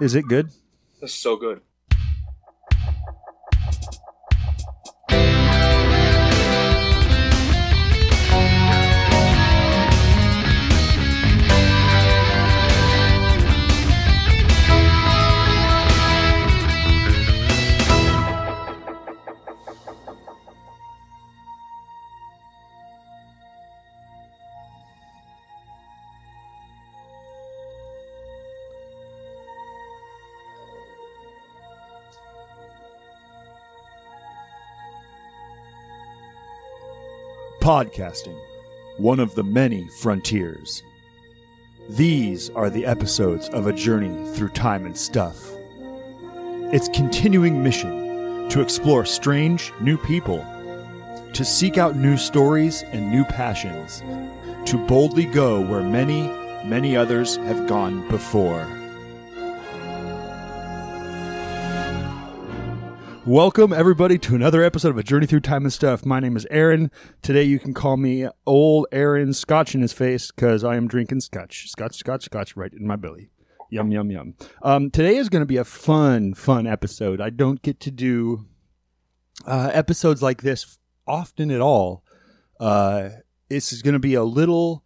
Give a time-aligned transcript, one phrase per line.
[0.00, 0.50] Is it good?
[1.00, 1.60] It's so good.
[37.66, 38.38] Podcasting,
[38.96, 40.84] one of the many frontiers.
[41.88, 45.50] These are the episodes of a journey through time and stuff.
[46.72, 50.46] Its continuing mission to explore strange new people,
[51.32, 54.00] to seek out new stories and new passions,
[54.70, 56.28] to boldly go where many,
[56.64, 58.64] many others have gone before.
[63.26, 66.06] Welcome, everybody, to another episode of A Journey Through Time and Stuff.
[66.06, 66.92] My name is Aaron.
[67.22, 71.18] Today, you can call me Old Aaron Scotch in his face because I am drinking
[71.22, 71.68] scotch.
[71.68, 73.30] Scotch, scotch, scotch right in my belly.
[73.68, 74.34] Yum, yum, yum.
[74.62, 77.20] Um, today is going to be a fun, fun episode.
[77.20, 78.46] I don't get to do
[79.44, 82.04] uh, episodes like this often at all.
[82.60, 83.08] Uh,
[83.48, 84.84] this is going to be a little,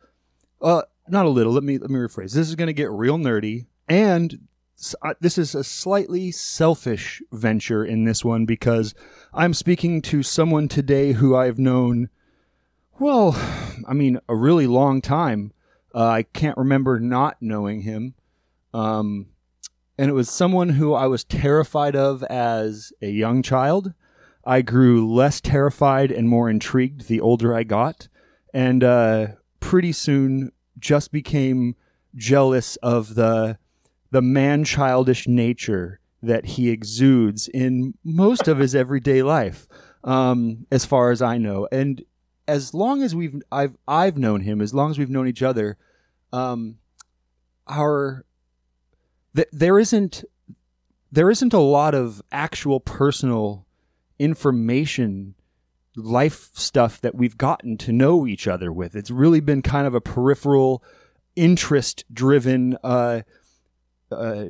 [0.62, 1.52] uh, not a little.
[1.52, 2.33] Let me let me rephrase.
[2.33, 4.48] This is going to get real nerdy, and
[5.20, 8.95] this is a slightly selfish venture in this one because
[9.33, 12.09] I'm speaking to someone today who I've known.
[12.98, 13.34] Well,
[13.86, 15.53] I mean, a really long time.
[15.95, 18.14] Uh, I can't remember not knowing him.
[18.73, 19.27] Um,
[19.98, 23.92] and it was someone who I was terrified of as a young child.
[24.45, 28.08] I grew less terrified and more intrigued the older I got,
[28.55, 29.27] and uh,
[29.61, 31.77] pretty soon just became
[32.17, 33.58] jealous of the
[34.11, 39.67] the man childish nature that he exudes in most of his everyday life,
[40.05, 41.69] um, as far as I know.
[41.72, 42.02] And
[42.47, 45.79] as long as we've I've I've known him, as long as we've known each other,
[46.33, 46.79] um,
[47.67, 48.24] our
[49.34, 50.24] th- there isn't
[51.13, 53.67] there isn't a lot of actual personal
[54.18, 55.34] information
[55.96, 59.95] life stuff that we've gotten to know each other with it's really been kind of
[59.95, 60.84] a peripheral
[61.34, 63.20] interest driven uh,
[64.10, 64.46] uh,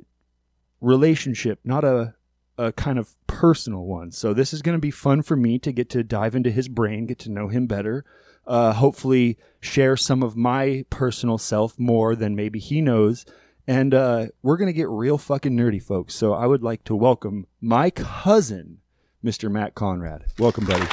[0.81, 2.15] relationship not a
[2.59, 5.73] a kind of personal one so this is going to be fun for me to
[5.73, 8.05] get to dive into his brain get to know him better
[8.47, 13.25] uh, hopefully share some of my personal self more than maybe he knows
[13.71, 16.17] and uh, we're going to get real fucking nerdy, folks.
[16.17, 18.79] So I would like to welcome my cousin,
[19.25, 19.49] Mr.
[19.49, 20.25] Matt Conrad.
[20.41, 20.87] Welcome, buddy.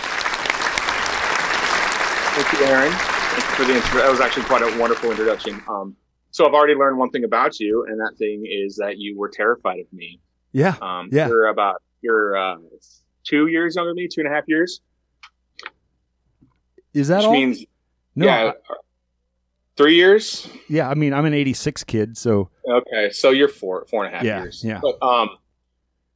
[2.35, 2.91] Thank you, Aaron.
[2.91, 4.01] Thank you for the intro.
[4.01, 5.59] That was actually quite a wonderful introduction.
[5.67, 5.95] Um,
[6.37, 9.27] so I've already learned one thing about you, and that thing is that you were
[9.27, 10.19] terrified of me.
[10.51, 10.75] Yeah.
[10.83, 11.27] Um, Yeah.
[11.27, 12.57] You're about you're uh,
[13.23, 14.81] two years younger than me, two and a half years,
[16.93, 17.33] Is that which all?
[17.33, 17.65] means
[18.15, 18.25] no.
[18.27, 18.73] yeah, I-
[19.75, 20.47] three years.
[20.69, 20.87] yeah.
[20.87, 22.15] I mean, I'm an 86 kid.
[22.17, 24.63] So Okay, so you're four, four and a half Yeah, years.
[24.63, 24.79] yeah.
[24.81, 25.29] But, um,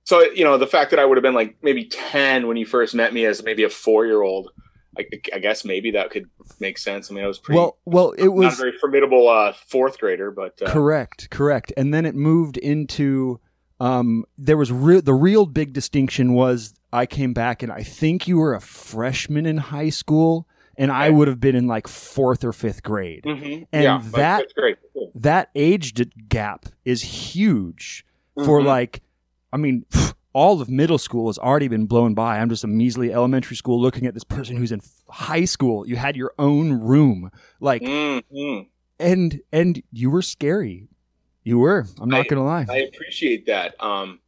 [0.03, 2.65] so you know the fact that I would have been like maybe ten when you
[2.67, 4.51] first met me as maybe a four year old.
[4.97, 6.29] I, I guess maybe that could
[6.59, 7.09] make sense.
[7.09, 9.97] I mean, I was pretty well, well, it was not a very formidable uh, fourth
[9.99, 11.71] grader, but uh, correct, correct.
[11.77, 13.39] And then it moved into
[13.79, 18.27] um, there was re- the real big distinction was I came back and I think
[18.27, 20.45] you were a freshman in high school,
[20.77, 23.23] and I would have been in like fourth or fifth grade.
[23.23, 23.67] Mhm.
[23.71, 24.77] And yeah, that- that's great.
[24.93, 25.11] Cool.
[25.15, 25.93] that age
[26.27, 28.05] gap is huge
[28.45, 28.65] for Mhm.
[28.65, 29.01] like
[29.53, 29.85] i mean
[30.33, 33.79] all of middle school has already been blown by i'm just a measly elementary school
[33.81, 38.67] looking at this person who's in high school you had your own room like Mhm.
[38.99, 40.87] and and you were scary
[41.43, 43.75] you were i'm not I- gonna lie I appreciate that.
[43.83, 44.19] Um,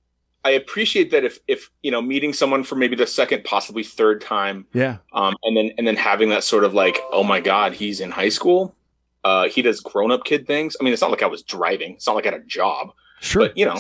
[0.46, 4.20] I appreciate that if if you know meeting someone for maybe the second, possibly third
[4.20, 7.74] time, yeah um, and then and then having that sort of like, oh my god,
[7.74, 8.76] he's in high school.
[9.24, 10.76] Uh, he does grown up kid things.
[10.78, 11.94] I mean, it's not like I was driving.
[11.94, 12.90] It's not like I had a job.
[13.22, 13.80] sure But you know,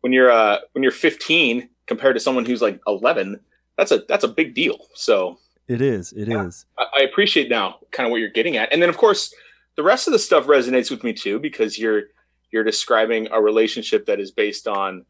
[0.00, 3.40] when you're uh when you're 15 compared to someone who's like 11,
[3.76, 4.78] that's a that's a big deal.
[4.94, 6.66] So it is It is.
[6.78, 6.84] Yeah.
[6.94, 9.34] I, I appreciate now kind of what you're getting at, and then of course
[9.78, 12.02] the rest of the stuff resonates with me too because you're
[12.50, 15.04] you're describing a relationship that is based on,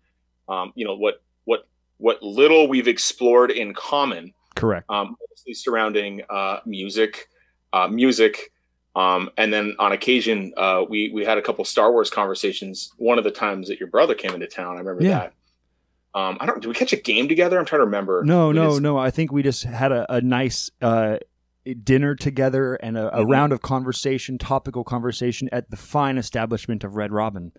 [0.49, 6.23] um, you know what what what little we've explored in common, correct um, mostly surrounding
[6.29, 7.29] uh, music,
[7.73, 8.52] uh, music.
[8.98, 12.90] Um, and then on occasion, uh, we we had a couple Star Wars conversations.
[12.96, 15.18] One of the times that your brother came into town, I remember Yeah.
[15.18, 15.32] that.
[16.20, 16.60] Um, I don't.
[16.60, 17.58] Did we catch a game together?
[17.60, 18.24] I'm trying to remember.
[18.24, 21.18] no We no did- no i think we just had a, a nice uh
[21.84, 23.30] dinner together and a, a Mhm.
[23.30, 27.52] round of conversation topical conversation at the fine establishment of red robin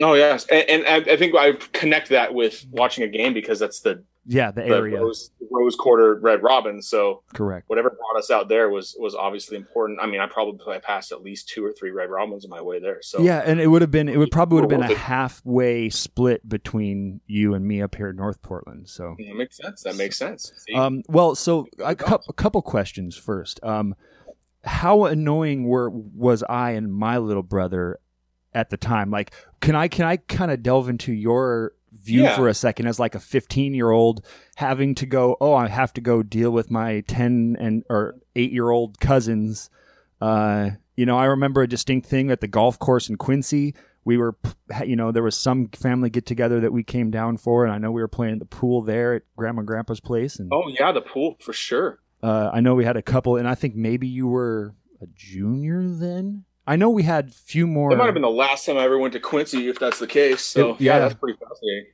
[0.00, 3.60] Oh yes, and, and I, I think I connect that with watching a game because
[3.60, 5.00] that's the Yeah, the the area.
[5.00, 6.80] rose, rose quarter red robin.
[6.80, 7.68] So Correct.
[7.68, 9.98] whatever brought us out there was was obviously important.
[10.00, 12.78] I mean, I probably passed at least two or three red robins on my way
[12.78, 13.02] there.
[13.02, 15.88] So yeah, and it would have been it would probably would have been a halfway
[15.90, 18.88] split between you and me up here in North Portland.
[18.88, 19.82] So that makes sense.
[19.82, 20.52] That makes sense.
[20.68, 20.74] See?
[20.74, 23.58] Um, well, so a, cou- a couple questions first.
[23.64, 23.96] Um,
[24.64, 27.98] how annoying were was I and my little brother
[28.54, 29.10] at the time?
[29.10, 31.72] Like, can I can I kind of delve into your
[32.02, 32.36] view Yeah.
[32.36, 34.24] for a second as like a 15 year old
[34.56, 35.36] having to go?
[35.40, 39.70] Oh, I have to go deal with my 10 and or eight year old cousins.
[40.20, 43.74] Uh, you know, I remember a distinct thing at the golf course in Quincy.
[44.04, 44.36] We were,
[44.84, 47.78] you know, there was some family get together that we came down for, and I
[47.78, 50.38] know we were playing the pool there at Grandma and Grandpa's place.
[50.40, 52.00] And oh yeah, the pool for sure.
[52.22, 55.82] uh, I know we had a couple, and I think maybe you were a junior
[55.88, 56.44] then.
[56.66, 57.90] I know we had few more.
[57.90, 60.06] That might have been the last time I ever went to Quincy, if that's the
[60.06, 60.42] case.
[60.42, 60.98] So It- yeah, yeah.
[61.00, 61.86] that's pretty fascinating.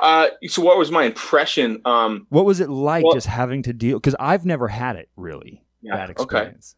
[0.00, 1.80] Uh, so what was my impression?
[1.84, 3.98] Um, what was it like Well- just having to deal?
[3.98, 6.22] Because I've never had it really yeah, that okay.
[6.22, 6.76] experience.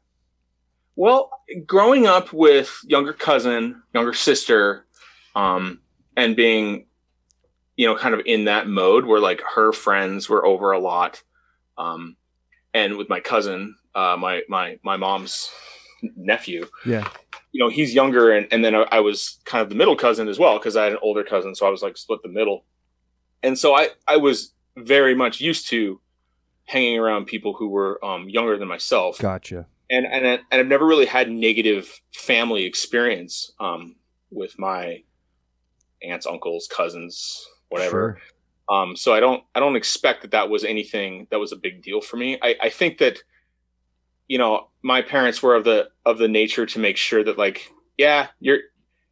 [0.96, 1.30] Well,
[1.66, 4.86] growing up with younger cousin, younger sister,
[5.34, 5.80] um,
[6.16, 6.86] and being,
[7.76, 11.22] you know, kind of in that mode where like her friends were over a lot,
[11.78, 12.16] um,
[12.74, 15.50] and with my cousin, uh, my my my mom's
[16.16, 17.08] nephew, Yeah,
[17.52, 20.28] you know, he's younger, and and then I, I was kind of the middle cousin
[20.28, 22.64] as well because I had an older cousin, so I was like split the middle,
[23.42, 26.00] and so I I was very much used to
[26.64, 29.66] hanging around people who were um, younger than myself gotcha.
[29.90, 33.96] and and and I've never really had negative family experience um,
[34.30, 35.02] with my
[36.02, 38.18] aunts, uncles, cousins, whatever.
[38.18, 38.76] Sure.
[38.76, 41.82] Um, so I don't I don't expect that that was anything that was a big
[41.82, 42.38] deal for me.
[42.42, 43.18] I, I think that
[44.28, 47.70] you know my parents were of the of the nature to make sure that like
[47.96, 48.58] yeah you're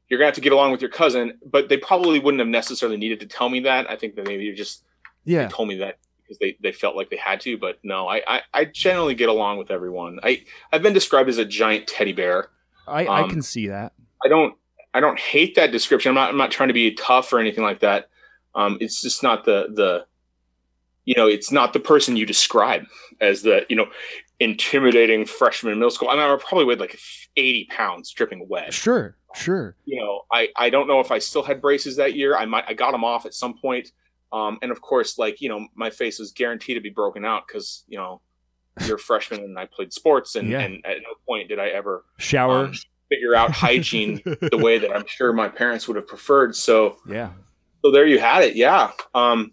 [0.08, 2.96] you're gonna have to get along with your cousin, but they probably wouldn't have necessarily
[2.96, 3.88] needed to tell me that.
[3.88, 4.82] I think that maybe you just
[5.24, 8.22] Yeah, told me that because they, they felt like they had to, but no, I,
[8.26, 10.20] I, I generally get along with everyone.
[10.22, 12.50] I, I've been described as a giant teddy bear.
[12.86, 13.92] I, I um, can see that.
[14.24, 14.54] I don't
[14.92, 16.10] I don't hate that description.
[16.10, 18.08] I'm not I'm not trying to be tough or anything like that.
[18.54, 20.06] Um, it's just not the the
[21.04, 22.84] you know it's not the person you describe
[23.20, 23.86] as the you know
[24.40, 26.08] intimidating freshman in middle school.
[26.08, 26.98] I mean, I probably weighed like
[27.36, 28.72] 80 pounds, dripping wet.
[28.74, 29.76] Sure, sure.
[29.84, 32.36] You know, I I don't know if I still had braces that year.
[32.36, 33.92] I might I got them off at some point.
[34.32, 37.46] Um, and of course, like you know, my face was guaranteed to be broken out
[37.46, 38.20] because you know
[38.86, 40.60] you're a freshman and I played sports, and, Yeah.
[40.60, 42.66] and at no point did I ever Shower.
[42.66, 42.74] um,
[43.10, 46.54] figure out hygiene the way that I'm sure my parents would have preferred.
[46.56, 47.30] So, yeah,
[47.84, 48.54] so there you had it.
[48.56, 48.92] Yeah.
[49.14, 49.50] Um,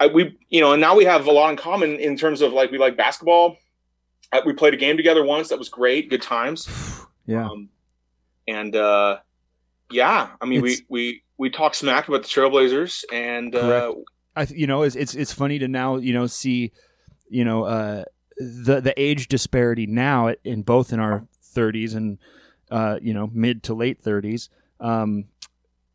[0.00, 2.52] I, we, you know, and now we have a lot in common in terms of
[2.52, 3.56] like we like basketball.
[4.32, 5.48] Uh, we played a game together once.
[5.48, 6.10] That was great.
[6.10, 6.68] Good times.
[7.26, 7.46] yeah.
[7.48, 7.68] Um,
[8.48, 9.18] and uh,
[9.90, 13.94] yeah, I mean, It's- we we we talk smack about the Trailblazers, and uh,
[14.36, 16.72] I you know it's, it's it's funny to now you know see
[17.28, 18.04] you know uh,
[18.38, 22.18] the the age disparity now in both in our 30s and
[22.70, 24.48] uh, you know mid to late 30s.
[24.80, 25.26] Um,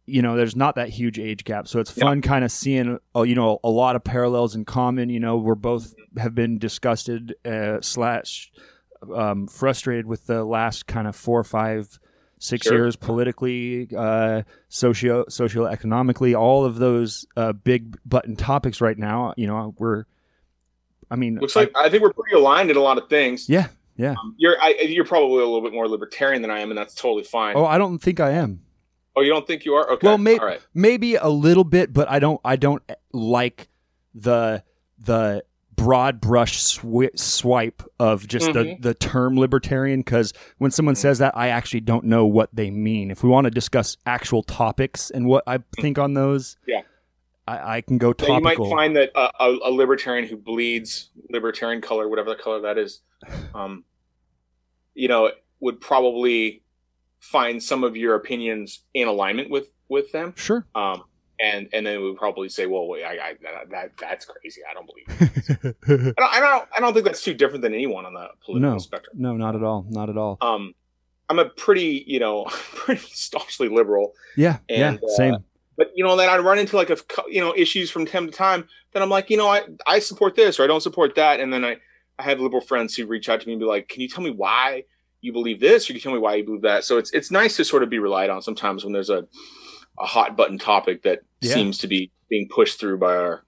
[0.10, 2.06] you know, there's not that huge age gap, so it's Yeah.
[2.06, 5.10] fun kind of seeing uh, you know a lot of parallels in common.
[5.10, 8.52] You know, we're both have been disgusted uh, slash
[9.16, 12.00] um, frustrated with the last kind of four or five
[12.42, 12.78] six Sure.
[12.78, 19.46] years politically uh socio socioeconomically all of those uh big button topics right now you
[19.46, 20.06] know we're
[21.12, 23.50] i mean looks like I, think we're pretty aligned in a lot of things.
[23.50, 26.72] yeah yeah Um, you're I, you're probably a little bit more libertarian than I am,
[26.72, 27.58] and that's totally fine.
[27.58, 28.62] oh i don't think i am
[29.20, 29.90] Oh, you don't think you are?
[29.92, 30.08] Okay.
[30.08, 30.62] Well, may- All right.
[30.74, 33.68] maybe a little bit but i don't i don't like
[34.16, 34.64] the
[34.98, 35.44] the
[35.76, 38.82] broad brush swi- swipe of just the, Mhm.
[38.82, 41.00] the term libertarian because when someone Mhm.
[41.00, 44.44] says that i actually don't know what they mean if we want to discuss actual
[44.44, 46.82] topics and what i think on those Yeah.
[47.48, 51.10] i, I can go Yeah, you might find that a, a, a libertarian who bleeds
[51.30, 53.02] libertarian color, whatever the color that is,
[53.56, 53.84] um,
[54.96, 56.64] you know, would probably
[57.20, 60.34] find some of your opinions in alignment with with them.
[60.38, 61.04] sure Um,
[61.42, 64.62] and and then we would probably say, "Well, wait, I, I, that, that that's crazy.
[64.70, 66.70] I don't believe." I, don't, I don't.
[66.76, 68.78] I don't think that's too different than anyone on the political No.
[68.78, 69.16] spectrum.
[69.18, 70.74] no not at all not at all Um,
[71.30, 74.14] I'm a pretty, you know, pretty staunchly liberal.
[74.36, 75.36] yeah and, yeah uh, same
[75.78, 76.98] but you know then i run into like a
[77.30, 80.36] you know issues from time to time then i'm like you know i i support
[80.36, 81.78] this or i don't support that and then i
[82.18, 84.22] i have liberal friends who reach out to me and be like can you tell
[84.22, 84.84] me why
[85.22, 87.56] you believe this or can tell me why you believe that so it's it's nice
[87.58, 89.26] to sort of be relied on sometimes when there's a
[90.00, 91.54] a hot button topic that Yeah.
[91.54, 93.44] seems to be being pushed through by our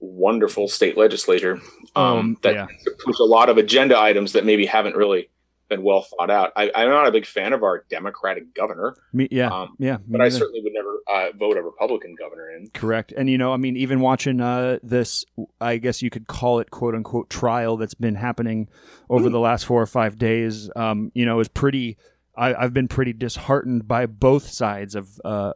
[0.00, 1.60] wonderful state legislature
[1.96, 2.66] um, Um, that yeah.
[3.04, 5.28] push a lot of agenda items that maybe haven't really
[5.68, 6.52] been well thought out.
[6.56, 8.94] I, am not a big fan of our Democratic governor.
[9.12, 9.98] Me, yeah, um, yeah.
[10.06, 12.68] but I certainly would never uh, vote a Republican governor in.
[12.74, 15.24] Correct, and you know, I mean, even watching uh, this,
[15.60, 18.68] I guess you could call it "quote unquote" trial that's been happening
[19.10, 19.32] over mm-hmm.
[19.32, 20.70] the last four or five days.
[20.76, 21.96] Um, you know, is pretty.
[22.38, 25.54] I, have been pretty disheartened by both sides of uh,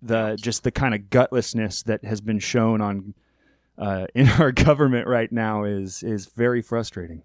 [0.00, 3.14] the just the kind of gutlessness that has been shown on
[3.78, 7.22] uh, in our government right now is is very frustrating.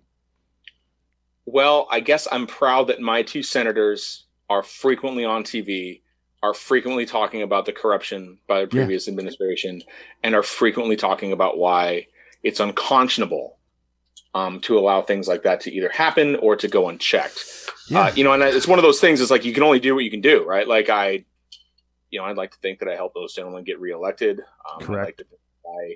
[1.51, 6.01] Well, I guess I'm proud that my two senators are frequently on TV,
[6.43, 9.13] are frequently talking about the corruption by the previous yeah.
[9.13, 9.81] administration,
[10.21, 12.05] and are frequently talking about why
[12.43, 13.57] it's unconscionable
[14.35, 17.43] um, to allow things like that to either happen or to go unchecked.
[17.87, 18.01] Yeah.
[18.01, 19.19] Uh, you know, and it's one of those things.
[19.19, 20.67] It's like you can only do what you can do, right?
[20.67, 21.25] Like I,
[22.11, 24.39] you know, I'd like to think that I helped those gentlemen get reelected.
[24.39, 25.01] Um, Correct.
[25.01, 25.25] I'd like to
[25.67, 25.95] I,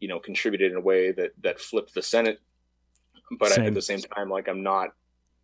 [0.00, 2.40] you know, contributed in a way that that flipped the Senate
[3.38, 3.66] but same.
[3.66, 4.90] at the same time, like I'm not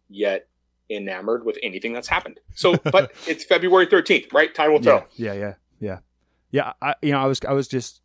[0.08, 0.48] yet
[0.90, 2.40] enamored with anything that's happened.
[2.54, 4.54] So, but it's February 13th, right?
[4.54, 5.06] Time will tell.
[5.14, 5.98] Yeah, yeah, yeah,
[6.50, 6.72] yeah.
[6.82, 8.00] I, you know, I was, I was just,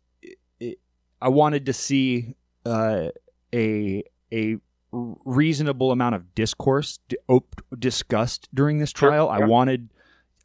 [1.20, 3.08] I wanted to see uh,
[3.54, 4.56] a a
[4.92, 9.28] reasonable amount of discourse op- discussed during this trial.
[9.28, 9.44] Sure, yeah.
[9.44, 9.90] I wanted,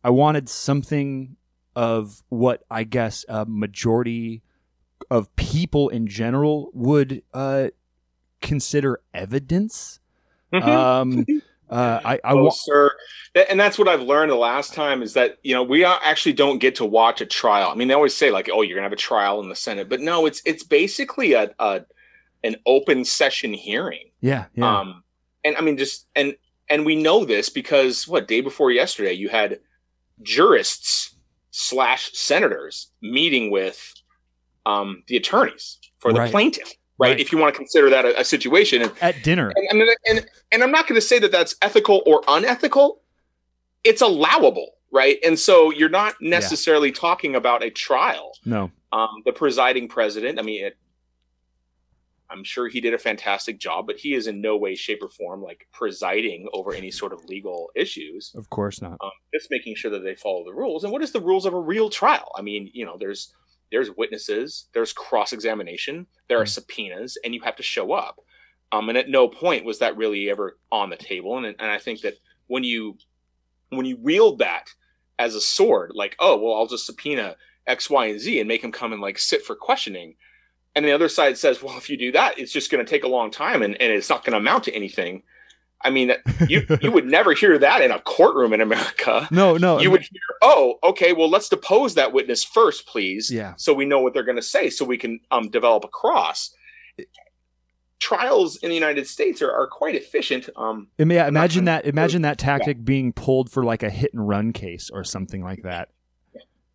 [0.04, 1.36] I wanted something
[1.76, 4.44] of what I guess a majority
[5.10, 7.70] of people in general would uh,
[8.42, 10.00] consider evidence.
[10.54, 10.70] Mm-hmm.
[10.70, 11.26] Um,
[11.70, 12.92] uh, I, I oh, wa- sir,
[13.50, 16.60] and that's what I've learned the last time is that you know we actually don't
[16.60, 17.70] get to watch a trial.
[17.70, 19.88] I mean, they always say like, "Oh, you're gonna have a trial in the Senate,"
[19.90, 21.82] but no, it's it's basically a, a
[22.44, 24.10] an open session hearing.
[24.20, 24.80] Yeah, yeah.
[24.80, 25.04] Um,
[25.44, 26.36] and I mean, just and
[26.70, 29.60] and we know this because what day before yesterday you had
[30.22, 31.16] jurists
[31.52, 33.94] slash senators meeting with
[34.66, 36.32] um, the attorneys for the right.
[36.32, 36.72] plaintiff
[37.02, 37.10] right?
[37.12, 37.20] right?
[37.20, 40.26] If you want to consider that a, a situation and, at dinner, and, and, and,
[40.52, 43.02] and I'm not going to say that that's ethical or unethical.
[43.84, 45.18] It's allowable, right?
[45.26, 46.96] And so you're not necessarily yeah.
[46.96, 48.34] talking about a trial.
[48.46, 50.40] No, um, the presiding president.
[50.40, 50.78] I mean, it,
[52.30, 55.10] I'm sure he did a fantastic job, but he is in no way, shape, or
[55.10, 58.32] form like presiding over any sort of legal issues.
[58.36, 58.94] Of course not.
[59.02, 60.84] Um, just making sure that they follow the rules.
[60.84, 62.32] And what is the rules of a real trial?
[62.38, 63.34] I mean, you know, there's
[63.72, 66.50] there's witnesses, there's cross examination, there are mm.
[66.50, 68.20] subpoenas, and you have to show up.
[68.72, 71.38] Um, and at no point was that really ever on the table.
[71.38, 72.16] And, and I think that
[72.48, 72.98] when you
[73.70, 74.70] when you wield that
[75.20, 77.36] as a sword, like, oh well, I'll just subpoena
[77.68, 80.16] X, Y, and Z and make him come and like sit for questioning.
[80.76, 83.04] And the other side says, well, if you do that, it's just going to take
[83.04, 85.24] a long time and, and it's not going to amount to anything.
[85.84, 86.14] I mean,
[86.48, 89.28] you you would never hear that in a courtroom in America.
[89.32, 89.80] No, no.
[89.80, 93.32] You would hear, oh, okay, well, let's depose that witness first, please.
[93.32, 93.54] Yeah.
[93.58, 96.54] So we know what they're going to say, so we can um, develop a cross.
[98.00, 100.50] Trials in the United States are, are quite efficient.
[100.56, 101.86] Um, yeah, imagine that.
[101.86, 102.84] Imagine that tactic yeah.
[102.84, 105.90] being pulled for like a hit and run case or something like that.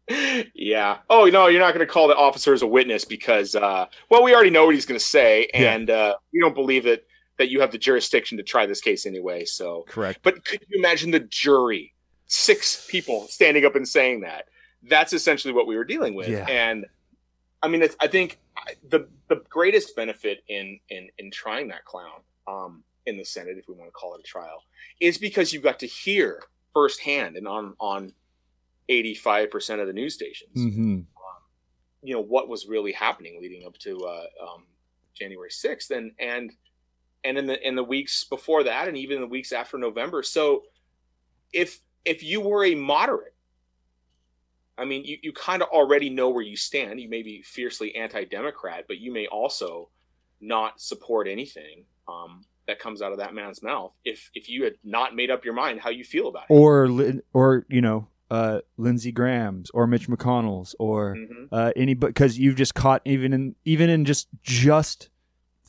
[0.54, 0.98] yeah.
[1.10, 4.22] Oh no, you're not going to call the officer as a witness because, uh, well,
[4.22, 5.94] we already know what he's going to say, and yeah.
[5.94, 7.06] uh, we don't believe it
[7.38, 9.44] that you have the jurisdiction to try this case anyway.
[9.44, 10.20] So correct.
[10.22, 11.94] But could you imagine the jury,
[12.26, 14.48] six people standing up and saying that?
[14.82, 16.28] That's essentially what we were dealing with.
[16.28, 16.46] Yeah.
[16.48, 16.86] And
[17.62, 18.38] I mean, I think
[18.88, 23.68] the the greatest benefit in in in trying that clown um, in the Senate, if
[23.68, 24.62] we want to call it a trial,
[25.00, 28.12] is because you got to hear firsthand and on on
[28.88, 30.56] eighty five percent of the news stations.
[30.56, 30.94] Mm-hmm.
[30.94, 31.04] Um,
[32.02, 34.64] you know what was really happening leading up to uh, um,
[35.14, 36.52] January sixth, and and
[37.24, 40.22] and in the in the weeks before that and even the weeks after November.
[40.22, 40.62] So
[41.52, 43.34] if if you were a moderate,
[44.78, 47.00] I mean, you, you kind of already know where you stand.
[47.00, 49.88] You may be fiercely anti-democrat, but you may also
[50.40, 54.74] not support anything um, that comes out of that man's mouth if if you had
[54.84, 56.52] not made up your mind how you feel about it.
[56.52, 56.88] Or
[57.32, 61.44] or you know, uh, Lindsey Graham's or Mitch McConnell's or mm-hmm.
[61.52, 65.08] uh, any because you've just caught even in even in just just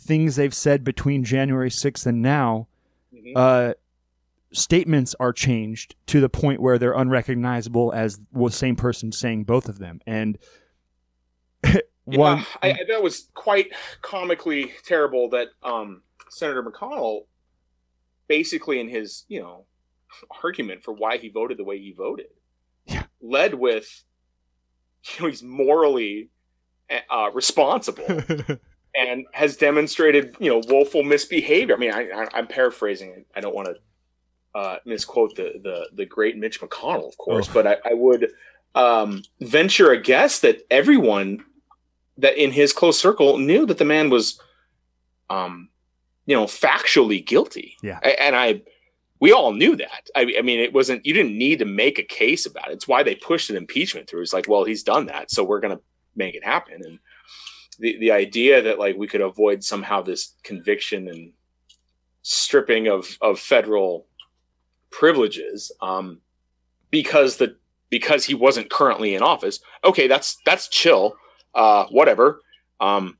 [0.08, 2.68] things they've said between January 6th and now,
[3.14, 3.34] mm-hmm.
[3.36, 3.74] uh,
[4.52, 9.68] statements are changed to the point where they're unrecognizable as the same person saying both
[9.68, 10.00] of them.
[10.08, 10.38] And
[12.06, 13.68] one, yeah, I, I, that was quite
[14.02, 17.26] comically terrible that um, Senator McConnell,
[18.28, 19.66] basically in his you know
[20.44, 22.28] argument for why he voted the way he voted,
[22.86, 23.04] yeah.
[23.22, 24.04] led with,
[25.04, 26.30] you know, he's morally
[27.10, 28.06] uh, responsible
[28.98, 31.76] and has demonstrated, you know, woeful misbehavior.
[31.76, 33.26] I mean, I, am paraphrasing.
[33.36, 37.54] I don't want to uh, misquote the, the the great Mitch McConnell, of course, oh.
[37.54, 38.32] but I, I would
[38.74, 41.46] um, venture a guess that everyone
[42.18, 44.42] that in his close circle knew that the man was,
[45.30, 45.70] um,
[46.26, 47.78] you know, factually guilty.
[47.84, 48.64] Yeah, and I,
[49.20, 50.10] we all knew that.
[50.16, 52.74] I, I, mean, it wasn't you didn't need to make a case about it.
[52.74, 54.24] It's why they pushed an impeachment through.
[54.24, 55.84] It's like, well, he's done that, so we're going to
[56.16, 56.82] make it happen.
[56.84, 56.98] And
[57.80, 61.32] the the idea that like we could avoid somehow this conviction and
[62.22, 64.08] stripping of of federal
[64.90, 66.20] privileges um,
[66.92, 67.56] because the
[67.90, 69.60] because he wasn't currently in office.
[69.84, 71.16] Okay, that's that's chill.
[71.54, 72.42] Uh, whatever.
[72.80, 73.18] Um,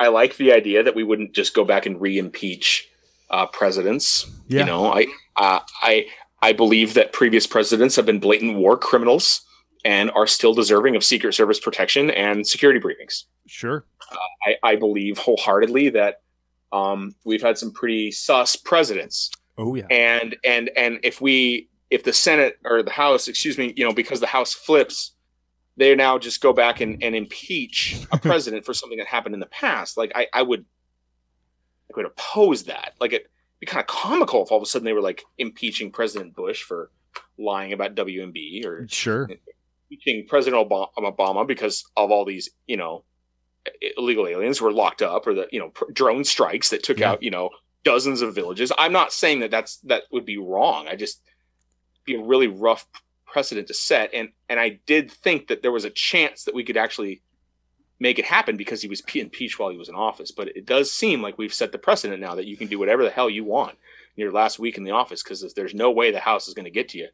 [0.00, 2.88] I like the idea that we wouldn't just go back and re-impeach
[3.30, 4.30] uh, presidents.
[4.48, 4.60] Yeah.
[4.60, 6.06] You know, I uh, I
[6.40, 9.42] I believe that previous presidents have been blatant war criminals
[9.84, 13.24] and are still deserving of Secret Service protection and security briefings.
[13.46, 13.84] Sure.
[14.10, 14.16] Uh,
[14.46, 16.22] I, I believe wholeheartedly that
[16.72, 19.30] um, we've had some pretty sus presidents.
[19.56, 19.86] Oh yeah.
[19.90, 23.92] And and and if we if the Senate or the House, excuse me, you know,
[23.92, 25.12] because the House flips,
[25.76, 29.40] they now just go back and, and impeach a president for something that happened in
[29.40, 29.96] the past.
[29.96, 30.64] Like I, I would
[31.90, 32.94] I would oppose that.
[33.00, 33.28] Like it'd
[33.60, 36.62] be kind of comical if all of a sudden they were like impeaching President Bush
[36.62, 36.90] for
[37.38, 39.28] lying about WMD or sure
[39.90, 43.04] impeaching President Obama because of all these, you know,
[43.96, 47.12] illegal aliens were locked up or the, you know, drone strikes that took yeah.
[47.12, 47.50] out, you know,
[47.84, 48.72] dozens of villages.
[48.78, 50.88] I'm not saying that that's that would be wrong.
[50.88, 51.22] I just
[52.04, 52.86] be a really rough
[53.26, 56.64] precedent to set and and I did think that there was a chance that we
[56.64, 57.20] could actually
[58.00, 60.30] make it happen because he was impeached while he was in office.
[60.30, 63.02] But it does seem like we've set the precedent now that you can do whatever
[63.02, 63.76] the hell you want
[64.16, 66.64] in your last week in the office because there's no way the House is going
[66.64, 67.08] to get to you,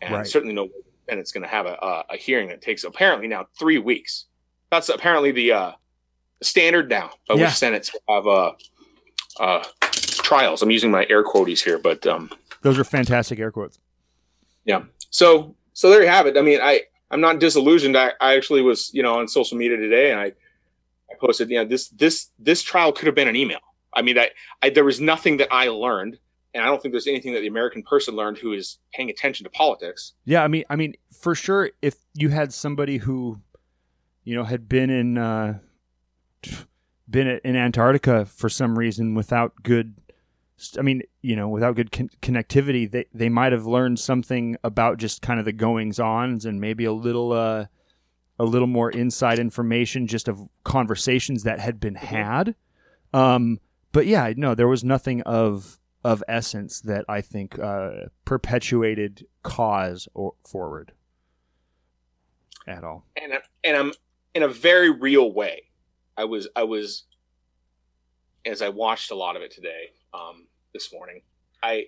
[0.00, 0.26] and right.
[0.26, 0.68] certainly no
[1.08, 4.26] and it's going to have a, a, a, hearing that takes apparently now three weeks.
[4.70, 5.72] That's apparently the uh,
[6.42, 7.44] standard now by yeah.
[7.44, 8.52] which Senates have uh,
[9.40, 10.62] uh, trials.
[10.62, 12.30] I'm using my air quotes here, but um,
[12.62, 13.78] those are fantastic air quotes.
[14.64, 14.82] Yeah.
[15.10, 16.36] So so there you have it.
[16.36, 17.96] I mean, I I'm not disillusioned.
[17.96, 20.32] I, I actually was, you know, on social media today and I,
[21.10, 23.60] I posted, you know, this, this, this trial could have been an email.
[23.94, 24.30] I mean, I,
[24.62, 26.18] I, there was nothing that I learned
[26.54, 29.44] and I don't think there's anything that the American person learned who is paying attention
[29.44, 30.14] to politics.
[30.24, 30.42] Yeah.
[30.42, 33.40] I mean, I mean, for sure, if you had somebody who,
[34.24, 35.58] you know, had been in, uh,
[37.08, 39.94] been in Antarctica for some reason without good
[40.76, 44.98] I mean, you know, without good con- connectivity, they, they might have learned something about
[44.98, 47.66] just kind of the goings ons and maybe a little uh,
[48.38, 52.54] a little more inside information just of conversations that had been had.
[53.12, 53.60] Um,
[53.92, 60.08] but yeah, no, there was nothing of of essence that I think uh, perpetuated cause
[60.14, 60.92] or forward
[62.66, 63.04] at all.
[63.20, 63.32] And
[63.64, 63.92] and I'm
[64.34, 65.64] in a very real way.
[66.16, 67.04] I was I was
[68.44, 71.22] as I watched a lot of it today um, this morning,
[71.62, 71.86] I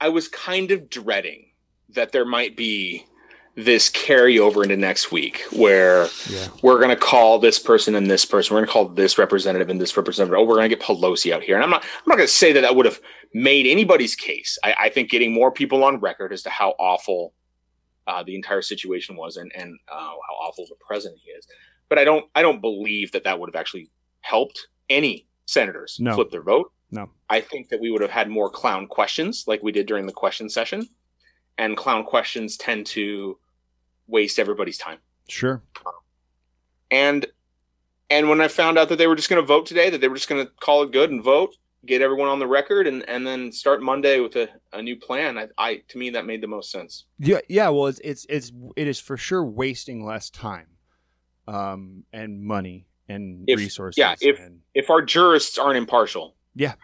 [0.00, 1.50] I was kind of dreading
[1.90, 3.06] that there might be
[3.54, 6.48] this carryover into next week where yeah.
[6.62, 8.54] we're going to call this person and this person.
[8.54, 10.38] We're going to call this representative and this representative.
[10.38, 11.56] Oh, we're going to get Pelosi out here.
[11.56, 13.00] And I'm not, I'm not going to say that that would have
[13.34, 14.58] made anybody's case.
[14.64, 17.34] I, I, think getting more people on record as to how awful
[18.06, 21.46] uh, the entire situation was and, and uh, how awful the president he is.
[21.90, 23.90] But I don't, I don't believe that that would have actually
[24.22, 26.14] helped any senators no.
[26.14, 26.72] flip their vote.
[26.90, 27.10] No.
[27.28, 30.12] I think that we would have had more clown questions like we did during the
[30.12, 30.88] question session.
[31.58, 33.38] And clown questions tend to
[34.06, 34.98] waste everybody's time.
[35.28, 35.62] Sure.
[36.90, 37.26] And
[38.10, 40.08] and when I found out that they were just going to vote today, that they
[40.08, 43.08] were just going to call it good and vote, get everyone on the record, and
[43.08, 46.42] and then start Monday with a, a new plan, I, I to me that made
[46.42, 47.04] the most sense.
[47.18, 47.68] Yeah, yeah.
[47.70, 50.66] Well, it's it's it's it is for sure wasting less time,
[51.48, 53.98] um, and money and if, resources.
[53.98, 54.60] Yeah, if and...
[54.74, 56.74] if our jurists aren't impartial, yeah,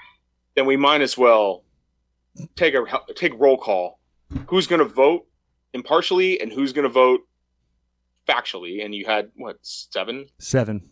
[0.55, 1.65] then we might as well
[2.57, 3.98] take a take roll call.
[4.49, 5.27] Who's going to vote
[5.73, 7.21] impartially and who's going to vote
[8.29, 8.85] factually?
[8.85, 10.27] And you had what seven?
[10.39, 10.89] Seven.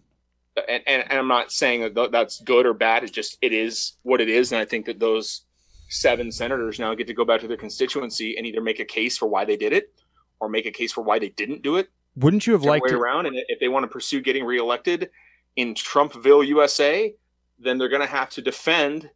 [0.57, 3.05] And, and, and I'm not saying that that's good or bad.
[3.05, 5.43] It just it is what it is, and I think that those
[5.89, 9.17] seven senators now get to go back to their constituency and either make a case
[9.19, 9.93] for why they did it
[10.41, 11.89] or make a case for why they didn't do it.
[12.17, 12.99] Wouldn't you have liked way to...
[12.99, 13.27] around?
[13.27, 15.11] And if they want to pursue getting reelected
[15.57, 17.15] in Trumpville, USA,
[17.59, 19.11] then they're going to have to defend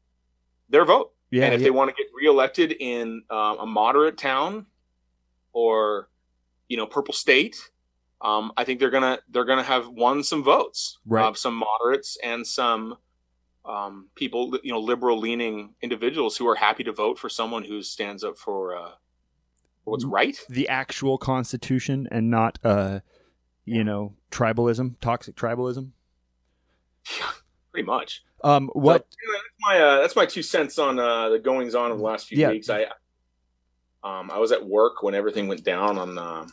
[0.69, 1.13] their vote.
[1.31, 1.67] Yeah, and if yeah.
[1.67, 4.67] they want to get reelected in um, a moderate town
[5.53, 6.09] or
[6.69, 7.71] you know purple state,
[8.21, 11.25] um, I think they're gonna they're gonna have won some votes, right.
[11.25, 12.97] Uh, some moderates and some
[13.65, 17.83] um, people, you know, liberal leaning individuals who are happy to vote for someone who
[17.83, 18.91] stands up for, uh,
[19.85, 23.01] for what's right, the actual Constitution, and not uh,
[23.65, 25.91] you know tribalism, toxic tribalism.
[27.73, 28.23] Pretty much.
[28.43, 29.07] Um, what?
[29.11, 32.05] So, that's my uh, that's my two cents on uh, the goings on of the
[32.05, 32.51] last few yeah.
[32.51, 32.71] weeks.
[32.71, 32.85] I
[34.03, 36.47] um, I was at work when everything went down on uh,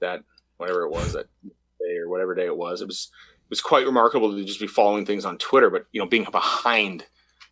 [0.00, 0.22] that
[0.56, 2.80] whatever it was that day or whatever day it was.
[2.80, 3.10] It was
[3.46, 6.26] it was quite remarkable to just be following things on Twitter, but you know, being
[6.30, 7.04] behind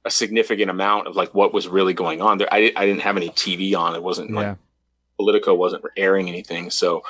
[0.05, 2.53] a significant amount of like what was really going on there.
[2.53, 3.95] I, I didn't have any TV on.
[3.95, 4.37] It wasn't Yeah.
[4.37, 4.59] like
[5.17, 6.71] Politico wasn't airing anything.
[6.71, 7.03] So,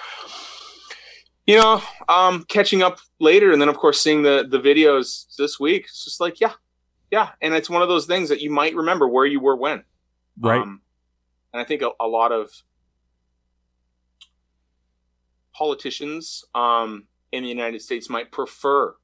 [1.46, 5.58] you know, um, catching up later, and then of course seeing the the videos this
[5.58, 5.84] week.
[5.84, 6.52] It's just like, yeah,
[7.10, 9.84] yeah, and it's one of those things that you might remember where you were when,
[10.38, 10.60] Right.
[10.60, 10.80] Um,
[11.52, 12.50] and I think a, a lot of
[15.52, 18.94] politicians um, in the United States might prefer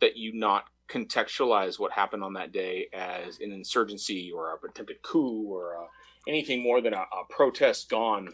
[0.00, 5.00] that you not contextualize what happened on that day as an insurgency or a attempted
[5.02, 5.86] coup or uh
[6.26, 8.28] anything more than a, a protest gone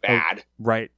[0.00, 0.42] bad.
[0.58, 0.90] Right.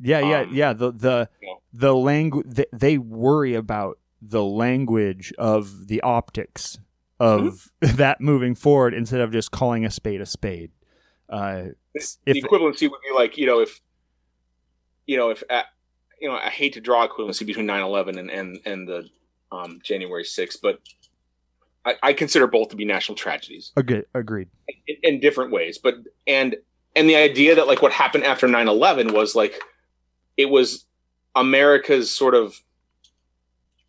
[0.00, 0.72] Yeah, yeah, Um, yeah.
[0.72, 1.60] The the you know.
[1.72, 6.78] the language they, they worry about the language of the optics
[7.18, 7.96] of Mm-hmm.
[7.96, 10.70] that moving forward instead of just calling a spade a spade.
[11.28, 13.80] Uh, the if equivalency would be like you know if
[15.06, 15.62] you know if uh,
[16.20, 19.08] you know I hate to draw equivalency between 9/11 and and and the
[19.50, 20.80] um, January 6th, but
[21.84, 23.72] I, I consider both to be national tragedies.
[23.76, 24.48] agree, agreed.
[24.88, 25.94] in, in different ways but
[26.26, 26.56] and
[26.96, 29.60] and the idea that like what happened after 9-11 was like
[30.36, 30.84] it was
[31.34, 32.54] america's sort of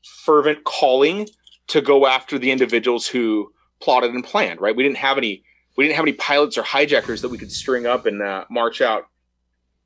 [0.03, 1.27] fervent calling
[1.67, 4.75] to go after the individuals who plotted and planned right?
[4.75, 5.43] We didn't have any
[5.75, 8.81] we didn't have any pilots or hijackers that we could string up and uh, march
[8.81, 9.03] out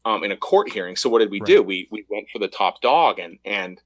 [0.06, 0.96] um, in a court hearing.
[0.96, 1.62] So what did we do?
[1.62, 3.82] We we went for the top dog and and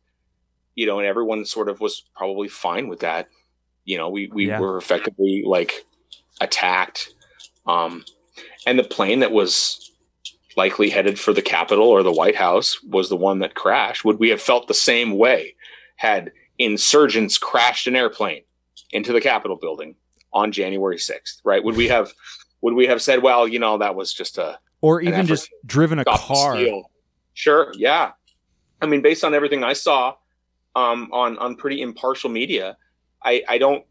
[0.75, 3.27] you know and everyone sort of was probably fine with that.
[3.85, 4.59] You know we we Yeah.
[4.59, 5.85] were effectively like
[6.41, 7.09] attacked
[7.65, 8.03] um,
[8.67, 9.91] and the plane that was
[10.55, 14.05] likely headed for the Capitol or the White House was the one that crashed.
[14.05, 15.55] Would we have felt the same way
[15.97, 18.43] had insurgents crashed an airplane
[18.91, 19.95] into the Capitol building
[20.33, 21.41] on January 6th?
[21.43, 21.63] Right?
[21.63, 22.13] Would we have
[22.61, 25.99] would we have said, well, you know, that was just a Or even just driven
[25.99, 26.55] a car.
[26.55, 26.89] steal?
[27.33, 28.13] Sure, yeah.
[28.81, 30.15] I mean, based on everything I saw
[30.75, 32.77] um, on on pretty impartial media,
[33.23, 33.85] I, I don't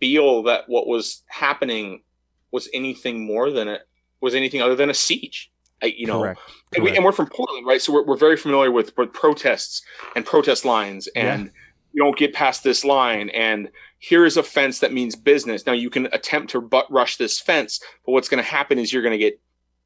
[0.00, 2.02] feel that what was happening
[2.50, 3.82] was anything more than it
[4.20, 5.51] was anything other than a siege.
[5.82, 6.40] I, you know, Correct.
[6.74, 7.04] and, we, Correct.
[7.04, 7.80] we're from Portland, right?
[7.80, 9.82] So we're, we're very familiar with, with protests
[10.14, 11.50] and protest lines, and
[11.92, 13.30] you don't get past this line.
[13.30, 13.68] And
[13.98, 15.66] here is a fence that means business.
[15.66, 18.92] Now you can attempt to butt rush this fence, but what's going to happen is
[18.92, 19.40] you're going to get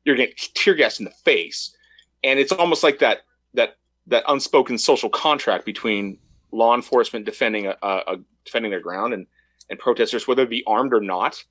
[0.05, 1.75] you're going to get tear gas in the face,
[2.23, 3.23] and it's almost like that
[3.55, 6.19] that that unspoken social contract between
[6.53, 9.27] law enforcement defending a, a, a defending their ground and
[9.69, 11.43] and protesters, whether it be armed or not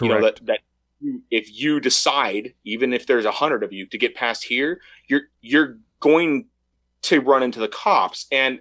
[0.00, 0.46] you know Correct.
[0.46, 0.60] that that
[1.30, 5.22] if you decide even if there's a hundred of you to get past here you're
[5.40, 6.46] you're going
[7.02, 8.60] to run into the cops and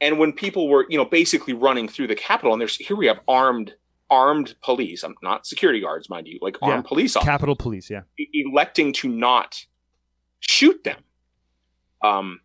[0.00, 3.06] and when people were you know basically running through the capitol and there's here we
[3.06, 3.74] have armed
[4.10, 6.88] armed police i'm not security guards mind you like armed Yeah.
[6.88, 7.90] police officers Capitol Police.
[7.90, 8.02] Yeah.
[8.34, 9.64] electing to not
[10.40, 11.00] shoot them
[12.02, 12.40] um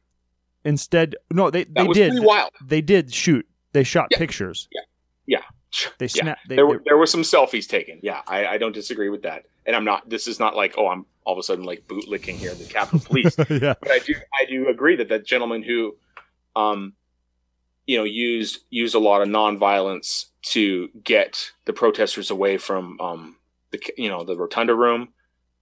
[0.63, 2.23] Instead, no, they they did.
[2.23, 3.47] wild They did shoot.
[3.73, 4.19] They shot Yeah.
[4.19, 4.67] pictures.
[4.71, 4.81] Yeah.
[5.25, 5.41] Yeah
[5.97, 6.35] They Yeah.
[6.47, 7.99] They, there were there were some selfies taken.
[8.03, 9.45] Yeah, I, I don't disagree with that.
[9.65, 10.09] And I'm not.
[10.09, 12.99] This is not like oh, I'm all of a sudden like bootlicking here the Capitol
[13.05, 13.35] Police.
[13.49, 13.75] yeah.
[13.81, 15.95] but I do I do agree that that gentleman who,
[16.55, 16.93] um,
[17.85, 23.35] you know, used used a lot of nonviolence to get the protesters away from um
[23.71, 25.09] the you know the rotunda room,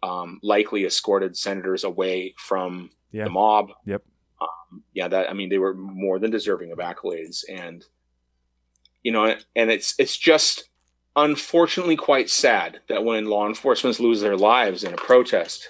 [0.02, 3.26] um, likely escorted senators away from Yeah.
[3.26, 3.72] the mob.
[3.86, 4.02] Yep.
[4.42, 7.86] Um, yeah, that I mean they were more than deserving of accolades, and
[9.04, 10.70] you know, and it's it's just
[11.16, 15.70] unfortunately quite sad that when law enforcement lose their lives in a protest,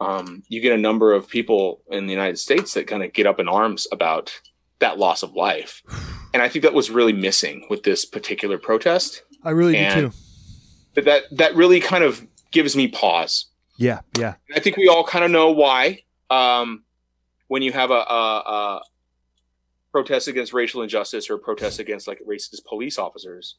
[0.00, 3.26] um, you get a number of people in the United States that kind of get
[3.26, 4.40] up in arms about
[4.78, 5.82] that loss of life.
[6.32, 9.22] And I think that was really missing with this particular protest.
[9.44, 10.16] I really And- do too.
[10.94, 13.46] But that that really kind of gives me pause.
[13.76, 14.00] Yeah.
[14.18, 14.34] Yeah.
[14.48, 16.02] And I think we all kind of know why.
[16.30, 16.84] Um,
[17.48, 18.80] when you have a, a, a
[19.92, 23.56] protest against racial injustice or protests against like racist police officers,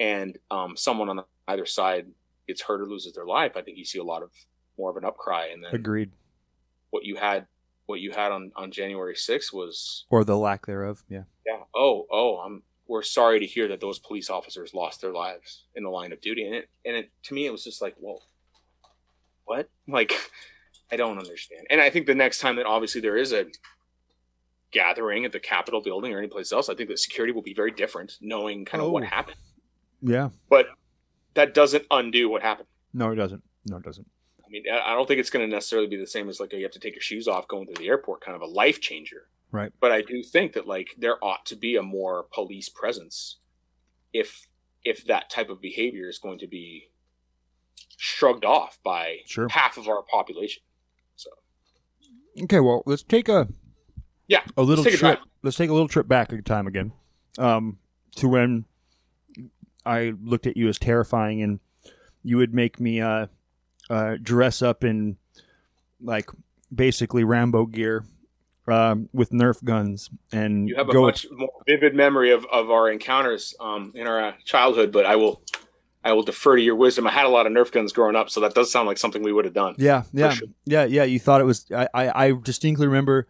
[0.00, 2.06] and um, someone on either side
[2.46, 4.30] gets hurt or loses their life, I think you see a lot of
[4.78, 5.52] more of an upcry.
[5.52, 6.10] And then Agreed.
[6.90, 7.46] what you had,
[7.86, 11.04] what you had on on January 6th was, Or the lack thereof.
[11.08, 11.24] Yeah.
[11.46, 15.64] yeah, oh, oh, I'm we're sorry to hear that those police officers lost their lives
[15.74, 17.94] in the line of duty, and it and it to me it was just like,
[17.98, 18.20] whoa,
[19.44, 19.68] what?
[19.86, 20.14] Like,
[20.90, 21.66] I don't understand.
[21.70, 23.46] And I think the next time that obviously there is a
[24.74, 27.70] gathering at the Capitol building or anyplace else, I think that security will be very
[27.70, 29.06] different, knowing kind of what Oh.
[29.06, 29.38] happened.
[30.02, 30.28] Yeah.
[30.50, 30.66] But
[31.32, 32.68] that doesn't undo what happened.
[32.92, 33.42] No, it doesn't.
[33.70, 34.06] No, it doesn't.
[34.44, 36.52] I mean, I I don't think it's going to necessarily be the same as like
[36.52, 38.80] you have to take your shoes off going through the airport, kind of a life
[38.80, 39.28] changer.
[39.50, 39.72] Right.
[39.80, 43.38] But I do think that like there ought to be a more police presence
[44.12, 44.46] if
[44.84, 46.90] if that type of behavior is going to be
[47.96, 49.48] shrugged off by Sure.
[49.48, 50.62] half of our population.
[51.16, 51.30] So
[52.42, 53.48] Okay, well, let's take a
[54.28, 55.00] Yeah, a little a trip.
[55.00, 55.18] drive.
[55.42, 56.92] let's take a little trip back in time again,
[57.38, 57.78] um,
[58.16, 58.64] to when
[59.84, 61.60] I looked at you as terrifying, and
[62.22, 63.26] you would make me uh,
[63.90, 65.16] uh, dress up in
[66.00, 66.30] like
[66.74, 68.04] basically Rambo gear
[68.66, 72.90] um, with Nerf guns and You have a much more vivid memory of, of our
[72.90, 75.42] encounters um, in our uh, childhood, but I will
[76.02, 77.06] I will defer to your wisdom.
[77.06, 79.22] I had a lot of Nerf guns growing up, so that does sound like something
[79.22, 79.74] we would have done.
[79.78, 80.48] yeah, yeah, sure.
[80.66, 81.04] yeah, yeah.
[81.04, 81.66] You thought it was.
[81.74, 83.26] I, I, I distinctly remember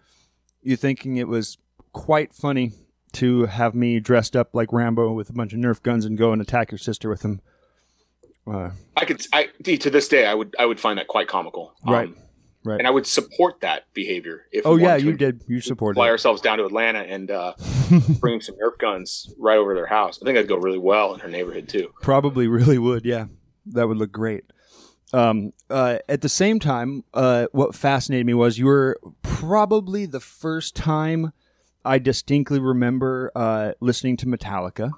[0.65, 1.59] you thinking it was
[1.93, 2.73] quite funny
[3.13, 6.33] to have me dressed up like Rambo with a bunch of Nerf guns and go
[6.33, 7.41] and attack your sister with them.
[8.47, 11.75] Uh, I could I to this day I would I would find that quite comical.
[11.87, 12.11] Um, Right.
[12.67, 12.79] Right.
[12.79, 15.45] And I would support that behavior if oh yeah, you did.
[15.47, 15.97] You supported.
[15.97, 16.11] fly it.
[16.11, 17.53] ourselves down to Atlanta and uh,
[18.21, 20.19] bring some Nerf guns right over their house.
[20.21, 21.93] I think that'd go really well in her neighborhood too.
[22.01, 23.05] Probably really would.
[23.05, 23.27] Yeah,
[23.67, 24.45] that would look great.
[25.15, 30.19] Um, uh, at the same time, uh, what fascinated me was you were probably the
[30.21, 31.33] first time
[31.85, 34.91] I distinctly remember uh, listening to Metallica.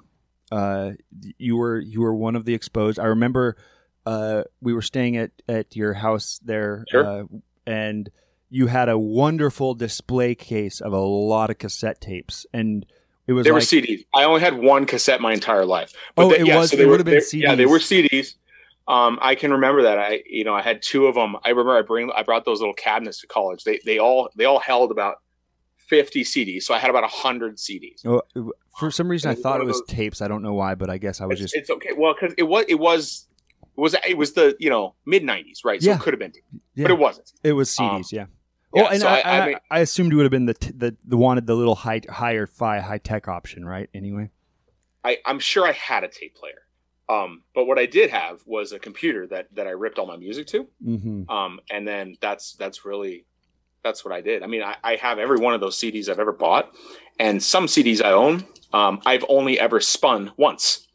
[0.51, 0.91] Uh,
[1.37, 2.97] you were you were one of the exposed.
[2.99, 3.57] I remember
[4.05, 7.05] uh, we were staying at at your house there, Sure.
[7.05, 7.23] uh,
[7.67, 8.09] and
[8.49, 12.85] you had a wonderful display case of a lot of cassette tapes, and
[13.27, 14.05] it was They were CDs.
[14.15, 15.91] I only had one cassette my entire life.
[16.15, 18.35] Oh, they- it was- they it would have been they- Yeah, they were CDs.
[18.87, 19.99] Um, I can remember that.
[19.99, 21.35] I, you know, I had two of them.
[21.43, 23.63] I remember I bring, I brought those little cabinets to college.
[23.65, 25.15] They, they all, they all held about
[25.75, 26.63] fifty CDs.
[26.63, 28.05] So I had about hundred CDs.
[28.05, 28.21] Oh,
[28.77, 30.21] for some reason, I thought it was those- tapes.
[30.21, 31.89] I don't know why, but I guess I was It's, just it's okay.
[31.97, 33.27] Well, because it was, it was,
[33.75, 35.81] it was, it was the you know mid '90s, right?
[35.81, 35.95] So Yeah.
[35.97, 36.33] it could have been,
[36.75, 37.31] yeah, but it wasn't.
[37.43, 38.11] it was um, CDs.
[38.11, 38.25] yeah.
[38.73, 40.53] yeah, oh, and so I, I- I mean- I assumed you would have been the
[40.53, 43.89] t- the the wanted the little high higher fi high tech option, right?
[43.93, 44.29] Anyway,
[45.03, 46.61] I, I'm sure I had a tape player.
[47.09, 50.17] Um, but what I did have was a computer that that I ripped all my
[50.17, 50.67] music to.
[50.85, 51.29] mm-hmm.
[51.29, 53.25] um, and then that's that's really
[53.83, 54.43] that's what I did.
[54.43, 56.73] I mean, I, I have every one of those CDs I've ever bought,
[57.19, 58.45] and some CDs I own.
[58.73, 60.87] Um, I've only ever spun once,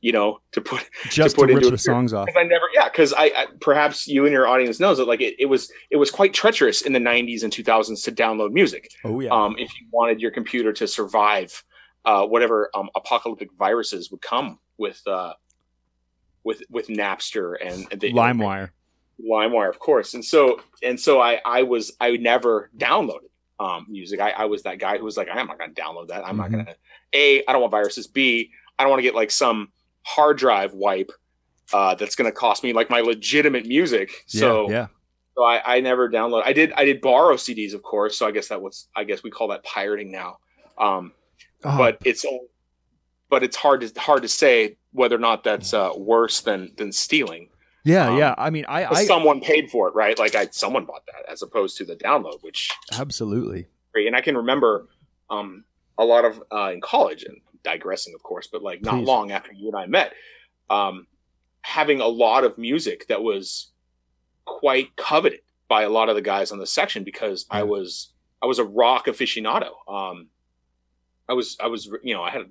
[0.00, 2.28] you know, to put just to, put rip into the songs off.
[2.36, 5.34] I never, yeah, because I, I perhaps you and your audience knows that like it,
[5.38, 8.90] it was it was quite treacherous in the '90s and 2000s to download music.
[9.04, 11.62] Oh yeah, Um, if you wanted your computer to survive
[12.04, 15.34] uh, whatever um, apocalyptic viruses would come with uh,
[16.48, 18.70] with with Napster and the LimeWire.
[19.20, 20.14] LimeWire, of course.
[20.14, 23.28] And so and so I I was I never downloaded
[23.60, 24.18] um, music.
[24.20, 26.26] I, I was that guy who was like, I'm not going to download that.
[26.26, 26.52] I'm not Mhm.
[26.52, 26.76] going to.
[27.14, 28.06] A, I don't want viruses.
[28.06, 29.68] B, I don't want to get like some
[30.02, 31.10] hard drive wipe
[31.72, 34.10] uh, that's going to cost me like my legitimate music.
[34.26, 34.86] So yeah, yeah.
[35.36, 36.42] so I, I never download.
[36.46, 38.18] I did I did borrow CDs, of course.
[38.18, 40.38] So I guess that was I guess we call that pirating now.
[40.78, 41.12] Um,
[41.64, 42.24] Oh, but it's
[43.28, 46.92] but it's hard to hard to say whether or not that's uh, worse than than
[46.92, 47.48] stealing.
[47.84, 48.34] yeah, um, yeah.
[48.38, 50.18] I mean, I, I someone paid for it, right?
[50.18, 53.66] Like I someone bought that as opposed to the download, which absolutely.
[53.94, 54.88] and I can remember
[55.30, 55.64] um,
[55.98, 59.06] a lot of uh, in college and digressing, of course, but like not Please.
[59.06, 60.12] long after you and I met,
[60.70, 61.06] um,
[61.62, 63.72] having a lot of music that was
[64.44, 68.46] quite coveted by a lot of the guys on the section because I was I
[68.46, 69.70] was a rock aficionado.
[69.86, 70.28] Um,
[71.28, 72.50] I was I was you know I had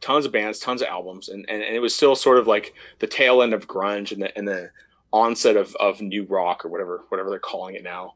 [0.00, 2.74] tons of bands, tons of albums, and, and, and it was still sort of like
[3.00, 4.70] the tail end of grunge and the and the
[5.12, 8.14] onset of, of new rock or whatever whatever they're calling it now.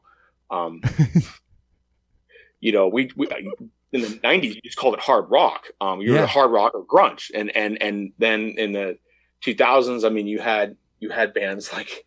[0.49, 0.81] Um,
[2.59, 3.27] you know, we, we
[3.91, 5.67] in the '90s you just called it hard rock.
[5.81, 6.21] Um, you Yeah.
[6.21, 8.97] were hard rock or grunge, and and and then in the
[9.43, 12.05] 2000s, I mean, you had you had bands like,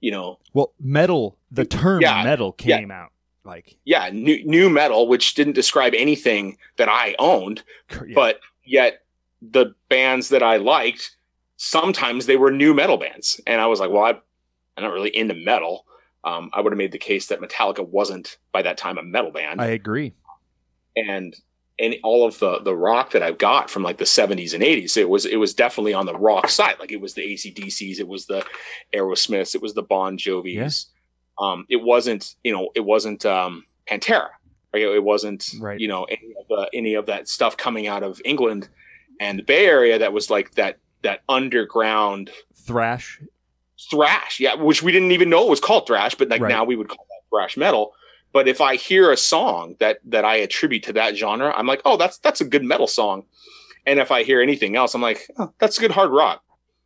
[0.00, 1.36] you know, Well, metal.
[1.50, 2.78] The term Yeah, metal yeah.
[2.78, 3.10] came out
[3.44, 7.98] like, yeah, new new metal, which didn't describe anything that I owned, yeah.
[8.14, 9.02] but yet
[9.42, 11.16] the bands that I liked
[11.56, 14.10] sometimes they were new metal bands, and I was like, well, I,
[14.76, 15.84] I'm not really into metal.
[16.24, 19.30] Um, I would have made the case that Metallica wasn't by that time a metal
[19.30, 20.12] band, I agree.
[20.96, 21.34] and
[21.78, 24.96] and all of the the rock that I've got from like the 70s and 80s,
[24.98, 26.76] it was it was definitely on the rock side.
[26.78, 28.44] Like it was the ACDCs, it was the
[28.94, 30.86] Aerosmiths, it was the Bon Jovis.
[31.38, 34.28] Um, it wasn't you know it wasn't um, Pantera.
[34.74, 34.82] Right?
[34.82, 35.80] It wasn't Right.
[35.80, 38.68] you know any of the any of that stuff coming out of England
[39.20, 42.30] and the Bay Area that was like that that underground
[42.66, 43.20] Thrash.
[43.90, 46.48] thrash, yeah, which we didn't even know it was called thrash, but like Right.
[46.48, 47.94] now we would call that thrash metal.
[48.32, 51.82] But if I hear a song that that I attribute to that genre, I'm like,
[51.84, 53.24] oh, that's that's a good metal song.
[53.86, 56.42] And if I hear anything else, I'm like, oh, that's good hard rock.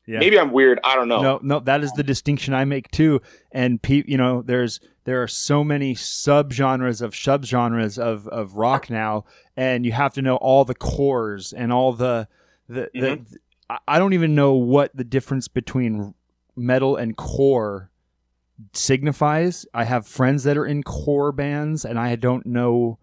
[0.07, 0.19] Yeah.
[0.19, 0.81] Maybe I'm weird.
[0.85, 1.23] I don't know.
[1.23, 3.23] No, no, that is the distinction I make too.
[3.53, 8.90] And pe- you know, there's there are so many subgenres of subgenres of of rock
[8.90, 9.25] now,
[9.57, 12.29] and you have to know all the cores and all the
[12.69, 13.25] the, the
[13.71, 16.14] I- I don't even know what the difference between
[16.55, 17.90] metal and core
[18.73, 19.67] signifies.
[19.75, 22.99] I have friends that are in core bands, and I don't know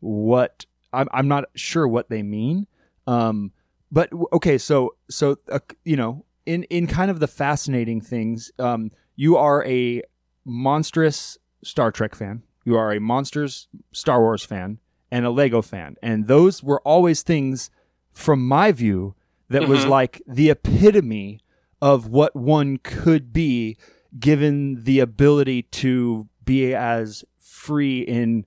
[0.00, 1.08] what I'm.
[1.12, 2.66] I'm not sure what they mean.
[3.06, 3.52] Um,
[3.90, 8.90] But okay, so so uh, you know, in in kind of the fascinating things, um,
[9.16, 10.02] you are a
[10.44, 12.42] monstrous Star Trek fan.
[12.64, 14.78] You are a monsters Star Wars fan
[15.10, 17.70] and a Lego fan, and those were always things,
[18.12, 19.14] from my view,
[19.48, 19.88] that was Mhm.
[19.90, 21.40] like the epitome
[21.80, 23.76] of what one could be
[24.18, 28.46] given the ability to be as free in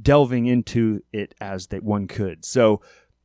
[0.00, 2.44] delving into it as that one could.
[2.44, 2.80] So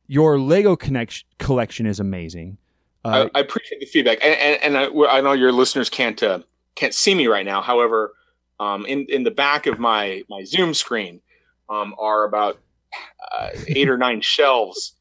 [0.06, 2.58] your Lego connection collection is amazing.
[3.04, 6.22] Uh, I, I appreciate the feedback, and and, and I, I know your listeners can't
[6.22, 6.40] uh,
[6.74, 7.60] can't see me right now.
[7.60, 8.14] However,
[8.60, 11.20] um, in in the back of my my Zoom screen
[11.68, 12.58] um, are about
[13.32, 14.96] uh, eight or nine shelves,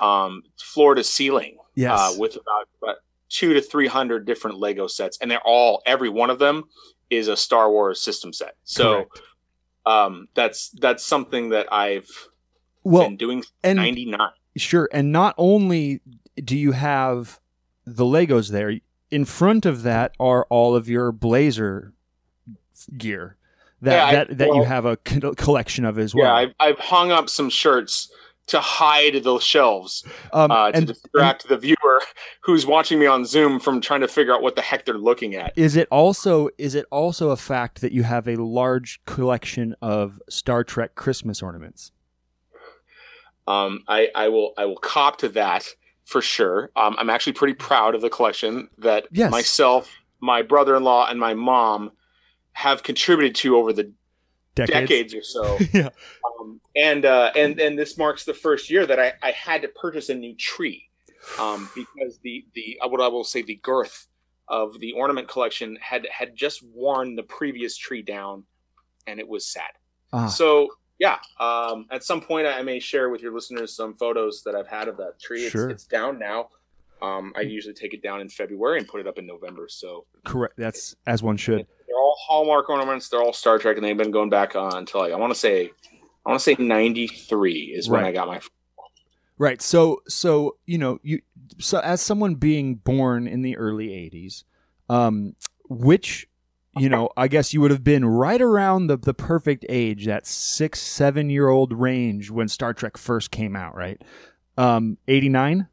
[0.00, 1.98] um, floor to ceiling, yes.
[1.98, 2.96] uh, with about, about
[3.28, 6.64] two to three hundred different Lego sets, and they're all every one of them
[7.10, 8.54] is a Star Wars system set.
[8.64, 9.08] So
[9.84, 12.08] um, that's that's something that I've
[12.82, 14.30] well, been doing ninety nine.
[14.56, 14.88] Sure.
[14.92, 16.00] And not only
[16.36, 17.40] do you have
[17.84, 18.78] the Legos there,
[19.10, 21.92] in front of that are all of your Blazer
[22.96, 23.36] gear
[23.80, 26.24] that Yeah, I- that, that you have a co- collection of as well.
[26.26, 28.10] Yeah, I've, I've hung up some shirts
[28.48, 32.00] to hide the shelves um, uh, to and distract the viewer
[32.40, 35.36] who's watching me on Zoom from trying to figure out what the heck they're looking
[35.36, 35.52] at.
[35.56, 40.20] is it also is it also a fact that you have a large collection of
[40.28, 41.92] Star Trek Christmas ornaments?
[43.46, 45.66] Um, I, I will I will cop to that
[46.04, 46.70] for sure.
[46.76, 49.30] Um, I'm actually pretty proud of the collection that Yes.
[49.30, 51.92] myself, my brother-in-law, and my mom
[52.52, 53.92] have contributed to over the
[54.54, 54.88] Decades.
[54.88, 55.58] decades or so.
[55.72, 55.88] yeah.
[56.40, 59.68] um, and uh, and and this marks the first year that I, I had to
[59.68, 60.90] purchase a new tree
[61.38, 64.08] um, because the the uh, what I will say the girth
[64.48, 68.44] of the ornament collection had had just worn the previous tree down,
[69.06, 69.70] and it was sad.
[70.12, 70.68] Ah, So
[71.02, 74.68] yeah, um, at some point I may share with your listeners some photos that I've
[74.68, 75.42] had of that tree.
[75.42, 75.68] It's, Sure.
[75.68, 76.48] it's down now.
[77.02, 79.66] Um, I usually take it down in February and put it up in November.
[79.68, 80.54] So correct.
[80.56, 81.66] That's as one should.
[81.88, 83.08] they're all Hallmark ornaments.
[83.08, 85.38] They're all Star Trek, and they've been going back on until like I want to
[85.38, 85.72] say,
[86.24, 88.10] I want to say ninety three is when Right.
[88.10, 88.40] I got my.
[89.38, 89.60] Right.
[89.60, 91.20] So so you know you
[91.58, 94.44] so as someone being born in the early '80s,
[94.88, 95.34] um,
[95.68, 96.28] which
[96.78, 100.26] you know I guess you would have been right around the the perfect age, that
[100.26, 104.00] six seven year old range when Star Trek first came out, right?
[104.56, 105.66] Um, '89.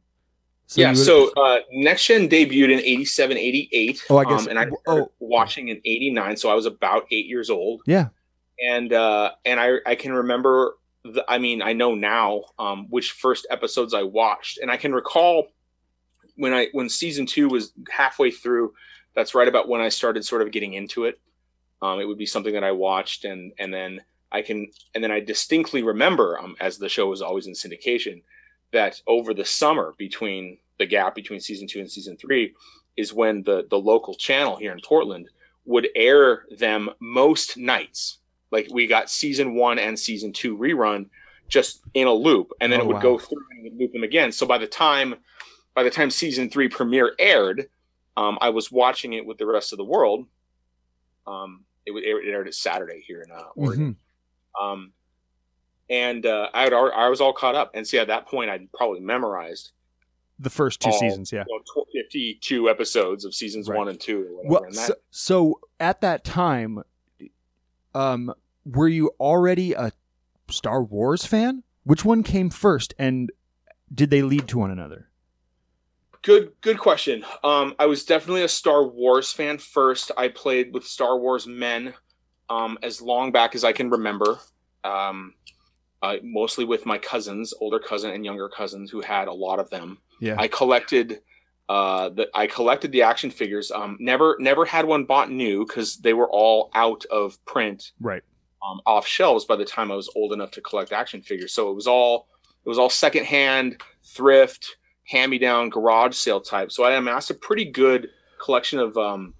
[0.75, 4.03] yeah, so uh, Next Gen debuted in 87, 88.
[4.09, 5.11] Oh, I guess- Um, and I oh.
[5.19, 7.81] watching in 89, so I was about eight years old.
[7.85, 8.09] yeah,
[8.61, 13.11] and uh and i i can remember the, i mean i know now um which
[13.11, 15.47] first episodes i watched and i can recall
[16.35, 18.73] when i when season two was halfway through
[19.19, 21.19] that's right about when i started sort of getting into it
[21.81, 24.01] um it would be something that i watched and and then
[24.31, 28.21] i can and then i distinctly remember um as the show was always in syndication
[28.71, 32.53] that over the summer between the gap between season two and season three
[32.95, 35.27] is when the the local channel here in portland
[35.65, 38.19] would air them most nights
[38.51, 41.05] like we got season one and season two rerun
[41.49, 43.01] just in a loop, and then Oh, it would wow.
[43.01, 44.31] go through and loop them again.
[44.31, 45.15] So by the time
[45.73, 47.67] by the time season three premiere aired,
[48.17, 50.25] um, I was watching it with the rest of the world.
[51.27, 53.95] Um, it, it aired it Saturday here in uh, Oregon,
[54.59, 54.63] Mhm.
[54.63, 54.91] um,
[55.89, 57.71] and uh, I had I was all caught up.
[57.73, 59.71] And see, at that point, I'd probably memorized
[60.39, 61.31] the first two all- seasons.
[61.31, 61.43] Yeah.
[61.47, 63.77] you know, 52 episodes of seasons Right.
[63.77, 64.21] one and two.
[64.21, 64.49] Or whatever.
[64.53, 66.83] Well, and that, so, so at that time,
[67.95, 68.33] um,
[68.65, 69.91] were you already a
[70.49, 71.63] Star Wars fan?
[71.83, 73.31] Which one came first, and
[73.93, 75.08] did they lead to one another?
[76.21, 77.23] Good, good question.
[77.43, 80.11] Um, I was definitely a Star Wars fan first.
[80.17, 81.93] I played with Star Wars men
[82.49, 84.39] um, as long back as I can remember.
[84.83, 85.33] Um,
[86.01, 89.69] uh, mostly with my cousins, older cousin and younger cousins, who had a lot of
[89.69, 89.97] them.
[90.19, 90.35] Yeah.
[90.37, 91.21] I collected
[91.69, 93.71] uh, the I collected the action figures.
[93.71, 98.23] Um, never, never had one bought new because they were all out of print Right.
[98.67, 101.53] um, off shelves by the time I was old enough to collect action figures.
[101.53, 102.27] So it was all
[102.65, 104.77] it was all secondhand, thrift,
[105.09, 106.71] hand me down, garage sale type.
[106.71, 108.09] So I amassed a pretty good
[108.43, 109.33] collection of um,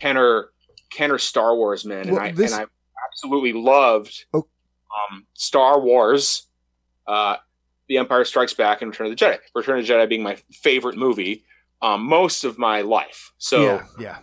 [0.00, 0.50] Kenner
[0.90, 2.66] Kenner Star Wars men, and I this- and I
[3.10, 4.46] absolutely loved Oh.
[5.10, 6.46] um, Star Wars,
[7.06, 7.36] uh,
[7.88, 9.38] The Empire Strikes Back, and Return of the Jedi.
[9.54, 11.44] Return of the Jedi being my favorite movie
[11.82, 13.32] um, most of my life.
[13.38, 13.62] So.
[13.62, 13.86] yeah.
[13.98, 14.18] Yeah.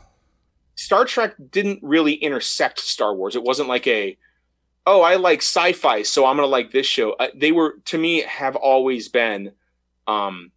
[0.76, 3.36] Star Trek didn't really intersect Star Wars.
[3.36, 4.18] It wasn't like a,
[4.88, 7.12] oh, I like sci-fi, so I'm gonna like this show.
[7.14, 9.52] Uh, they were to me have always been,
[10.08, 10.52] um,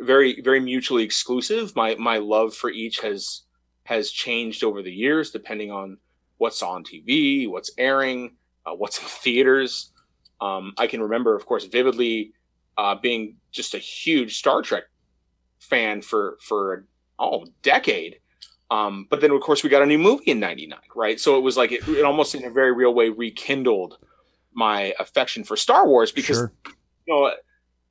[0.00, 1.74] very very mutually exclusive.
[1.76, 3.42] My my love for each has
[3.84, 5.98] has changed over the years depending on
[6.38, 8.36] what's on TV, what's airing,
[8.66, 9.92] uh, what's in theaters.
[10.40, 12.32] Um, I can remember, of course, vividly
[12.78, 14.84] uh, being just a huge Star Trek
[15.58, 16.86] fan for for
[17.18, 18.20] oh decade.
[18.70, 21.20] Um, but then of course we got a new movie in '99, right?
[21.20, 23.98] So it was like it, it, almost in a very real way rekindled
[24.54, 26.52] my affection for Star Wars because sure.
[26.64, 27.32] you know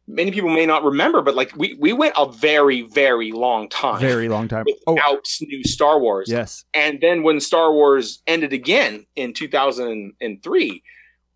[0.10, 4.02] many people may not remember, but like we we went a very very long time,
[4.02, 5.46] very long time without oh.
[5.46, 6.30] new Star Wars.
[6.30, 10.84] Yes, and then when Star Wars ended again in 2003,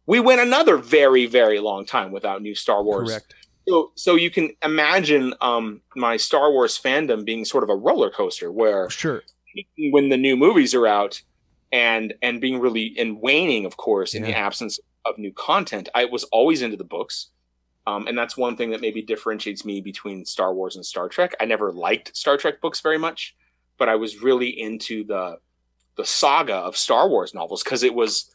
[0.08, 3.12] we went another very very long time without new Star Wars.
[3.12, 3.36] Correct.
[3.70, 8.10] So, so you can imagine um, my Star Wars fandom being sort of a roller
[8.10, 9.24] coaster, where sure,
[9.92, 11.22] when the new movies are out,
[11.72, 14.32] and and being really and waning, of course, in yeah.
[14.32, 17.30] the absence of new content, I was always into the books,
[17.86, 21.34] um, and that's one thing that maybe differentiates me between Star Wars and Star Trek.
[21.40, 23.36] I never liked Star Trek books very much,
[23.78, 25.38] but I was really into the
[25.96, 28.34] the saga of Star Wars novels because it was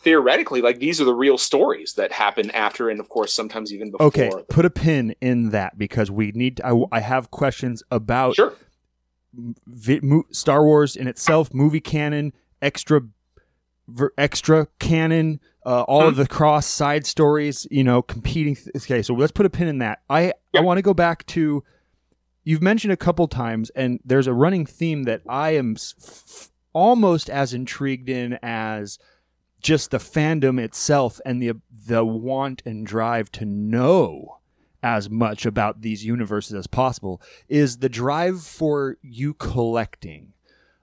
[0.00, 3.90] theoretically like these are the real stories that happen after and of course sometimes even
[3.90, 7.82] before okay put a pin in that because we need to, I, I have questions
[7.90, 8.52] about sure.
[10.30, 13.00] star wars in itself movie canon extra
[13.88, 16.08] ver, extra canon uh, all mm-hmm.
[16.08, 19.78] of the cross side stories you know competing okay so let's put a pin in
[19.78, 21.62] that i i want to go back to
[22.44, 27.30] you've mentioned a couple times and there's a running theme that i am f- almost
[27.30, 28.98] as intrigued in as
[29.60, 31.52] just the fandom itself and the
[31.86, 34.38] the want and drive to know
[34.82, 40.32] as much about these universes as possible is the drive for you collecting.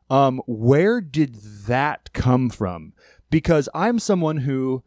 [0.09, 1.35] Um, where did
[1.65, 2.93] that come from?
[3.29, 4.83] Because I'm someone who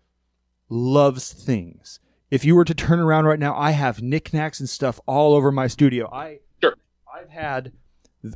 [0.68, 2.00] loves things.
[2.30, 5.52] If you were to turn around right now, I have knickknacks and stuff all over
[5.52, 6.08] my studio.
[6.12, 6.76] I sure.
[7.12, 7.72] I've had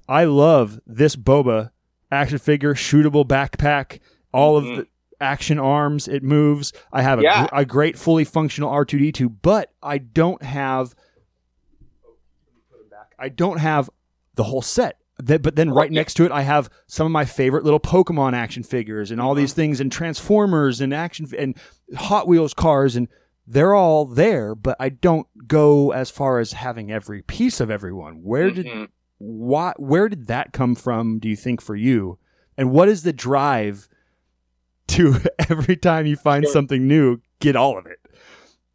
[0.08, 1.70] I love this Boba
[2.10, 4.00] action figure, shootable backpack,
[4.32, 4.70] all mm-hmm.
[4.70, 4.86] of the
[5.20, 6.08] action arms.
[6.08, 6.72] It moves.
[6.92, 7.46] I have a, yeah.
[7.52, 10.94] a great fully functional R2D2, but I don't have.
[13.18, 13.90] I don't have
[14.34, 14.98] the whole set.
[15.22, 18.62] But then right next to it, I have some of my favorite little Pokemon action
[18.62, 19.60] figures and all these mm-hmm.
[19.60, 21.56] things, and Transformers and action and
[21.96, 23.08] Hot Wheels cars, and
[23.46, 24.54] they're all there.
[24.54, 28.22] But I don't go as far as having every piece of everyone.
[28.22, 28.84] Where did mm-hmm.
[29.18, 29.72] why?
[29.76, 31.18] Where did that come from?
[31.18, 32.18] Do you think for you?
[32.56, 33.88] And what is the drive
[34.88, 36.52] to every time you find sure.
[36.52, 37.98] something new, get all of it?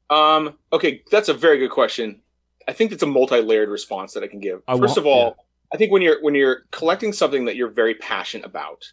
[0.10, 2.22] Um, okay, that's a very good question.
[2.68, 4.62] I think it's a multi-layered response that I can give.
[4.68, 5.44] I First of all, yeah.
[5.74, 8.86] I think when you're when you're collecting something that you're very passionate about,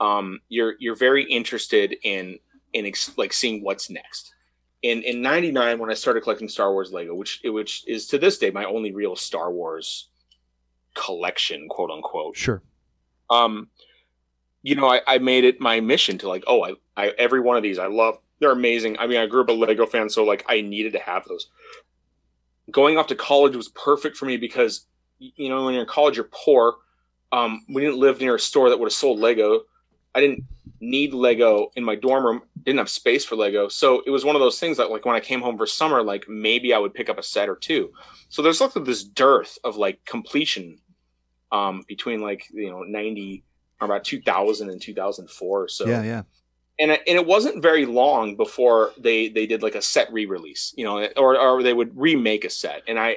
[0.00, 2.38] um, you're you're very interested in
[2.72, 4.34] in ex- like seeing what's next.
[4.82, 8.38] In in '99, when I started collecting Star Wars Lego, which which is to this
[8.38, 10.08] day my only real Star Wars
[10.94, 12.36] collection, quote unquote.
[12.36, 12.62] Sure.
[13.30, 13.68] Um,
[14.62, 17.56] you know, I, I made it my mission to like, oh, I, I every one
[17.56, 18.18] of these I love.
[18.40, 18.98] They're amazing.
[18.98, 21.48] I mean, I grew up a Lego fan, so like I needed to have those.
[22.70, 24.86] Going off to college was perfect for me because
[25.18, 26.76] you know when you're in college you're poor.
[27.32, 29.62] Um, we didn't live near a store that would have sold Lego.
[30.14, 30.44] I didn't
[30.80, 32.42] need Lego in my dorm room.
[32.62, 35.16] Didn't have space for Lego, so it was one of those things that like when
[35.16, 37.92] I came home for summer, like maybe I would pick up a set or two.
[38.28, 40.78] So there's like this dearth of like completion
[41.52, 43.44] um, between like you know ninety
[43.80, 46.22] or about 2000 and 2004 so yeah yeah
[46.78, 50.72] and it, and it wasn't very long before they they did like a set re-release
[50.76, 53.16] you know or, or they would remake a set and i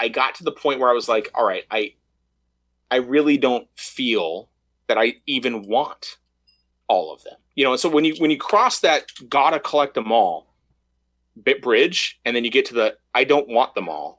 [0.00, 1.92] i got to the point where i was like all right i
[2.90, 4.48] i really don't feel
[4.86, 6.16] that i even want
[6.88, 9.94] all of them you know and so when you when you cross that gotta collect
[9.94, 10.54] them all
[11.42, 14.18] bit bridge and then you get to the i don't want them all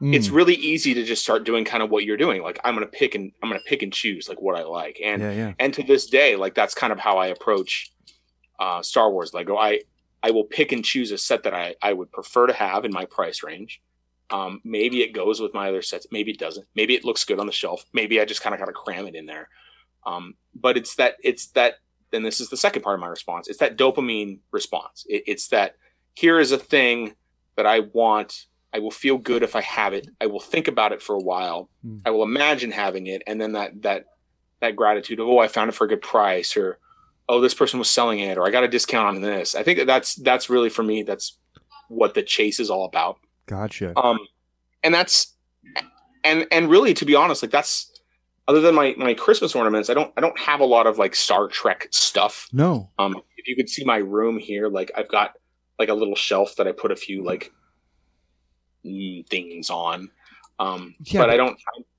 [0.00, 0.14] Mm.
[0.14, 2.42] It's really easy to just start doing kind of what you're doing.
[2.42, 5.00] Like I'm gonna pick and I'm gonna pick and choose like what I like.
[5.02, 5.52] And yeah, yeah.
[5.58, 7.90] and to this day, like that's kind of how I approach
[8.58, 9.56] uh, Star Wars Lego.
[9.56, 9.80] I
[10.22, 12.92] I will pick and choose a set that I, I would prefer to have in
[12.92, 13.80] my price range.
[14.30, 16.06] Um, maybe it goes with my other sets.
[16.10, 16.66] Maybe it doesn't.
[16.74, 17.84] Maybe it looks good on the shelf.
[17.92, 19.48] Maybe I just kind of got to cram it in there.
[20.04, 21.74] Um, but it's that it's that.
[22.12, 23.48] Then this is the second part of my response.
[23.48, 25.04] It's that dopamine response.
[25.08, 25.74] It, it's that
[26.14, 27.14] here is a thing
[27.56, 28.46] that I want
[28.76, 30.08] I will feel good if I have it.
[30.20, 31.70] I will think about it for a while.
[31.84, 32.02] Mm.
[32.04, 34.04] I will imagine having it, and then that that
[34.60, 36.78] that gratitude of oh, I found it for a good price, or
[37.26, 39.54] oh, this person was selling it, or I got a discount on this.
[39.54, 41.02] I think that that's that's really for me.
[41.02, 41.38] That's
[41.88, 43.18] what the chase is all about.
[43.46, 43.98] Gotcha.
[43.98, 44.18] Um,
[44.82, 45.34] and that's
[46.24, 47.92] and and really, to be honest, like that's
[48.48, 51.14] other than my my Christmas ornaments, I don't I don't have a lot of like
[51.14, 52.48] Star Trek stuff.
[52.52, 52.90] No.
[52.98, 55.36] Um, if you could see my room here, like I've got
[55.78, 57.52] like a little shelf that I put a few like
[58.82, 60.10] things on.
[60.58, 61.58] Um, yeah, but, but I don't.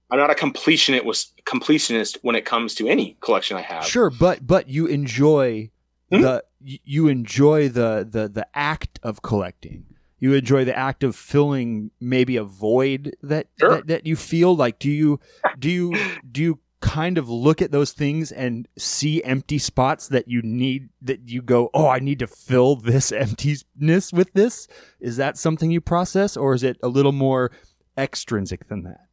[0.09, 1.03] I'm not a completionist.
[1.03, 3.85] Was completionist when it comes to any collection I have.
[3.85, 5.69] Sure, but but you enjoy
[6.11, 6.21] hmm?
[6.21, 9.85] the you enjoy the the the act of collecting.
[10.20, 13.70] You enjoy the act of filling maybe a void that Sure.
[13.78, 15.20] that, that you feel like do you
[15.59, 15.93] do you
[16.32, 20.89] do you kind of look at those things and see empty spots that you need
[21.01, 24.68] that you go, "Oh, I need to fill this emptiness with this."
[24.99, 27.51] Is that something you process or is it a little more
[27.97, 29.06] extrinsic than that?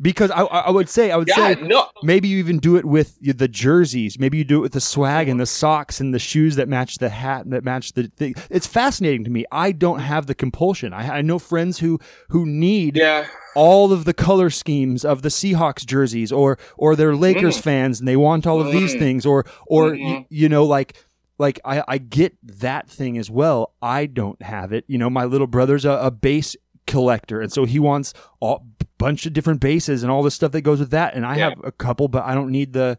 [0.00, 2.84] Because I, I would say I would Yeah, say no, maybe you even do it
[2.84, 4.18] with the jerseys.
[4.18, 6.98] Maybe you do it with the swag and the socks and the shoes that match
[6.98, 8.34] the hat that match the thing.
[8.50, 9.44] It's fascinating to me.
[9.50, 10.92] I don't have the compulsion.
[10.92, 11.98] I, I know friends who
[12.28, 13.26] who need yeah,
[13.56, 17.62] all of the color schemes of the Seahawks jerseys, or or they're Lakers Mm.
[17.62, 18.98] fans and they want all of these Mm.
[18.98, 20.26] things, or or y- Mhm.
[20.28, 20.96] you know like.
[21.40, 23.72] Like I, I get that thing as well.
[23.80, 24.84] I don't have it.
[24.88, 26.56] You know, my little brother's a, a bass
[26.88, 28.12] collector, and so he wants
[28.42, 28.56] a
[28.98, 31.14] bunch of different basses and all the stuff that goes with that.
[31.14, 31.50] And I Yeah.
[31.50, 32.98] have a couple, but I don't need the.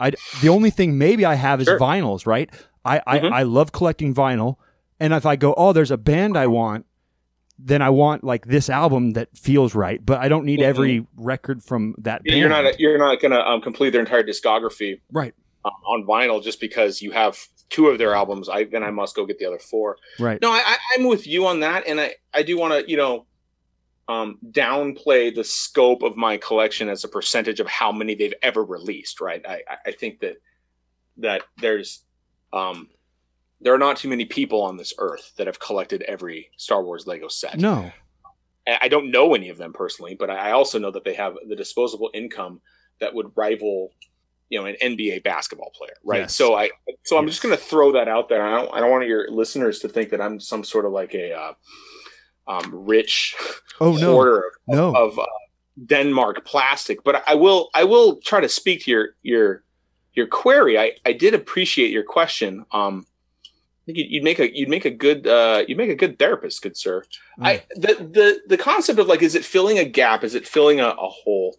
[0.00, 0.10] I
[0.42, 1.78] the only thing maybe I have is Sure.
[1.78, 2.26] vinyls.
[2.26, 2.50] Right.
[2.84, 3.32] I, I Mhm.
[3.32, 4.56] I love collecting vinyl,
[4.98, 6.86] and if I go, oh, there's a band I want,
[7.58, 10.04] then I want like this album that feels right.
[10.04, 10.64] But I don't need Mhm.
[10.64, 12.24] every record from that.
[12.24, 12.38] Band.
[12.38, 15.34] you're not you're not to um, complete their entire discography right.
[15.66, 17.36] um, on vinyl just because you have
[17.70, 18.48] two of their albums.
[18.48, 19.96] I then I must go get the other four.
[20.18, 20.40] Right.
[20.42, 23.26] No, I, I'm with you on that, and I I do want to you know
[24.08, 28.64] um, downplay the scope of my collection as a percentage of how many they've ever
[28.64, 29.20] released.
[29.20, 29.44] Right.
[29.46, 30.36] I I- think that
[31.18, 32.04] that there's
[32.52, 32.88] um
[33.60, 37.06] there are not too many people on this earth that have collected every Star Wars
[37.06, 37.58] Lego set.
[37.58, 37.92] No.
[38.66, 41.56] I don't know any of them personally, but I also know that they have the
[41.56, 42.60] disposable income
[43.00, 43.92] that would rival,
[44.50, 46.22] you know, an NBA basketball player, right?
[46.22, 46.34] Yes.
[46.34, 46.70] So I,
[47.04, 47.34] so I'm Yes.
[47.34, 48.42] just going to throw that out there.
[48.42, 51.14] I don't, I don't want your listeners to think that I'm some sort of like
[51.14, 51.52] a uh,
[52.48, 53.34] um, rich
[53.80, 54.12] Oh no.
[54.12, 54.92] hoarder No.
[54.94, 55.24] of uh,
[55.86, 59.62] Denmark plastic, but I will, I will try to speak to your your
[60.14, 60.76] your query.
[60.78, 62.64] I, I did appreciate your question.
[62.72, 63.06] Um,
[63.46, 66.60] I think you'd, make a you'd make a good uh, you'd make a good therapist,
[66.62, 67.04] good sir.
[67.40, 70.24] I the the the concept of like, is it filling a gap?
[70.24, 71.56] Is it filling a, a hole?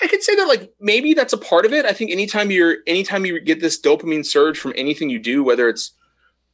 [0.00, 1.84] I could say that like maybe that's a part of it.
[1.84, 5.68] I think anytime you're anytime you get this dopamine surge from anything you do, whether
[5.68, 5.92] it's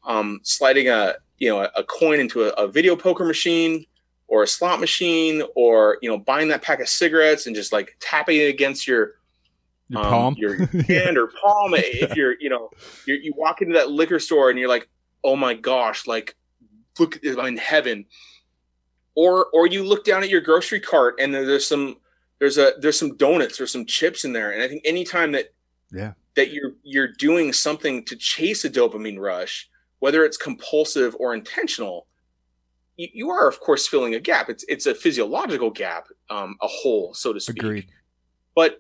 [0.05, 3.87] um, sliding a you know a, a coin into a, a video poker machine
[4.29, 7.97] or a slot machine, or you know buying that pack of cigarettes and just like
[8.01, 9.17] tapping it against your
[9.89, 10.35] Your um, palm.
[10.39, 11.75] your hand or palm.
[11.77, 12.71] If you're, you know,
[13.07, 14.89] you're, you walk into that liquor store and you're like,
[15.23, 16.35] oh my gosh, like,
[16.99, 18.07] look, I'm in heaven.
[19.15, 21.99] Or, or you look down at your grocery cart and there's some,
[22.39, 24.51] there's a, there's some donuts or some chips in there.
[24.51, 25.53] And I think anytime that,
[25.93, 26.13] Yeah.
[26.37, 29.69] that you're, you're doing something to chase a dopamine rush,
[30.01, 32.07] whether it's compulsive or intentional,
[32.97, 34.49] you, you are of course filling a gap.
[34.51, 37.87] It's, it's a physiological gap, um, a hole, so to speak Agreed.
[38.55, 38.79] but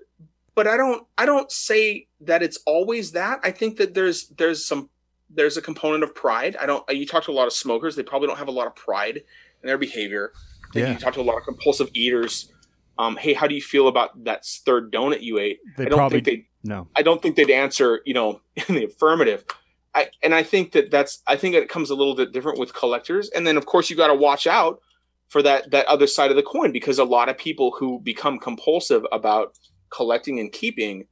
[0.57, 4.65] but i don't i don't say that it's always that i think that there's there's
[4.65, 4.89] some
[5.29, 8.05] there's a component of pride i don't you talk to a lot of smokers they
[8.05, 10.33] probably don't have a lot of pride in their behavior
[10.73, 10.93] Yeah.
[10.93, 12.53] you talk to a lot of compulsive eaters
[12.99, 15.99] um, hey how do you feel about that third donut you ate They i don't
[15.99, 16.89] probably think they no.
[16.97, 19.45] I don't think they'd answer, you know, in the affirmative.
[19.95, 22.73] I and I think that that's I think it comes a little bit different with
[22.75, 24.81] collectors, and then of course you got to watch out
[25.29, 28.39] for that that other side of the coin because a lot of people who become
[28.39, 29.53] compulsive about
[29.91, 31.07] collecting and keeping,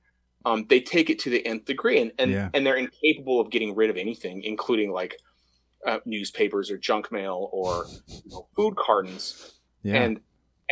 [0.47, 2.49] um, they take it to the nth degree, and and, Yeah.
[2.55, 5.18] and they're incapable of getting rid of anything, including like
[5.87, 9.53] uh, newspapers or junk mail or you know, food cartons
[9.83, 10.03] Yeah.
[10.03, 10.20] and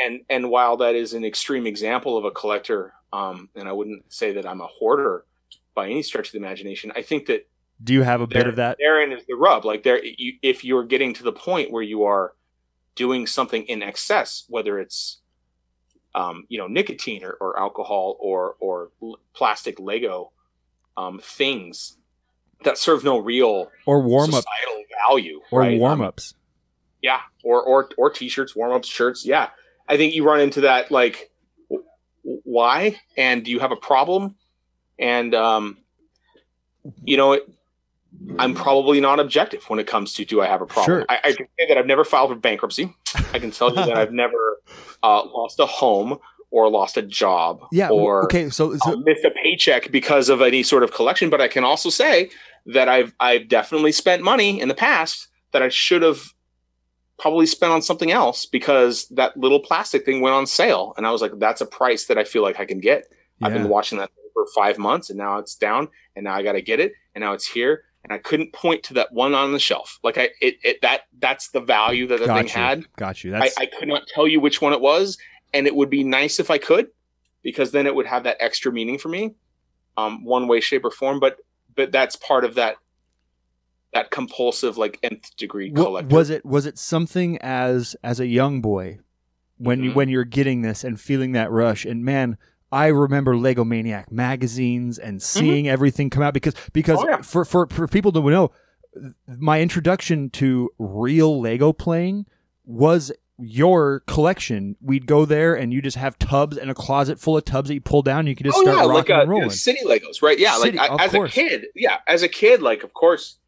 [0.05, 4.11] and and while that is an extreme example of a collector um and i wouldn't
[4.13, 5.25] say that i'm a hoarder
[5.75, 7.47] by any stretch of the imagination i think that
[7.83, 8.77] Do you have a bit of that?
[8.79, 12.05] therein is the rub like there you, if you're getting to the point where you
[12.05, 12.35] are
[12.95, 15.21] doing something in excess whether it's
[16.15, 18.91] um you know nicotine or, or alcohol or or
[19.35, 20.33] plastic lego
[20.97, 21.97] um things
[22.65, 25.79] that serve no real Or warm up societal value or right?
[25.79, 26.35] warm Um, ups.
[27.01, 29.25] yeah, or or or t-shirts, warm-ups, shirts.
[29.25, 29.49] Yeah,
[29.91, 31.31] I think you run into that like,
[32.23, 32.99] why?
[33.17, 34.37] And do you have a problem?
[34.99, 35.79] And um,
[37.05, 37.43] you know, it,
[38.39, 41.01] I'm probably not objective when it comes to do I have a problem.
[41.01, 41.07] Sure.
[41.09, 42.95] I, I can say that I've never filed for bankruptcy.
[43.33, 44.61] I can tell you that I've never
[45.03, 46.19] uh, lost a home
[46.53, 47.67] or lost a job.
[47.73, 47.89] Yeah.
[47.89, 48.49] Or okay.
[48.51, 51.31] So, so uh, missed a paycheck because of any sort of collection.
[51.31, 52.31] But I can also say
[52.67, 56.33] that I've I've definitely spent money in the past that I should have
[57.21, 61.11] probably spent on something else because that little plastic thing went on sale, and I
[61.11, 63.05] was like, that's a price that I feel like I can get.
[63.43, 66.53] I've been watching that for five months, and now it's down, and now I got
[66.53, 67.85] to get it, and now it's here.
[68.05, 69.99] And I couldn't point to that one on the shelf.
[70.03, 72.53] Like I, it, it that that's the value that the got thing you.
[72.53, 72.97] had.
[72.97, 73.37] Got you.
[73.37, 75.19] I, I could not tell you which one it was,
[75.53, 76.89] and it would be nice if I could,
[77.43, 79.35] because then it would have that extra meaning for me,
[79.99, 81.21] um, one way, shape, or form.
[81.21, 81.39] But
[81.75, 82.77] but that's part of that
[83.93, 86.15] that compulsive like nth degree collector.
[86.15, 88.99] was it was it something as as a young boy
[89.59, 89.95] when you Mhm.
[89.95, 92.37] when you're getting this and feeling that rush and man
[92.73, 97.09] I remember Lego Maniac magazines and seeing everything come out because because Mm-hmm.
[97.09, 97.23] Oh, yeah.
[97.23, 98.53] for, for for people to know
[99.27, 102.27] my introduction to real Lego playing
[102.65, 104.77] was your collection.
[104.81, 107.75] We'd go there and you just have tubs and a closet full of tubs that
[107.75, 108.21] you pull down.
[108.21, 109.51] And you could just oh start yeah, rocking like uh, and you know, rolling.
[109.51, 110.39] city Legos, right?
[110.39, 111.31] Yeah, City, like I, as course.
[111.31, 113.39] a kid, yeah, as a kid, like of course,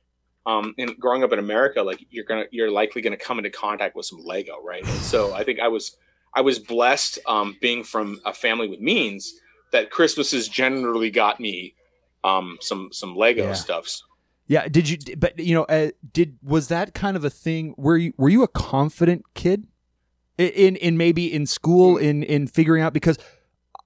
[0.46, 3.94] um, in growing up in America, like you're gonna you're likely gonna come into contact
[3.96, 4.86] with some Lego, right?
[4.88, 5.96] And so I think I was
[6.34, 9.32] I was blessed, um, being from a family with means,
[9.72, 11.74] that Christmases generally got me
[12.24, 13.52] um some some Lego Yeah.
[13.52, 14.02] stuffs.
[14.48, 14.98] Yeah, did you?
[15.16, 17.74] But you know, uh, did was that kind of a thing?
[17.78, 19.66] Were you were you a confident kid
[20.36, 23.18] in in, maybe in school in in figuring out because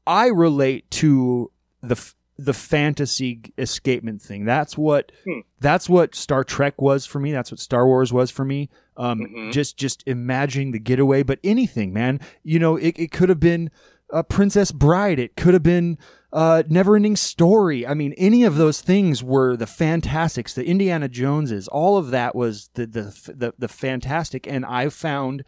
[0.07, 1.51] I relate to
[1.83, 1.97] the
[2.39, 4.45] the fantasy escapement thing.
[4.45, 5.41] That's what Hmm.
[5.61, 7.33] that's what Star Trek was for me.
[7.33, 8.69] That's what Star Wars was for me.
[8.97, 9.53] Um, Mhm.
[9.53, 12.21] Just just imagining the getaway, but anything, man.
[12.43, 13.71] You know, it, it could have been
[14.11, 15.19] a Princess Bride.
[15.19, 15.99] It could have been
[16.33, 17.87] uh, Neverending Story.
[17.87, 21.67] I mean, any of those things were the fantastics, the Indiana Joneses.
[21.69, 25.45] All of that was the the the, the fantastic, and I found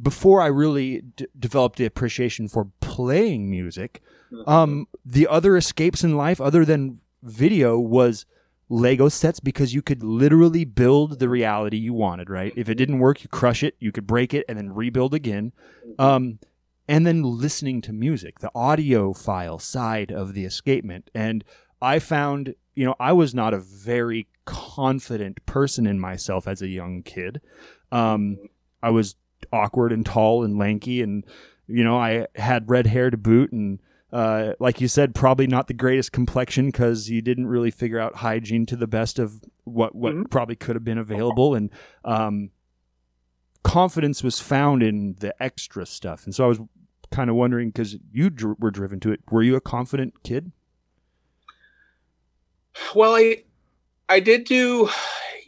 [0.00, 4.02] before I really d- developed the appreciation for playing music,
[4.46, 8.26] um, the other escapes in life other than video was
[8.68, 12.52] Lego sets because you could literally build the reality you wanted, right?
[12.56, 15.52] If it didn't work, you crush it, you could break it and then rebuild again.
[15.98, 16.38] Um,
[16.86, 21.10] and then listening to music, the audiophile side of the escapement.
[21.14, 21.44] And
[21.82, 26.68] I found, you know, I was not a very confident person in myself as a
[26.68, 27.40] young kid.
[27.92, 28.38] Um,
[28.82, 29.16] I was
[29.52, 31.24] awkward and tall and lanky, and
[31.66, 33.78] you know, I had red hair to boot, and
[34.12, 38.16] uh, like you said, probably not the greatest complexion because you didn't really figure out
[38.16, 40.30] hygiene to the best of what what Mhm.
[40.30, 41.70] probably could have been available, and
[42.04, 42.50] um,
[43.62, 46.24] confidence was found in the extra stuff.
[46.24, 46.58] And so I was
[47.12, 49.20] kind of wondering because you dr- were driven to it.
[49.30, 50.50] Were you a confident kid?
[52.94, 53.42] Well, I
[54.08, 54.88] I did do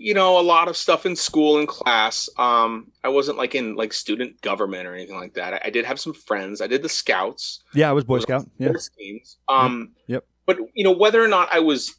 [0.03, 2.28] you know a lot of stuff in school and class.
[2.38, 5.55] Um, I wasn't like in like student government or anything like that.
[5.55, 6.61] I, I did have some friends.
[6.61, 7.62] I did the scouts.
[7.74, 8.46] Yeah, I was Boy Scout.
[8.59, 9.38] Yeah, teams.
[9.48, 10.24] Um, Yep.
[10.46, 11.94] But you know whether or not I was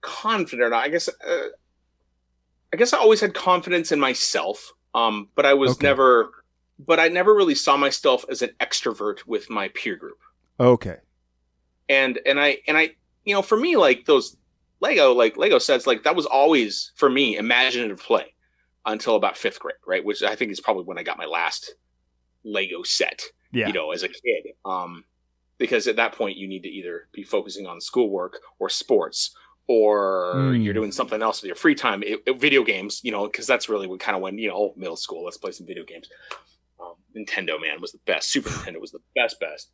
[0.00, 1.48] confident or not, I guess uh,
[2.72, 4.72] I guess I always had confidence in myself.
[4.94, 5.86] Um, but I was Okay.
[5.86, 6.30] never,
[6.78, 10.18] but I never really saw myself as an extrovert with my peer group.
[10.58, 10.96] okay.
[11.88, 14.36] And and I and I you know for me like those
[14.80, 18.34] Lego like Lego sets like that was always for me imaginative play
[18.84, 20.04] until about fifth grade, right?
[20.04, 21.74] Which I think is probably when I got my last
[22.44, 23.22] Lego set
[23.52, 24.52] Yeah, you know, as a kid.
[24.64, 25.04] Um,
[25.58, 29.34] because at that point you need to either be focusing on schoolwork or sports
[29.68, 30.62] or Mm.
[30.64, 33.46] you're doing something else with your free time, it, it- video games, you know, because
[33.48, 35.82] that's really what kind of when, you know, oh, middle school, let's play some video
[35.84, 36.08] games.
[36.78, 38.30] Um, Nintendo, man, was the best.
[38.30, 39.70] Super Nintendo was the best, best.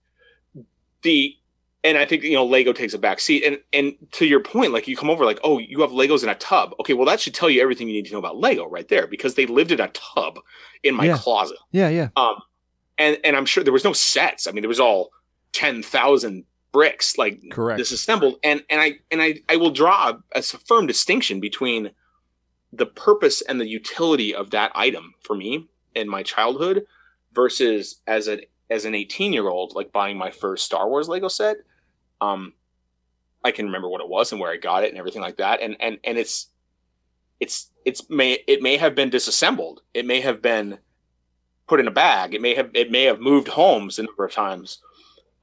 [1.03, 1.37] The,
[1.85, 3.45] and I think, you know, Lego takes a back seat.
[3.45, 6.29] And, and to your point, like you come over like, oh, you have Legos in
[6.29, 6.75] a tub.
[6.81, 9.07] Okay, well, that should tell you everything you need to know about Lego right there
[9.07, 10.39] because they lived in a tub
[10.85, 11.17] in my Yeah.
[11.19, 12.09] closet yeah, yeah.
[12.17, 12.35] um
[12.99, 15.11] and and i'm sure there was no sets i mean there was all
[15.53, 17.79] 10,000 bricks like Correct.
[17.79, 21.91] disassembled and and i and i i will draw a, a firm distinction between
[22.73, 26.85] the purpose and the utility of that item for me in my childhood
[27.33, 31.29] versus as a as an 18 year old like buying my first star wars lego
[31.29, 31.59] set
[32.23, 32.53] um
[33.45, 35.61] i can remember what it was and where i got it and everything like that
[35.61, 36.49] and and and it's
[37.41, 40.79] it's it's may it may have been disassembled it may have been
[41.67, 44.33] put in a bag it may have it may have moved homes a number of
[44.33, 44.79] times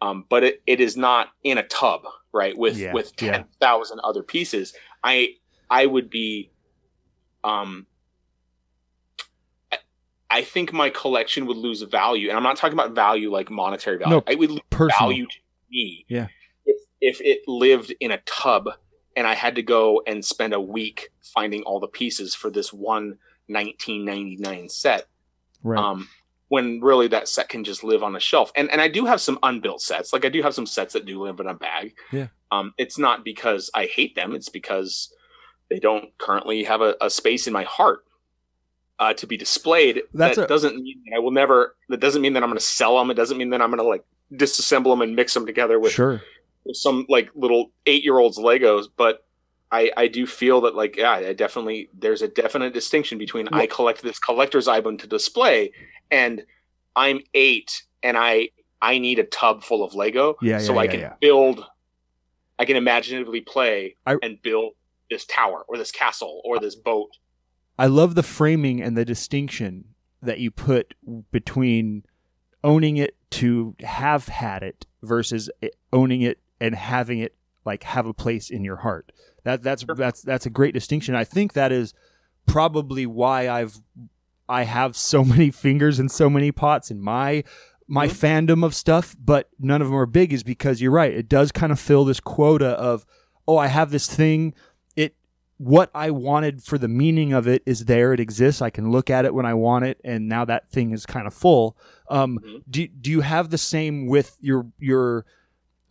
[0.02, 3.44] um, but it, it is not in a tub right with Yeah, with yeah.
[3.60, 4.74] 10,000 other pieces
[5.04, 5.34] i
[5.70, 6.52] i would be
[7.44, 7.86] um
[9.74, 9.78] I-
[10.32, 13.98] I think my collection would lose value, and I'm not talking about value like monetary
[13.98, 14.18] value.
[14.18, 15.10] No, I would lose Personal.
[15.10, 15.38] value to
[15.72, 16.28] me Yeah.
[17.02, 18.70] If it lived in a tub
[19.16, 22.72] and I had to go and spend a week finding all the pieces for this
[22.72, 25.08] one 1999 set.
[25.64, 25.80] Right.
[25.80, 26.08] Um,
[26.48, 28.52] when really that set can just live on a shelf.
[28.56, 30.14] And and I do have some unbuilt sets.
[30.14, 31.96] Like I do have some sets that do live in a bag.
[32.12, 32.28] Yeah.
[32.52, 34.34] Um, it's not because I hate them.
[34.34, 35.14] It's because
[35.70, 38.00] they don't currently have a, a space in my heart
[38.98, 40.02] uh, to be displayed.
[40.14, 41.76] That's that a- doesn't mean that I will never.
[41.90, 43.12] That doesn't mean that I'm going to sell them.
[43.12, 45.92] It doesn't mean that I'm going to like disassemble them and mix them together with
[45.92, 46.22] sure.
[46.74, 49.26] Some like little eight year olds Legos, but
[49.72, 53.68] I I do feel that like yeah, I definitely there's a definite distinction between I
[53.68, 55.72] collect this collector's item to display
[56.12, 56.44] and
[56.96, 58.50] I'm eight and I
[58.82, 61.14] I need a tub full of Lego Yeah, so yeah, I can yeah.
[61.20, 61.64] build
[62.58, 64.74] I can imaginatively play I- and build
[65.10, 67.18] this tower or this castle or this boat.
[67.78, 69.86] I love the framing and the distinction
[70.22, 70.94] that you put
[71.32, 72.04] between
[72.64, 77.36] owning it to have had it versus eh, owning it and having it
[77.66, 79.12] like have a place in your heart.
[79.44, 79.96] That that's Sure.
[79.96, 81.16] that's that's a great distinction.
[81.16, 81.94] I think that is
[82.46, 83.80] probably why I've
[84.48, 87.44] I have so many fingers and so many pots in my
[87.88, 88.12] my Mhm.
[88.48, 91.12] fandom of stuff, but none of them are big is because you're right.
[91.14, 93.06] It does kind of fill this quota of
[93.48, 94.54] oh, I have this thing.
[94.96, 95.16] It
[95.58, 98.14] what I wanted for the meaning of it is there.
[98.14, 98.62] It exists.
[98.62, 101.26] I can look at it when I want it, and now that thing is kind
[101.28, 101.76] of full.
[102.10, 102.64] Um, Mhm.
[102.70, 105.26] Do do you have the same with your your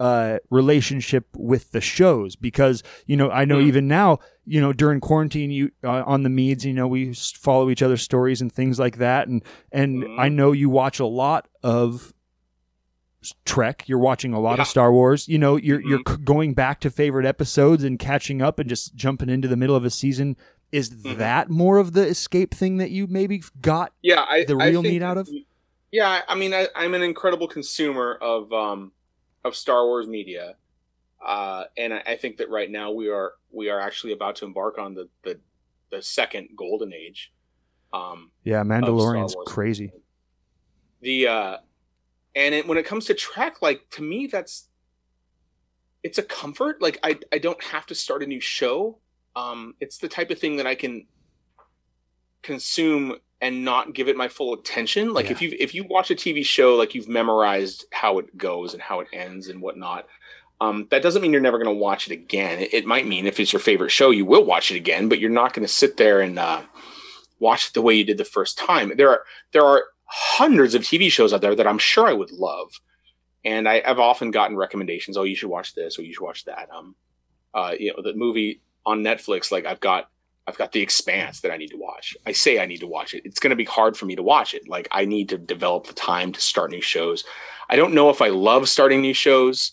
[0.00, 2.36] uh, relationship with the shows?
[2.36, 3.66] Because you know, I know Mm.
[3.66, 7.68] even now, you know, during quarantine, you uh, on the meads, you know, we follow
[7.70, 9.42] each other's stories and things like that, and
[9.72, 10.18] and Mhm.
[10.18, 12.12] I know you watch a lot of
[13.44, 13.84] Trek.
[13.88, 14.62] You're watching a lot Yeah.
[14.62, 15.26] of Star Wars.
[15.28, 15.88] You know, you're Mhm.
[15.88, 19.56] you're c- going back to favorite episodes and catching up and just jumping into the
[19.56, 20.36] middle of a season.
[20.70, 21.16] Is Mhm.
[21.16, 23.92] that more of the escape thing that you maybe got?
[24.02, 25.28] Yeah, I, The real need out of?
[25.90, 28.92] Yeah, I mean, I, I'm an incredible consumer of um,
[29.44, 30.54] of Star Wars media,
[31.24, 34.44] uh, and I, I think that right now we are we are actually about to
[34.44, 35.38] embark on the the,
[35.90, 37.32] the second golden age.
[37.92, 39.92] Um, Yeah, Mandalorian's crazy.
[41.00, 41.56] the uh,
[42.34, 44.68] and it, when it comes to Trek, like to me, that's
[46.02, 46.80] it's a comfort.
[46.82, 48.98] Like I I don't have to start a new show.
[49.34, 51.06] Um, it's the type of thing that I can
[52.42, 55.12] consume and not give it my full attention.
[55.12, 58.74] Like if you if you watch a TV show, like you've memorized how it goes
[58.74, 60.06] and how it ends and whatnot.
[60.60, 62.58] Um, that doesn't mean you're never going to watch it again.
[62.58, 65.20] It, it might mean if it's your favorite show, you will watch it again, but
[65.20, 66.62] you're not going to sit there and uh,
[67.38, 68.92] watch it the way you did the first time.
[68.96, 69.22] There are
[69.52, 72.72] there are hundreds of TV shows out there that I'm sure I would love,
[73.44, 75.16] and I, I've often gotten recommendations.
[75.16, 76.68] Oh, you should watch this, or you should watch that.
[76.74, 76.96] Um,
[77.54, 79.52] uh, you know, the movie on Netflix.
[79.52, 80.10] Like I've got
[80.48, 82.16] I've got The Expanse that I need to watch.
[82.26, 83.22] I say I need to watch it.
[83.26, 84.66] It's going to be hard for me to watch it.
[84.68, 87.22] Like I need to develop the time to start new shows.
[87.68, 89.72] I don't know if I love starting new shows.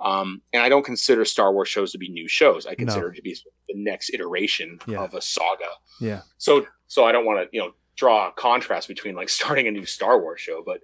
[0.00, 2.66] Um, and I don't consider Star Wars shows to be new shows.
[2.66, 3.36] I consider it to be
[3.68, 5.02] the next iteration Yeah.
[5.02, 5.64] of a saga.
[6.00, 6.20] Yeah.
[6.38, 9.70] So, so I don't want to, you know, draw a contrast between like starting a
[9.70, 10.80] new Star Wars show, but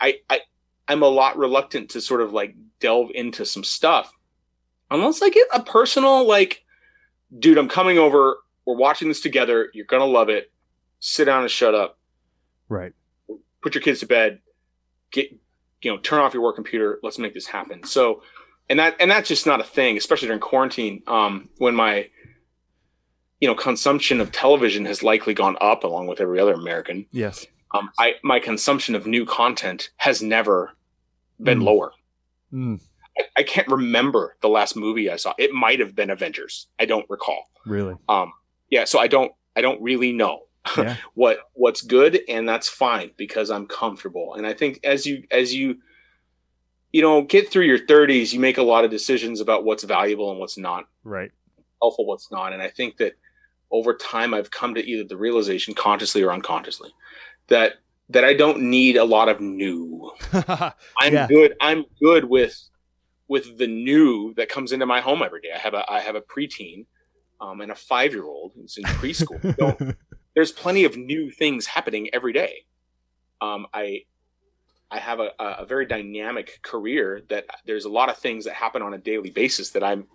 [0.00, 0.40] I, I,
[0.88, 4.12] I'm a lot reluctant to sort of like delve into some stuff
[4.90, 6.64] unless I get a personal like,
[7.38, 8.36] dude, I'm coming over.
[8.66, 9.70] We're watching this together.
[9.74, 10.52] You're gonna love it.
[11.00, 11.98] Sit down and shut up.
[12.68, 12.92] Right.
[13.62, 14.40] Put your kids to bed.
[15.10, 15.30] Get,
[15.82, 16.98] you know, turn off your work computer.
[17.02, 17.84] Let's make this happen.
[17.84, 18.22] So,
[18.68, 21.02] and that and that's just not a thing, especially during quarantine.
[21.06, 22.08] Um, when my
[23.40, 27.06] you know consumption of television has likely gone up along with every other American.
[27.10, 27.46] Yes.
[27.74, 30.72] Um, I my consumption of new content has never
[31.42, 31.64] been Mm.
[31.64, 31.92] lower.
[32.52, 32.80] Mm,
[33.18, 35.32] I, I can't remember the last movie I saw.
[35.38, 36.68] It might have been Avengers.
[36.78, 37.44] I don't recall.
[37.66, 37.96] really.
[38.08, 38.32] Um,
[38.72, 40.44] yeah, so I don't I don't really know
[40.78, 40.96] Yeah.
[41.14, 44.34] what what's good, and that's fine because I'm comfortable.
[44.34, 45.76] And I think as you as you
[46.90, 50.30] you know get through your 30s, you make a lot of decisions about what's valuable
[50.30, 51.30] and what's not Right.
[51.82, 52.52] helpful, what's not.
[52.54, 53.12] And I think that
[53.70, 56.90] over time, I've come to either the realization, consciously or unconsciously,
[57.48, 57.74] that
[58.08, 60.12] that I don't need a lot of new.
[60.32, 60.72] I'm
[61.12, 61.26] Yeah.
[61.28, 61.54] good.
[61.60, 62.58] I'm good with
[63.28, 65.50] with the new that comes into my home every day.
[65.54, 66.86] I have a I have a preteen
[67.42, 69.56] um, and a five year old who's in preschool.
[69.58, 69.96] Don't-
[70.34, 72.64] There's plenty of new things happening every day.
[73.42, 74.04] Um, I
[74.90, 78.54] I have a, a a very dynamic career that there's a lot of things that
[78.54, 80.06] happen on a daily basis that I'm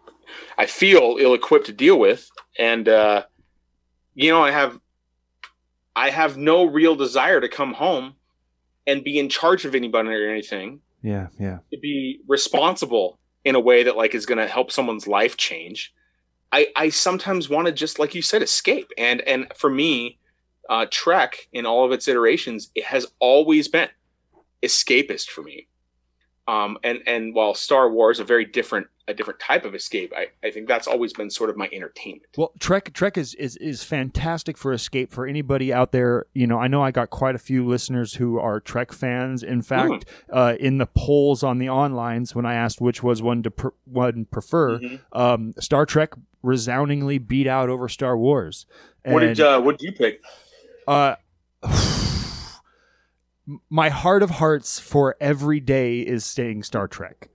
[0.58, 3.24] I feel ill equipped to deal with, and uh,
[4.16, 4.80] you know I have
[5.96, 8.16] I have no real desire to come home
[8.88, 11.28] and be in charge of anybody or anything yeah.
[11.40, 11.58] Yeah.
[11.74, 15.94] to be responsible in a way that like is going to help someone's life change
[16.52, 18.92] i i sometimes want to just like you said escape.
[18.98, 20.20] And and for me
[20.70, 23.90] uh trek in all of its iterations it has always been
[24.64, 25.68] escapist for me
[26.48, 30.28] um and and while star wars a very different a different type of escape i
[30.46, 33.84] i think that's always been sort of my entertainment Well, Trek Trek is, is is
[33.84, 36.26] fantastic for escape for anybody out there.
[36.34, 39.44] You know, I know I got quite a few listeners who are Trek fans.
[39.44, 43.44] In fact, uh, in the polls on the onlines, when I asked which was one
[43.44, 45.00] to pr- one prefer, Mhm.
[45.14, 48.66] um, Star Trek resoundingly beat out over Star Wars.
[49.06, 50.22] what did uh what did you pick
[50.88, 51.16] uh,
[53.70, 57.30] my heart of hearts for every day is staying Star Trek.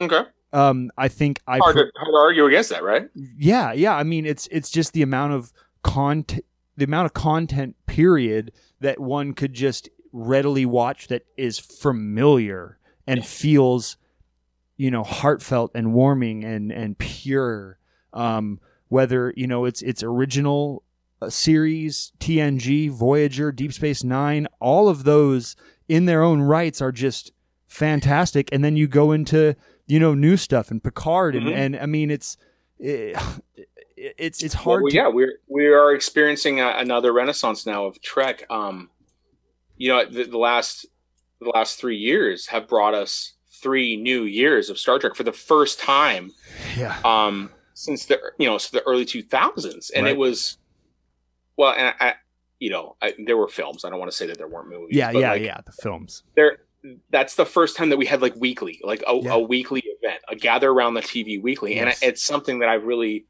[0.00, 0.22] okay.
[0.52, 3.08] Um, I think I hard to, hard to argue against that right?
[3.14, 3.94] Yeah yeah.
[3.94, 6.44] I mean it's it's just the amount of content
[6.76, 13.24] the amount of content period that one could just readily watch that is familiar and
[13.24, 13.96] feels
[14.76, 17.78] you know heartfelt and warming and and pure.
[18.12, 20.82] Um whether you know it's it's original
[21.28, 25.56] series, TNG, Voyager, Deep Space Nine, all of those
[25.88, 27.32] in their own rights are just
[27.66, 28.48] fantastic.
[28.52, 29.54] And then you go into
[29.86, 31.54] you know new stuff and Picard, and, Mhm.
[31.54, 32.36] and I mean it's
[32.78, 33.16] it,
[33.96, 34.82] it's it's hard.
[34.82, 38.44] Well, to, yeah, we're we are experiencing a, another renaissance now of Trek.
[38.50, 38.90] Um,
[39.76, 40.86] you know, the, the last
[41.40, 45.32] the last three years have brought us three new years of Star Trek for the
[45.32, 46.30] first time
[46.78, 50.12] yeah, um, since the you know so the early two thousands, and Right.
[50.12, 50.56] it was
[51.60, 52.14] well, and I,
[52.58, 53.84] you know, I, there were films.
[53.84, 54.96] I don't want to say that there weren't movies.
[54.96, 55.60] yeah, but, yeah, like, yeah.
[55.64, 56.22] The films.
[56.34, 56.58] There,
[57.10, 59.34] that's the first time that we had like weekly, like a, Yeah.
[59.34, 62.00] a weekly event, a gather around the TV weekly, Yes.
[62.02, 63.26] and it's something that I've really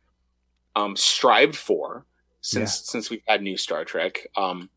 [0.76, 2.07] um, strived for
[2.43, 4.26] since since we've had new Star Trek.
[4.37, 4.70] Um,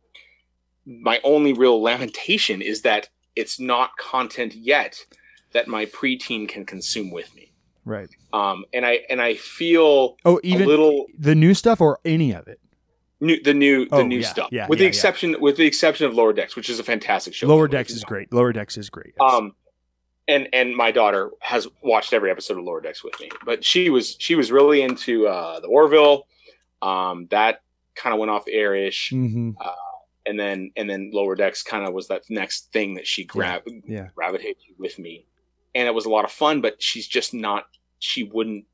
[0.86, 5.06] my only real lamentation is that it's not content yet
[5.54, 7.51] that my preteen can consume with me.
[7.86, 8.10] Right.
[8.34, 12.34] Um, and I and I feel Oh, a even little the new stuff or any
[12.34, 12.60] of it.
[13.24, 14.89] New the new the Oh, new yeah, stuff, yeah, with yeah, the yeah.
[14.89, 17.47] exception with the exception of Lower Decks, which is a fantastic show.
[17.47, 17.80] Lower by the way.
[17.84, 18.32] Decks is great.
[18.34, 19.13] Lower Decks is great.
[19.19, 19.34] yes.
[19.34, 19.55] Um,
[20.28, 23.89] and and my daughter has watched every episode of Lower Decks with me, but she
[23.89, 26.28] was she was really into uh, the Orville.
[26.82, 27.61] Um, that
[27.95, 29.53] kind of went off airish air ish, Mhm.
[30.26, 33.69] and then and then Lower Decks kind of was that next thing that she grabbed
[33.88, 34.09] yeah.
[34.15, 35.26] gravitated to with me,
[35.76, 36.61] and it was a lot of fun.
[36.61, 37.65] But she's just not.
[37.99, 38.65] She wouldn't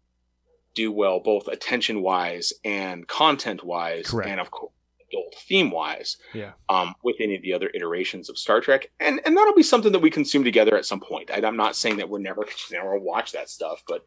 [0.75, 4.71] do well both attention wise and content wise, and of course
[5.11, 6.51] adult theme wise Yeah.
[6.69, 9.91] um, with any of the other iterations of Star Trek, and and that'll be something
[9.91, 11.31] that we consume together at some point.
[11.31, 14.05] I, I'm not saying that we're never never watch that stuff, but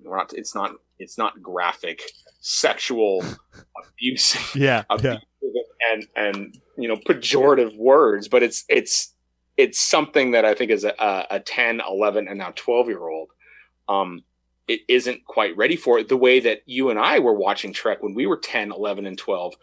[0.00, 0.32] we're not.
[0.32, 0.72] It's not.
[0.98, 2.02] It's not graphic,
[2.40, 3.24] sexual
[3.84, 4.84] abuse, Yeah.
[4.90, 5.18] of Yeah.
[5.92, 9.14] and and you know pejorative words, but it's it's
[9.56, 13.06] it's something that I think is a, a, a 10, 11, and now 12 year
[13.08, 13.28] old.
[13.88, 14.22] Um,
[14.68, 18.02] it isn't quite ready for it the way that you and I were watching Trek
[18.02, 19.54] when we were 10, 11, and 12.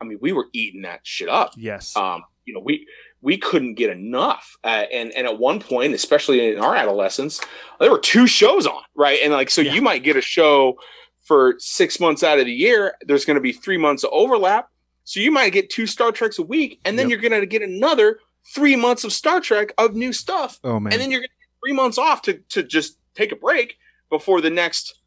[0.00, 1.96] I mean, we were eating that shit up Yes.
[1.96, 2.86] um, you know, we
[3.20, 4.56] we couldn't get enough.
[4.64, 7.40] Uh, and and at one point, especially in our adolescence,
[7.80, 9.18] there were two shows on, right?
[9.22, 9.74] And like, so Yeah.
[9.74, 10.78] you might get a show
[11.24, 12.94] for six months out of the year.
[13.02, 14.68] There's going to be three months of overlap,
[15.04, 17.20] so you might get two Star Treks a week, and then Yep.
[17.20, 18.20] you're going to get another
[18.54, 20.92] three months of Star Trek of new stuff, oh man.
[20.92, 23.76] and then you're going to get three months off to to just take a break
[24.10, 25.00] before the next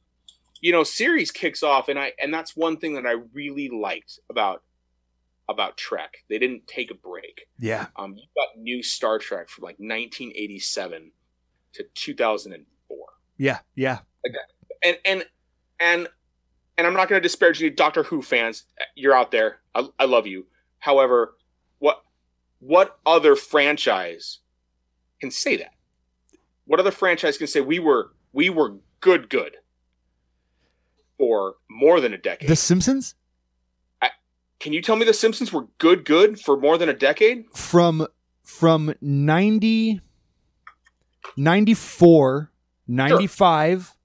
[0.62, 4.20] you know series kicks off and i and that's one thing that i really liked
[4.30, 4.64] about
[5.50, 7.88] about trek they didn't take a break yeah.
[7.96, 11.12] um, you got new Star Trek from like 1987
[11.74, 12.98] to 2004,
[13.38, 13.60] Yeah.
[13.76, 14.00] Yeah.
[14.84, 15.26] and and
[15.80, 16.08] and
[16.78, 18.64] and I'm not going to disparage any Doctor Who fans.
[18.96, 19.60] You're out there.
[19.76, 20.48] I, I love you.
[20.80, 21.36] However,
[21.80, 22.04] what
[22.60, 24.40] what other franchise
[25.20, 25.74] can say that?
[26.66, 29.58] What other franchise can say we were we were good good
[31.18, 32.48] for more than a decade?
[32.50, 33.16] The Simpsons
[34.60, 37.46] can you tell me the Simpsons were good good for more than a decade?
[37.56, 38.06] from
[38.44, 40.02] from 90
[41.38, 42.52] 94
[42.88, 43.96] 95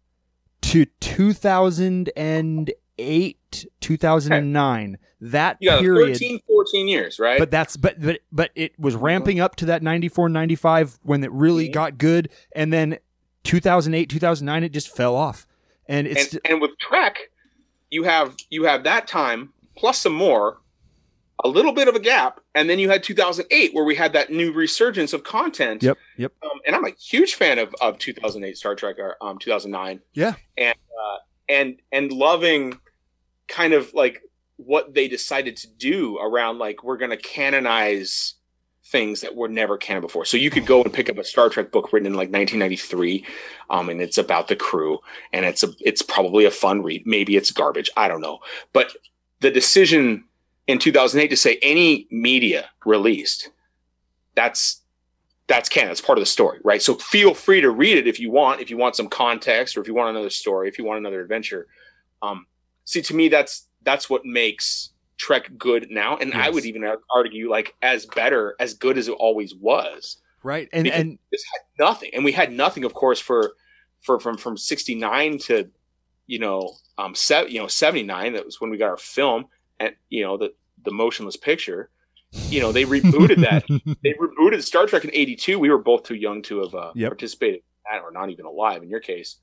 [0.63, 7.39] to 2008 2009 that You got period 13, 14 years, right?
[7.39, 11.33] but that's but but but it was ramping up to that 94 95 when it
[11.33, 11.73] really Mhm.
[11.73, 12.99] got good and then
[13.47, 15.47] 2008 2009 it just fell off
[15.89, 17.19] and it's and, and with Trek,
[17.91, 20.59] you have you have that time plus some more,
[21.45, 24.31] a little bit of a gap, and then you had 2008 where we had that
[24.31, 25.83] new resurgence of content.
[25.83, 29.39] yep yep Um, and I'm a huge fan of, of 2008 Star Trek or um,
[29.39, 30.01] 2009.
[30.15, 30.35] Yeah.
[30.57, 31.17] And uh,
[31.49, 32.79] and and loving
[33.49, 34.23] kind of like
[34.57, 38.35] what they decided to do around like we're going to canonize
[38.87, 40.25] things that were never canon before.
[40.25, 43.25] So you could go and pick up a Star Trek book written in like 1993,
[43.71, 44.99] um, and it's about the crew,
[45.33, 47.07] and it's a it's probably a fun read.
[47.07, 47.91] Maybe it's garbage.
[47.97, 48.39] I don't know.
[48.73, 48.93] But
[49.41, 50.25] the decision
[50.67, 53.51] in 2008 to say any media released,
[54.35, 54.83] that's
[55.49, 55.89] that's canon.
[55.89, 56.83] That's part of the story, right?
[56.83, 59.81] So feel free to read it if you want, if you want some context, or
[59.81, 61.67] if you want another story, if you want another adventure.
[62.23, 62.47] Um,
[62.85, 67.51] see, to me, that's that's what makes Trek good now, and I would even argue
[67.51, 70.19] like as better, as good as it always was.
[70.43, 73.55] right and Because- and This had nothing, and we had nothing, of course, for
[74.03, 75.71] for from from '69 to
[76.27, 78.35] you know um se- you know '79.
[78.35, 79.47] That was when we got our film,
[79.81, 80.53] and you know the
[80.85, 81.91] the motionless picture.
[82.51, 83.65] You know they rebooted that
[84.03, 85.59] they rebooted Star Trek in '82.
[85.59, 87.11] We were both too young to have uh, Yep.
[87.13, 89.37] participated in that, or not even alive in your case.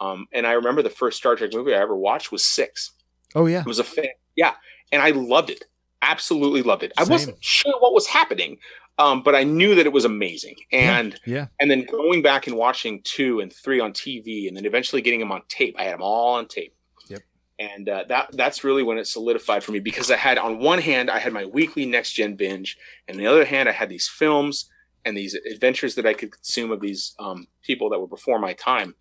[0.00, 2.92] Um, and I remember the first Star Trek movie I ever watched was Six.
[3.34, 4.54] oh yeah It was a fan, yeah,
[4.92, 5.64] and I loved it.
[6.02, 6.92] Absolutely loved it.
[6.96, 8.58] I wasn't sure what was happening,
[8.98, 10.56] um, but I knew that it was amazing.
[10.72, 14.64] And yeah and then going back and watching two and three on TV, and then
[14.64, 15.76] eventually getting them on tape.
[15.78, 16.74] I had them all on tape.
[17.08, 17.22] Yep.
[17.58, 20.80] and uh, that that's really when it solidified for me because I had on one
[20.80, 23.88] hand I had my weekly next gen binge, and on the other hand I had
[23.88, 24.70] these films
[25.04, 28.52] and these adventures that I could consume of these um, people that were before my
[28.54, 28.94] time.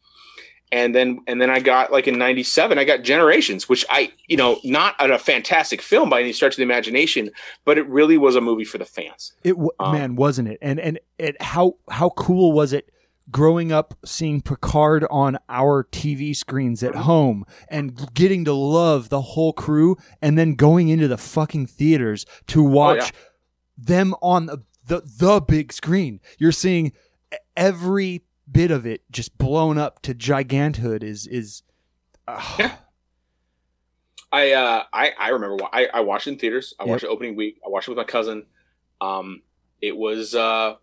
[0.72, 4.38] And then and then I got like in '97 I got Generations, which I you
[4.38, 7.32] know not a fantastic film by any stretch of the imagination,
[7.66, 9.34] but it really was a movie for the fans.
[9.44, 10.60] It w- Um, man, wasn't it?
[10.62, 12.92] And and it how how cool was it
[13.32, 19.22] growing up seeing Picard on our TV screens at home and getting to love the
[19.22, 23.12] whole crew and then going into the fucking theaters to watch yeah.
[23.78, 26.20] them on the, the the big screen.
[26.38, 26.92] You're seeing
[27.56, 31.64] every bit of it just blown up to giganthood is is
[32.28, 32.76] uh, Yeah.
[34.32, 36.74] I uh I I remember I I watched in theaters.
[36.80, 36.90] I Yep.
[36.90, 37.60] watched it opening week.
[37.66, 38.46] I watched it with my cousin.
[39.02, 39.42] Um,
[39.82, 40.76] it was uh,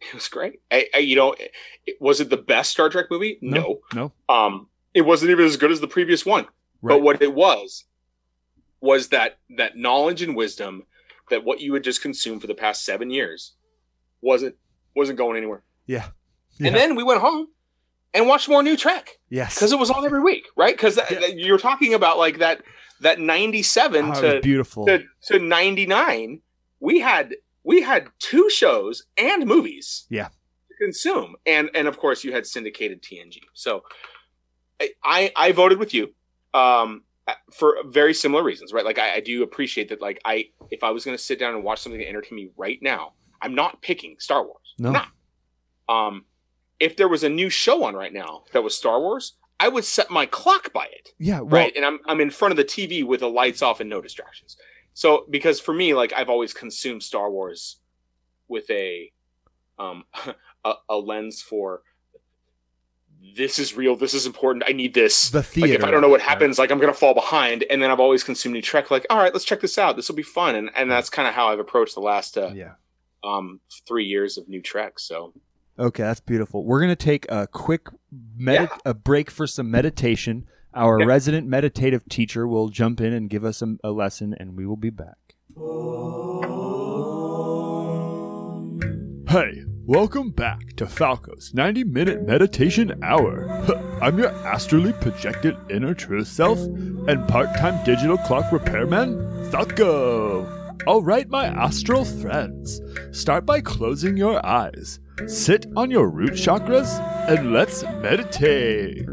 [0.00, 0.60] it was great.
[0.70, 1.50] I, I you know, it,
[1.86, 3.38] it- was it the best Star Trek movie?
[3.42, 3.80] No.
[3.94, 6.44] no Um, it wasn't even as good as the previous one.
[6.80, 6.94] right.
[6.94, 7.84] But what it was
[8.80, 10.84] was that that knowledge and wisdom
[11.30, 13.52] that what you had just consumed for the past seven years
[14.22, 14.54] wasn't
[14.96, 15.62] wasn't going anywhere.
[15.86, 16.08] yeah.
[16.60, 17.48] And then we went home
[18.12, 20.74] and watched more new Trek yes because it was on every week, right?
[20.76, 21.26] Because Yeah.
[21.26, 22.62] you're talking about like that
[23.00, 24.86] that 97 Oh, to, beautiful.
[24.86, 26.40] to to 99,
[26.80, 27.34] we had
[27.64, 30.28] we had two shows and movies, Yeah.
[30.28, 33.40] to consume, and and of course you had syndicated TNG.
[33.54, 33.82] So
[34.80, 36.14] I I, I voted with you,
[36.52, 37.02] um,
[37.52, 38.84] for very similar reasons, right?
[38.84, 40.00] Like I, I do appreciate that.
[40.00, 42.50] Like I, if I was going to sit down and watch something to entertain me
[42.56, 44.74] right now, I'm not picking Star Wars.
[44.78, 44.90] No.
[44.90, 45.08] I'm not.
[45.88, 46.24] Um,
[46.84, 49.84] if there was a new show on right now that was Star Wars, I would
[49.84, 51.10] set my clock by it.
[51.18, 53.80] Yeah, well, right and i'm i'm in front of the tv with the lights off
[53.80, 54.56] and no distractions.
[54.94, 57.78] So because for me like i've always consumed star wars
[58.48, 59.10] with a
[59.78, 60.04] um
[60.64, 61.82] a, a lens for
[63.36, 65.30] this is real this is important i need this.
[65.30, 65.74] The like theater.
[65.74, 67.64] if i don't know what happens like i'm gonna fall behind.
[67.70, 69.96] And then i've always consumed new trek like all right let's check this out.
[69.96, 70.54] This will be fun.
[70.56, 72.74] And and that's kind of how i've approached the last uh, Yeah.
[73.22, 75.32] um three years of new trek so
[75.78, 76.64] Okay, that's beautiful.
[76.64, 77.88] We're gonna take a quick
[78.36, 80.46] medi- a break for some meditation.
[80.72, 81.06] Our Okay.
[81.06, 84.76] resident meditative teacher will jump in and give us a, a lesson, and we will
[84.76, 85.16] be back.
[89.28, 93.48] Hey, welcome back to Falco's 90 minute meditation hour.
[94.02, 100.46] I'm your astrally projected inner truth self and part time digital clock repairman, Falco.
[100.86, 106.88] Alright, my astral friends, start by closing your eyes, sit on your root chakras,
[107.28, 109.06] and let's meditate.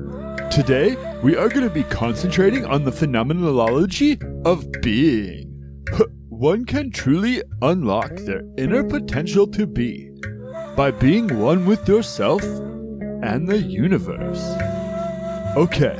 [0.52, 5.48] Today, we are going to be concentrating on the phenomenology of being.
[6.30, 10.10] One can truly unlock their inner potential to be
[10.76, 14.44] by being one with yourself and the universe.
[15.56, 16.00] Okay,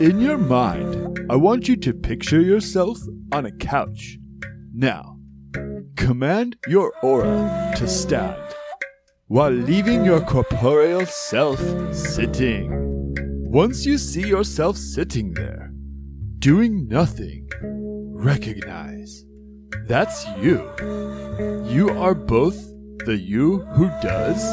[0.00, 2.98] in your mind, I want you to picture yourself
[3.32, 4.18] on a couch.
[4.74, 5.18] Now,
[5.96, 8.41] command your aura to stand
[9.32, 11.58] while leaving your corporeal self
[11.94, 12.68] sitting.
[13.50, 15.72] Once you see yourself sitting there,
[16.38, 17.48] doing nothing,
[18.12, 19.24] recognize
[19.86, 20.70] that's you.
[21.66, 22.58] You are both
[23.06, 24.44] the you who does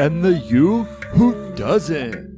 [0.00, 0.82] and the you
[1.14, 2.34] who doesn't.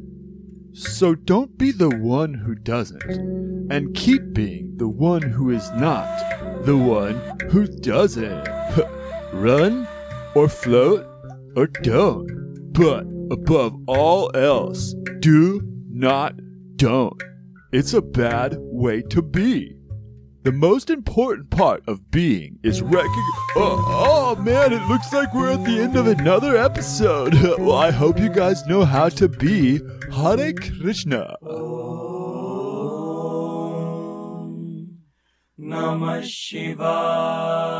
[0.74, 6.06] So don't be the one who doesn't, and keep being the one who is not
[6.66, 7.16] the one
[7.48, 8.46] who doesn't.
[9.32, 9.88] Run,
[10.34, 11.11] or float,
[11.56, 12.72] or don't.
[12.72, 16.34] But above all else, do not
[16.76, 17.22] don't.
[17.72, 19.76] It's a bad way to be.
[20.42, 23.22] The most important part of being is recognizing.
[23.54, 27.34] Oh, oh man, it looks like we're at the end of another episode.
[27.58, 29.80] well, I hope you guys know how to be
[30.12, 31.36] Hare Krishna.
[35.60, 37.72] Namah Shivaya.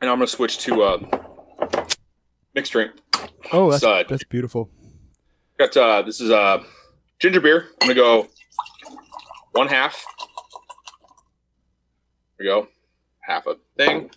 [0.00, 0.98] And i'm gonna switch to uh
[2.54, 2.92] mixed drink
[3.52, 4.06] Oh, that's, Side.
[4.08, 4.68] that's beautiful.
[5.58, 6.62] Got uh this is uh
[7.20, 7.68] ginger beer.
[7.80, 8.26] I'm gonna go
[9.52, 10.04] one half.
[12.38, 12.68] There we go.
[13.20, 14.10] Half a thing.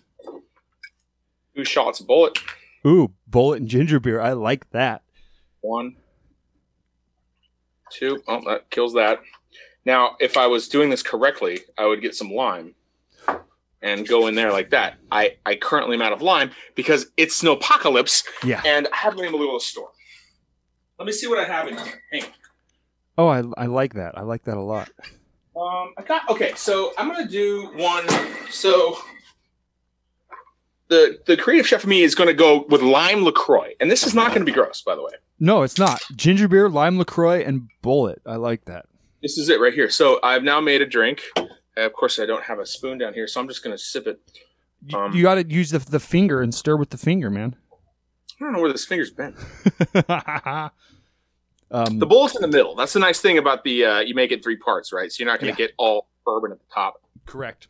[1.54, 2.38] Two shots of Bulleit.
[2.86, 4.20] Ooh, Bulleit and ginger beer.
[4.20, 5.02] I like that.
[5.60, 5.96] One.
[7.92, 8.20] Two.
[8.26, 9.20] Oh, that kills that.
[9.84, 12.74] Now, if I was doing this correctly, I would get some lime
[13.82, 14.98] and go in there like that.
[15.10, 18.62] I, I currently am out of lime because it's snowpocalypse Yeah.
[18.64, 19.90] and I haven't been able to go to the store.
[20.98, 22.02] Let me see what I have in here.
[22.12, 22.28] Hang on.
[23.18, 24.16] Oh, I, I like that.
[24.18, 24.90] I like that a lot.
[25.56, 26.52] Um, I got okay.
[26.56, 28.06] So I'm gonna do one.
[28.50, 28.96] So
[30.88, 34.06] the the creative chef for me is going to go with lime Lacroix, and this
[34.06, 35.12] is not going to be gross, by the way.
[35.38, 36.00] No, it's not.
[36.16, 38.18] Ginger beer, lime Lacroix, and Bulleit.
[38.26, 38.86] I like that.
[39.22, 39.88] This is it right here.
[39.90, 41.22] So I've now made a drink.
[41.76, 43.82] Uh, of course, I don't have a spoon down here, so I'm just going to
[43.82, 44.20] sip it.
[44.86, 47.56] You, Um, you got to use the the finger and stir with the finger, man.
[48.40, 49.34] I don't know where this finger's been.
[51.70, 52.74] um, The bowl's in the middle.
[52.74, 55.12] That's the nice thing about the uh, you make it three parts, right?
[55.12, 55.56] So you're not going Yeah.
[55.56, 57.02] to get all bourbon at the top.
[57.26, 57.68] correct.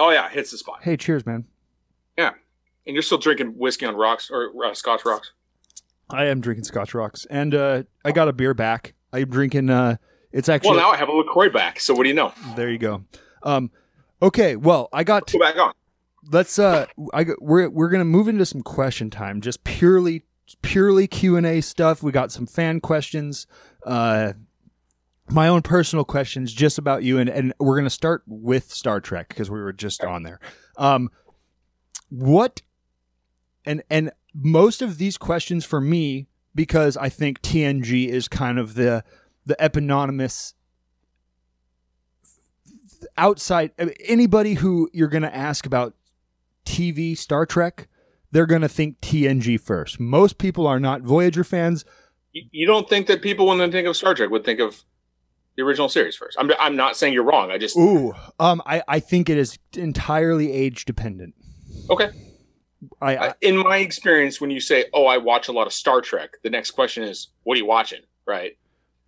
[0.00, 0.78] Oh yeah, hits the spot.
[0.82, 1.44] Hey, cheers, man.
[2.16, 2.30] Yeah,
[2.86, 5.32] and you're still drinking whiskey on rocks or uh, Scotch rocks.
[6.10, 8.94] I am drinking Scotch Rocks, and uh, I got a beer back.
[9.12, 9.70] I'm drinking.
[9.70, 9.96] Uh,
[10.32, 11.80] it's actually Well, now I have a Lacroix back.
[11.80, 12.32] So what do you know?
[12.56, 12.70] there.
[12.70, 13.04] You go.
[13.42, 13.70] Um,
[14.20, 14.56] okay.
[14.56, 15.30] Well, I got.
[15.32, 15.72] Go back on.
[16.30, 16.58] let's.
[16.58, 19.40] Uh, I we're we're gonna move into some question time.
[19.40, 20.24] Just purely
[20.62, 22.02] purely Q and A stuff.
[22.02, 23.46] We got some fan questions.
[23.84, 24.34] Uh,
[25.30, 29.28] my own personal questions just about you, and and we're gonna start with Star Trek
[29.28, 30.40] because we were just on there.
[30.76, 31.10] Um,
[32.08, 32.62] what
[33.64, 38.74] and and most of these questions for me because I think TNG is kind of
[38.74, 39.04] the
[39.48, 40.54] the eponymous
[43.16, 43.72] outside
[44.04, 45.94] anybody who you're going to ask about
[46.64, 47.88] TV Star Trek,
[48.30, 49.98] they're going to think TNG first.
[49.98, 51.84] Most people are not Voyager fans.
[52.32, 54.84] You, don't think that people, when they think of Star Trek, would think of
[55.56, 56.36] the original series first?
[56.38, 57.50] I'm, I'm not saying you're wrong.
[57.50, 61.34] I just Ooh, um, I I think it is entirely age dependent.
[61.90, 62.10] okay.
[63.00, 66.00] I I, in my experience, when you say, "Oh, I watch a lot of Star
[66.00, 68.56] Trek," the next question is, "What are you watching?" Right?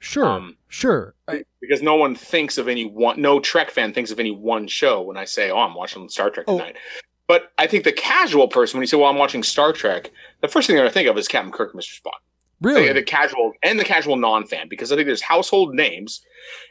[0.01, 1.15] Sure, um, sure.
[1.29, 3.21] I, Because no one thinks of any one.
[3.21, 6.31] No Trek fan thinks of any one show when I say, "Oh, I'm watching Star
[6.31, 6.59] Trek Oh.
[6.59, 6.77] tonight."
[7.29, 10.49] But I think the casual person, when you say, "Well, I'm watching Star Trek," the
[10.49, 12.01] first thing they're going to think of is Captain Kirk, and Mr.
[12.01, 12.19] Spock.
[12.61, 16.23] really, The, the casual and the casual non-fan, because I think there's household names,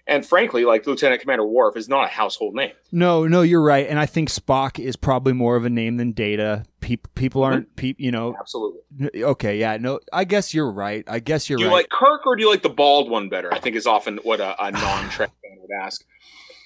[0.06, 2.74] and frankly, like Lieutenant Commander Worf is not a household name.
[2.92, 3.88] no, no, you're right.
[3.88, 6.66] And I think Spock is probably more of a name than Data.
[6.90, 7.54] Peop people Mm-hmm.
[7.54, 8.36] aren't, peop, you know.
[8.40, 8.80] Absolutely.
[9.24, 10.00] Okay, yeah, no.
[10.12, 11.04] I guess you're right.
[11.08, 11.76] I guess you're do you right.
[11.76, 13.54] like Kirk or do you like the bald one better?
[13.54, 16.04] I think is often what a, a non-Trek fan would ask.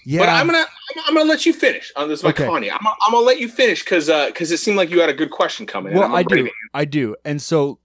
[0.05, 0.63] yeah, But I'm gonna
[1.07, 2.45] I'm, gonna let you finish on this, Okay.
[2.45, 2.71] Connie.
[2.71, 5.13] I'm, gonna- I'm gonna let you finish because because it seemed like you had a
[5.13, 5.93] good question coming.
[5.93, 6.49] Well, I do.
[6.73, 7.17] I do.
[7.25, 7.79] And so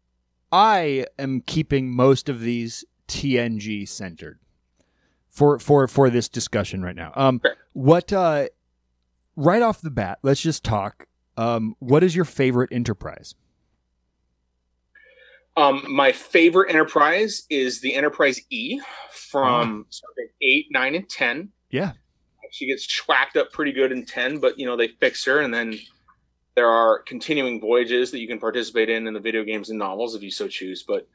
[0.53, 4.39] I am keeping most of these TNG centered
[5.28, 7.11] for for for this discussion right now.
[7.16, 7.57] Um Sure.
[7.72, 8.47] what uh
[9.34, 11.07] right off the bat, let's just talk
[11.39, 13.34] um what is your favorite enterprise?
[15.59, 18.80] Um, my favorite Enterprise is the Enterprise E
[19.11, 21.49] from Trek eight, nine, and ten.
[21.70, 21.93] Yeah.
[22.53, 25.53] She gets schwacked up pretty good in ten, but you know they fix her, and
[25.53, 25.76] then
[26.55, 30.14] there are continuing voyages that you can participate in in the video games and novels
[30.14, 30.84] if you so choose.
[30.84, 31.09] But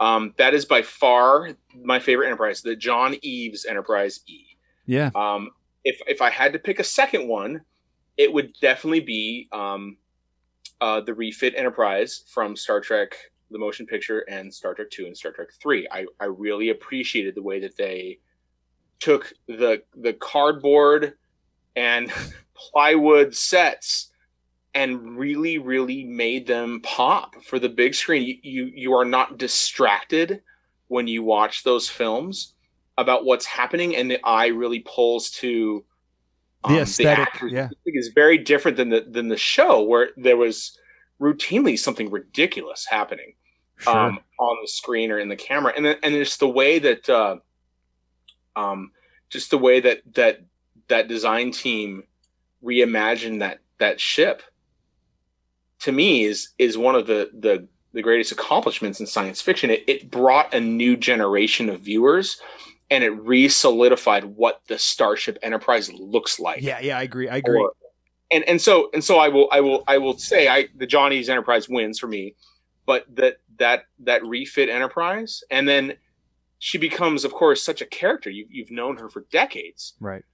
[0.00, 1.50] um, that is by far
[1.80, 4.46] my favorite Enterprise, the John Eaves Enterprise E.
[4.84, 5.10] Yeah.
[5.14, 5.50] Um,
[5.84, 7.60] if if I had to pick a second one,
[8.16, 9.96] it would definitely be um,
[10.80, 13.16] uh, the refit Enterprise from Star Trek:
[13.50, 15.86] The Motion Picture and Star Trek Two and Star Trek Three.
[15.90, 18.18] I I really appreciated the way that they
[19.00, 21.14] took the the cardboard
[21.74, 22.12] and
[22.54, 24.10] plywood sets
[24.74, 29.38] and really really made them pop for the big screen you you, you are not
[29.38, 30.42] distracted
[30.88, 32.54] when you watch those films
[32.98, 35.84] about what's happening and the eye really pulls to
[36.66, 37.52] um, The aesthetic, actors.
[37.52, 37.68] yeah.
[37.86, 40.78] Is very different than the than the show where there was
[41.20, 43.34] routinely something ridiculous happening
[43.78, 43.94] Sure.
[43.96, 47.08] um, on the screen or in the camera, and then, and it's the way that,
[47.10, 47.36] uh,
[48.56, 48.90] um,
[49.28, 50.44] just the way that that
[50.88, 52.04] that design team
[52.64, 54.42] reimagined that that ship.
[55.80, 59.68] To me, is is one of the the the greatest accomplishments in science fiction.
[59.70, 62.40] It, it brought a new generation of viewers,
[62.90, 67.28] and it re-solidified what the Starship Enterprise looks like yeah, yeah, I agree.
[67.28, 67.58] I agree.
[67.60, 67.72] or-
[68.32, 71.12] and and so and so I will I will I will say I the John
[71.12, 72.34] Eaves' Enterprise wins for me,
[72.84, 75.94] but that that that refit Enterprise and then
[76.58, 80.24] she becomes of course such a character you you've known her for decades, right.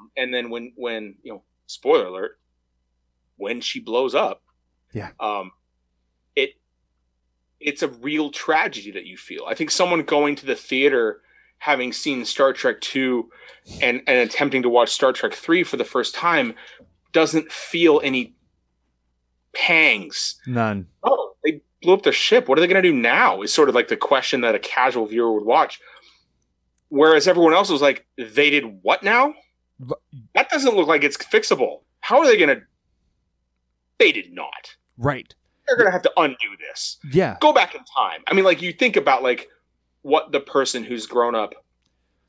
[0.00, 2.38] um, and then when when you know spoiler alert
[3.36, 4.42] when she blows up,
[4.92, 5.10] Yeah.
[5.20, 5.50] um,
[6.36, 6.50] it
[7.60, 9.44] it's a real tragedy that you feel.
[9.46, 11.20] I think someone going to the theater
[11.64, 13.26] having seen Star Trek 2
[13.80, 16.52] and, and attempting to watch Star Trek 3 for the first time
[17.12, 18.34] doesn't feel any
[19.54, 20.38] pangs.
[20.46, 20.86] None.
[21.02, 22.48] Oh, they blew up their ship.
[22.48, 23.40] What are they going to do now?
[23.40, 25.80] Is sort of like the question that a casual viewer would watch.
[26.90, 29.32] Whereas everyone else was like, they did what now?
[30.34, 31.80] That doesn't look like it's fixable.
[32.00, 32.62] How are they going to?
[33.98, 34.76] They did not.
[34.98, 35.34] Right.
[35.66, 37.38] They're going to have to undo this Yeah.
[37.40, 38.20] go back in time.
[38.28, 39.48] I mean, like you think about like
[40.04, 41.54] what the person who's grown up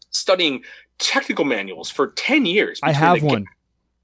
[0.10, 0.64] studying
[0.98, 2.80] technical manuals for ten years.
[2.82, 3.46] I have one.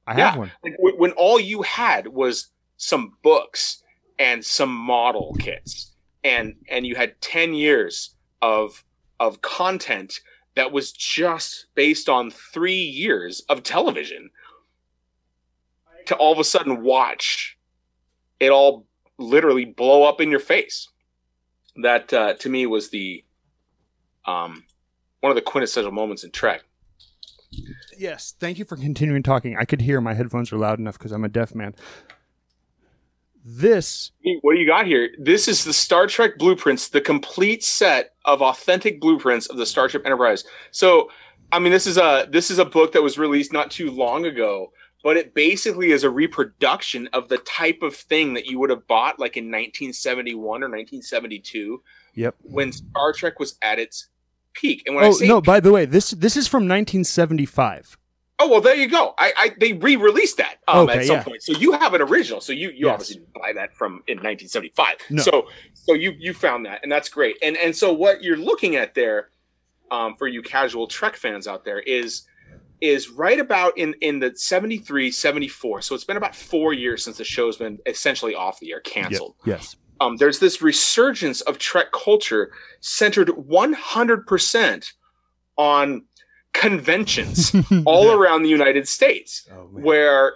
[0.06, 0.30] I Yeah.
[0.32, 0.52] have one.
[0.64, 3.82] like w- when all you had was some books
[4.20, 5.94] and some model kits
[6.24, 8.84] and and you had 10 years of
[9.20, 10.20] of content
[10.56, 14.30] that was just based on 3 years of television
[16.08, 17.58] to all of a sudden watch
[18.40, 18.86] it all
[19.18, 20.90] literally blow up in your face
[21.78, 23.24] that uh, to me was the
[24.26, 24.64] um
[25.20, 26.64] one of the quintessential moments in trek
[27.98, 29.58] Yes, thank you for continuing talking.
[29.60, 31.76] I could hear my headphones are loud enough because I'm a deaf man.
[33.44, 34.12] This,
[34.42, 35.10] What do you got here?
[35.20, 40.06] This is the Star Trek blueprints, the complete set of authentic blueprints of the Starship
[40.06, 40.44] Enterprise.
[40.70, 41.10] So,
[41.52, 44.26] I mean, this is a this is a book that was released not too long
[44.26, 44.72] ago,
[45.04, 48.88] but it basically is a reproduction of the type of thing that you would have
[48.88, 51.82] bought like in 1971 or 1972
[52.14, 52.36] yep.
[52.44, 54.10] when Star Trek was at its
[54.54, 54.84] peak.
[54.86, 55.42] And when I Oh say no!
[55.42, 57.98] By the way, this this is from 1975.
[58.40, 59.14] Oh well, there you go.
[59.20, 61.24] I, I they re-released that um, Okay, at some yeah.
[61.24, 62.42] point, so you have an original.
[62.42, 62.94] So you you Yes.
[62.94, 64.96] obviously didn't buy that from in 1975.
[65.12, 65.22] No.
[65.22, 67.38] So so you you found that, and that's great.
[67.44, 69.30] And and so what you're looking at there,
[69.92, 72.24] um, for you casual Trek fans out there, is
[72.82, 77.20] is right about in in the 73 74 so it's been about four years since
[77.20, 79.76] the show's been essentially off the air canceled Yes.
[80.02, 84.92] Um, there's this resurgence of Trek culture centered 100%
[85.58, 86.04] on
[86.54, 87.54] conventions
[87.86, 88.16] all Yeah.
[88.16, 90.34] around the United States, Oh, where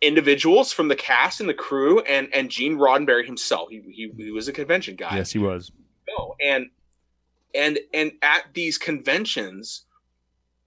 [0.00, 4.30] individuals from the cast and the crew and and Gene Roddenberry himself, he, he, he
[4.32, 5.70] was a convention guy, Yes, he was.
[6.08, 6.66] go and
[7.54, 9.86] and and at these conventions,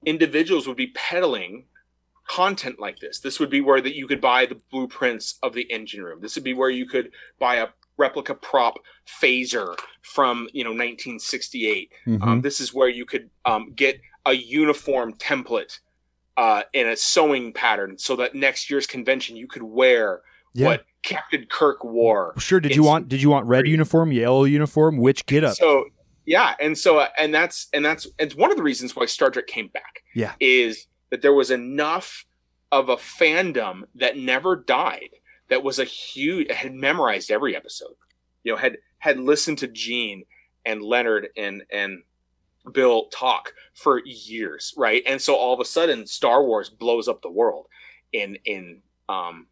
[0.06, 1.66] individuals would be peddling
[2.28, 3.20] content like this.
[3.20, 6.22] This would be where that you could buy the blueprints of the engine room.
[6.22, 8.78] This would be where you could buy a replica prop
[9.08, 11.92] phaser from you know 1968.
[12.06, 12.22] Mhm.
[12.22, 15.80] Um, this is where you could um, get a uniform template
[16.38, 20.22] uh, in a sewing pattern, so that next year's convention you could wear
[20.54, 20.68] yeah.
[20.68, 22.34] what Captain Kirk wore.
[22.38, 22.60] Sure.
[22.60, 23.08] Did you want?
[23.08, 24.98] Did you want red uniform, yellow uniform?
[24.98, 25.56] Which get up?
[25.56, 25.86] So
[26.26, 29.30] yeah, and so uh, and that's and that's it's one of the reasons why Star
[29.30, 30.02] Trek came back.
[30.14, 30.34] Yeah.
[30.40, 32.26] is that there was enough
[32.74, 35.12] of a fandom that never died.
[35.48, 37.96] That was a huge had memorized every episode.
[38.44, 40.26] You know, had had listened to Gene
[40.66, 42.04] and Leonard and and
[42.74, 45.04] Bill talk for years, right?
[45.08, 47.68] And so all of a sudden, Star Wars blows up the world
[48.12, 49.48] in in um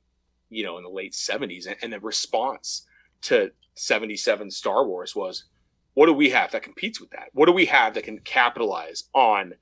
[0.50, 2.86] you know in the late seventies, and, and the response
[3.22, 5.46] to seventy seven Star Wars was,
[5.94, 7.30] what do we have that competes with that?
[7.32, 9.54] What do we have that can capitalize on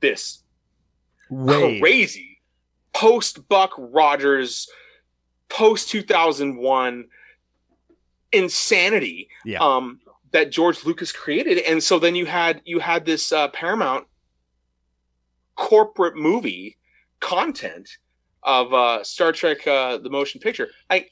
[0.00, 0.44] this
[1.32, 1.80] Wave.
[1.80, 2.40] crazy
[2.92, 4.68] post Buck Rogers,
[5.48, 7.06] post two thousand one
[8.32, 9.58] insanity Yeah.
[9.60, 10.00] um,
[10.32, 14.06] that George Lucas created, and so then you had you had this uh, Paramount
[15.56, 16.78] corporate movie
[17.20, 17.88] content
[18.42, 20.68] of uh, Star Trek: uh, The Motion Picture.
[20.90, 21.06] I,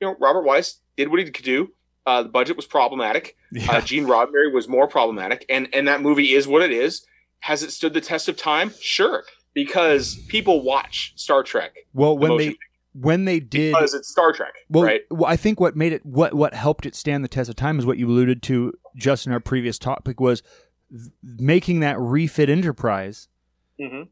[0.00, 1.72] you know, Robert Wise did what he could do.
[2.06, 3.36] Uh, the budget was problematic.
[3.68, 7.04] Uh, Gene Roddenberry was more problematic, and and that movie is what it is.
[7.40, 8.72] Has it stood the test of time?
[8.80, 9.24] Sure,
[9.54, 12.56] because people watch Star Trek Well, when they
[12.92, 15.00] when they did because it's Star Trek, Well, right?
[15.10, 17.78] well, I think what made it what what helped it stand the test of time
[17.78, 20.42] is what you alluded to just in our previous topic was
[21.22, 23.28] making that refit enterprise
[23.80, 24.02] hmm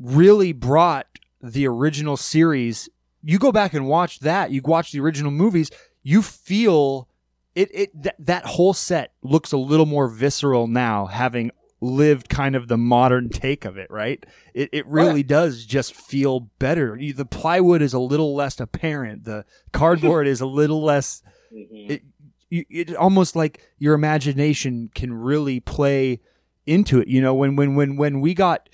[0.00, 1.06] really brought
[1.40, 2.88] the original series.
[3.22, 4.50] You go back and watch that.
[4.50, 5.70] You watch the original movies.
[6.02, 7.08] You feel
[7.54, 7.70] it.
[7.72, 11.50] It that, that whole set looks a little more visceral now, having
[11.80, 13.90] lived kind of the modern take of it.
[13.90, 14.24] Right?
[14.54, 16.96] It it really does just feel better.
[16.96, 19.24] You, the plywood is a little less apparent.
[19.24, 22.02] The cardboard is a little less hmm it,
[22.50, 26.20] you, it almost like your imagination can really play
[26.66, 27.08] into it.
[27.08, 28.68] You know, when when when when we got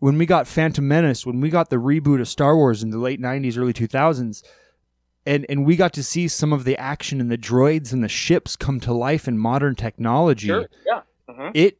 [0.00, 2.98] when we got Phantom Menace, when we got the reboot of Star Wars in the
[2.98, 4.42] late '90s, early 2000s,
[5.26, 8.08] and and we got to see some of the action and the droids and the
[8.08, 10.48] ships come to life in modern technology.
[10.48, 11.00] Sure, yeah.
[11.28, 11.78] hmm It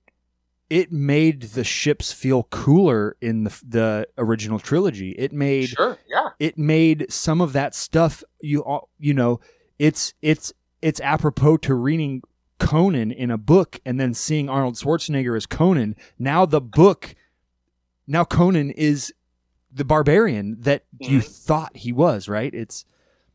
[0.71, 5.11] it made the ships feel cooler in the the original trilogy.
[5.13, 6.31] It made Sure, yeah.
[6.39, 8.65] it made some of that stuff you
[8.99, 9.41] you know
[9.79, 12.23] it's it's it's apropos to reading
[12.59, 15.97] Conan in a book and then seeing Arnold Schwarzenegger as Conan.
[16.19, 17.15] Now the book
[18.07, 19.13] now Conan is
[19.73, 21.25] the barbarian that you Mhm.
[21.25, 22.55] thought he was, right?
[22.55, 22.85] It's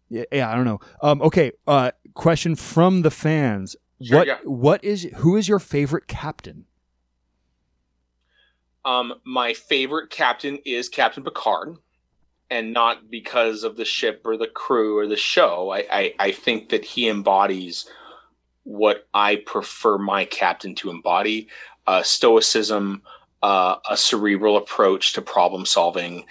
[0.10, 0.80] yeah, yeah, I don't know.
[1.01, 3.76] Um okay, uh question from the fans.
[4.01, 4.38] Sure, what yeah.
[4.45, 6.65] what is who is your favorite captain?
[8.90, 11.76] Um, my favorite captain is Captain Picard,
[12.49, 15.70] and not because of the ship or the crew or the show.
[15.70, 17.88] I, I, I think that he embodies
[18.64, 21.49] what I prefer my captain to embody:
[21.86, 23.03] uh, stoicism,
[23.44, 26.26] uh, a cerebral approach to problem solving,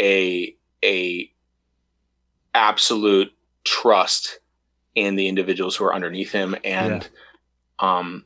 [0.00, 1.30] a a
[2.54, 4.40] absolute trust
[4.94, 7.10] in the individuals who are underneath him and
[7.78, 8.24] um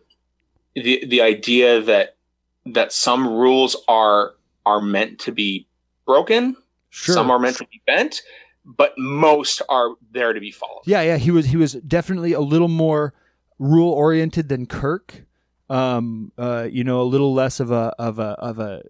[0.74, 2.16] the the idea that
[2.66, 4.34] that some rules are
[4.64, 5.66] are meant to be
[6.06, 6.56] broken
[6.90, 7.14] Sure.
[7.14, 8.22] some are meant to be bent
[8.64, 12.40] but most are there to be followed Yeah, yeah, he was he was definitely a
[12.40, 13.12] little more
[13.58, 15.24] rule oriented than Kirk.
[15.70, 18.82] Um, uh, you know, a little less of a of a of a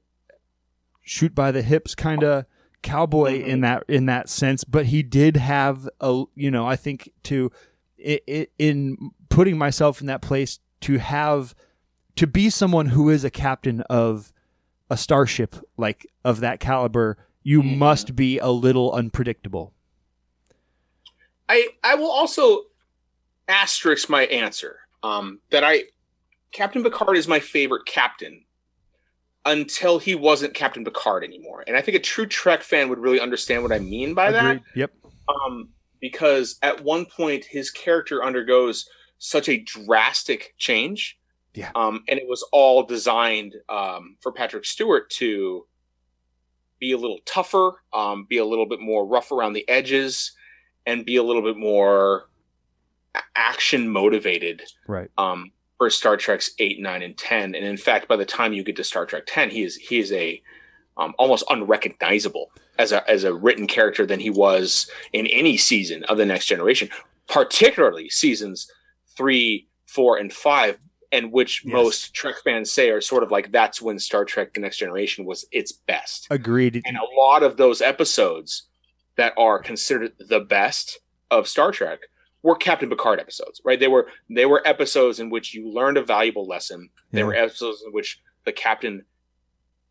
[1.02, 2.44] shoot by the hips kind of
[2.82, 3.46] cowboy Mhm.
[3.46, 7.50] in that in that sense, but he did have a you know, I think to
[8.58, 11.54] in putting myself in that place to have
[12.16, 14.32] to be someone who is a captain of
[14.90, 17.78] a starship like of that caliber, you Mhm.
[17.78, 19.74] must be a little unpredictable.
[21.48, 22.64] I I will also
[23.48, 24.78] asterisk my answer.
[25.02, 25.84] Um, that I
[26.52, 28.44] Captain Picard is my favorite captain
[29.44, 33.18] until he wasn't Captain Picard anymore, and I think a true Trek fan would really
[33.18, 34.60] understand what I mean by that.
[34.76, 34.92] Yep.
[35.28, 35.70] Um,
[36.00, 41.18] because at one point his character undergoes such a drastic change.
[41.54, 41.70] Yeah.
[41.74, 45.66] Um, and it was all designed um, for Patrick Stewart to
[46.78, 50.32] be a little tougher, um, be a little bit more rough around the edges,
[50.86, 52.28] and be a little bit more
[53.36, 55.10] action motivated Right.
[55.18, 57.54] um, for Star Trek's eight, nine, and ten.
[57.54, 59.98] And in fact, by the time you get to Star Trek ten, he is he
[59.98, 60.42] is a
[60.96, 66.04] um, almost unrecognizable as a as a written character than he was in any season
[66.04, 66.88] of the Next Generation,
[67.28, 68.70] particularly seasons
[69.16, 70.78] three, four, and five.
[71.12, 71.72] And which Yes.
[71.72, 75.24] most Trek fans say are sort of like that's when Star Trek: The Next Generation
[75.26, 76.80] was its best Agreed.
[76.86, 78.64] and a lot of those episodes
[79.16, 81.98] that are considered the best of Star Trek
[82.42, 83.78] were Captain Picard episodes, right?
[83.78, 86.88] They were they were episodes in which you learned a valuable lesson.
[87.10, 87.26] They Yeah.
[87.26, 89.04] were episodes in which the captain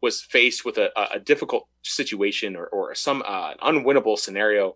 [0.01, 4.75] was faced with a, a- a difficult situation or, or some uh, unwinnable scenario,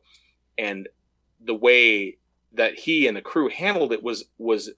[0.59, 0.87] and
[1.43, 2.17] the way
[2.53, 4.69] that he and the crew handled it was was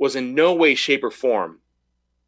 [0.00, 1.60] was in no way, shape, or form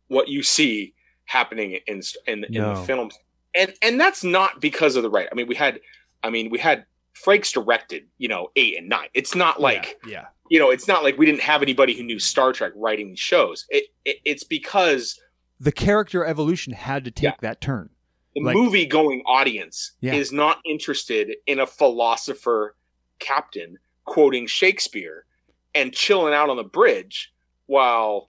[0.06, 0.94] what you see
[1.24, 3.18] happening in in, in the films
[3.54, 5.28] and and that's not because of the right.
[5.30, 5.80] I mean, we had,
[6.22, 6.84] I mean, we had
[7.14, 9.08] Frakes directed, you know, eight and nine.
[9.14, 10.26] It's not like yeah.
[10.48, 13.18] you know, it's not like we didn't have anybody who knew Star Trek writing these
[13.18, 13.66] shows.
[13.68, 15.20] It, it it's because
[15.60, 17.90] the character evolution had to take that turn.
[18.34, 20.14] the Like- movie going audience Yeah.
[20.14, 22.74] is not interested in a philosopher
[23.18, 25.26] captain quoting Shakespeare
[25.74, 27.31] and chilling out on the bridge
[27.72, 28.28] while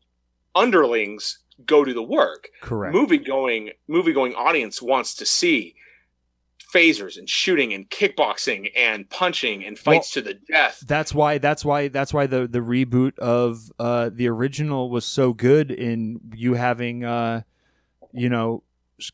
[0.56, 2.49] underlings go do the work.
[2.61, 2.95] Correct.
[2.95, 5.76] movie going movie going audience wants to see
[6.74, 10.84] phasers and shooting and kickboxing and punching and fights to the death.
[10.88, 11.38] That's why.
[11.38, 11.90] That's why.
[11.90, 17.03] That's why the the reboot of uh, the original was so good in you having,
[17.03, 17.41] uh,
[18.11, 18.64] you know,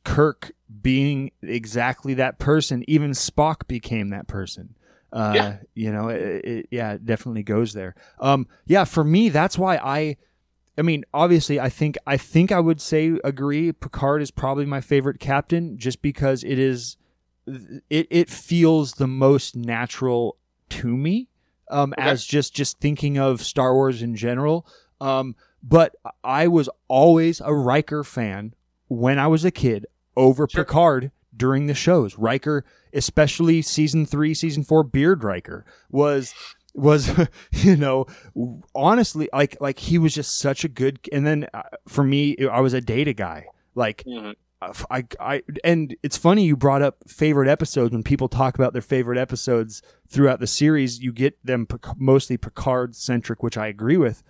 [0.06, 0.52] Kirk
[0.82, 2.84] being exactly that person.
[2.88, 4.76] Even Spock became that person.
[5.12, 5.58] Uh, Yeah.
[5.76, 7.96] You know, it, it, yeah, it definitely goes there.
[8.20, 10.18] Um, yeah, for me, that's why I.
[10.78, 13.72] I mean, obviously, I think I think I would say agree.
[13.74, 16.96] Picard is probably my favorite captain, just because it is,
[17.90, 20.38] it it feels the most natural
[20.70, 21.28] to me,
[21.70, 22.10] um, Okay.
[22.10, 24.66] as just just thinking of Star Wars in general.
[25.02, 28.54] Um, but I was always a Riker fan
[28.88, 30.64] when I was a kid over Sure.
[30.64, 32.18] Picard during the shows.
[32.18, 32.64] Riker,
[32.94, 36.34] especially season three, season four, Beard Riker was
[36.76, 37.10] was
[37.52, 38.06] you know
[38.76, 42.60] honestly like like he was just such a good and then uh, for me I
[42.62, 44.36] was a data guy like Mhm.
[44.92, 48.82] I, I and it's funny you brought up favorite episodes when people talk about their
[48.82, 51.66] favorite episodes throughout the series you get them
[51.98, 54.22] mostly Picard centric which I agree with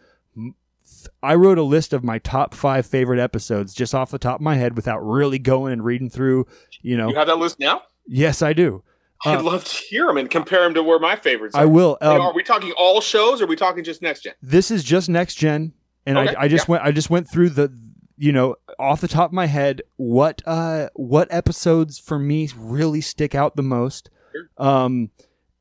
[1.21, 4.41] I wrote a list of my top 5 favorite episodes just off the top of
[4.41, 6.45] my head without really going and reading through
[6.81, 7.81] you know You have that list now?
[8.09, 8.83] Yes I do
[9.25, 11.61] I'd Uh, love to hear them and compare them to where my favorites are.
[11.61, 14.33] I will um, are we talking all shows or are we talking just next gen?
[14.41, 15.73] this is just next gen
[16.05, 17.71] and Okay, I, I just went i just went through the
[18.17, 23.01] you know off the top of my head what uh what episodes for me really
[23.01, 24.49] stick out the most Sure.
[24.67, 25.09] um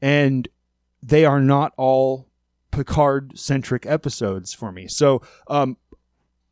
[0.03, 0.49] and
[1.03, 2.29] they are not all
[2.70, 5.77] picard centric episodes for me so um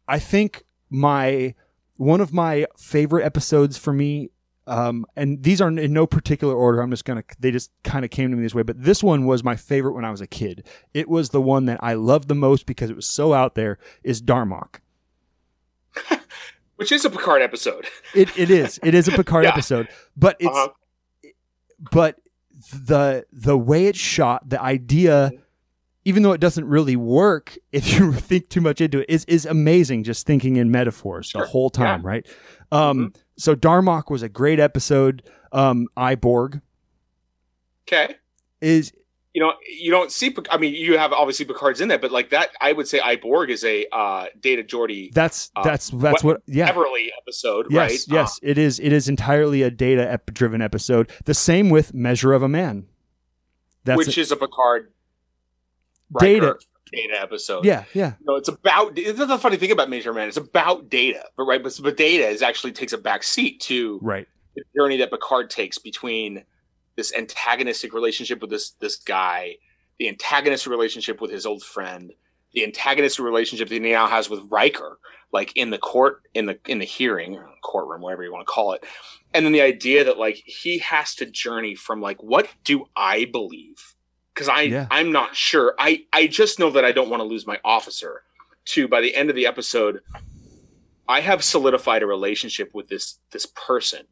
[0.08, 1.54] i think my
[1.96, 4.30] one of my favorite episodes for me
[4.66, 6.80] um, and these are in no particular order.
[6.80, 7.22] I'm just gonna.
[7.38, 8.62] They just kind of came to me this way.
[8.62, 10.66] But this one was my favorite when I was a kid.
[10.94, 13.78] It was the one that I loved the most because it was so out there.
[14.02, 14.76] Is Darmok.
[16.76, 17.86] Which is a Picard episode.
[18.14, 18.78] It it is.
[18.82, 19.50] It is a Picard Yeah.
[19.50, 20.68] episode, but it's Uh-huh.
[21.90, 22.18] but
[22.72, 25.30] the the way it's shot, the idea,
[26.04, 29.46] even though it doesn't really work if you think too much into it, is is
[29.46, 30.04] amazing.
[30.04, 31.42] Just thinking in metaphors Sure.
[31.42, 32.26] the whole time, right?
[32.72, 35.22] Um, So Darmok was a great episode.
[35.52, 36.60] Um, I, Borg
[37.88, 38.16] Okay.
[38.60, 38.92] is
[39.34, 40.34] You know, you don't see.
[40.50, 43.16] I mean, you have obviously Picard's in that, but like that, I would say I,
[43.16, 47.90] Borg is a uh, Data Geordie that's Uh, that's that's what yeah Everly episode, yes
[47.90, 48.00] right?
[48.08, 51.10] yes it is it is entirely a data ep- driven episode.
[51.26, 52.86] The same with Measure of a Man.
[52.88, 52.92] Uh,
[53.84, 54.90] That's which is a Picard
[56.18, 56.56] Data.
[56.92, 57.64] Data episode.
[57.64, 58.94] yeah yeah No, it's about.
[58.94, 60.28] This is the funny thing about Major Man.
[60.28, 63.98] It's about data, but right, but, but data is actually takes a back seat to
[64.02, 64.26] right
[64.56, 66.44] the journey that Picard takes between
[66.96, 69.56] this antagonistic relationship with this this guy,
[69.98, 72.12] the antagonistic relationship with his old friend,
[72.52, 74.98] the antagonistic relationship that he now has with Riker,
[75.32, 78.72] like in the court, in the in the hearing, courtroom, whatever you want to call
[78.72, 78.84] it,
[79.34, 83.26] and then the idea that like he has to journey from like what do I
[83.26, 83.94] believe?
[84.36, 84.86] Because I Yeah.
[84.90, 85.74] I'm not sure.
[85.78, 88.22] I I just know that I don't want to lose my officer.
[88.66, 90.02] To by the end of the episode,
[91.08, 94.06] I have solidified a relationship with this this person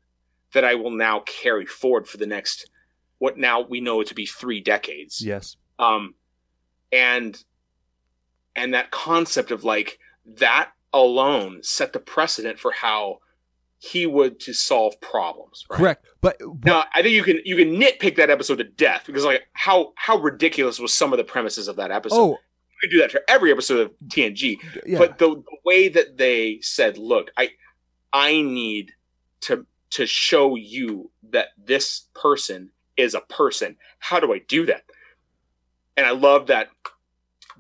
[0.55, 2.70] that I will now carry forward for the next
[3.18, 5.20] what now we know to be three decades.
[5.20, 6.14] yes Um,
[6.90, 7.42] and
[8.56, 13.18] and that concept of like that alone set the precedent for how
[13.85, 15.66] he would to solve problems.
[15.69, 15.77] Right?
[15.77, 19.02] correct but, but Now I think you can you can nitpick that episode to death
[19.06, 22.16] because like how how ridiculous was some of the premises of that episode.
[22.16, 24.56] oh You could do that for every episode of TNG
[24.86, 27.51] yeah but the, the way that they said look i
[28.12, 28.93] i need
[29.43, 34.85] to to show you that this person is a person how do i do that
[35.97, 36.69] and i love that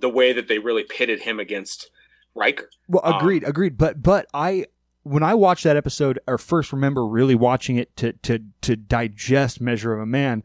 [0.00, 1.90] the way that they really pitted him against
[2.34, 2.68] Riker.
[2.88, 3.78] Well, Um, agreed, agreed.
[3.78, 4.66] But but I
[5.04, 9.60] when I watched that episode, or first remember really watching it to to to digest
[9.60, 10.42] Measure of a Man,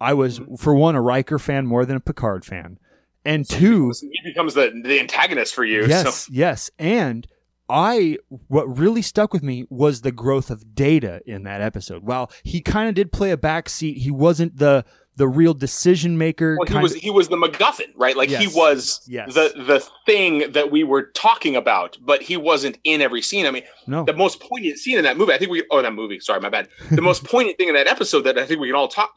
[0.00, 0.54] I was Mm-hmm.
[0.56, 2.78] for one a Riker fan more than a Picard fan,
[3.24, 5.86] and two, he becomes the the antagonist for you.
[5.86, 7.26] yes, So yes, and
[7.68, 8.18] I
[8.48, 12.02] what really stuck with me was the growth of Data in that episode.
[12.04, 14.84] While he kind of did play a backseat, he wasn't the
[15.16, 16.56] the real decision maker.
[16.58, 18.16] well, he was of- he was the MacGuffin, right?
[18.16, 19.34] Like he was Yes.
[19.34, 23.44] the the thing that we were talking about, but he wasn't in every scene.
[23.46, 25.92] I mean, no, the most poignant scene in that movie, I think we oh that
[25.92, 26.68] movie, sorry, my bad.
[26.90, 29.14] The most poignant thing in that episode that I think we can all talk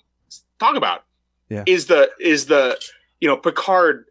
[0.59, 1.03] talk about
[1.49, 1.63] Yeah.
[1.65, 2.77] is the is the
[3.21, 4.05] you know Picard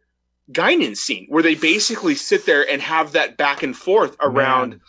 [0.53, 4.81] Guinan scene where they basically sit there and have that back and forth around Man.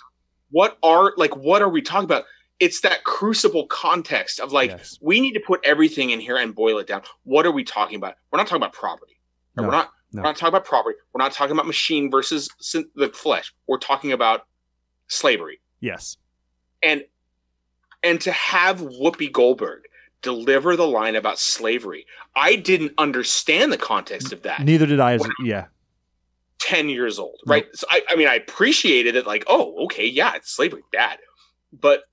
[0.51, 2.23] what are like what are we talking about?
[2.59, 4.97] It's that crucible context of like Yes.
[5.01, 7.01] we need to put everything in here and boil it down.
[7.23, 8.15] What are we talking about?
[8.31, 9.19] We're not talking about property.
[9.57, 10.21] No, we're not no.
[10.21, 10.97] we're not talking about property.
[11.13, 12.49] We're not talking about machine versus
[12.95, 13.53] the flesh.
[13.67, 14.45] We're talking about
[15.07, 16.17] slavery yes,
[16.81, 17.03] and
[18.03, 19.83] and to have Whoopi Goldberg
[20.21, 22.05] deliver the line about slavery,
[22.35, 24.61] I didn't understand the context of that.
[24.61, 25.13] neither did I.
[25.13, 25.65] As yeah,
[26.59, 27.67] Ten years old, right?
[27.73, 29.27] So I, I mean, I appreciated it.
[29.27, 31.19] Like, oh, okay, yeah, it's slavery, bad,
[31.71, 32.03] but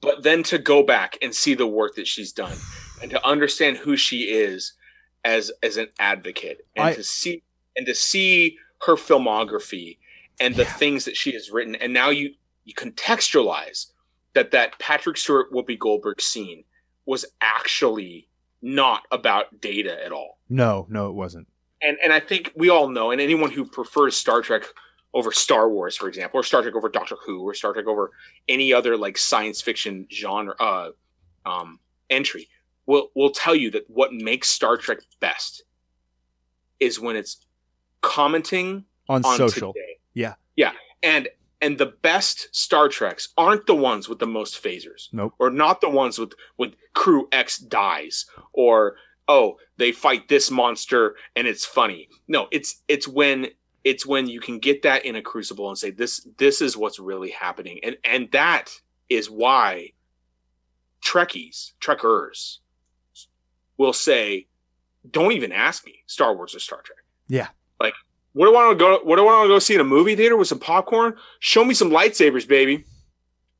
[0.00, 2.56] but then to go back and see the work that she's done
[3.02, 4.74] and to understand who she is
[5.24, 7.42] as as an advocate and I- to see
[7.76, 9.98] and to see her filmography
[10.40, 10.72] and the Yeah.
[10.74, 12.34] things that she has written and now you
[12.64, 13.86] you contextualize
[14.34, 16.64] that that Patrick Stewart Whoopi Goldberg scene
[17.06, 18.28] was actually
[18.62, 21.46] not about data at all no, no, it wasn't.
[21.82, 24.64] and and I think we all know, and anyone who prefers Star Trek
[25.14, 28.10] over Star Wars, for example, or Star Trek over Doctor Who, or Star Trek over
[28.48, 30.90] any other like science fiction genre uh,
[31.46, 31.80] um,
[32.10, 32.48] entry,
[32.86, 35.64] will will tell you that what makes Star Trek best
[36.80, 37.46] is when it's
[38.00, 39.98] commenting On, on social, today.
[40.14, 40.34] Yeah.
[40.56, 40.72] yeah,
[41.02, 41.28] and
[41.60, 45.34] and the best Star Treks aren't the ones with the most phasers nope.
[45.38, 51.16] or not the ones with with crew X dies or oh they fight this monster
[51.36, 52.08] and it's funny.
[52.28, 53.48] No, it's it's when
[53.88, 56.98] it's when you can get that in a crucible and say this this is what's
[56.98, 58.70] really happening and and that
[59.08, 59.92] is why
[61.04, 62.58] Trekkies Trekkers
[63.76, 64.46] will say
[65.10, 66.98] don't even ask me Star Wars or Star Trek.
[67.28, 67.48] Yeah.
[67.80, 67.94] Like
[68.32, 69.84] what do I want to go what do I want to go see in a
[69.84, 71.14] movie theater with some popcorn?
[71.40, 72.84] Show me some lightsabers, baby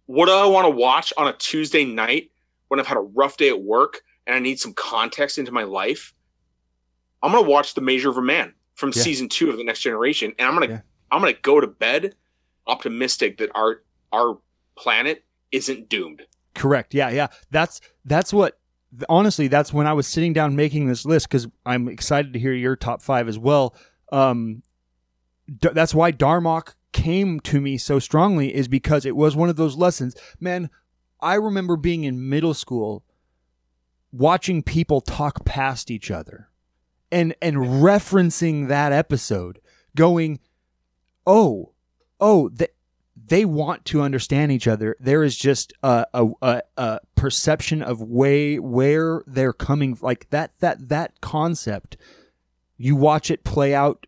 [0.08, 2.30] what do I want to watch on a Tuesday night
[2.68, 5.64] when I've had a rough day at work and I need some context into my
[5.64, 6.14] life?
[7.22, 9.02] I'm gonna watch The Measure of a Man from Yeah.
[9.02, 10.80] season two of The Next Generation, and I'm gonna Yeah.
[11.10, 12.14] I'm gonna go to bed
[12.66, 13.82] optimistic that our
[14.12, 14.38] our
[14.76, 16.22] planet isn't doomed.
[16.54, 16.94] Correct.
[16.94, 17.26] Yeah, yeah.
[17.50, 18.58] That's that's what.
[19.10, 22.54] Honestly, that's when I was sitting down making this list because I'm excited to hear
[22.54, 23.74] your top five as well.
[24.10, 24.62] Um,
[25.46, 29.56] d- that's why Darmok came to me so strongly is because it was one of
[29.56, 30.16] those lessons.
[30.40, 30.70] Man,
[31.20, 33.04] I remember being in middle school,
[34.10, 36.48] watching people talk past each other,
[37.10, 39.60] and and referencing that episode,
[39.94, 40.40] going,
[41.26, 41.72] "Oh,
[42.20, 42.74] oh, that
[43.26, 44.96] they want to understand each other.
[45.00, 50.52] There is just a, a, a, a perception of way where they're coming like that
[50.60, 51.96] that that concept.
[52.76, 54.06] You watch it play out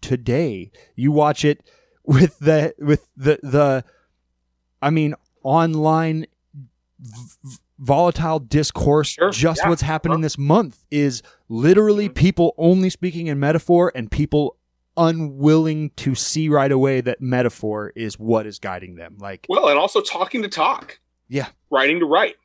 [0.00, 0.70] today.
[0.94, 1.68] You watch it
[2.04, 3.84] with the with the the
[4.80, 6.26] I mean online
[7.00, 10.22] v- volatile discourse Sure, just yeah, what's happening sure.
[10.22, 12.14] this month is literally Mhm.
[12.14, 14.56] people only speaking in metaphor and people
[14.96, 19.78] unwilling to see right away that metaphor is what is guiding them like Well, and
[19.78, 21.00] also talking to talk.
[21.28, 21.48] Yeah.
[21.70, 22.36] Writing to write.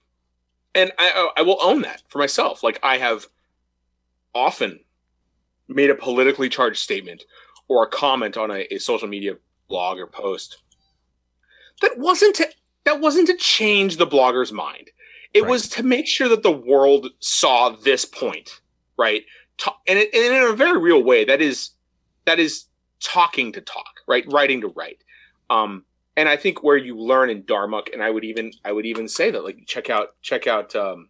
[0.74, 2.64] And I, I will own that for myself.
[2.64, 3.28] Like I have
[4.34, 4.80] often
[5.68, 7.24] made a politically charged statement
[7.68, 9.36] or a comment on a, a social media
[9.68, 10.58] blog or post
[11.82, 12.48] that wasn't to,
[12.86, 14.90] that wasn't to change the blogger's mind.
[15.38, 15.50] It Right.
[15.50, 18.60] was to make sure that the world saw this point,
[18.98, 19.24] right?
[19.88, 21.72] And, it, and in a very real way, that is
[22.26, 22.66] that is
[23.02, 24.26] talking to talk, right?
[24.32, 25.04] Writing to write.
[25.50, 25.86] Um,
[26.16, 29.08] and I think where you learn in Darmok, and I would even I would even
[29.08, 31.10] say that like check out check out um,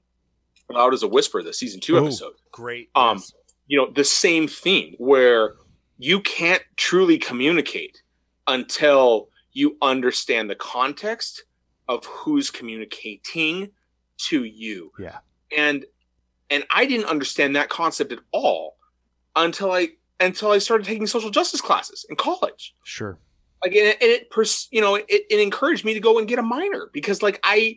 [0.69, 2.03] Loud as a Whisper, the season two Oh.
[2.05, 2.33] episode.
[2.51, 3.23] great Um,
[3.67, 5.55] You know the same theme where
[5.97, 8.01] you can't truly communicate
[8.47, 11.43] until you understand the context
[11.89, 13.71] of who's communicating
[14.29, 14.91] to you.
[14.99, 15.17] Yeah.
[15.55, 15.85] And
[16.49, 18.77] and I didn't understand that concept at all
[19.35, 19.89] until I
[20.19, 23.19] until I started taking social justice classes in college sure
[23.63, 26.27] like and it, and it pers- you know it, it encouraged me to go and
[26.27, 27.75] get a minor because like i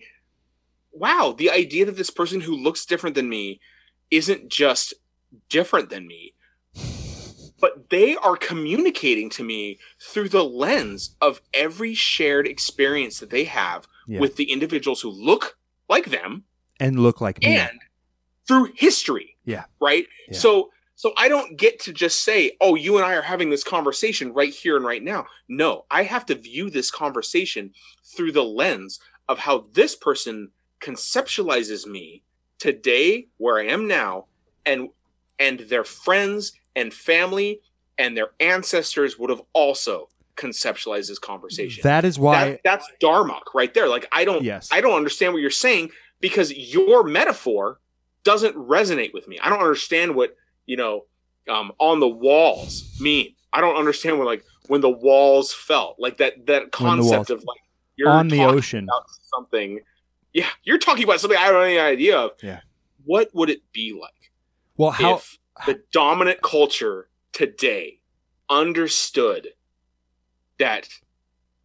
[0.93, 3.61] wow the idea that this person who looks different than me
[4.11, 4.95] isn't just
[5.49, 6.33] different than me
[7.61, 13.45] but they are communicating to me through the lens of every shared experience that they
[13.45, 14.21] have Yeah.
[14.21, 15.59] with the individuals who look
[15.91, 16.45] like them
[16.79, 17.79] and look like me and
[18.49, 19.37] through history.
[19.45, 19.65] Yeah.
[19.81, 20.07] Right.
[20.29, 20.39] Yeah.
[20.39, 23.65] So so I don't get to just say, "Oh, you and I are having this
[23.65, 27.73] conversation right here and right now." No, I have to view this conversation
[28.05, 30.51] through the lens of how this person
[30.81, 32.23] conceptualizes me
[32.59, 34.27] today, where I am now,
[34.67, 34.91] and
[35.39, 37.61] and their friends and family
[37.97, 40.09] and their ancestors would have also
[40.41, 41.83] conceptualized this conversation.
[41.85, 43.89] that is why That- that's Darmok right there.
[43.89, 45.91] Like I don't yes I don't understand what you're saying
[46.21, 47.81] because your metaphor
[48.25, 49.39] doesn't resonate with me.
[49.41, 50.37] I don't understand what,
[50.67, 51.05] you know,
[51.49, 53.35] um, on the walls mean.
[53.53, 55.97] I don't understand what like when the walls fell.
[55.99, 57.61] Like that that concept of like
[57.97, 59.81] you're on the ocean about something.
[60.33, 62.31] Yeah, you're talking about something I don't have any idea of.
[62.43, 62.61] Yeah.
[63.05, 64.13] What would it be like
[64.77, 68.01] well how if the dominant culture today
[68.49, 69.49] understood
[70.61, 70.89] that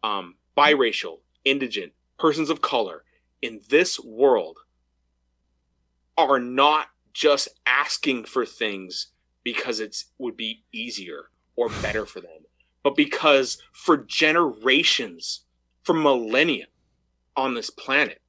[0.02, 3.04] um, biracial, indigent, persons of color
[3.40, 4.58] in this world
[6.18, 9.08] are not just asking for things
[9.44, 12.42] because it would be easier or better for them,
[12.82, 15.44] but because for generations,
[15.82, 16.66] for millennia
[17.36, 18.20] on this planet,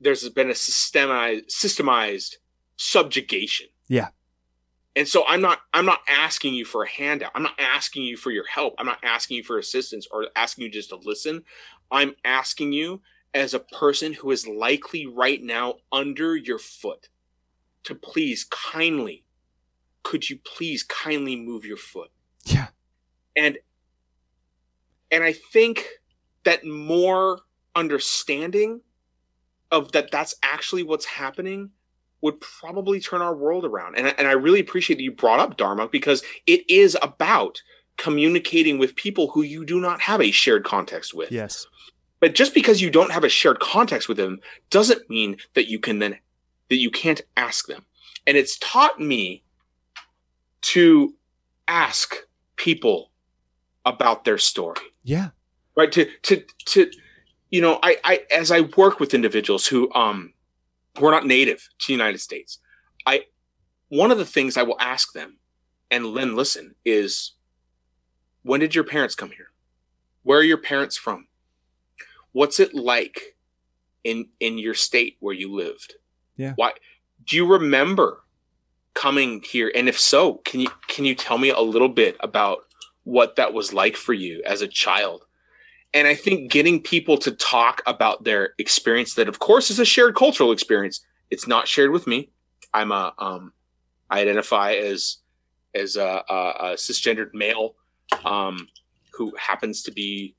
[0.00, 2.36] there's been a systemized, systemized
[2.76, 3.66] subjugation.
[3.86, 4.08] Yeah.
[4.98, 7.30] And so I'm not I'm not asking you for a handout.
[7.36, 8.74] I'm not asking you for your help.
[8.78, 11.44] I'm not asking you for assistance or asking you just to listen.
[11.88, 13.00] I'm asking you
[13.32, 17.08] as a person who is likely right now under your foot
[17.84, 19.24] to please kindly
[20.02, 22.10] could you please kindly move your foot?
[22.44, 22.68] yeah
[23.36, 23.58] and
[25.10, 25.86] and i think
[26.44, 27.40] that more
[27.76, 28.80] understanding
[29.70, 31.70] of that that's actually what's happening
[32.20, 33.96] would probably turn our world around.
[33.96, 37.62] And, I- and i really appreciate that you brought up Darmok because it is about
[37.96, 41.30] communicating with people who you do not have a shared context with.
[41.32, 41.66] Yes.
[42.20, 44.40] But just because you don't have a shared context with them
[44.70, 46.18] doesn't mean that you can then
[46.68, 47.84] that you can't ask them.
[48.26, 49.42] And it's taught me
[50.60, 51.14] to
[51.66, 52.14] ask
[52.56, 53.10] people
[53.86, 54.80] about their story.
[55.04, 55.30] Yeah.
[55.76, 55.90] Right?
[55.92, 56.90] To to to
[57.50, 60.32] you know i i as i work with individuals who um
[60.98, 62.58] who are not native to the united states.
[63.06, 63.24] I
[63.88, 65.38] one of the things i will ask them
[65.90, 67.32] and then listen is
[68.42, 69.48] when did your parents come here?
[70.22, 71.26] Where are your parents from?
[72.32, 73.36] What's it like
[74.04, 75.94] in in your state where you lived?
[76.36, 76.52] Yeah.
[76.54, 76.72] why
[77.24, 78.22] do you remember
[78.94, 79.72] coming here?
[79.74, 82.58] And if so can you can you tell me a little bit about
[83.04, 85.24] what that was like for you as a child
[85.94, 89.84] and i think getting people to talk about their experience that of course is a
[89.84, 91.00] shared cultural experience
[91.30, 92.30] it's not shared with me
[92.74, 93.52] i'm a um
[94.10, 95.18] i identify as
[95.74, 97.74] as a, a, a cisgendered male
[98.24, 98.68] um
[99.12, 100.34] who happens to be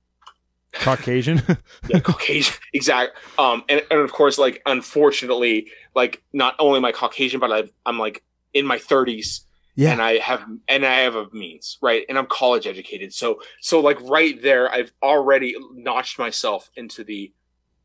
[0.73, 1.41] caucasian
[1.89, 3.17] yeah, Caucasian, exact.
[3.37, 7.71] Um, and, and of course, like unfortunately, like not only am I Caucasian, but I've,
[7.85, 8.23] I'm like
[8.53, 9.41] in my 30s,
[9.79, 9.93] Yeah.
[9.93, 12.03] and I have and I have a means, right?
[12.09, 13.13] And I'm college educated.
[13.13, 17.31] So so like right there, I've already notched myself into the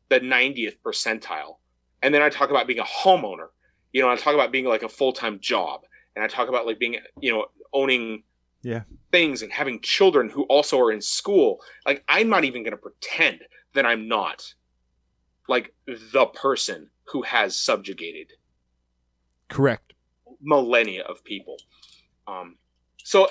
[0.09, 1.57] the 90th percentile.
[2.01, 3.47] And then I talk about being a homeowner.
[3.93, 5.81] You know, I talk about being like a full-time job.
[6.15, 8.23] And I talk about like being, you know, owning
[8.61, 8.83] Yeah.
[9.13, 11.61] things and having children who also are in school.
[11.85, 13.39] Like I'm not even gonna pretend
[13.73, 14.53] that I'm not
[15.47, 18.33] like the person who has subjugated
[19.47, 19.93] Correct.
[20.41, 21.57] millennia of people.
[22.27, 22.55] Um,
[23.03, 23.27] so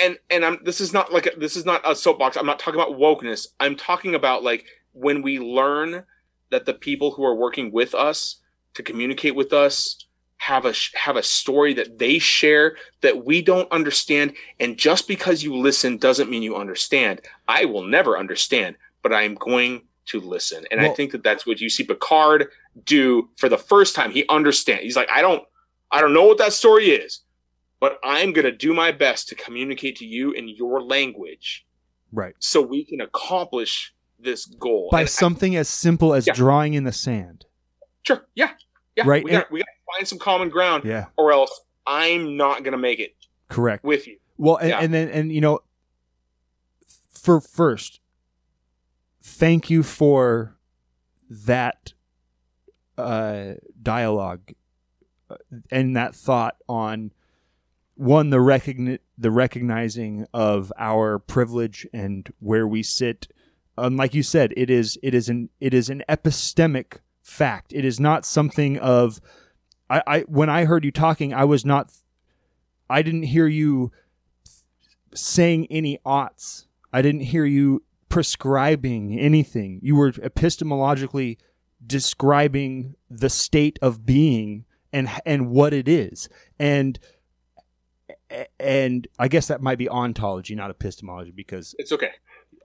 [0.00, 2.36] and and I'm this is not like a, this is not a soapbox.
[2.36, 3.48] I'm not talking about wokeness.
[3.58, 6.04] I'm talking about like when we learn
[6.50, 8.36] that the people who are working with us
[8.74, 10.06] to communicate with us
[10.36, 14.34] have a have a story that they share that we don't understand.
[14.60, 17.20] And just because you listen doesn't mean you understand.
[17.48, 20.64] I will never understand but i'm going to listen.
[20.70, 22.48] And i think that that's what you see picard
[22.84, 24.10] do for the first time.
[24.10, 24.82] He understands.
[24.82, 25.42] He's like i don't
[25.90, 27.20] i don't know what that story is
[27.80, 31.64] but i'm going to do my best to communicate to you in your language
[32.12, 32.34] Right.
[32.38, 36.32] so we can accomplish this goal By And I- something as simple as Yeah.
[36.34, 37.44] drawing in the sand.
[38.02, 38.52] sure yeah
[38.96, 41.06] yeah Right, we got we got to find some common ground Yeah.
[41.16, 43.14] or else i'm not going to make it
[43.48, 43.82] Correct.
[43.84, 44.80] with you Well, and, Yeah.
[44.80, 45.60] and then and you know,
[47.10, 48.00] for first,
[49.22, 50.56] thank you for
[51.28, 51.92] that
[52.96, 54.52] uh, dialogue
[55.30, 55.36] uh,
[55.70, 57.12] and that thought on
[57.98, 63.26] one the recogni- the recognizing of our privilege and where we sit.
[63.76, 67.72] Um, like you said, it is it is an it is an epistemic fact.
[67.72, 69.20] It is not something of
[69.90, 71.92] I, I when I heard you talking, I was not
[72.88, 73.90] I didn't hear you
[75.12, 76.66] saying any oughts.
[76.92, 79.80] I didn't hear you prescribing anything.
[79.82, 81.36] You were epistemologically
[81.84, 86.28] describing the state of being and and what it is.
[86.60, 86.98] And
[88.60, 92.10] and I guess that might be ontology, not epistemology, because it's okay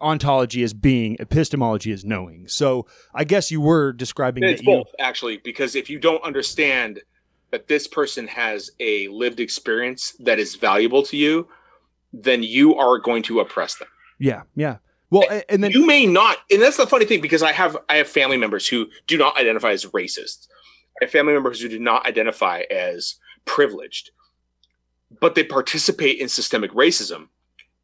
[0.02, 2.48] ontology is being, epistemology is knowing.
[2.48, 6.22] So I guess you were describing It's that you, both, actually, because if you don't
[6.24, 7.02] understand
[7.52, 11.48] that this person has a lived experience that is valuable to you,
[12.12, 13.88] then you are going to oppress them.
[14.20, 14.78] yeah, yeah.
[15.10, 17.78] Well, a- and then you may not, and that's the funny thing because I have
[17.88, 20.48] I have family members who do not identify as racist.
[21.00, 23.16] I have family members who do not identify as
[23.46, 24.10] privileged,
[25.20, 27.28] but they participate in systemic racism,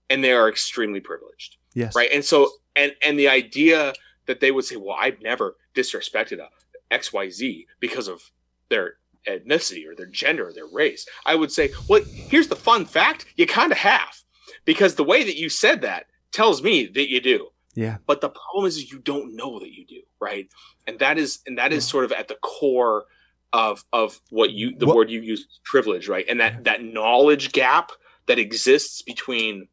[0.09, 2.09] and they are extremely privileged yes, right?
[2.11, 3.93] And so and and the idea
[4.25, 6.49] that they would say well i've never disrespected a
[6.95, 8.31] xyz because of
[8.69, 8.95] their
[9.27, 13.25] ethnicity or their gender or their race i would say well here's the fun fact.
[13.35, 14.23] You kind of have
[14.65, 17.49] because the way that you said that tells me that you do.
[17.75, 17.97] Yeah.
[18.07, 20.49] but the problem is, is you don't know that you do right?
[20.87, 23.05] And that is and that is sort of at the core
[23.53, 26.25] of of what you the What- word you use privilege right?
[26.29, 27.91] And that that knowledge gap
[28.27, 29.67] that exists between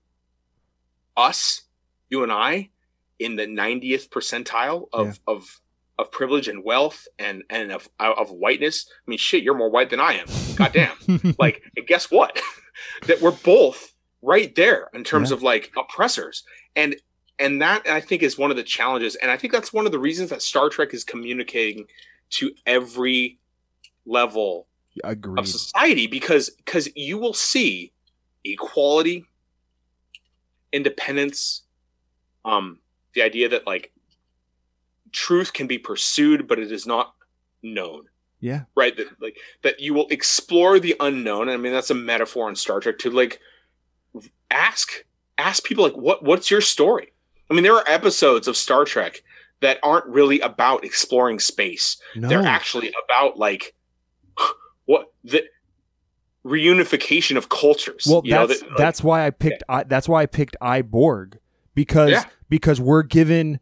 [1.16, 1.62] us
[2.10, 2.70] you and i
[3.18, 5.60] in the 90th percentile of of
[5.98, 8.86] of privilege and wealth and and of of whiteness.
[8.90, 10.26] I mean shit you're more white than i am.
[10.56, 10.96] Goddamn.
[11.38, 12.40] Like and guess what?
[13.06, 15.36] That we're both right there in terms Yeah.
[15.38, 16.44] of like oppressors.
[16.74, 16.96] And
[17.38, 19.16] and that i think is one of the challenges.
[19.16, 21.86] And i think that's one of the reasons that star trek is communicating
[22.32, 23.38] to every
[24.06, 24.66] level
[25.04, 25.38] Agreed.
[25.38, 27.92] of society because because you will see
[28.44, 29.24] equality
[30.72, 31.62] independence
[32.44, 32.78] um
[33.14, 33.92] the idea that like
[35.12, 37.14] truth can be pursued but it is not
[37.62, 38.04] known
[38.40, 38.62] Yeah.
[38.74, 42.56] right that like that you will explore the unknown i mean that's a metaphor in
[42.56, 43.40] star trek to like
[44.50, 44.90] ask
[45.38, 47.12] ask people like what what's your story
[47.50, 49.22] i mean there are episodes of star trek
[49.60, 52.28] that aren't really about exploring space No.
[52.28, 53.74] they're actually about like
[54.86, 55.42] what the
[56.44, 59.62] reunification of cultures well, you know, that's that, like, that's why I picked.
[59.68, 61.38] I, that's why I picked I Borg
[61.74, 62.24] because Yeah.
[62.48, 63.60] because we're given.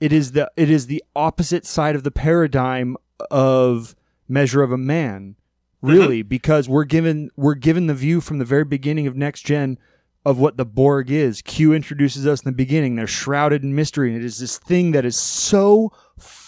[0.00, 2.96] It is the it is the opposite side of the paradigm
[3.30, 3.94] of
[4.28, 5.36] Measure of a Man,
[5.82, 5.94] Mm-hmm.
[5.94, 9.78] really, because we're given we're given the view from the very beginning of Next Gen
[10.24, 11.42] of what the Borg is.
[11.42, 12.96] Q introduces us in the beginning.
[12.96, 15.92] They're shrouded in mystery, and it is this thing that is so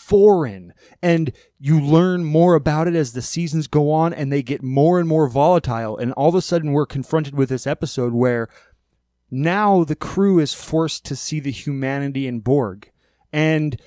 [0.09, 0.73] foreign.
[1.03, 4.99] And you learn more about it as the seasons go on, and they get more
[4.99, 5.97] and more volatile.
[5.97, 8.49] And all of a sudden, we're confronted with this episode where
[9.31, 12.91] now the crew is forced to see the humanity in Borg.
[13.33, 13.81] And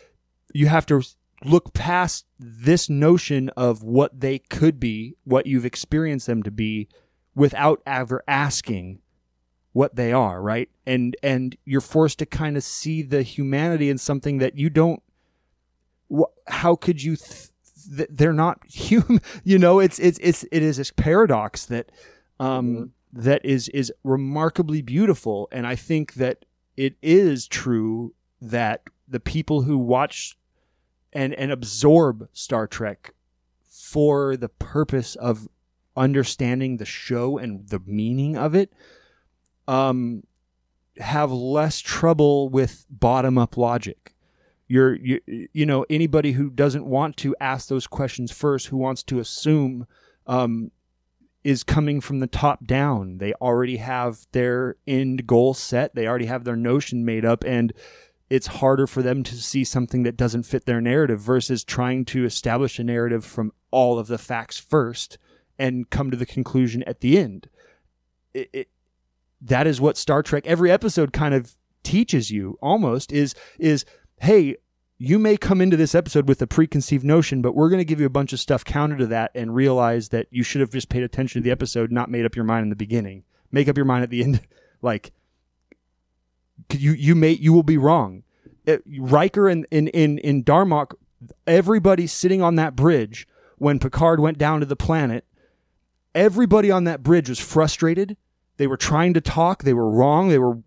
[0.54, 1.02] you have to
[1.44, 6.88] look past this notion of what they could be, what you've experienced them to be,
[7.34, 9.00] without ever asking
[9.74, 10.70] what they are, right?
[10.86, 15.02] And and you're forced to kind of see the humanity in something that you don't.
[16.14, 17.16] Wh- How could you?
[17.16, 17.50] Th-
[17.98, 19.20] th- they're not human.
[19.44, 21.92] You know, it's it's it's it is this paradox that
[22.40, 22.90] um, Mhm.
[23.14, 26.46] that is is remarkably beautiful, and I think that
[26.78, 30.38] it is true that the people who watch
[31.14, 33.14] and and absorb Star Trek
[33.70, 35.48] for the purpose of
[35.98, 38.72] understanding the show and the meaning of it
[39.68, 40.24] um
[40.98, 44.11] have less trouble with bottom up logic
[44.72, 45.20] you're you,
[45.52, 49.86] you know anybody who doesn't want to ask those questions first who wants to assume
[50.28, 50.72] um
[51.44, 56.28] is coming from the top down they already have their end goal set they already
[56.28, 57.74] have their notion made up and
[58.30, 62.24] it's harder for them to see something that doesn't fit their narrative versus trying to
[62.24, 65.18] establish a narrative from all of the facts first
[65.60, 67.50] and come to the conclusion at the end.
[68.34, 68.70] It, it,
[69.42, 73.84] that is what Star Trek every episode kind of teaches you almost is is
[74.22, 74.56] hey
[74.98, 78.00] you may come into this episode with a preconceived notion but we're going to give
[78.00, 80.90] you a bunch of stuff counter to that and realize that you should have just
[80.90, 83.78] paid attention to the episode not made up your mind in the beginning make up
[83.78, 84.42] your mind at the end
[84.82, 85.12] like
[86.70, 88.24] you you may you will be wrong.
[88.66, 90.94] It, Riker and in in in Darmok,
[91.48, 93.28] everybody sitting on that bridge
[93.58, 95.26] when Picard went down to the planet,
[96.14, 98.18] everybody on that bridge was frustrated.
[98.58, 99.64] They were trying to talk.
[99.64, 100.30] They were wrong.
[100.30, 100.60] They were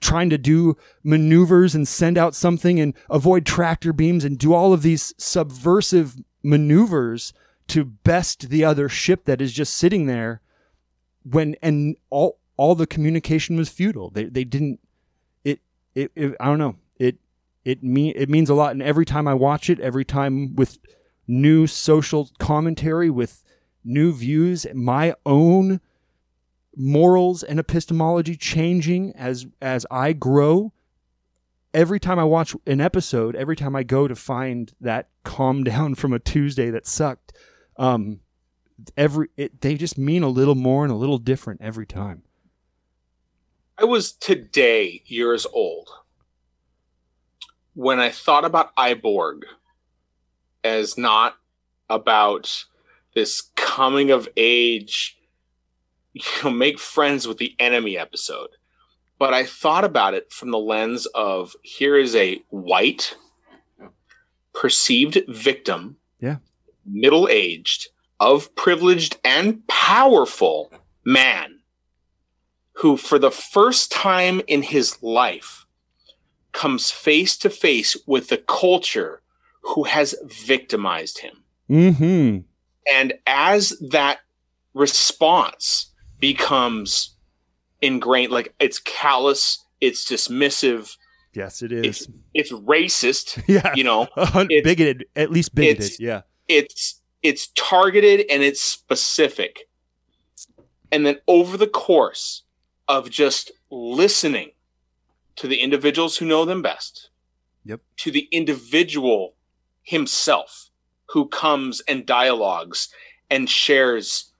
[0.00, 4.72] trying to do maneuvers and send out something and avoid tractor beams and do all
[4.72, 7.32] of these subversive maneuvers
[7.68, 10.40] to best the other ship that is just sitting there
[11.22, 14.10] when and all all the communication was futile.
[14.10, 14.80] They they didn't
[15.44, 15.60] it
[15.94, 16.76] it, it I don't know.
[16.98, 17.18] It
[17.64, 20.78] it mean it means a lot and every time I watch it, every time with
[21.28, 23.44] new social commentary with
[23.84, 25.80] new views, my own
[26.80, 30.72] morals and epistemology changing as as I grow.
[31.72, 35.94] Every time I watch an episode, every time I go to find that calm down
[35.94, 37.32] from a Tuesday that sucked,
[37.76, 38.20] um,
[38.96, 42.22] every it, they just mean a little more and a little different every time.
[43.78, 45.88] I was today years old
[47.74, 49.46] when I thought about I, Borg
[50.62, 51.36] as not
[51.88, 52.64] about
[53.14, 55.18] this coming of age,
[56.12, 58.50] you know, make friends with the enemy episode.
[59.18, 63.16] But I thought about it from the lens of here is a white,
[64.54, 66.36] perceived victim, Yeah.
[66.86, 67.88] middle aged,
[68.18, 70.72] of privileged and powerful
[71.04, 71.60] man
[72.74, 75.66] who, for the first time in his life,
[76.52, 79.22] comes face to face with the culture
[79.62, 81.44] who has victimized him.
[81.68, 82.38] Mm-hmm.
[82.92, 84.20] And as that
[84.74, 85.89] response
[86.20, 87.16] becomes
[87.80, 90.96] ingrained, like it's callous, it's dismissive,
[91.32, 92.08] Yes, it is.
[92.34, 95.76] it's racist, yeah, you know, uh, it's- bigoted, at least bigoted.
[95.84, 99.60] it's- Yeah, it's it's targeted and it's specific.
[100.92, 102.42] And then over the course
[102.88, 104.50] of just listening
[105.36, 107.10] to the individuals who know them best,
[107.64, 107.80] Yep.
[107.98, 109.34] to the individual
[109.82, 110.70] himself
[111.10, 112.88] who comes and dialogues
[113.28, 114.32] and shares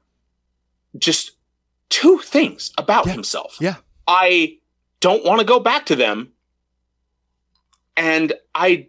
[0.98, 1.32] just
[1.90, 3.12] two things about Yeah.
[3.12, 3.56] himself.
[3.60, 3.76] Yeah.
[4.08, 4.58] I
[5.00, 6.32] don't want to go back to them
[7.96, 8.88] and I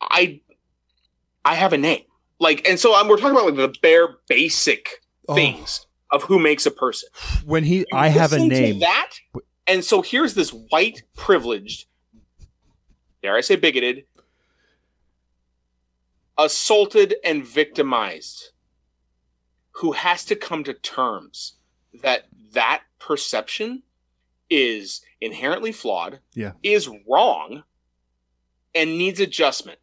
[0.00, 0.40] I
[1.44, 2.02] I have a name.
[2.40, 4.88] Like and so um, we're talking about like the bare basic
[5.30, 7.10] Oh, things of who makes a person.
[7.44, 8.78] when he, You I have a name.
[8.80, 9.10] that,
[9.66, 11.86] and so here's this white privileged,
[13.22, 14.04] dare I say bigoted,
[16.38, 18.52] assaulted and victimized,
[19.72, 21.56] who has to come to terms
[22.02, 23.82] that that perception
[24.50, 26.52] is inherently flawed, Yeah.
[26.62, 27.64] is wrong,
[28.74, 29.78] and needs adjustment.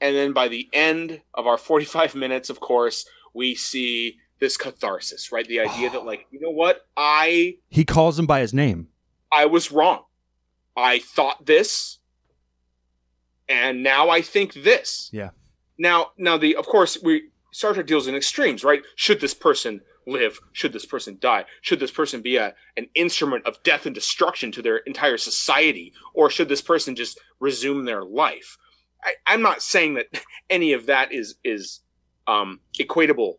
[0.00, 3.04] And then by the end of our 45 minutes, of course,
[3.34, 5.46] we see this catharsis, right?
[5.46, 6.86] The idea that, like, you know what?
[6.96, 8.88] I He calls him by his name.
[9.32, 10.04] I was wrong.
[10.76, 11.98] I thought this,
[13.48, 15.10] and now I think this.
[15.12, 15.30] Yeah.
[15.76, 18.82] Now, now the of course we Star Trek deals in extremes, right?
[18.94, 20.38] Should this person live?
[20.52, 21.44] Should this person die?
[21.60, 25.92] Should this person be a an instrument of death and destruction to their entire society,
[26.14, 28.56] or should this person just resume their life?
[29.04, 30.06] I, I'm not saying that
[30.50, 31.80] any of that is is
[32.26, 33.34] um, equatable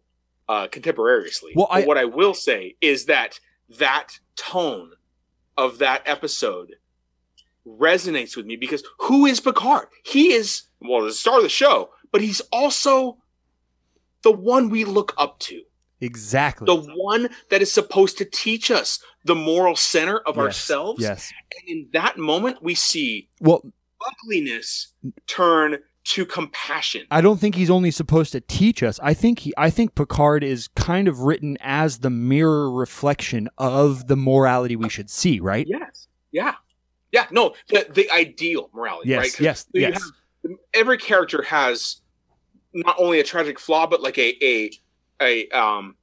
[0.48, 1.54] uh, contemporaneously.
[1.56, 3.40] Well, I- what I will say is that
[3.78, 4.92] that tone
[5.58, 6.76] of that episode
[7.68, 9.88] resonates with me because who is Picard?
[10.04, 13.18] He is well the star of the show, but he's also
[14.24, 15.62] the one we look up to,
[16.02, 16.66] Exactly.
[16.66, 21.02] the one that is supposed to teach us the moral center of Yes, ourselves.
[21.02, 21.34] Yes.
[21.60, 23.62] And in that moment, we see Well,
[24.24, 24.94] ugliness
[25.28, 27.06] turn to compassion.
[27.12, 29.00] I don't think he's only supposed to teach us.
[29.04, 34.08] I think he I think Picard is kind of written as the mirror reflection of
[34.08, 35.68] the morality we should see, right?
[35.68, 36.08] Yes.
[36.32, 36.54] Yeah.
[37.12, 37.26] Yeah.
[37.32, 39.40] No, the the ideal morality, Yes, right?
[39.42, 39.94] yes, yes.
[40.02, 42.02] have- every character has
[42.74, 44.72] not only a tragic flaw, but like a a
[45.22, 45.96] a um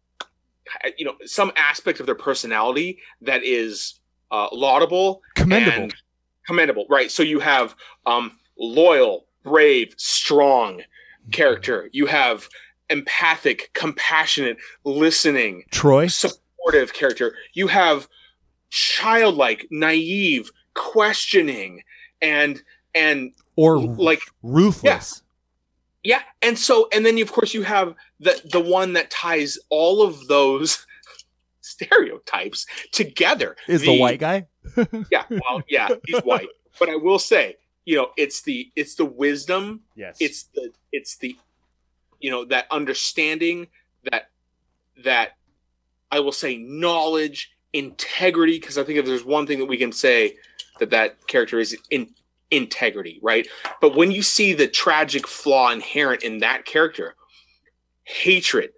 [0.98, 5.88] you know some aspect of their personality that is uh, laudable Commendable.
[6.46, 7.74] commendable right so you have
[8.06, 10.82] um loyal brave strong
[11.30, 12.48] character you have
[12.90, 16.08] empathic compassionate listening Troi?
[16.10, 18.08] supportive character you have
[18.70, 21.82] childlike naive questioning
[22.20, 22.62] and
[22.94, 24.82] and Or like ruthless.
[25.22, 25.22] yeah
[26.42, 30.26] and so and then of course you have the the one that ties all of
[30.28, 30.86] those
[31.60, 34.46] stereotypes together Is the, white guy?
[35.10, 39.04] yeah well yeah he's white but i will say you know it's the it's the
[39.04, 40.16] wisdom Yes.
[40.20, 41.36] it's the it's the
[42.20, 43.68] you know that understanding
[44.10, 44.30] that
[45.04, 45.32] that
[46.10, 49.92] i will say knowledge integrity because i think if there's one thing that we can
[49.92, 50.36] say
[50.78, 52.08] that that character is in
[52.50, 53.46] integrity right?
[53.80, 57.14] But when you see the tragic flaw inherent in that character
[58.04, 58.70] hatred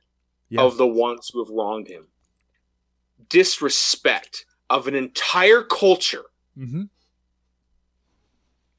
[0.49, 0.62] Yeah.
[0.62, 2.07] of the ones who have wronged him
[3.28, 6.24] disrespect of an entire culture
[6.55, 6.85] hmm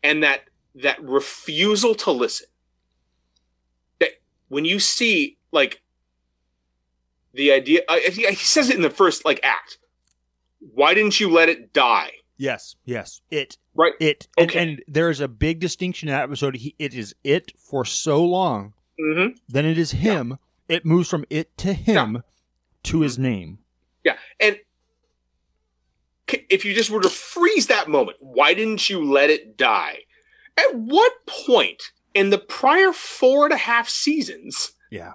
[0.02, 0.41] and that
[0.76, 2.48] that refusal to listen
[3.99, 4.11] that
[4.48, 5.82] when you see like
[7.34, 9.78] the idea I, I think he says it in the first like act.
[10.74, 12.76] Why didn't you let it die Yes.
[12.86, 13.22] Yes.
[13.30, 13.57] It.
[13.76, 13.94] Right.
[13.99, 14.28] It.
[14.38, 14.60] And, Okay.
[14.60, 16.56] and there is a big distinction in that episode.
[16.56, 19.36] He, it is it for so long, mm-hmm.
[19.48, 20.40] then it is him.
[20.68, 22.24] It moves from it to him
[22.84, 23.60] to his name.
[24.06, 24.57] yeah and
[26.49, 29.98] if you just were to freeze that moment why didn't you let it die
[30.57, 31.82] at what point
[32.14, 35.14] in the prior four and a half seasons Yeah.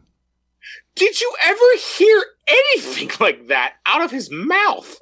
[0.94, 4.98] did you ever hear anything like that out of his mouth?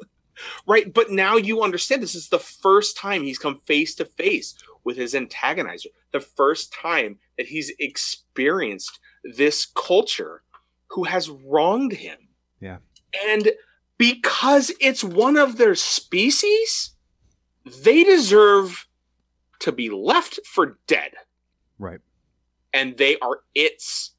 [0.66, 0.92] Right.
[0.92, 4.54] But now you understand this is the first time he's come face to face
[4.84, 10.42] with his antagonizer, the first time that he's experienced this culture
[10.88, 12.18] who has wronged him.
[12.60, 12.78] Yeah.
[13.26, 13.52] And
[13.98, 16.90] because it's one of their species,
[17.82, 18.86] they deserve
[19.60, 21.12] to be left for dead
[21.78, 22.00] Right.
[22.72, 24.10] and they are its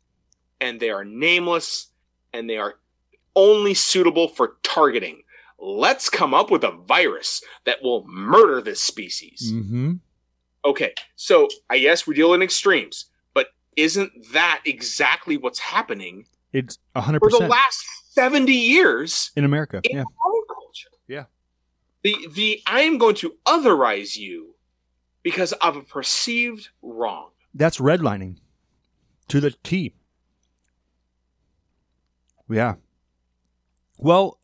[0.62, 1.88] and they are nameless
[2.32, 2.76] and they are
[3.36, 5.23] only suitable for targeting.
[5.66, 9.50] Let's come up with a virus that will murder this species.
[9.54, 9.94] Mm-hmm.
[10.66, 16.78] Okay, so I guess we deal in extremes, but isn't that exactly what's happening It's
[16.98, 17.20] 100%.
[17.20, 19.80] for the last 70 years in America.
[19.86, 20.04] in Yeah.
[20.04, 20.90] our culture?
[21.08, 21.26] Yeah.
[22.04, 24.56] The the I am going to otherize you
[25.22, 27.30] because of a perceived wrong.
[27.54, 28.40] That's redlining
[29.30, 29.94] to the T.
[32.50, 32.76] Yeah.
[33.98, 34.40] Well,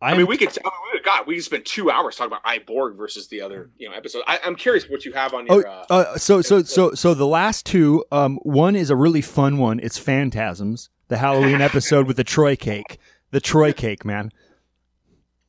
[0.00, 0.48] I, I'm, mean, we could.
[0.48, 3.70] I mean, God, we could spend two hours talking about I, Borg versus the other,
[3.78, 4.22] you know, episode.
[4.26, 5.68] I, I'm curious what you have on Oh, your.
[5.68, 9.56] uh, uh, so so so so the last two, um, one is a really fun
[9.58, 9.80] one.
[9.80, 12.98] It's Phantasms, the Halloween episode with the Troi cake,
[13.30, 14.32] the Troi cake, man.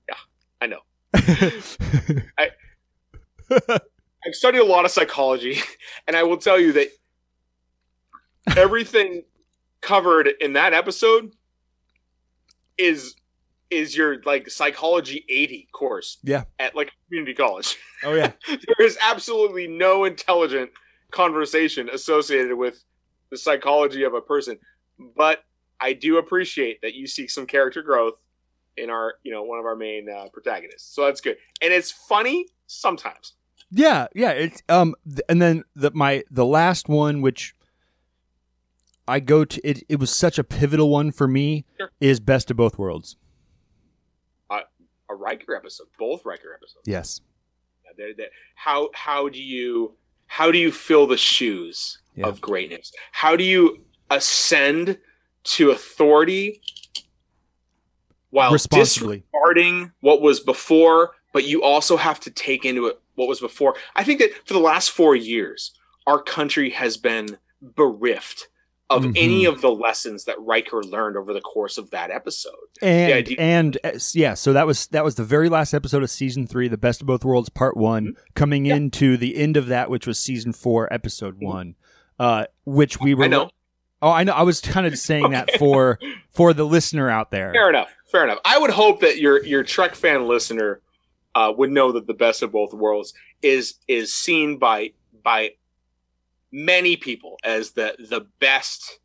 [0.07, 0.15] Yeah,
[0.61, 0.80] I know.
[3.49, 5.60] I've studied a lot of psychology,
[6.07, 6.88] and I will tell you that
[8.56, 9.24] everything
[9.82, 11.32] covered in that episode
[12.78, 13.15] is
[13.69, 16.44] is your like psychology 80 course Yeah.
[16.60, 20.72] at like community college oh yeah, there is absolutely no intelligent
[21.11, 22.84] conversation associated with
[23.31, 24.57] the psychology of a person
[25.15, 25.44] but
[25.81, 28.15] i do appreciate that you seek some character growth
[28.77, 31.91] in our you know one of our main uh, protagonists so that's good and it's
[31.91, 33.34] funny sometimes
[33.69, 34.30] yeah, yeah.
[34.31, 37.53] It's um, th- and then the my the last one, which
[39.07, 41.91] I go to, it it was such a pivotal one for me, Sure.
[41.99, 43.18] is Best of Both Worlds.
[45.27, 47.21] Riker episode both Riker episodes Yes.
[47.83, 49.95] Yeah, they're- they're- how how do you
[50.27, 52.27] how do you fill the shoes Yeah.
[52.27, 54.97] of greatness how do you ascend
[55.55, 56.61] to authority
[58.29, 59.17] while Responsibly.
[59.19, 63.75] disregarding what was before but you also have to take into it what was before
[63.95, 65.73] i think that for the last four years
[66.05, 68.47] our country has been bereft
[68.89, 69.14] of Mhm.
[69.18, 72.53] any of the lessons that Riker learned over the course of that episode.
[72.81, 76.09] and idea- and uh, yeah so that was that was the very last episode of
[76.09, 78.69] season three the best of both worlds part one coming Mm-hmm.
[78.69, 78.76] Yeah.
[78.76, 81.76] into the end of that which was season four episode one
[82.19, 83.49] uh which we were I know.
[84.01, 85.99] oh i know i was kind of saying that for
[86.31, 87.89] for the listener out there Fair enough.
[88.11, 88.39] Fair enough.
[88.45, 90.80] I would hope that your your Trek fan listener
[91.35, 94.91] uh, would know that the best of both worlds is is seen by
[95.23, 95.51] by
[96.52, 98.99] many people as the the best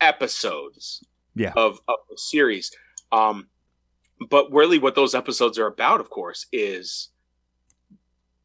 [0.00, 1.04] episodes
[1.34, 1.52] Yeah.
[1.56, 2.70] of, of the series.
[3.12, 3.48] Um,
[4.28, 7.08] but really, what those episodes are about, of course, is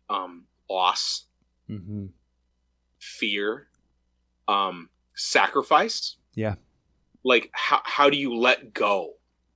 [0.09, 1.25] um, loss,
[1.69, 2.05] Mm-hmm.
[2.99, 3.67] fear,
[4.47, 6.17] um, sacrifice.
[6.35, 6.55] Yeah.
[7.23, 9.13] Like how how do you let go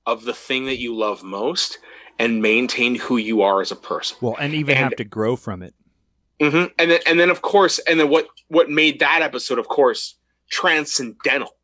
[0.07, 1.78] of the thing that you love most
[2.18, 4.18] and maintain who you are as a person?
[4.22, 5.76] Well, and even And- have to grow from it.
[6.41, 9.68] Hmm And then and then of course, and then what what made that episode, of
[9.68, 10.16] course,
[10.49, 11.56] transcendental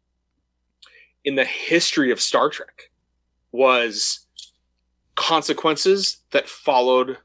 [1.24, 2.92] in the history of Star Trek
[3.52, 4.26] was
[5.16, 7.18] consequences that followed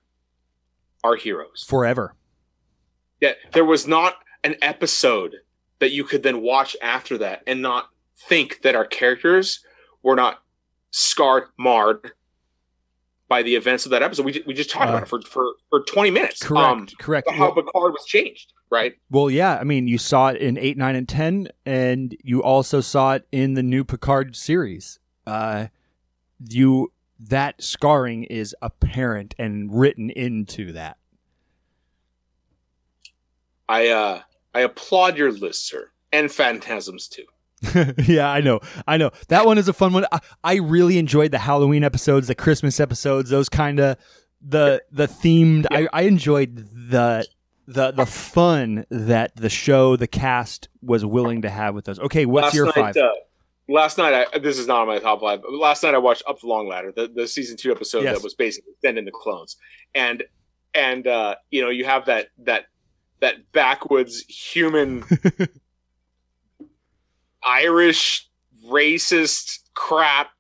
[1.05, 1.65] our heroes.
[1.69, 2.15] Forever.
[3.21, 5.37] Yeah, there was not an episode
[5.81, 9.65] that you could then watch after that and not think that our characters
[10.03, 10.43] were not
[10.91, 12.13] scarred, marred
[13.31, 14.27] by the events of that episode.
[14.27, 16.43] We, we just talked Uh, about it for, for, for 20 minutes.
[16.43, 16.67] Correct.
[16.67, 17.31] Um, correct.
[17.31, 18.95] how Well, Picard was changed, right?
[19.09, 19.57] well, yeah.
[19.57, 23.27] I mean, you saw it in 8, 9, and 10, and you also saw it
[23.33, 24.99] in the new Picard series.
[25.27, 25.69] Uh,
[26.49, 30.97] you That scarring is apparent and written into that.
[33.69, 34.23] I uh
[34.55, 37.27] I applaud your list, sir, and Phantasms too.
[38.07, 38.61] yeah, I know.
[38.87, 39.11] I know.
[39.29, 40.07] That one is a fun one.
[40.13, 43.97] I, I really enjoyed the Halloween episodes, the Christmas episodes, those kind of
[44.41, 47.27] the the themed I, I enjoyed the
[47.67, 51.99] the the fun that the show, the cast was willing to have with those.
[52.01, 52.97] Okay, what's last your night, five?
[52.97, 53.11] Uh,
[53.69, 55.43] last night, I, this is not on my top five.
[55.43, 58.17] But last night, I watched Up the Long Ladder, the, the season two episode Yes.
[58.17, 59.57] that was basically sending the clones,
[59.95, 60.25] and
[60.75, 62.65] and uh, you know you have that that
[63.21, 65.05] that backwoods human
[67.45, 68.29] Irish
[68.67, 70.31] racist crap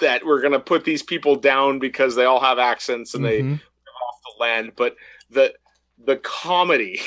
[0.00, 3.54] that we're gonna put these people down because they all have accents and they Mhm.
[3.54, 4.96] off the land, but
[5.30, 5.54] the
[6.02, 7.00] the comedy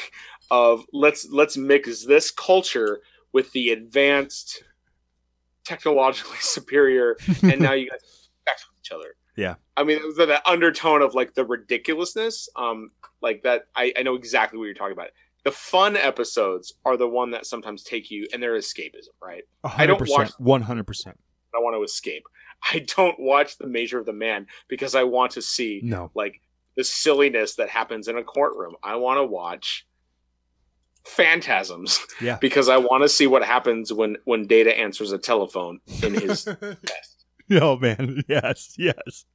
[0.52, 4.64] of let's let's mix this culture with the advanced,
[5.66, 9.16] technologically superior, and now you guys sex with each other.
[9.36, 9.56] Yeah.
[9.76, 12.92] I mean, the, the undertone of like the ridiculousness, um,
[13.22, 13.64] like that.
[13.76, 15.10] I, I know exactly what you're talking about.
[15.44, 19.44] The fun episodes are the one that sometimes take you, and they're escapism, right?
[19.64, 20.32] I don't 100%, watch-
[20.64, 21.08] 100%.
[21.56, 22.24] I want to escape.
[22.72, 26.12] I don't watch The Measure of the Man because I want to see No.
[26.16, 26.40] like
[26.78, 28.76] the silliness that happens in a courtroom.
[28.82, 29.86] I want to watch
[31.06, 32.38] phantasms Yeah.
[32.40, 36.44] because I want to see what happens when when Data answers a telephone in his
[36.62, 37.26] vest.
[37.52, 39.26] oh man, yes, yes.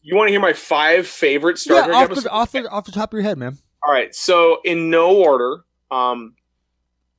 [0.00, 2.24] You want to hear my five favorite Star yeah, Trek off episodes?
[2.24, 3.58] the, off, the, off the top of your head, man.
[3.86, 6.34] All right, so in no order, um,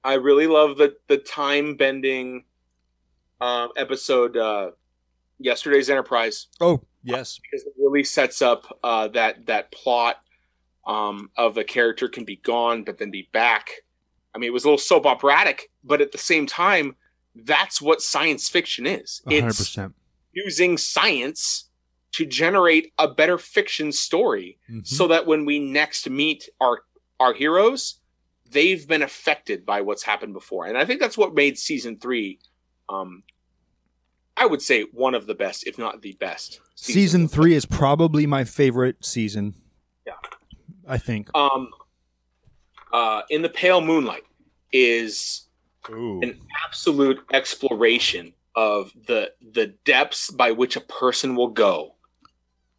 [0.03, 2.44] I really love the the time bending
[3.41, 4.72] um, episode, uh,
[5.40, 6.48] yesterday's Enterprise.
[6.60, 7.40] Oh, yes.
[7.40, 10.18] because it really sets up uh, that that plot
[10.86, 13.72] um, of a character can be gone but then be back.
[14.34, 16.95] I mean, it was a little soap operatic, but at the same time,
[17.36, 19.22] that's what science fiction is.
[19.27, 19.94] It's 100%.
[20.34, 21.69] using science
[22.14, 24.86] to generate a better fiction story, Mhm.
[24.88, 26.84] so that when we next meet our
[27.19, 27.99] our heroes,
[28.49, 30.65] they've been affected by what's happened before.
[30.65, 32.40] And I think that's what made season three.
[32.88, 33.23] Um,
[34.38, 36.61] I would say one of the best, if not the best.
[36.76, 39.53] Season three is probably my favorite season.
[40.07, 40.14] Yeah.
[40.88, 41.30] I think.
[41.36, 41.72] um
[42.94, 44.23] uh in the pale moonlight
[44.72, 45.48] is
[45.90, 46.22] Ooh.
[46.23, 51.95] an absolute exploration of the the depths by which a person will go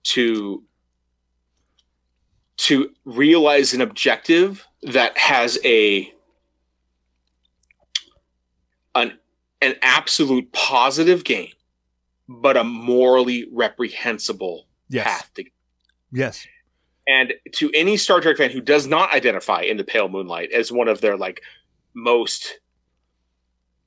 [0.04, 0.64] to
[2.56, 6.12] to realize an objective that has a
[8.94, 9.18] an
[9.62, 11.52] an absolute positive gain
[12.28, 15.04] but a morally reprehensible Yes.
[15.04, 15.44] path to
[16.12, 16.46] Yes.
[17.06, 20.72] and to any Star Trek fan who does not identify in the Pale Moonlight as
[20.72, 21.42] one of their like
[21.94, 22.58] most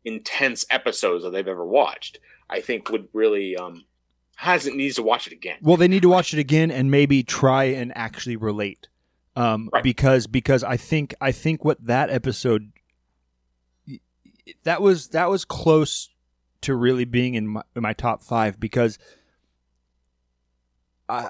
[0.05, 2.19] intense episodes that they've ever watched,
[2.49, 3.85] I think would really um
[4.35, 5.57] hasn't needs to watch it again.
[5.61, 8.87] Well, they need to watch it again and maybe try and actually relate,
[9.35, 9.83] um, Right.
[9.83, 12.71] because because I think I think what that episode
[14.63, 16.09] that was that was close
[16.61, 18.97] to really being in my, in my top five because
[21.09, 21.29] uh,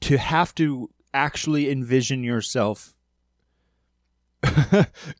[0.00, 2.94] to have to actually envision yourself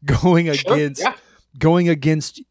[0.04, 1.14] going Sure, against yeah.
[1.58, 2.42] going against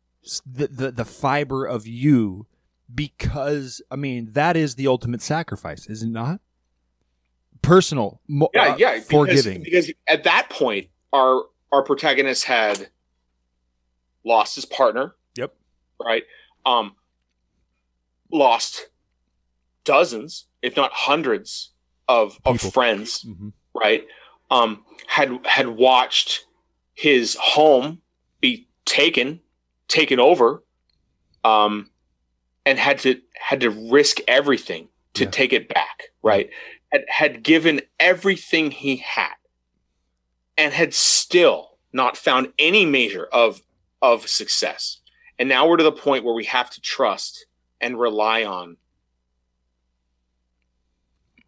[0.45, 2.45] the, the the fiber of you
[2.93, 6.41] because I mean that is the ultimate sacrifice, is it not?
[7.61, 8.93] Personal, mo- Yeah, uh, yeah.
[8.95, 9.63] Because, forgiving.
[9.63, 12.89] Because at that point our our protagonist had
[14.23, 15.15] lost his partner.
[15.35, 15.53] Yep.
[16.03, 16.23] Right?
[16.65, 16.95] Um
[18.31, 18.87] lost
[19.83, 21.71] dozens, if not hundreds
[22.07, 22.71] of, of People.
[22.71, 23.23] friends.
[23.27, 23.53] Mhm.
[23.73, 24.05] right
[24.51, 26.45] um had had watched
[26.95, 28.01] his home
[28.41, 29.39] be taken,
[29.87, 30.63] taken over,
[31.43, 31.89] um,
[32.65, 35.29] and had to had to risk everything to Yeah.
[35.31, 36.49] take it back, right?
[36.91, 39.33] Had, had given everything he had,
[40.57, 43.61] and had still not found any measure of
[44.01, 44.99] of success.
[45.37, 47.45] And now we're to the point where we have to trust
[47.81, 48.77] and rely on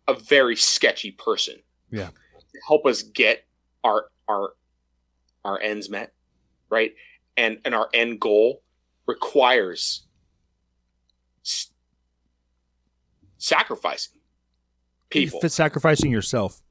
[0.07, 1.55] a very sketchy person.
[1.91, 2.07] Yeah.
[2.07, 3.45] To help us get
[3.83, 4.53] our our
[5.43, 6.13] our ends met,
[6.69, 6.93] right?
[7.37, 8.61] And and our end goal
[9.07, 10.05] requires
[13.41, 14.19] sacrificing
[15.09, 15.39] people.
[15.43, 16.61] It's sacrificing yourself.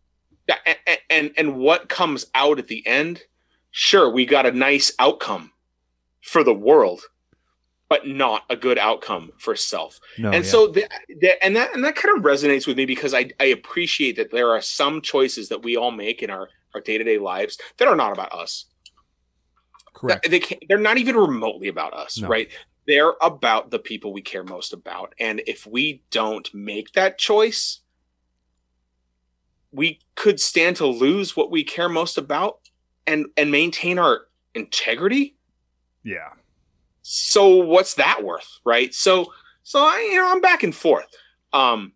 [0.49, 0.57] Yeah,
[0.87, 3.23] and, and and what comes out at the end?
[3.73, 5.53] Sure, we got a nice outcome
[6.23, 7.03] for the world,
[7.89, 10.01] but not a good outcome for self.
[10.19, 10.31] No.
[10.31, 10.51] and yeah.
[10.51, 10.89] so, the,
[11.21, 14.31] the, and that and that kind of resonates with me because I I appreciate that
[14.31, 17.59] there are some choices that we all make in our our day to day lives
[17.79, 18.67] that are not about us.
[19.95, 20.29] correct.
[20.31, 22.29] They can't, they're not even remotely about us, No.
[22.29, 22.49] right?
[22.87, 27.81] They're about the people we care most about, and if we don't make that choice,
[29.73, 32.61] we could stand to lose what we care most about,
[33.07, 34.23] and and maintain our
[34.55, 35.37] integrity.
[36.03, 36.31] Yeah.
[37.03, 38.95] So what's that worth, right?
[38.95, 39.33] So
[39.63, 41.07] so I you know I'm back and forth.
[41.53, 41.93] Um,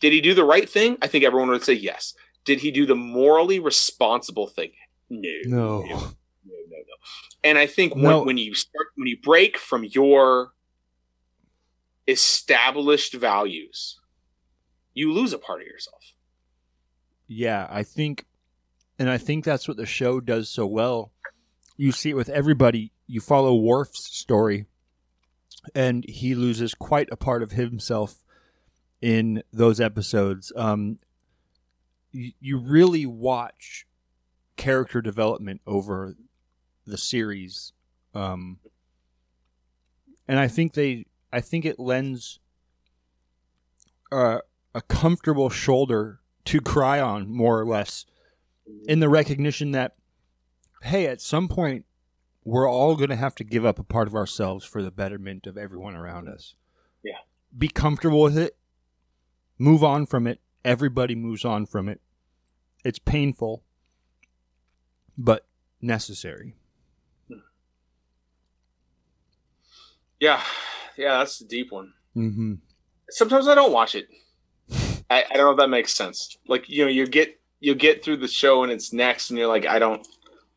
[0.00, 0.96] did he do the right thing?
[1.02, 2.14] I think everyone would say yes.
[2.44, 4.70] Did he do the morally responsible thing?
[5.10, 5.82] No.
[5.82, 6.10] No.
[6.78, 7.48] No, no.
[7.50, 8.22] And I think when, No.
[8.24, 10.52] when you start when you break from your
[12.06, 13.98] established values,
[14.94, 16.02] you lose a part of yourself.
[17.26, 18.24] Yeah, I think,
[18.98, 21.12] and I think that's what the show does so well.
[21.76, 22.92] You see it with everybody.
[23.06, 24.66] You follow Worf's story,
[25.74, 28.24] and he loses quite a part of himself
[29.00, 30.52] in those episodes.
[30.56, 30.98] Um,
[32.10, 33.86] you, you really watch
[34.56, 36.16] character development over
[36.88, 37.72] the series,
[38.14, 38.58] um,
[40.26, 42.40] and I think they, I think it lends
[44.10, 44.38] uh,
[44.74, 48.06] a comfortable shoulder to cry on, more or less,
[48.86, 49.96] in the recognition that,
[50.82, 51.84] hey, at some point,
[52.44, 55.46] we're all going to have to give up a part of ourselves for the betterment
[55.46, 56.54] of everyone around us.
[57.02, 57.18] Yeah.
[57.56, 58.56] Be comfortable with it.
[59.58, 60.40] Move on from it.
[60.64, 62.00] Everybody moves on from it.
[62.84, 63.64] It's painful,
[65.16, 65.46] but
[65.80, 66.54] necessary.
[70.20, 70.42] Yeah,
[70.96, 71.92] yeah, that's a deep one.
[72.16, 72.54] Mm-hmm.
[73.10, 74.08] Sometimes I don't watch it.
[75.10, 76.36] I, I don't know if that makes sense.
[76.46, 79.48] Like you know, you get you get through the show and it's next, and you're
[79.48, 80.06] like, I don't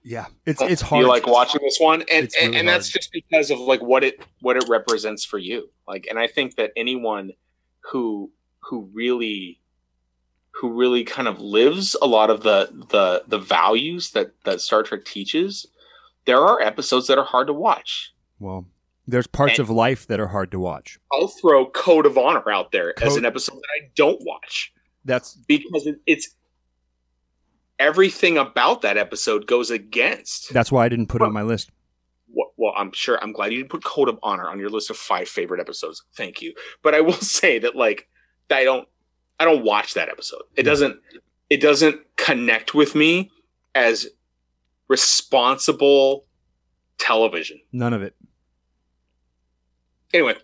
[0.04, 1.02] Yeah, it's it's hard.
[1.02, 4.04] You like watching this one, and It's and, and that's just because of like what
[4.04, 5.70] it what it represents for you.
[5.88, 7.32] Like, and I think that anyone
[7.92, 9.60] who who really
[10.54, 14.84] who really kind of lives a lot of the the the values that that Star
[14.84, 15.68] Trek teaches,
[16.26, 18.14] there are episodes that are hard to watch.
[18.40, 18.66] well,
[19.08, 21.00] there's parts And- of life that are hard to watch.
[21.12, 24.72] I'll throw Code of Honor out there as an episode that I don't watch
[25.06, 26.36] That's because it's
[27.80, 31.72] everything about that episode goes against that's why I didn't put it on my list.
[32.30, 34.90] well, well, I'm sure I'm glad you didn't put Code of Honor on your list
[34.92, 36.04] of five favorite episodes.
[36.16, 36.54] Thank you.
[36.84, 38.08] But I will say that like
[38.52, 38.88] I don't
[39.40, 40.44] I don't watch that episode.
[40.56, 40.72] It Yeah.
[40.72, 41.00] doesn't
[41.50, 43.32] it doesn't connect with me
[43.74, 44.08] as
[44.88, 46.26] responsible
[47.00, 47.60] television.
[47.72, 48.16] None of it.
[50.14, 50.36] Anyway,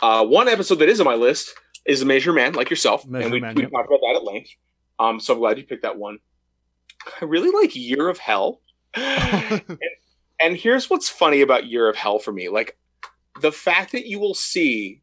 [0.00, 1.54] uh, one episode that is on my list
[1.86, 3.70] is a Measure Man, like yourself, Measure and we, Man, we yep.
[3.70, 4.50] talked about that at length.
[4.98, 6.18] Um, so I'm glad you picked that one.
[7.20, 8.60] I really like Year of Hell.
[8.94, 9.62] and,
[10.40, 12.78] and here's what's funny about Year of Hell for me: like
[13.40, 15.02] the fact that you will see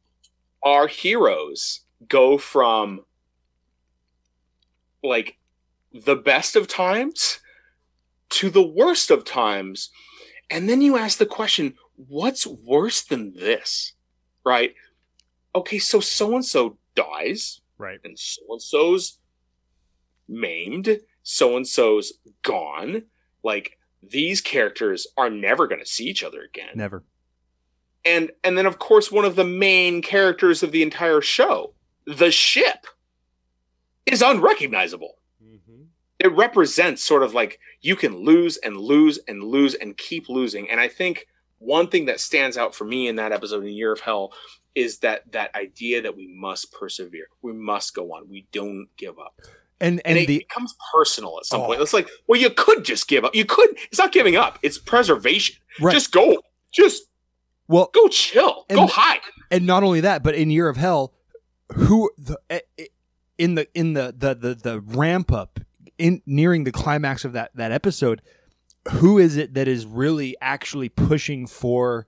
[0.63, 3.01] our heroes go from
[5.03, 5.37] like
[5.93, 7.39] the best of times
[8.29, 9.89] to the worst of times,
[10.49, 13.93] and then you ask the question, "What's worse than this?"
[14.45, 14.73] Right?
[15.55, 17.99] Okay, so so and so dies Right.
[18.03, 19.17] and so and so's
[20.27, 22.13] maimed, so and so's
[22.43, 23.03] gone.
[23.43, 26.69] Like these characters are never going to see each other again.
[26.75, 27.03] Never.
[28.05, 31.73] And and then of course one of the main characters of the entire show,
[32.05, 32.85] the ship,
[34.05, 35.15] is unrecognizable.
[35.43, 35.83] Mm-hmm.
[36.19, 40.69] It represents sort of like you can lose and lose and lose and keep losing.
[40.69, 41.27] And I think
[41.61, 44.33] one thing that stands out for me in that episode in Year of Hell
[44.73, 47.27] is that that idea that we must persevere.
[47.41, 48.27] We must go on.
[48.29, 49.39] We don't give up
[49.79, 51.65] And and, and it the becomes personal at some Oh.
[51.67, 51.81] point.
[51.81, 53.35] It's like, well, you could just give up.
[53.35, 53.69] You could.
[53.91, 54.57] It's not giving up.
[54.63, 55.55] It's preservation.
[55.79, 55.93] right.
[55.93, 56.41] Just go.
[56.71, 57.03] Just
[57.67, 58.65] well, go chill.
[58.69, 59.19] go And- hide.
[59.51, 61.13] and not only that, but in Year of Hell,
[61.75, 62.85] who the eh, eh,
[63.37, 65.59] in the in the the the, the ramp up
[65.97, 68.21] in nearing the climax of that that episode,
[68.89, 72.07] who is it that is really actually pushing for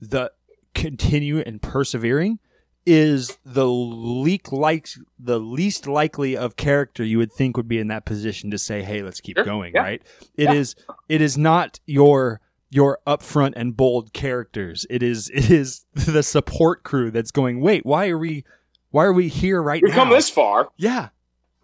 [0.00, 0.30] the
[0.74, 2.38] continue and persevering
[2.84, 4.86] is the leak like
[5.18, 8.82] the least likely of character you would think would be in that position to say
[8.82, 10.02] hey let's keep Sure, going yeah, right
[10.36, 10.52] It yeah.
[10.52, 10.76] is
[11.08, 16.84] it is not your your upfront and bold characters it is it is the support
[16.84, 18.44] crew that's going wait why are we
[18.90, 20.68] why are we here right We've now come this far.
[20.76, 21.08] yeah I'm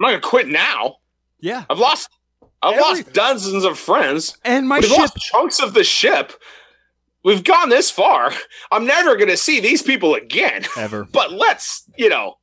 [0.01, 0.97] not gonna quit now.
[1.39, 2.09] yeah I've lost.
[2.63, 4.37] I've Every- lost dozens of friends.
[4.45, 6.33] and my We've ship lost chunks of the ship.
[7.25, 8.33] We've gone this far.
[8.71, 10.65] I'm never gonna see these people again.
[10.77, 12.39] ever But let's, you know,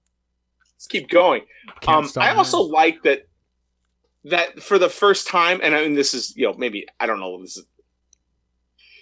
[0.75, 1.43] let's keep going.
[1.87, 2.37] Um, I now.
[2.37, 3.27] also like that
[4.25, 7.19] that for the first time, and I mean, this is you know maybe I don't
[7.19, 7.65] know this is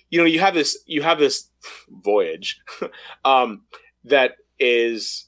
[0.09, 1.49] you know you have this you have this
[1.89, 2.59] voyage
[3.25, 3.63] um,
[4.05, 5.25] that is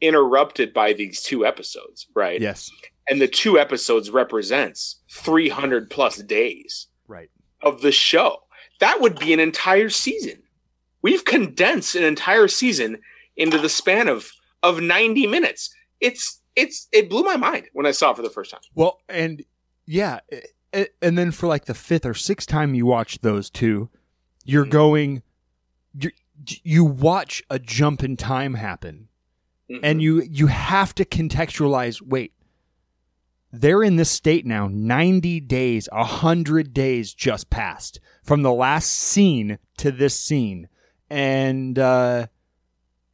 [0.00, 2.40] interrupted by these two episodes, right?
[2.40, 2.70] yes
[3.10, 7.30] And the two episodes represents 300 plus days right
[7.62, 8.38] of the show.
[8.80, 10.42] That would be an entire season.
[11.02, 12.98] We've condensed an entire season
[13.36, 14.30] into the span of
[14.62, 15.70] of 90 minutes.
[16.00, 18.60] It's it's it blew my mind when I saw it for the first time.
[18.74, 19.42] Well, and
[19.86, 20.20] yeah,
[20.74, 23.88] a- and then for like the fifth or sixth time you watch those two,
[24.44, 24.70] you're Mhm.
[24.70, 25.22] going,
[25.98, 26.10] you
[26.62, 29.07] you watch a jump in time happen,
[29.82, 32.00] and you you have to contextualize.
[32.00, 32.32] Wait,
[33.52, 34.68] they're in this state now.
[34.70, 40.68] Ninety days, hundred days just passed from the last scene to this scene,
[41.10, 42.26] and uh,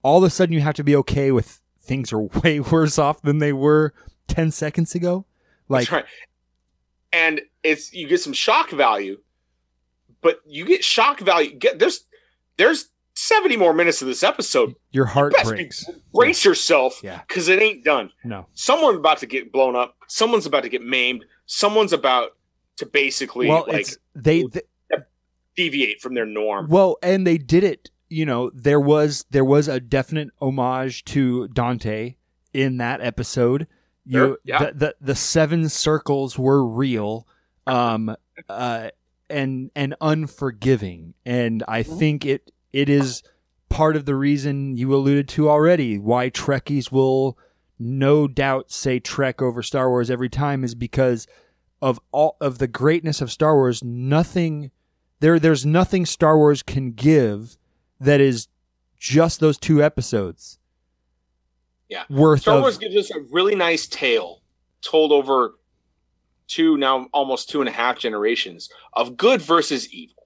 [0.02, 3.22] all of a sudden you have to be okay with things are way worse off
[3.22, 3.92] than they were
[4.28, 5.26] ten seconds ago.
[5.68, 6.04] Like That's right.
[7.12, 9.18] And it's you get some shock value,
[10.20, 11.54] but you get shock value.
[11.56, 12.04] Get there's
[12.56, 14.74] there's 70 more minutes of this episode.
[14.90, 15.84] your heart be- breaks.
[16.12, 17.20] Brace yourself Yeah.
[17.26, 18.10] because it ain't done.
[18.24, 18.46] No.
[18.54, 19.96] Someone's about to get blown up.
[20.08, 21.24] Someone's about to get maimed.
[21.46, 22.30] Someone's about
[22.76, 25.02] to basically Well, like they, they
[25.56, 26.68] deviate from their norm.
[26.68, 27.90] well, and they did it.
[28.08, 32.14] You know, there was there was a definite homage to Dante
[32.52, 33.66] in that episode.
[34.04, 34.58] You Sure, yeah.
[34.58, 37.26] the, the the seven circles were real,
[37.66, 38.14] um,
[38.48, 38.90] uh,
[39.30, 41.98] and and unforgiving, and I Mm-hmm.
[41.98, 43.22] think it it is
[43.68, 47.38] part of the reason you alluded to already why Trekkies will
[47.78, 51.28] no doubt say Trek over Star Wars every time is because
[51.80, 53.84] of all of the greatness of Star Wars.
[53.84, 54.72] Nothing
[55.20, 57.56] there there's nothing Star Wars can give
[58.00, 58.48] that is
[58.98, 60.58] just those two episodes.
[61.88, 62.04] Yeah.
[62.10, 64.42] worth Star of Wars gives us a really nice tale
[64.82, 65.54] told over
[66.48, 70.23] two now almost two and a half generations of good versus evil.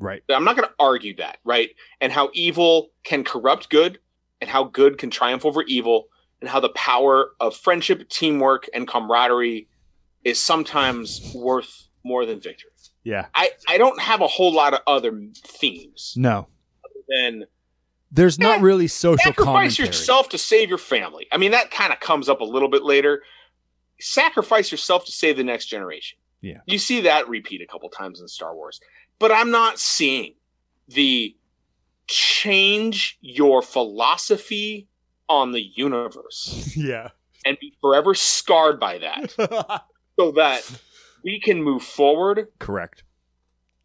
[0.00, 0.22] Right.
[0.28, 1.70] I'm not going to argue that, right?
[2.00, 3.98] And how evil can corrupt good,
[4.40, 6.08] and how good can triumph over evil,
[6.40, 9.68] and how the power of friendship, teamwork, and camaraderie
[10.24, 12.70] is sometimes worth more than victory.
[13.04, 13.26] Yeah.
[13.34, 15.10] I, I don't have a whole lot of other
[15.46, 16.48] themes No.
[16.84, 17.44] Other than
[18.12, 19.44] There's not Eh, really social sacrifice
[19.76, 19.86] commentary.
[19.88, 21.26] yourself to save your family.
[21.32, 23.22] I mean, that kind of comes up a little bit later.
[23.98, 26.18] Sacrifice yourself to save the next generation.
[26.42, 26.58] Yeah.
[26.66, 28.80] You see that repeat a couple times in Star Wars.
[29.20, 30.34] But I'm not seeing
[30.88, 31.36] the
[32.08, 34.88] change your philosophy
[35.28, 37.10] on the universe yeah.
[37.44, 39.84] and be forever scarred by that
[40.18, 40.68] so that
[41.22, 43.04] we can move forward Correct.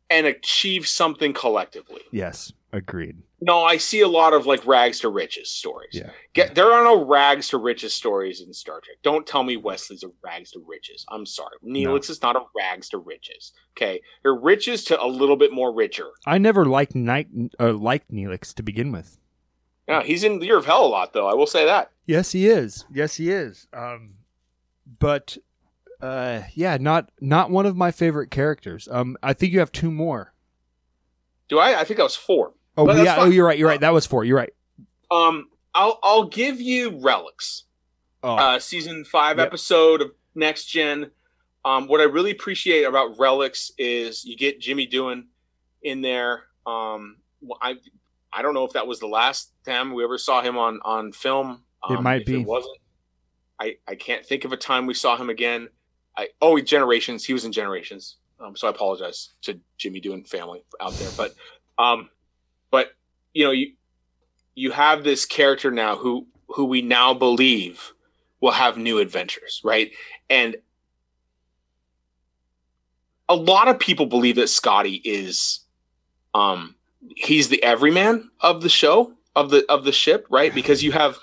[0.10, 2.02] and achieve something collectively.
[2.12, 2.52] Yes.
[2.76, 3.16] Agreed.
[3.40, 5.92] No, I see a lot of like rags to riches stories.
[5.94, 6.10] Yeah.
[6.34, 8.98] Get there are no rags to riches stories in Star Trek.
[9.02, 11.06] Don't tell me Wesley's a rags to riches.
[11.08, 11.56] I'm sorry.
[11.66, 13.54] Neelix is not a rags to riches.
[13.78, 14.02] Okay.
[14.24, 16.10] They're riches to a little bit more richer.
[16.26, 19.18] I never liked Night uh, liked Neelix to begin with.
[19.88, 21.92] Yeah, he's in the Year of Hell a lot though, I will say that.
[22.06, 22.84] Yes, he is.
[22.92, 23.68] Yes, he is.
[23.72, 24.16] Um,
[25.00, 25.38] but
[26.02, 28.90] uh, yeah, not not one of my favorite characters.
[28.92, 30.34] Um, I think you have two more.
[31.48, 31.80] Do I?
[31.80, 32.54] I think I was four.
[32.78, 33.16] Oh But yeah.
[33.20, 33.58] Oh, you're right.
[33.58, 33.80] You're right.
[33.82, 34.24] That was four.
[34.26, 34.54] You're right.
[35.12, 37.64] Um I'll I'll give you relics.
[38.24, 39.48] Oh, uh, season five Yep.
[39.48, 41.12] episode of Next Gen.
[41.64, 45.26] Um, what I really appreciate about Relics is you get Jimmy Doohan
[45.84, 46.44] in there.
[46.66, 47.18] Um,
[47.62, 47.76] I
[48.34, 51.12] I don't know if that was the last time we ever saw him on on
[51.12, 51.64] film.
[51.84, 52.42] Um, It might be.
[52.42, 52.78] It wasn't.
[53.60, 55.70] I I can't think of a time we saw him again.
[56.18, 57.26] I oh Generations.
[57.26, 58.18] He was in Generations.
[58.40, 61.34] Um, so I apologize to Jimmy Doohan family out there, but
[61.78, 62.10] um,
[62.76, 62.90] but
[63.34, 63.72] you know you
[64.56, 67.94] you have this character now who who we now believe
[68.42, 69.92] will have new adventures, right?
[70.30, 70.58] And
[73.30, 75.62] a lot of people believe that Scotty is
[76.34, 76.76] um
[77.16, 80.54] he's the everyman of the show of the of the ship, right?
[80.54, 81.18] Because you have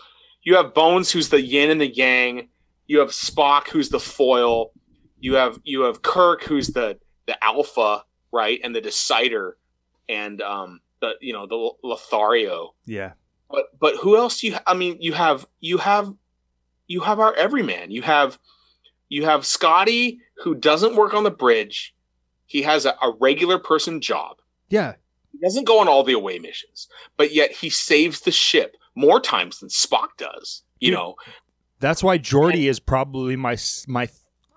[0.45, 2.49] you have Bones who's the yin and the yang,
[2.87, 4.73] you have Spock who's the foil,
[5.21, 9.59] you have you have Kirk who's the the alpha, right, and the decider,
[10.09, 12.75] and um, the you know the Lothario.
[12.87, 13.13] Yeah.
[13.51, 14.57] But but who else do you?
[14.67, 16.15] I mean, you have you have
[16.87, 17.91] you have our everyman.
[17.91, 18.39] You have
[19.11, 21.95] you have Scotty who doesn't work on the bridge.
[22.47, 24.39] He has a, a regular person job.
[24.71, 24.95] Yeah.
[25.33, 29.21] He doesn't go on all the away missions, but yet he saves the ship more
[29.21, 30.63] times than Spock does.
[30.81, 31.15] You know,
[31.79, 33.57] That's why Geordi is probably my
[33.87, 34.09] my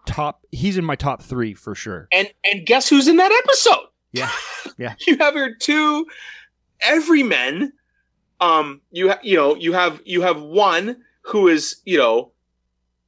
[0.06, 0.46] top.
[0.52, 2.08] He's in my top three for sure.
[2.12, 3.88] and and guess who's in that episode?
[4.16, 4.32] Yeah.
[4.78, 4.96] Yeah.
[5.08, 6.06] you have your two
[6.82, 7.72] everymen.
[8.42, 12.32] Um, you ha- you know you have you have one who is you know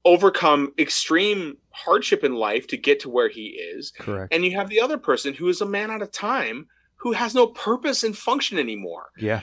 [0.06, 4.34] overcome extreme hardship in life to get to where he is, Correct.
[4.34, 7.36] and you have the other person who is a man out of time who has
[7.36, 9.08] no purpose and function anymore.
[9.18, 9.42] Yeah.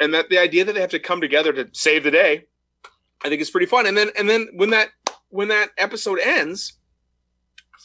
[0.00, 2.44] and that the idea that they have to come together to save the day,
[3.24, 3.86] I think is pretty fun.
[3.86, 4.90] And then and then when that
[5.30, 6.74] when that episode ends,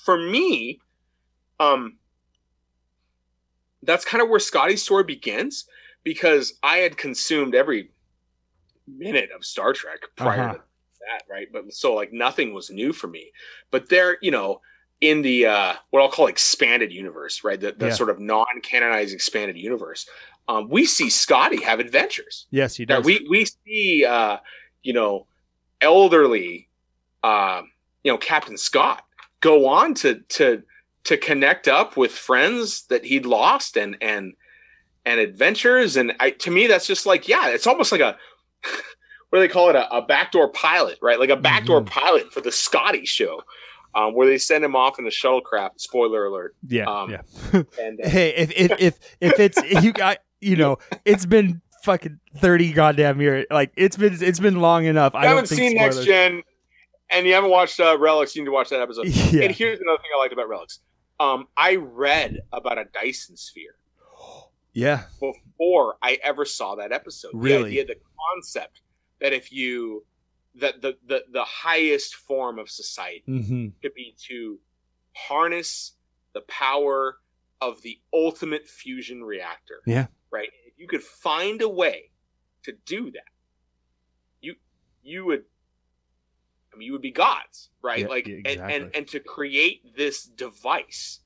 [0.03, 0.79] for me,
[1.59, 1.97] um,
[3.85, 5.65] that's kind of where Scotty's story begins
[6.03, 7.91] because I had consumed every
[8.87, 10.53] minute of Star Trek prior Uh-huh.
[10.53, 11.47] to that, right?
[11.51, 13.31] But so like nothing was new for me.
[13.71, 14.61] But there, you know,
[15.01, 17.59] in the uh, what I'll call expanded universe, right?
[17.59, 17.93] The, the Yeah.
[17.93, 20.07] sort of non-canonized expanded universe,
[20.47, 22.47] um, we see Scotty have adventures.
[22.51, 23.05] Yes, he does.
[23.05, 24.37] we we see, uh,
[24.81, 25.27] you know,
[25.81, 26.69] elderly,
[27.23, 27.61] uh,
[28.03, 29.03] you know, Captain Scott
[29.41, 30.63] go on to to
[31.05, 34.33] to connect up with friends that he'd lost and and
[35.05, 35.97] and adventures.
[35.97, 38.17] And I, to me, that's just like, yeah, it's almost like a
[39.29, 39.75] what do they call it?
[39.75, 41.19] A, a backdoor pilot, right?
[41.19, 41.87] Like a backdoor Mhm.
[41.87, 43.41] pilot for the Scotty show.
[43.95, 45.73] Um, where they send him off in a shuttlecraft.
[45.79, 46.55] Spoiler alert!
[46.67, 46.85] yeah.
[46.85, 47.21] um, yeah.
[47.79, 52.19] And uh, Hey, if if if if it's you got you know, it's been fucking
[52.37, 53.45] thirty goddamn years.
[53.51, 55.13] Like it's been it's been long enough.
[55.13, 56.41] I I haven't seen Next Gen,
[57.11, 58.35] and you haven't watched uh, Relics.
[58.35, 59.05] You need to watch that episode.
[59.31, 59.43] Yeah.
[59.43, 60.79] And here's another thing I liked about Relics.
[61.19, 63.75] Um, I read about a Dyson sphere
[64.73, 65.03] Yeah.
[65.19, 67.31] before I ever saw that episode.
[67.33, 67.71] Really?
[67.71, 68.01] The idea, the
[68.35, 68.81] concept
[69.21, 70.05] that if you
[70.55, 73.67] that the, the the highest form of society Mm-hmm.
[73.81, 74.59] could be to
[75.15, 75.93] harness
[76.33, 77.17] the power
[77.61, 79.81] of the ultimate fusion reactor.
[79.85, 80.07] Yeah.
[80.31, 80.49] Right.
[80.65, 82.09] If you could find a way
[82.63, 83.23] to do that,
[84.41, 84.55] you
[85.03, 85.43] you would
[86.73, 87.99] I mean you would be gods, right?
[87.99, 91.19] Yeah, like yeah, and, and and to create this device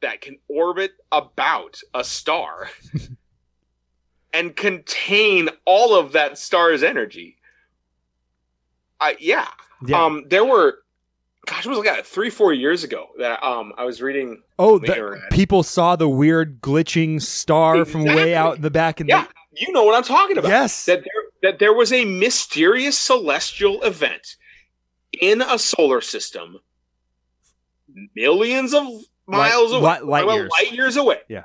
[0.00, 2.70] that can orbit about a star
[4.32, 7.36] and contain all of that star's energy.
[9.00, 9.48] I yeah.
[9.86, 10.04] Yeah.
[10.04, 10.80] Um, there were,
[11.46, 14.42] gosh, it was like three, four years ago that um I was reading.
[14.58, 19.00] oh, the the, people saw the weird glitching star from way out in the back,
[19.00, 20.48] and Yeah, you know what I'm talking about.
[20.48, 24.36] yes, That there that there was a mysterious celestial event
[25.20, 26.58] in a solar system,
[28.14, 28.86] millions of
[29.26, 30.50] miles away, light- light well, years.
[30.50, 31.18] light years away.
[31.28, 31.44] Yeah.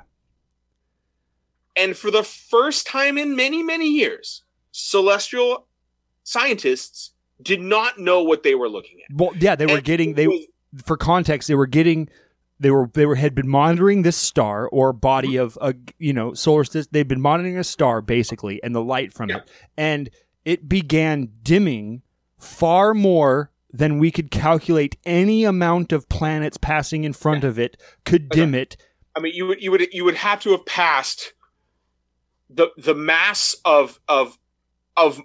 [1.76, 4.42] And for the first time in many, many years,
[4.72, 5.66] celestial
[6.24, 7.12] scientists
[7.42, 9.14] did not know what they were looking at.
[9.16, 10.46] well, yeah, they were getting they was-
[10.84, 12.08] for context, they were getting
[12.58, 16.34] they were they were had been monitoring this star or body of a you know
[16.34, 16.88] solar system.
[16.92, 19.36] They'd been monitoring a star basically and the light from Yeah.
[19.38, 20.10] it, and
[20.44, 22.02] it began dimming
[22.38, 27.76] far more than we could calculate any amount of planets passing in front of it
[28.04, 28.76] could uh, dim it.
[29.14, 31.32] I mean, you would you would you would have to have passed
[32.48, 34.38] the the mass of of
[34.96, 35.20] of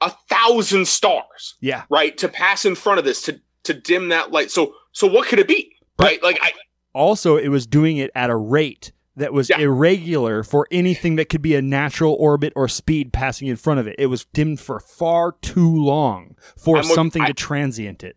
[0.00, 4.30] a thousand stars, Yeah, right, to pass in front of this to to dim that
[4.30, 4.50] light.
[4.50, 6.22] So so what could it be, right?
[6.22, 6.52] Like I
[6.92, 9.58] also it was doing it at a rate that was Yeah.
[9.60, 13.86] irregular for anything that could be a natural orbit or speed passing in front of
[13.86, 13.96] it.
[13.98, 18.16] It was dimmed for far too long for I'm with- something I- to transient it.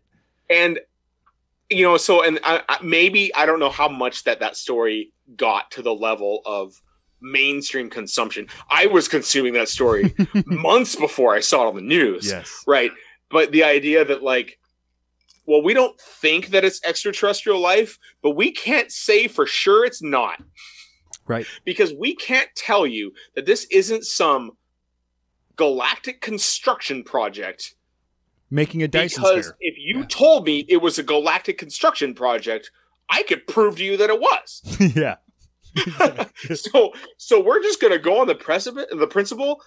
[0.50, 0.78] and
[1.70, 5.12] you know so and I, I, maybe I don't know how much that that story
[5.36, 6.82] got to the level of
[7.22, 8.46] mainstream consumption.
[8.70, 10.14] I was consuming that story
[10.46, 12.28] months before I saw it on the news.
[12.28, 12.62] Yes.
[12.66, 12.90] right
[13.30, 14.58] but the idea that like
[15.50, 20.02] well we don't think that it's extraterrestrial life but we can't say for sure it's
[20.02, 20.38] not
[21.26, 21.46] Right.
[21.64, 24.52] because we can't tell you that this isn't some
[25.56, 27.74] galactic construction project
[28.50, 29.56] Making a Dyson because sphere.
[29.60, 30.06] if you Yeah.
[30.08, 32.70] told me it was a galactic construction project
[33.10, 34.62] i could prove to you that it was
[34.96, 35.16] yeah.
[36.54, 39.62] so so we're just going to go on the precipice the principle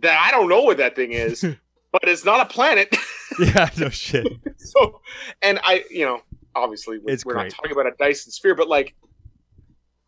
[0.00, 1.44] that i don't know what that thing is
[2.00, 2.94] but it's not a planet
[3.38, 4.26] Yeah, no shit.
[4.58, 5.00] so
[5.42, 6.20] and i you know
[6.54, 8.94] obviously we're, we're not talking about a dyson sphere but like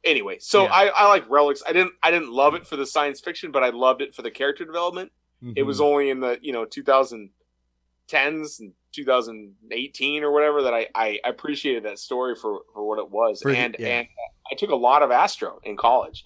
[0.04, 0.72] anyway so Yeah.
[0.72, 3.62] I, I like relics i didn't i didn't love it for the science fiction but
[3.64, 5.12] i loved it for the character development
[5.56, 5.84] it was Mhm.
[5.84, 11.98] only in the you know 2010s and 2018 or whatever that I, I appreciated that
[11.98, 13.42] story for, for what it was.
[13.42, 13.88] For and, yeah.
[14.00, 14.08] and
[14.50, 16.24] I took a lot of astro in college.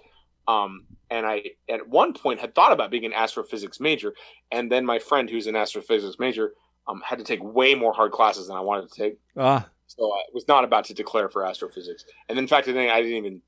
[0.48, 4.14] Um, and I, at one point had thought about being an astrophysics major.
[4.50, 6.54] And then my friend who's an astrophysics major,
[6.88, 9.18] um, had to take way more hard classes than I wanted to take.
[9.36, 12.04] Ah, So I was not about to declare for astrophysics.
[12.28, 13.42] And in fact, I didn't, I didn't even,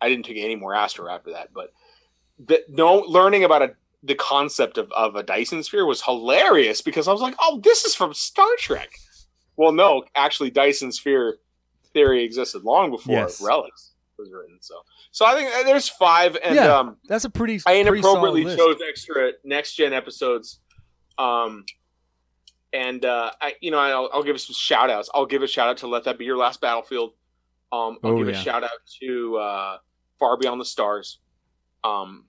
[0.00, 1.48] I didn't take any more astro after that.
[1.52, 1.72] But
[2.38, 7.08] the, no learning about a, the concept of, of a Dyson sphere was hilarious because
[7.08, 8.90] I was like, oh, this is from Star Trek.
[9.56, 11.38] Well, no, actually, Dyson sphere
[11.92, 13.42] theory existed long before Yes.
[13.42, 13.87] Relics
[14.18, 14.58] was written.
[14.60, 14.74] So,
[15.12, 16.76] so I think uh, there's five, and Yeah.
[16.76, 17.56] um, that's a pretty.
[17.66, 18.58] I pretty inappropriately list.
[18.58, 20.60] chose extra next gen episodes.
[21.18, 21.64] Um,
[22.72, 25.08] and uh, I, you know, I'll, I'll give some shout outs.
[25.14, 27.12] I'll give a shout out to Let That Be Your Last Battlefield.
[27.72, 28.38] Um, I'll Oh, give yeah.
[28.38, 28.70] a shout out
[29.00, 29.78] to uh,
[30.18, 31.18] Far Beyond the Stars.
[31.84, 32.26] Um,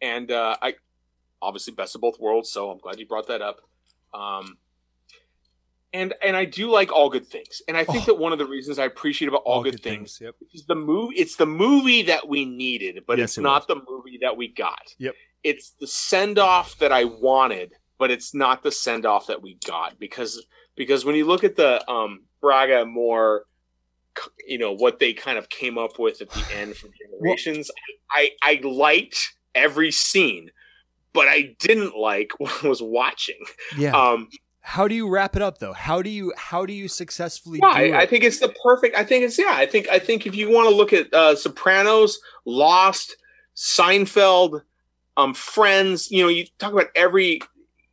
[0.00, 0.74] and uh, I
[1.42, 3.60] obviously best of both worlds, so I'm glad you brought that up.
[4.14, 4.56] Um,
[5.96, 8.06] and and I do like all good things, and I think Oh.
[8.06, 10.34] that one of the reasons I appreciate about all, good, things Yep.
[10.52, 13.76] is the movie it's the movie that we needed but Yes, it's it not the
[13.88, 15.14] movie that we got Yep.
[15.42, 19.58] it's the send off that i wanted but it's not the send off that we
[19.66, 20.44] got because
[20.76, 23.44] because when you look at the um Braga Moore
[24.46, 27.70] you know what they kind of came up with at the end from generations
[28.10, 30.50] i i liked every scene
[31.12, 33.40] but i didn't like what i was watching
[33.78, 33.96] Yeah.
[33.96, 34.28] um
[34.68, 35.72] how do you wrap it up though?
[35.72, 37.94] How do you how do you successfully Yeah, do it?
[37.94, 38.96] I, I think it's the perfect.
[38.96, 39.52] I think it's yeah.
[39.52, 43.16] I think I think if you want to look at uh, Sopranos, Lost,
[43.54, 44.62] Seinfeld,
[45.16, 47.40] um, Friends, you know, you talk about every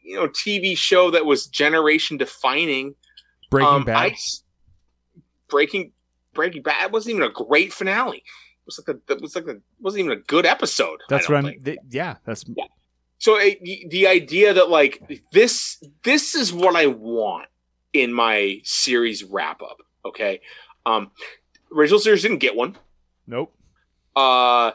[0.02, 2.96] you know TV show that was generation defining.
[3.52, 3.96] Breaking um, Bad.
[3.96, 4.44] I s-
[5.50, 5.92] Breaking
[6.34, 8.18] Breaking Bad wasn't even a great finale.
[8.18, 11.02] It was like a, it was like a, wasn't even a good episode.
[11.08, 11.64] That's don't what I'm.
[11.64, 12.44] th- yeah, that's
[13.24, 17.48] So uh, the- the idea that like this this is what I want
[17.94, 19.78] in my series wrap up.
[20.04, 20.42] Okay,
[20.86, 21.10] um,
[21.74, 22.76] original series didn't get one.
[23.26, 23.56] nope.
[24.14, 24.72] Uh,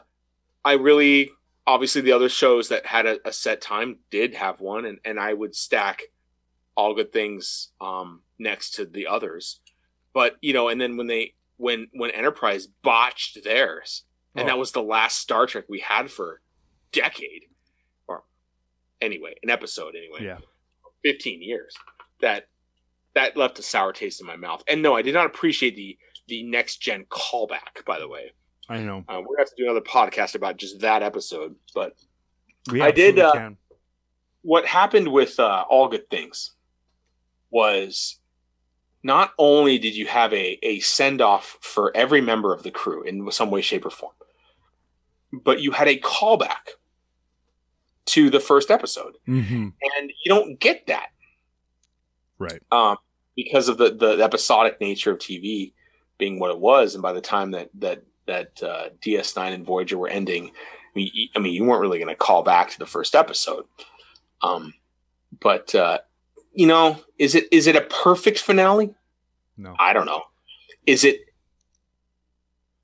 [0.64, 1.30] I really
[1.66, 5.20] obviously the other shows that had a, a set time did have one, and and
[5.20, 6.00] I would stack
[6.74, 9.60] all good things um next to the others.
[10.14, 14.04] But you know, and then when they when when Enterprise botched theirs,
[14.34, 14.46] and Oh.
[14.46, 16.40] that was the last Star Trek we had for
[16.92, 17.42] decade,
[19.00, 20.38] anyway, an episode anyway, Yeah.
[21.04, 21.74] fifteen years.
[22.20, 22.48] That
[23.14, 24.62] that left a sour taste in my mouth.
[24.68, 25.98] And no, I did not appreciate the
[26.28, 27.84] the next gen callback.
[27.86, 28.32] By the way,
[28.68, 29.04] I know.
[29.08, 31.54] uh, we're gonna have to do another podcast about just that episode.
[31.74, 31.94] But
[32.70, 33.50] We I did, uh,
[34.42, 36.52] what happened with uh, All Good Things
[37.50, 38.18] was
[39.02, 43.02] not only did you have a, a send off for every member of the crew
[43.04, 44.12] in some way, shape, or form,
[45.32, 46.72] but you had a callback
[48.08, 49.14] to the first episode.
[49.26, 49.68] hmm
[49.98, 51.08] And you don't get that
[52.38, 52.62] Right.
[52.72, 52.96] um,
[53.36, 55.72] because of the, the episodic nature of TV
[56.18, 56.94] being what it was.
[56.94, 60.50] And by the time that that that uh, DS9 and Voyager were ending, I
[60.94, 63.64] mean, you, I mean, you weren't really going to call back to the first episode.
[64.42, 64.74] Um,
[65.40, 65.98] but uh,
[66.52, 68.94] you know, is it is it a perfect finale?
[69.56, 69.74] No.
[69.78, 70.22] I don't know.
[70.86, 71.20] Is it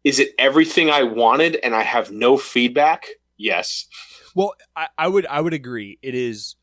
[0.02, 3.06] is it everything I wanted and I have no feedback?
[3.36, 3.86] Yes.
[4.35, 5.98] Well, I, I would I would agree.
[6.02, 6.56] It is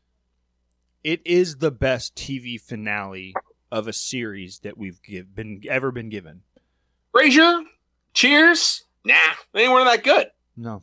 [1.02, 3.34] it is the best TV finale
[3.70, 6.42] of a series that we've give, been ever been given.
[7.14, 7.64] Frasier,
[8.14, 8.84] Cheers.
[9.04, 9.14] Nah,
[9.52, 10.28] they weren't that good.
[10.56, 10.82] No.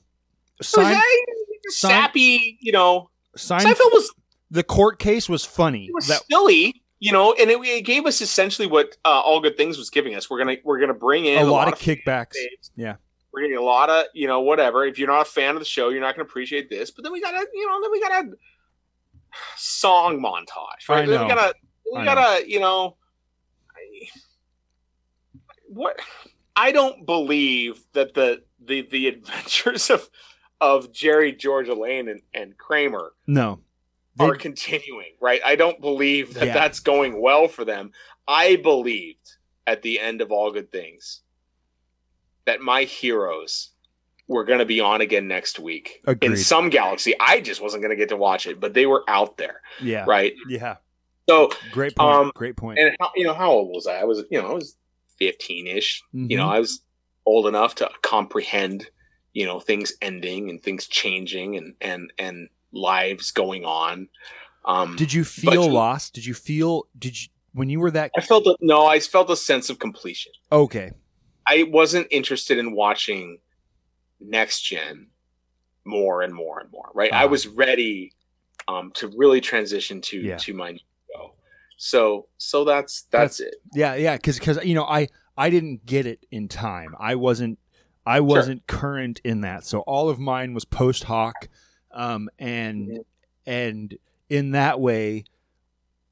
[0.62, 1.02] Sein, a
[1.70, 3.10] Sein- sappy, you know.
[3.36, 4.14] Sein, Seinfeld was,
[4.52, 5.86] the court case was funny.
[5.86, 9.40] it was That silly, you know, and it, it gave us essentially what uh, All
[9.40, 10.30] Good Things was giving us.
[10.30, 12.36] We're gonna we're gonna bring in a lot of kickbacks.
[12.76, 12.96] Yeah.
[13.34, 14.86] We're getting a lot of you know whatever.
[14.86, 16.92] If you're not a fan of the show, you're not gonna appreciate this.
[16.92, 18.30] But then we got a you know then we got a
[19.58, 21.08] song montage, right?
[21.08, 21.54] Then we got a
[21.96, 22.96] we got a you know
[23.72, 24.08] I-
[25.68, 26.00] what
[26.56, 30.10] I don't believe that the the the adventures of
[30.62, 33.62] of Jerry George Elaine and, and Kramer No.
[34.18, 35.40] They- are continuing, right?
[35.46, 36.54] I don't believe that Yeah.
[36.54, 37.92] that's going well for them.
[38.28, 39.36] I believed
[39.66, 41.22] at the end of All Good Things
[42.50, 43.70] that my heroes
[44.28, 47.14] were going to be on again next week in some galaxy.
[47.20, 50.04] I just wasn't going to get to watch it, but they were out there, yeah.
[50.08, 50.34] right?
[50.48, 50.78] Yeah.
[51.28, 52.16] So, Great point.
[52.16, 52.80] Um, Great point.
[52.80, 54.00] and how, you know, how old was I?
[54.02, 54.76] I was, you know, I was
[55.20, 56.02] 15 ish.
[56.12, 56.52] You know, Mhm.
[56.56, 56.82] I was
[57.28, 58.90] old enough to comprehend,
[59.34, 64.08] you know, things ending and things changing and, and, and lives going on.
[64.66, 66.14] Um, Did you feel you- lost?
[66.14, 69.30] Did you feel did you when you were that I felt a, no, I felt
[69.32, 70.32] a sense of completion.
[70.52, 70.92] okay.
[71.50, 73.40] I wasn't interested in watching
[74.20, 75.08] next gen
[75.86, 76.92] more and more and more.
[76.94, 77.28] Right, I Ah.
[77.28, 78.14] was ready
[78.68, 80.38] um, to really transition to Yeah.
[80.38, 80.80] to my new
[81.12, 81.34] show,
[81.78, 83.56] So so that's that's, it.
[83.74, 85.08] Yeah, yeah, because because you know I
[85.38, 86.96] I didn't get it in time.
[87.00, 87.58] I wasn't
[88.06, 89.64] I wasn't current in that.
[89.66, 91.48] So all of mine was post hoc,
[91.92, 93.06] um, and Mhm.
[93.48, 93.98] and
[94.30, 95.24] in that way,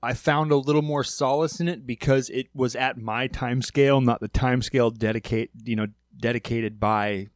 [0.02, 4.00] I found a little more solace in it because it was at my time scale,
[4.00, 5.88] not the time scale dedicate you know
[6.18, 7.28] dedicated by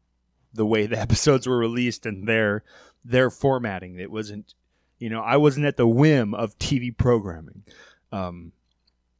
[0.54, 2.64] the way the episodes were released and their
[3.04, 4.00] their formatting.
[4.00, 4.54] It wasn't
[5.00, 7.64] you know I wasn't at the whim of TV programming.
[8.12, 8.52] Um,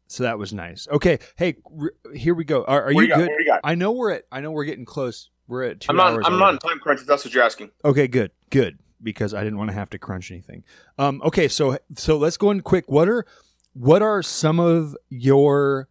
[0.08, 0.88] so that was nice.
[0.92, 2.66] Okay, hey, r- here we go.
[2.66, 3.18] Are, are you you got?
[3.20, 3.30] good?
[3.46, 3.58] You?
[3.64, 4.24] I know we're at.
[4.32, 5.30] I know we're getting close.
[5.48, 6.26] We're at 2 I'm not hours.
[6.26, 6.56] I'm not already.
[6.56, 7.72] in time crunch that's what you're asking.
[7.84, 8.80] Okay, good, good.
[9.04, 10.64] Because I didn't want to have to crunch anything.
[10.98, 12.86] Um, okay, so so let's go in quick.
[12.88, 13.26] What are
[13.74, 15.88] what are some of your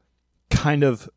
[0.51, 1.09] kind of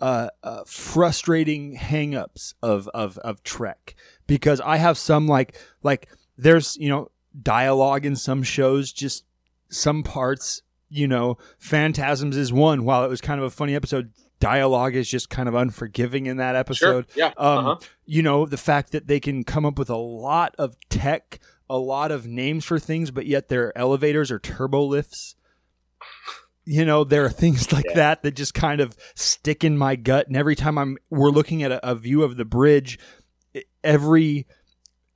[0.00, 3.94] uh, uh, frustrating hangups of of of Trek?
[4.26, 7.10] Because I have some like like there's you know
[7.40, 9.24] dialogue in some shows, just
[9.68, 10.62] some parts.
[10.92, 12.84] You know, Phantasms is one.
[12.84, 14.10] While it was kind of a funny episode,
[14.40, 17.06] dialogue is just kind of unforgiving in that episode.
[17.12, 17.26] Sure.
[17.26, 17.32] Yeah.
[17.36, 17.76] Um, uh-huh.
[18.06, 21.38] you know, the fact that they can come up with a lot of tech,
[21.68, 25.36] a lot of names for things, but yet their elevators are turbo lifts.
[26.64, 27.94] You know, there are things like Yeah.
[27.94, 30.26] that that just kind of stick in my gut.
[30.26, 32.98] And every time I'm we're looking at a, a view of the bridge,
[33.84, 34.46] every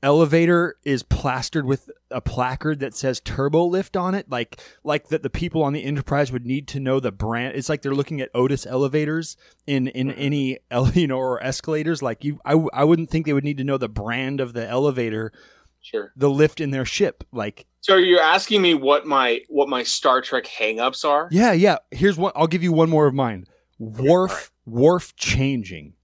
[0.04, 5.22] elevator is plastered with a placard that says turbo lift on it like like that
[5.22, 7.56] the people on the enterprise would need to know the brand.
[7.56, 9.36] It's like they're looking at otis elevators
[9.66, 10.58] in in any
[10.94, 12.02] you know or escalators.
[12.02, 14.66] Like you I, I wouldn't think they would need to know the brand of the
[14.68, 15.32] elevator
[15.80, 16.12] Sure.
[16.16, 20.20] the lift in their ship like So you're asking me what my what my Star
[20.22, 21.28] Trek hangups are?
[21.30, 21.76] yeah yeah.
[21.90, 23.46] Here's one i'll give you one more of mine.
[23.78, 25.94] Worf wharf changing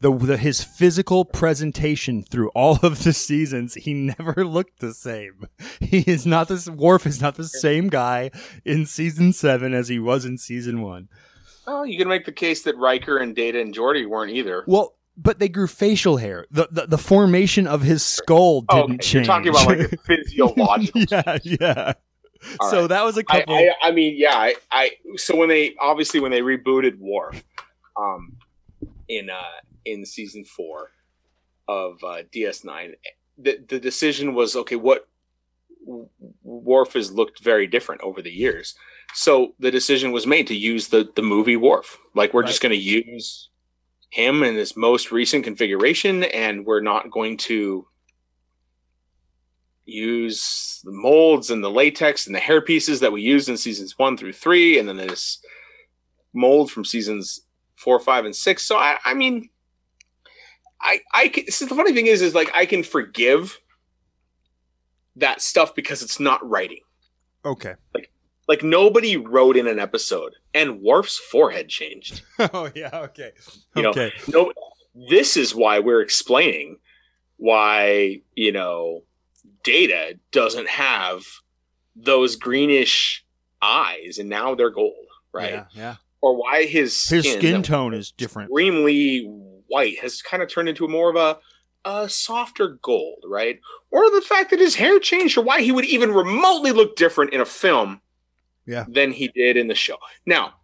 [0.00, 5.46] the, the his physical presentation through all of the seasons he never looked the same
[5.80, 8.30] he is not this Worf is not the same guy
[8.64, 11.08] in season 7 as he was in season 1
[11.68, 14.64] Oh, you can make the case that Riker and Data and Geordi weren't either.
[14.66, 19.00] well but they grew facial hair the the, the formation of his skull Oh, didn't
[19.00, 19.02] okay.
[19.02, 21.02] change You're talking about like a physiological.
[21.10, 21.92] yeah yeah
[22.60, 22.88] All so right.
[22.90, 26.30] that was a couple I, I mean, yeah, I, I so when they obviously when
[26.30, 27.42] they rebooted Worf,
[27.96, 28.36] um,
[29.08, 29.40] in uh
[29.86, 30.90] in season four
[31.68, 32.94] of uh, DS9,
[33.38, 34.76] the the decision was okay.
[34.76, 35.08] What
[36.42, 38.74] Worf has looked very different over the years,
[39.14, 41.98] so the decision was made to use the the movie Worf.
[42.14, 43.50] Like we're just going to use
[44.10, 47.86] him in his most recent configuration, and we're not going to
[49.84, 53.96] use the molds and the latex and the hair pieces that we used in seasons
[53.96, 55.38] one through three, and then this
[56.34, 57.42] mold from seasons
[57.76, 58.64] four, five, and six.
[58.64, 59.48] So I, I mean,
[60.80, 63.58] I, I can, see, the funny thing is, is like I can forgive
[65.16, 66.80] that stuff because it's not writing.
[67.44, 68.10] okay Like
[68.48, 72.22] like nobody wrote in an episode, and Worf's forehead changed.
[72.38, 73.32] oh yeah okay
[73.74, 74.52] You know, okay no
[74.96, 76.78] this is why we're explaining
[77.36, 79.02] why you know
[79.62, 81.22] data doesn't have
[81.94, 83.24] those greenish
[83.60, 84.94] eyes and now they're gold
[85.32, 85.94] right yeah, yeah.
[86.20, 89.30] or why his skin, his skin tone is different extremely
[89.68, 91.38] white has kind of turned into more of a
[91.84, 93.60] a softer gold right
[93.90, 97.32] or the fact that his hair changed or why he would even remotely look different
[97.32, 98.00] in a film
[98.66, 98.84] Yeah.
[98.88, 100.54] than he did in the show now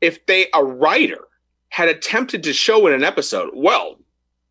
[0.00, 1.28] if they a writer
[1.68, 3.98] had attempted to show in an episode well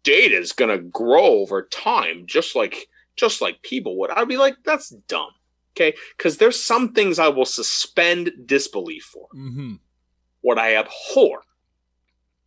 [0.04, 4.56] data is gonna grow over time just like just like people would i'd be like
[4.64, 5.30] that's dumb
[5.76, 9.74] okay because there's some things i will suspend disbelief for mm-hmm.
[10.42, 11.42] what I abhor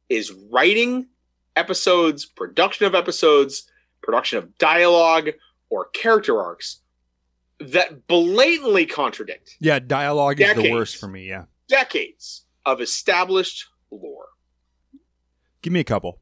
[0.08, 1.08] is writing
[1.56, 3.70] episodes, production of episodes,
[4.02, 5.30] production of dialogue
[5.68, 6.80] or character arcs
[7.58, 14.26] that blatantly contradict yeah dialogue is the worst for me yeah decades of established lore.
[15.62, 16.20] give me a couple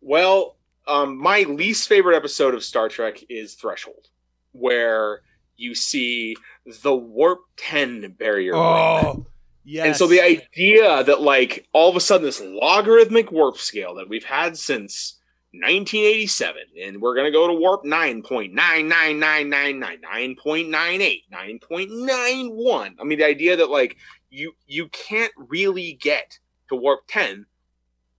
[0.00, 0.56] Well,
[0.86, 4.08] um, my least favorite episode of Star Trek is Threshold,
[4.52, 5.22] where
[5.56, 6.36] you see
[6.82, 9.24] the warp 10 barrier break.
[9.64, 9.86] Yes.
[9.86, 14.08] And so the idea that like all of a sudden this logarithmic warp scale that
[14.08, 15.18] we've had since
[15.52, 23.56] 1987 and we're going to go to warp 9.99999 9.98 9.91 I mean the idea
[23.56, 23.96] that like
[24.30, 26.38] you you can't really get
[26.68, 27.46] to warp 10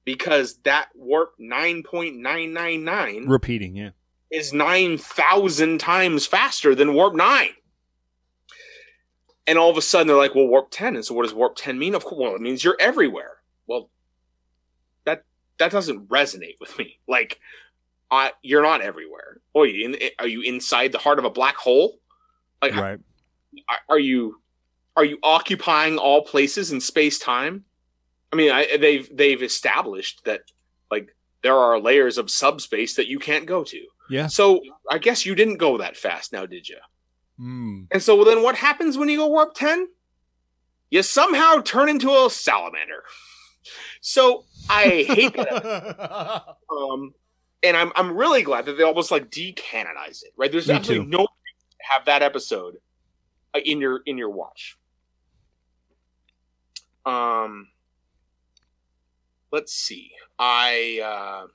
[0.06, 3.90] because that warp 9.999 repeating yeah.
[4.32, 7.50] is 9,000 times faster than warp 9.
[9.48, 10.96] And all of a sudden they're like, well, warp 10.
[10.96, 11.96] And so what does warp 10 mean?
[11.96, 13.38] Of course, well, it means you're everywhere.
[13.68, 13.90] Well,
[15.06, 15.24] that
[15.60, 17.00] that doesn't resonate with me.
[17.08, 17.40] Like,
[18.12, 19.40] uh, you're not everywhere.
[19.54, 22.00] Oh, you in, are you inside the heart of a black hole?
[22.62, 23.00] Like, right
[23.70, 24.40] are, are you
[24.96, 27.66] are you occupying all places in space time?
[28.32, 30.42] I mean, I, they've they've established that
[30.92, 33.82] like there are layers of subspace that you can't go to.
[34.10, 34.28] Yeah.
[34.28, 36.78] So I guess you didn't go that fast now, did you?
[37.40, 37.88] Mm.
[37.92, 39.88] And so then what happens when you go warp 10?
[40.90, 43.04] You somehow turn into a salamander.
[44.02, 46.56] So I hate that.
[46.72, 47.14] um,
[47.64, 50.52] and I'm I'm really glad that they almost like decanonize it, right?
[50.52, 51.12] There's Me absolutely too.
[51.12, 52.76] no reason to have that episode
[53.56, 54.78] uh, in your in your watch.
[57.06, 57.68] Um
[59.52, 60.12] let's see.
[60.38, 61.48] I uh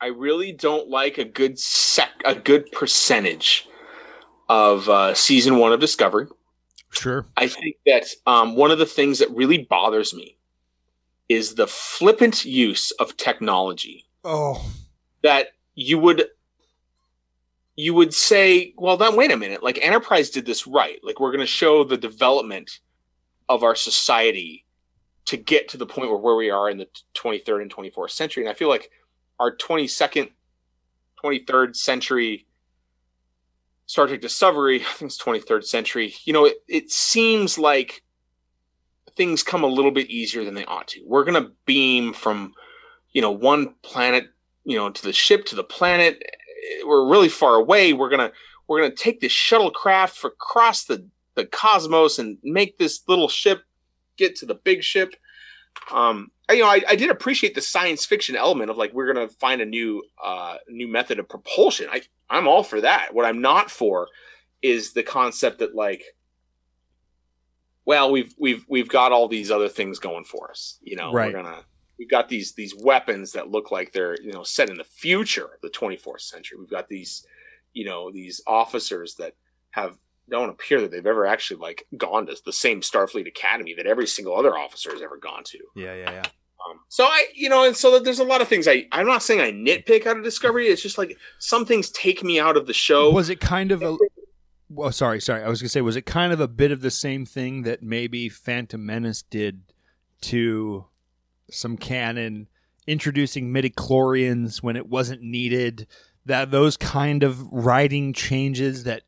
[0.00, 3.68] I really don't like a good sec a good percentage
[4.48, 6.26] of uh season 1 of Discovery.
[6.90, 7.26] sure.
[7.36, 10.36] I think that um, one of the things that really bothers me
[11.28, 14.64] is the flippant use of technology Oh.
[15.22, 16.26] that you would
[17.78, 20.98] you would say, well, then wait a minute, like Enterprise did this right.
[21.02, 22.78] Like we're going to show the development
[23.50, 24.64] of our society
[25.26, 28.44] to get to the point where, where we are in the 23rd and 24th century.
[28.44, 28.90] And I feel like
[29.38, 30.30] our 22nd,
[31.22, 32.46] 23rd century
[33.86, 38.02] Star Trek Discovery, I think it's 23rd century, you know, it, it seems like
[39.16, 41.00] things come a little bit easier than they ought to.
[41.06, 42.52] We're going to beam from,
[43.12, 44.26] you know, one planet,
[44.64, 46.22] you know, to the ship to the planet.
[46.84, 47.92] We're really far away.
[47.92, 48.32] We're going to,
[48.68, 53.62] we're going to take this shuttlecraft across the, the cosmos and make this little ship
[54.16, 55.14] get to the big ship.
[55.92, 59.28] Um, you know, I, I did appreciate the science fiction element of like we're gonna
[59.28, 61.88] find a new uh new method of propulsion.
[61.90, 63.12] I I'm all for that.
[63.14, 64.08] What I'm not for
[64.62, 66.02] is the concept that like
[67.84, 70.78] well, we've we've we've got all these other things going for us.
[70.82, 71.32] You know, Right.
[71.32, 71.64] we're gonna
[71.98, 75.44] we've got these these weapons that look like they're you know set in the future
[75.44, 76.58] of the 24th century.
[76.58, 77.24] We've got these
[77.72, 79.34] you know these officers that
[79.70, 79.96] have
[80.30, 84.06] don't appear that they've ever actually like gone to the same Starfleet Academy that every
[84.06, 85.58] single other officer has ever gone to.
[85.74, 86.24] Yeah, yeah, yeah.
[86.68, 89.22] Um, so I, you know, and so there's a lot of things I, I'm not
[89.22, 90.68] saying I nitpick out of Discovery.
[90.68, 93.10] It's just like some things take me out of the show.
[93.10, 93.96] Was it kind of a?
[94.68, 95.42] Well, sorry, sorry.
[95.42, 97.82] I was gonna say, was it kind of a bit of the same thing that
[97.82, 99.62] maybe Phantom Menace did
[100.22, 100.86] to
[101.50, 102.48] some canon,
[102.86, 105.86] introducing midichlorians when it wasn't needed?
[106.24, 109.02] That those kind of writing changes that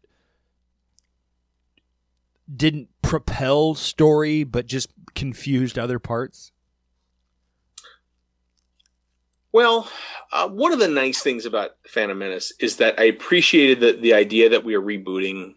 [2.54, 6.52] didn't propel story, but just confused other parts.
[9.52, 9.90] Well,
[10.30, 14.14] uh, one of the nice things about Phantom Menace is that I appreciated the, the
[14.14, 15.54] idea that we are rebooting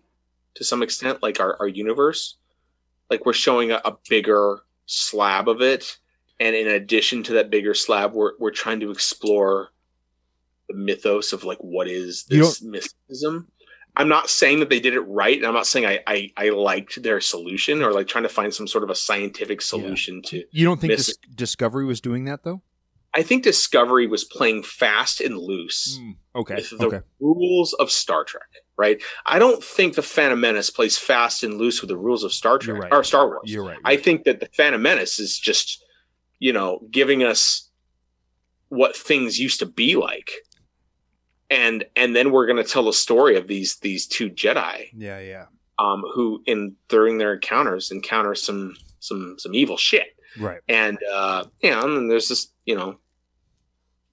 [0.55, 2.35] to some extent, like our, our universe.
[3.09, 5.97] Like we're showing a, a bigger slab of it.
[6.39, 9.69] And in addition to that bigger slab, we're, we're trying to explore
[10.67, 13.47] the mythos of like what is this mysticism.
[13.97, 15.35] I'm not saying that they did it right.
[15.37, 18.53] And I'm not saying I, I, I liked their solution or like trying to find
[18.53, 22.43] some sort of a scientific solution to You don't think Dis- Discovery was doing that
[22.43, 22.61] though?
[23.13, 26.55] I think Discovery was playing fast and loose Mm, okay.
[26.55, 27.01] with the Okay.
[27.19, 28.47] rules of Star Trek,
[28.77, 29.01] right?
[29.25, 32.57] I don't think the Phantom Menace plays fast and loose with the rules of Star
[32.57, 32.93] Trek right.
[32.93, 33.41] or Star Wars.
[33.51, 33.79] You're right.
[33.83, 35.83] I think that the Phantom Menace is just,
[36.39, 37.69] you know, giving us
[38.69, 40.31] what things used to be like.
[41.51, 45.45] And and then we're gonna tell the story of these these two Jedi yeah, yeah.
[45.77, 50.61] um who in during their encounters encounter some some some evil shit Right.
[50.69, 52.97] and uh yeah and then there's this you know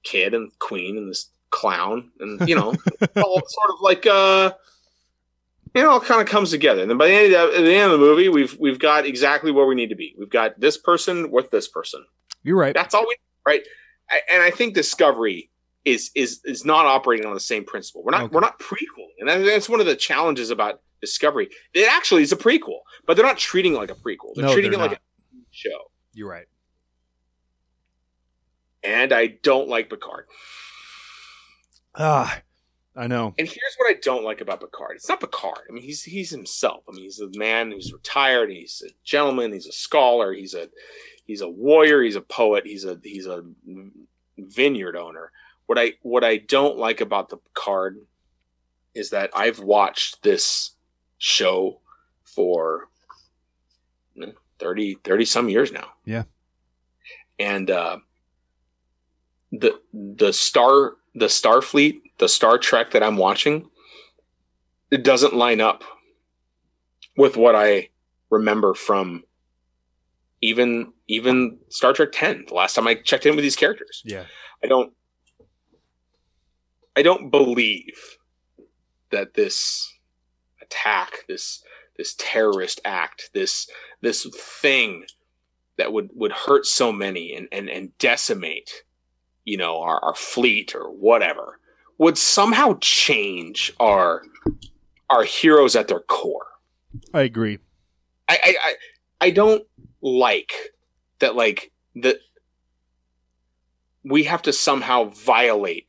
[0.02, 2.74] kid and queen and this clown and you know
[3.16, 4.50] all sort of like uh
[5.74, 7.72] it all kind of comes together and then by the end of the, at the
[7.74, 10.58] end of the movie we've we've got exactly where we need to be we've got
[10.58, 12.04] this person with this person
[12.42, 12.74] You're right.
[12.74, 13.14] that's all we
[13.46, 13.62] right
[14.10, 15.50] I, and i think discovery
[15.90, 18.34] is is is not operating on the same principle we're not Okay.
[18.34, 22.36] we're not prequel and that's one of the challenges about discovery it actually is a
[22.36, 24.98] prequel but they're not treating it like a prequel they're No, treating they're it like
[24.98, 25.00] a
[25.50, 26.46] show You're right.
[28.82, 30.26] and I don't like Picard.
[31.94, 32.40] Ah,
[32.96, 33.34] I know.
[33.38, 34.96] And here's what I don't like about Picard.
[34.96, 35.66] It's not Picard.
[35.68, 36.84] I mean, he's he's himself.
[36.88, 38.50] I mean, he's a man who's retired.
[38.50, 39.52] He's a gentleman.
[39.52, 40.32] He's a scholar.
[40.32, 40.68] He's a
[41.26, 42.02] he's a warrior.
[42.02, 42.64] He's a poet.
[42.66, 43.42] He's a he's a
[44.38, 45.32] vineyard owner.
[45.68, 47.98] What I what I don't like about the card
[48.94, 50.70] is that I've watched this
[51.18, 51.80] show
[52.24, 52.88] for
[54.14, 55.88] you 30 30 some years now.
[56.06, 56.22] Yeah.
[57.38, 57.98] And uh
[59.52, 63.68] the the star the Starfleet, the Star Trek that I'm watching,
[64.90, 65.84] it doesn't line up
[67.14, 67.90] with what I
[68.30, 69.24] remember from
[70.40, 74.02] even even Star Trek 10, the last time I checked in with these characters.
[74.02, 74.24] Yeah.
[74.64, 74.94] I don't
[76.98, 78.18] I don't believe
[79.10, 79.88] that this
[80.60, 81.62] attack, this
[81.96, 83.70] this terrorist act, this
[84.00, 84.26] this
[84.60, 85.04] thing
[85.76, 88.82] that would would hurt so many and and, and decimate,
[89.44, 91.60] you know, our, our fleet or whatever,
[91.98, 94.22] would somehow change our
[95.08, 96.48] our heroes at their core.
[97.14, 97.60] I agree.
[98.28, 98.74] I I I,
[99.20, 99.62] I don't
[100.02, 100.52] like
[101.20, 102.16] that like that
[104.02, 105.87] we have to somehow violate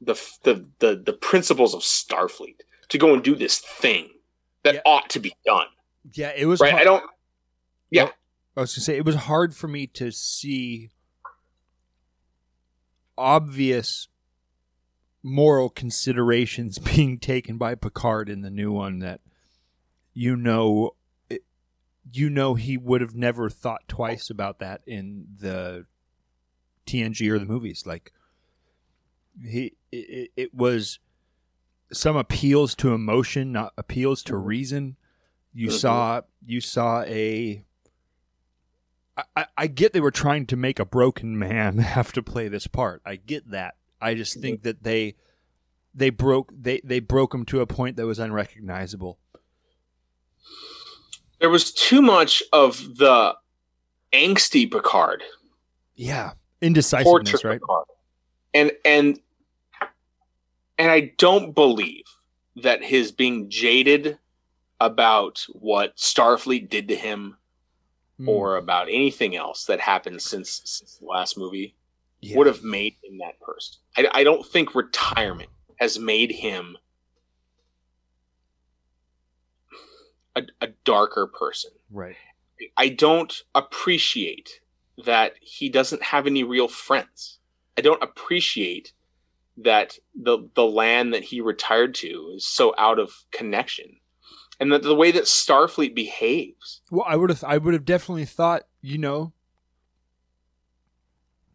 [0.00, 4.08] the the the, the principles of Starfleet to go and do this thing
[4.62, 4.80] that Yeah.
[4.86, 5.66] ought to be done.
[6.14, 6.70] Yeah, it was Right?
[6.72, 7.04] hard- I don't
[7.90, 8.10] Yeah.
[8.56, 10.90] I was gonna say it was hard for me to see
[13.16, 14.08] obvious
[15.22, 19.20] moral considerations being taken by Picard in the new one that
[20.14, 20.94] you know
[22.10, 25.84] you know he would have never thought twice about that in the
[26.86, 28.12] TNG or the movies like
[29.42, 30.98] he it, it was
[31.92, 34.46] some appeals to emotion not appeals to mm-hmm.
[34.46, 34.96] reason
[35.54, 37.64] you saw you saw a
[39.16, 42.48] I, I- I get they were trying to make a broken man have to play
[42.48, 43.02] this part.
[43.04, 43.74] I get that.
[44.00, 45.16] I just think that they
[45.92, 49.18] they broke they they broke him to a point that was unrecognizable.
[51.40, 53.34] there was too much of the
[54.12, 55.22] angsty Picard
[55.96, 57.60] Yeah, indecisiveness, portrait right?
[57.60, 57.84] Picard.
[58.54, 59.20] And and
[60.78, 62.04] and I don't believe
[62.56, 64.18] that his being jaded
[64.80, 67.36] about what Starfleet did to him
[68.20, 71.76] Mm, or about anything else that happened since, since the last movie
[72.20, 72.36] yeah.
[72.36, 73.76] would have made him that person.
[73.96, 76.76] I, I don't think retirement has made him
[80.34, 81.70] a, a darker person.
[81.90, 82.16] right.
[82.76, 84.62] I don't appreciate
[85.04, 87.38] that he doesn't have any real friends.
[87.76, 88.94] I don't appreciate
[89.62, 93.96] that the the land that he retired to is so out of connection.
[94.60, 96.82] And that the way that Starfleet behaves.
[96.90, 99.32] Well, I would have I would have definitely thought, you know,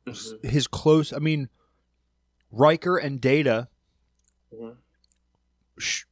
[0.05, 0.47] Mm-hmm.
[0.47, 1.13] his close.
[1.13, 1.47] I mean,
[2.51, 3.69] Riker and Data.
[4.53, 4.75] Mhm.
[5.77, 6.03] sh-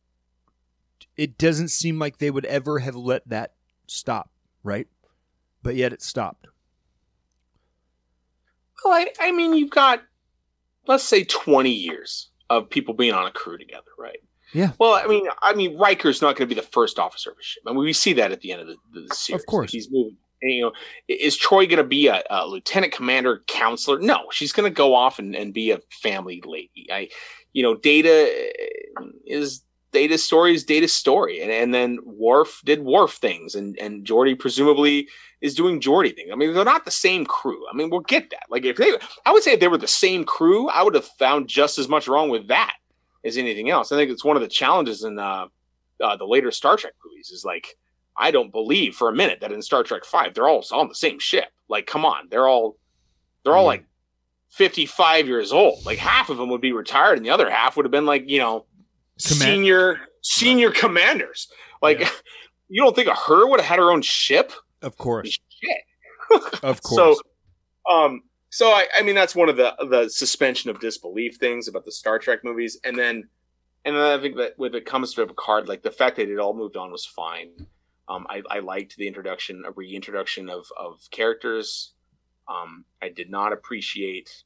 [1.18, 3.54] It doesn't seem like they would ever have let that
[3.88, 4.32] stop,
[4.64, 4.88] right?
[5.62, 6.48] But yet it stopped.
[8.84, 10.02] Well, I, I mean, you've got,
[10.88, 14.20] let's say, 20 years of people being on a crew together, right?
[14.54, 14.72] Yeah.
[14.80, 17.44] Well, I mean, I mean, Riker's not going to be the first officer of a
[17.44, 17.64] ship.
[17.66, 19.42] I mean, we see that at the end of the, the series.
[19.42, 19.70] Of course.
[19.70, 20.18] Like, he's moving.
[20.42, 20.72] And, you know,
[21.08, 24.00] is Troi going to be a, a lieutenant commander counselor?
[24.00, 26.88] No, she's going to go off and, and be a family lady.
[26.92, 27.10] I,
[27.54, 28.52] you know, Data
[29.26, 34.06] is Data's story is Data's story, and and then Worf did Worf things, and and
[34.06, 35.08] Geordi presumably
[35.42, 36.30] is doing Geordi things.
[36.32, 37.64] I mean, they're not the same crew.
[37.72, 38.44] I mean, we'll get that.
[38.50, 38.92] Like if they,
[39.26, 41.90] I would say if they were the same crew, I would have found just as
[41.90, 42.76] much wrong with that
[43.26, 43.92] as anything else.
[43.92, 45.48] I think it's one of the challenges in uh,
[46.02, 47.76] uh, the later Star Trek movies is like
[48.16, 50.96] I don't believe for a minute that in Star Trek Five they're all on the
[50.96, 51.48] same ship.
[51.68, 52.78] Like, come on, they're all
[53.44, 53.68] they're all Yeah.
[53.68, 53.86] like
[54.50, 55.86] fifty five years old.
[55.86, 58.30] Like half of them would be retired, and the other half would have been like
[58.30, 58.66] you know
[59.22, 61.48] senior senior commanders.
[61.82, 62.10] Like, Yeah.
[62.70, 64.54] you don't think of her would have had her own ship?
[64.82, 65.40] Of course.
[65.50, 65.78] Shit.
[66.64, 66.96] Of course.
[66.96, 71.68] So, um, so I, I mean, that's one of the the suspension of disbelief things
[71.68, 73.28] about the Star Trek movies, and then,
[73.84, 76.40] and then I think that when it comes to Picard, like the fact that it
[76.40, 77.50] all moved on was fine.
[78.08, 81.94] Um, I, I liked the introduction, a reintroduction of of characters.
[82.48, 84.44] Um, I did not appreciate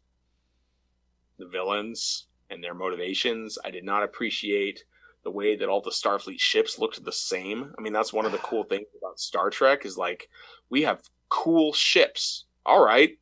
[1.37, 3.57] the villains and their motivations.
[3.63, 4.83] I did not appreciate
[5.23, 7.73] the way that all the Starfleet ships looked the same.
[7.77, 10.29] I mean, that's one of the cool things about Star Trek is like
[10.69, 12.45] we have cool ships.
[12.65, 13.17] All right,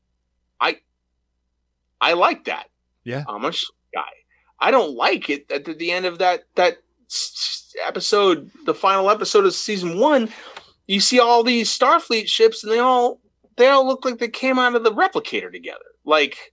[0.60, 0.78] I
[2.00, 2.68] I like that.
[3.04, 3.24] Yeah.
[3.28, 3.52] I'm a
[3.94, 4.02] guy.
[4.60, 6.78] I don't like it at the, end of that that
[7.86, 10.30] episode, the final episode of season one.
[10.88, 13.20] You see all these Starfleet ships, and they all
[13.58, 15.86] they all look like they came out of the replicator together.
[16.06, 16.53] Like,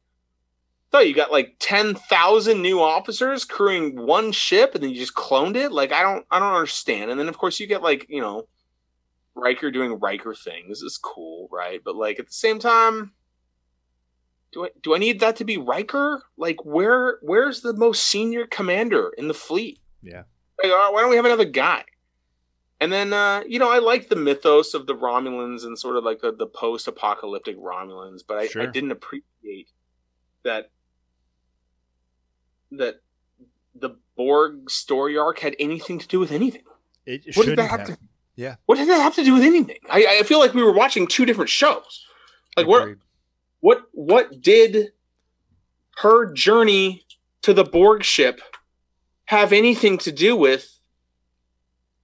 [0.93, 5.15] so you got like ten thousand new officers crewing one ship, and then you just
[5.15, 5.73] cloned it.
[5.73, 7.11] Like, I don't I don't understand.
[7.11, 8.49] And then of course you get like you know
[9.35, 11.81] Riker doing Riker things is cool, right?
[11.85, 13.13] But like at the same time,
[14.53, 16.23] do I do I need that to be Riker?
[16.37, 19.79] Like where where's the most senior commander in the fleet?
[20.03, 20.25] Yeah.
[20.63, 21.85] Like, uh, why don't we have another guy?
[22.81, 26.03] And then uh, you know I like the mythos of the Romulans and sort of
[26.03, 29.71] like the, the post apocalyptic Romulans, but I, I didn't appreciate
[30.43, 30.71] that
[32.73, 33.01] that
[33.75, 36.63] the Borg story arc had anything to do with anything.
[37.07, 37.89] It What did that have, have.
[37.89, 37.99] to?
[38.37, 38.57] Yeah.
[38.67, 39.77] What did that have to do with anything?
[39.89, 42.05] I, I feel like we were watching two different shows.
[42.57, 42.97] Like what
[43.61, 44.93] what what did
[45.99, 47.05] her journey
[47.43, 48.41] to the Borg ship
[49.27, 50.79] have anything to do with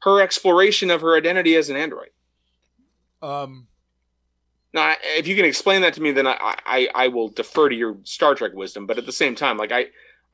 [0.03, 2.11] her exploration of her identity as an android.
[3.23, 3.67] Um,
[4.73, 7.75] Now, if you can explain that to me, then I, I, I will defer to
[7.75, 8.86] your Star Trek wisdom.
[8.86, 9.86] But at the same time, like I,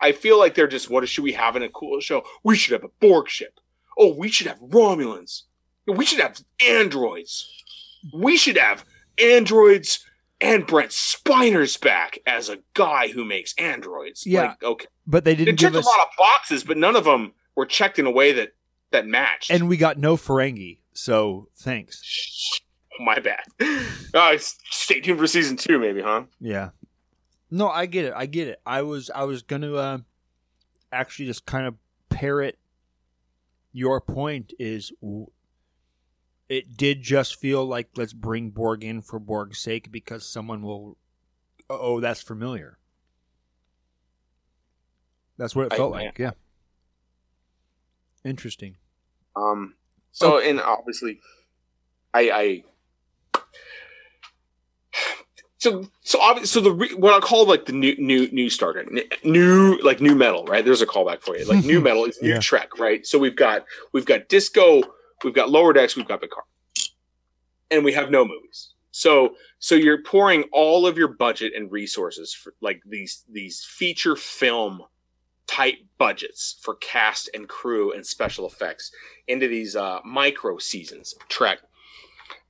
[0.02, 2.24] I feel like they're just what should we have in a cool show?
[2.42, 3.60] We should have a Borg ship.
[3.96, 5.42] Oh, we should have Romulans.
[5.86, 7.48] We should have androids.
[8.12, 8.84] We should have
[9.18, 10.04] androids
[10.40, 14.26] and Brent Spiner's back as a guy who makes androids.
[14.26, 14.42] Yeah.
[14.42, 14.86] Like, okay.
[15.06, 17.66] but they didn't checked give us, a lot of boxes, but none of them were
[17.66, 18.54] checked in a way that
[18.90, 19.50] that matched.
[19.50, 20.78] and we got no Ferengi.
[20.92, 22.60] So thanks.
[23.00, 23.44] my bad.
[24.14, 26.24] Uh, stay tuned for season two, maybe, huh?
[26.38, 26.68] Yeah.
[27.54, 28.14] No, I get it.
[28.16, 28.60] I get it.
[28.64, 29.98] I was I was gonna uh,
[30.90, 31.74] actually just kind of
[32.08, 32.58] parrot
[33.72, 34.54] your point.
[34.58, 34.90] Is
[36.48, 40.96] it did just feel like let's bring Borg in for Borg's sake because someone will.
[41.68, 42.78] Oh, that's familiar.
[45.36, 46.18] That's what it felt I- like.
[46.18, 46.30] Yeah.
[48.24, 48.76] Interesting.
[49.36, 49.74] Um.
[50.12, 51.20] So, and obviously,
[52.14, 52.64] I, I.
[55.62, 58.72] So, so obviously, so the re- what I call like the new, new, new Star
[58.72, 60.64] Trek, n- new like new metal, right?
[60.64, 61.44] There's a callback for you.
[61.44, 62.40] Like new metal is new Yeah.
[62.40, 63.06] Trek, right?
[63.06, 64.82] So we've got we've got disco,
[65.22, 66.46] we've got lower decks, we've got Picard,
[67.70, 68.74] and we have no movies.
[68.90, 74.16] So, so you're pouring all of your budget and resources for like these these feature
[74.16, 74.82] film
[75.46, 78.90] type budgets for cast and crew and special effects
[79.28, 81.60] into these uh, micro seasons Trek,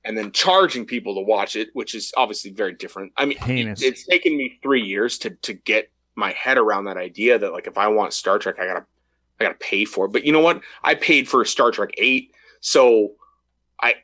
[0.05, 3.13] and then charging people to watch it, which is obviously very different.
[3.17, 3.83] I mean, Heinous.
[3.83, 7.67] it's taken me three years to to get my head around that idea that like
[7.67, 8.85] if I want Star Trek, I gotta
[9.41, 10.13] I gotta pay for it.
[10.13, 10.61] But you know what?
[10.85, 13.13] I paid for Star Trek eight, so
[13.81, 13.95] I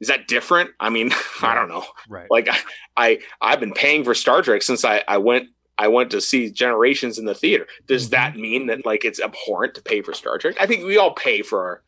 [0.00, 0.70] is that different?
[0.80, 1.10] I mean,
[1.42, 2.30] I don't know Right.
[2.30, 2.58] like I,
[2.96, 6.50] I i've been paying for star trek since i i went i went to see
[6.50, 8.10] generations in the theater does Mhm.
[8.10, 11.12] that mean that like it's abhorrent to pay for star trek i think we all
[11.14, 11.82] pay for our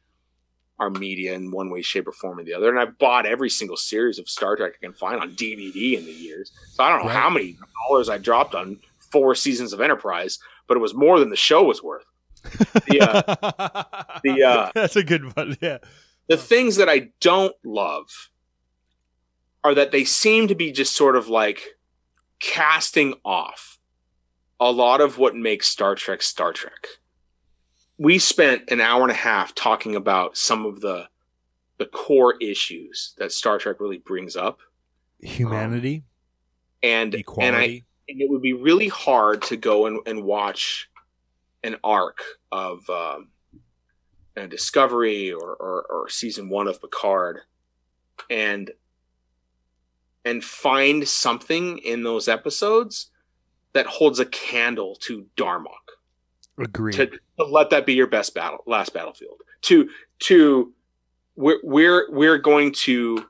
[0.81, 3.51] our media in one way shape or form or the other and i've bought every
[3.51, 6.89] single series of star trek i can find on dvd in the years so i
[6.91, 7.17] don't know Right.
[7.17, 7.57] how many
[7.89, 8.79] dollars i dropped on
[9.11, 12.05] four seasons of enterprise but it was more than the show was worth
[12.87, 15.57] the, uh, the, uh, that's a good one.
[15.61, 15.79] Yeah.
[16.29, 18.31] the things that I don't love
[19.65, 21.63] are that they seem to be just sort of like
[22.39, 23.79] casting off
[24.61, 26.87] a lot of what makes Star Trek Star Trek.
[27.99, 31.09] We spent an hour and a half talking about some of the
[31.79, 34.61] the core issues that Star Trek really brings up,
[35.21, 36.05] Humanity,
[36.83, 37.85] and and I equality.
[38.09, 40.91] and it would be really hard to go and, and watch
[41.63, 42.21] an arc
[42.51, 43.29] of um,
[44.37, 47.41] a Discovery or, or or season one of Picard,
[48.31, 48.71] and
[50.25, 53.11] and find something in those episodes
[53.73, 55.98] that holds a candle to Darmok
[56.59, 56.95] Agreed.
[56.95, 59.89] to, to let that be your best battle last battlefield to
[60.21, 60.73] to
[61.37, 63.25] we're we're we're going to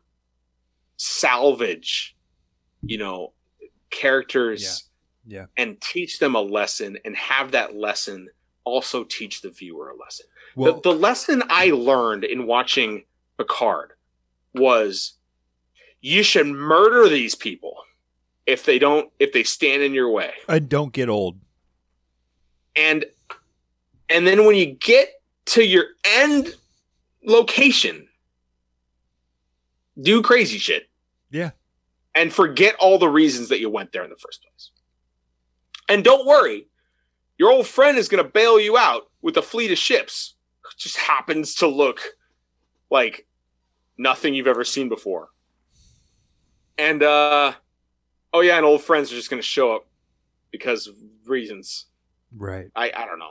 [0.97, 2.17] salvage
[2.83, 3.33] you know
[3.91, 4.89] characters
[5.25, 5.41] Yeah.
[5.41, 5.47] Yeah.
[5.57, 8.29] and teach them a lesson and have that lesson
[8.65, 10.27] also teach the viewer a lesson
[10.57, 13.05] well, the, the lesson i learned in watching
[13.37, 13.93] picard
[14.55, 15.15] was
[16.01, 17.77] you should murder these people
[18.47, 21.39] if they don't if they stand in your way and don't get old.
[22.77, 23.05] and
[24.11, 25.09] and then when you get
[25.47, 26.55] to your end
[27.25, 28.07] location
[30.01, 30.89] do crazy shit
[31.31, 31.51] Yeah.
[32.15, 34.71] and forget all the reasons that you went there in the first place
[35.89, 36.69] and don't worry
[37.39, 40.35] your old friend is going to bail you out with a fleet of ships
[40.73, 42.01] It just happens to look
[42.91, 43.27] like
[43.99, 45.29] nothing you've ever seen before
[46.79, 47.53] and uh
[48.33, 49.87] oh yeah and old friends are just going to show up
[50.51, 50.95] because of
[51.27, 51.87] reasons
[52.37, 52.67] Right.
[52.77, 53.31] I I don't know.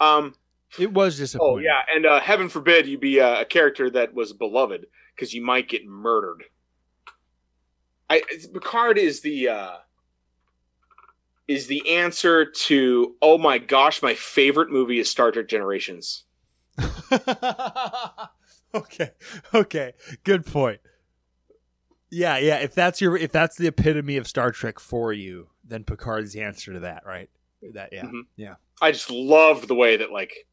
[0.00, 0.34] Um.
[0.78, 1.56] It was disappointing.
[1.56, 5.34] Oh yeah, and uh, heaven forbid you be uh, a character that was beloved because
[5.34, 6.44] you might get murdered.
[8.08, 8.22] I
[8.52, 9.76] Picard is the uh,
[11.48, 16.24] is the answer to oh my gosh, my favorite movie is Star Trek Generations.
[18.74, 19.10] okay.
[19.52, 19.92] Okay.
[20.24, 20.80] Good point.
[22.10, 22.58] Yeah, yeah.
[22.58, 26.42] If that's your if that's the epitome of Star Trek for you, then Picard's the
[26.42, 27.30] answer to that, right?
[27.74, 28.04] That yeah.
[28.04, 28.22] Mhm.
[28.36, 28.54] Yeah.
[28.80, 30.46] I just loved the way that like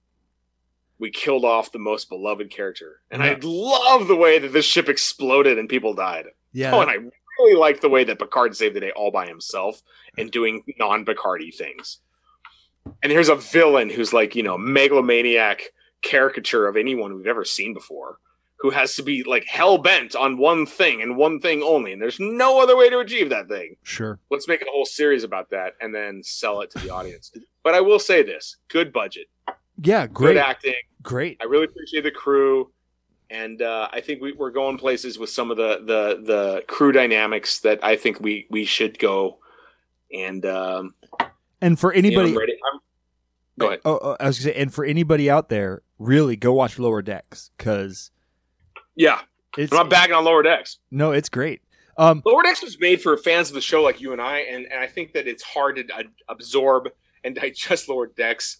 [1.00, 4.90] we killed off the most beloved character, and I love the way that this ship
[4.90, 6.26] exploded and people died.
[6.54, 6.74] Yeah.
[6.76, 6.96] Oh, and I
[7.40, 9.82] really like the way that Picard saved the day all by himself
[10.18, 12.00] and doing non Picardy things.
[13.04, 15.62] And here's a villain who's like, you know, megalomaniac
[16.02, 18.18] caricature of anyone we've ever seen before,
[18.60, 21.94] who has to be like hell bent on one thing and one thing only.
[21.94, 23.76] And there's no other way to achieve that thing.
[23.84, 24.20] sure.
[24.32, 27.32] Let's make a whole series about that and then sell it to the audience.
[27.64, 29.28] But I will say this good budget,
[29.82, 30.34] Yeah, great.
[30.34, 30.74] good acting.
[31.04, 31.38] Great.
[31.42, 32.72] I really appreciate the crew.
[33.30, 36.92] and uh, I think we, we're going places with some of the the the crew
[36.92, 39.38] dynamics that I think we we should go.
[40.14, 40.96] And um,
[41.62, 42.74] And for you know, anybody, I'm.
[42.74, 42.80] I'm-
[43.60, 43.80] go ahead.
[43.86, 47.02] Oh, oh, I was gonna say, and for anybody out there, really go watch Lower
[47.02, 48.12] Decks because
[48.98, 49.22] Yeah,
[49.58, 50.80] it's I'm not bagging on Lower Decks.
[50.92, 51.62] no, it's great.
[51.98, 54.66] Um, Lower Decks was made for fans of the show like you and I, and,
[54.66, 56.90] and I think that it's hard to uh, absorb
[57.24, 58.58] and digest Lower Decks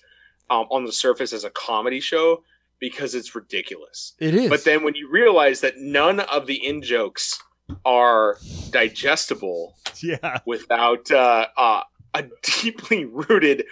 [0.50, 2.44] um, on the surface as a comedy show
[2.80, 4.14] because it's ridiculous.
[4.20, 4.50] it is.
[4.50, 7.42] But then when you realize that none of the in jokes
[7.86, 8.38] are
[8.70, 11.82] digestible yeah, without uh, uh,
[12.14, 12.24] a
[12.62, 13.66] deeply rooted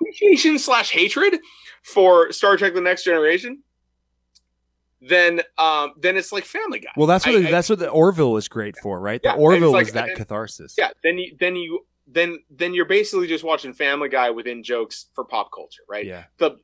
[0.00, 1.38] appreciation slash hatred
[1.82, 3.62] for Star Trek: The Next Generation,
[5.00, 6.90] then um, then it's like Family Guy.
[6.96, 9.20] well, that's what I- the, I- that's what the Orville is great for, right?
[9.22, 10.74] Yeah, the Orville like- is that and- catharsis.
[10.78, 10.90] yeah.
[11.02, 15.24] Then you then you then then you're basically just watching Family Guy within jokes for
[15.24, 16.04] pop culture, right?
[16.06, 16.56] yeah, The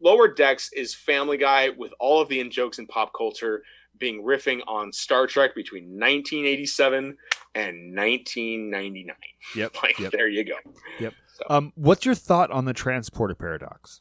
[0.00, 3.62] Lower Decks is Family Guy with all of the in jokes in pop culture
[3.98, 7.16] being riffing on Star Trek between 1987
[7.54, 9.14] and 1999.
[9.56, 10.12] Yep, like yep.
[10.12, 10.54] there you go.
[10.98, 11.14] Yep.
[11.50, 14.00] Um, what's your thought on the transporter paradox?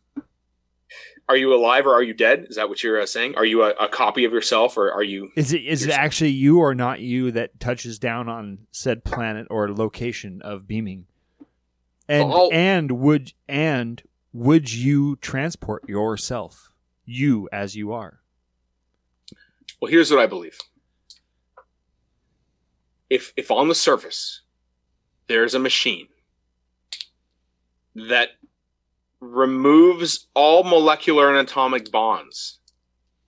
[1.29, 2.47] Are you alive or are you dead?
[2.49, 3.35] Is that what you're uh, saying?
[3.35, 5.29] Are you a, a copy of yourself or are you?
[5.35, 9.45] Is it is it actually you or not you that touches down on said planet
[9.51, 11.05] or location of beaming?
[12.07, 12.49] And Oh.
[12.49, 14.01] and would and
[14.33, 16.71] would you transport yourself,
[17.05, 18.21] you as you are?
[19.79, 20.57] Well, here's what I believe.
[23.07, 24.41] If if on the surface
[25.27, 26.07] there's a machine
[27.93, 28.29] that
[29.21, 32.59] removes all molecular and atomic bonds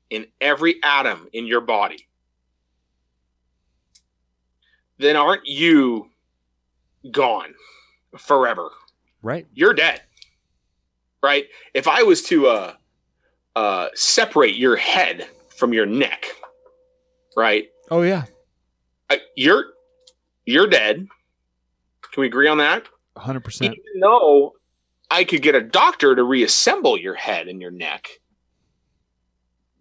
[0.09, 2.07] in every atom in your body,
[4.97, 6.09] then aren't you
[7.11, 7.53] gone
[8.17, 8.69] forever?
[9.21, 9.47] Right?
[9.53, 10.01] You're dead.
[11.23, 11.45] Right?
[11.73, 12.73] If I was to uh
[13.55, 16.25] uh separate your head from your neck,
[17.35, 17.65] right?
[17.89, 18.23] Oh yeah,
[19.09, 19.65] I, you're
[20.45, 21.07] you're dead.
[22.11, 22.87] Can we agree on that?
[23.17, 23.73] hundred percent.
[23.73, 24.53] Even though
[25.11, 28.07] I could get a doctor to reassemble your head and your neck,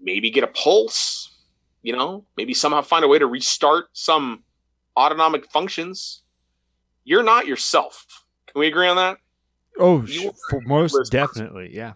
[0.00, 1.31] maybe get a pulse,
[1.83, 4.42] you know, maybe somehow find a way to restart some
[4.97, 6.23] autonomic functions.
[7.05, 8.25] You're not yourself.
[8.49, 9.18] Can we agree on that?
[9.78, 11.92] Oh, You for most definitely, yeah.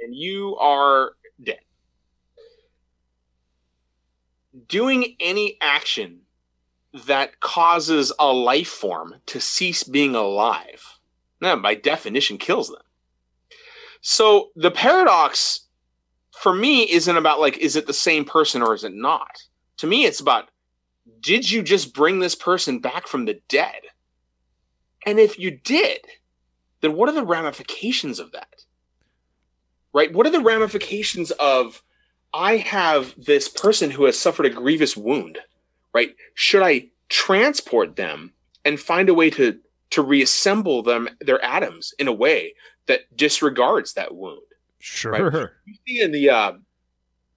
[0.00, 1.58] and you are dead.
[4.68, 6.20] Doing any action
[7.06, 10.95] that causes a life form to cease being alive,
[11.40, 12.82] that by definition kills them.
[14.00, 15.66] So the paradox
[16.40, 19.42] for me isn't about like, is it the same person or is it not?
[19.78, 20.50] To me, it's about
[21.20, 23.82] did you just bring this person back from the dead?
[25.04, 26.00] And if you did,
[26.80, 28.64] then what are the ramifications of that?
[29.96, 30.12] right?
[30.12, 31.82] What are the ramifications of
[32.34, 35.38] I have this person who has suffered a grievous wound,
[35.94, 36.14] right?
[36.34, 39.58] Should I transport them and find a way to
[39.90, 42.54] to reassemble them their atoms in a way
[42.86, 44.40] that disregards that wound?
[44.78, 45.52] Sure.
[45.66, 46.52] You see in the uh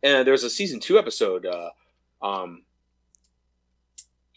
[0.03, 1.69] and there's a season 2 episode uh
[2.21, 2.63] um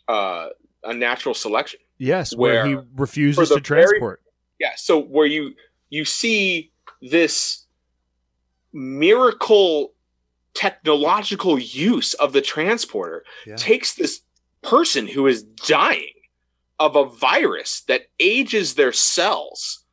[0.08, 0.48] uh
[0.84, 4.20] Unnatural Selection Yes, where, he refuses to transport.
[4.58, 5.54] yeah so where you
[5.90, 7.64] you see this
[8.72, 9.92] miracle
[10.54, 13.56] technological use of the transporter Yeah.
[13.56, 14.20] takes this
[14.62, 16.11] person who is dying
[16.82, 19.84] of a virus that ages their cells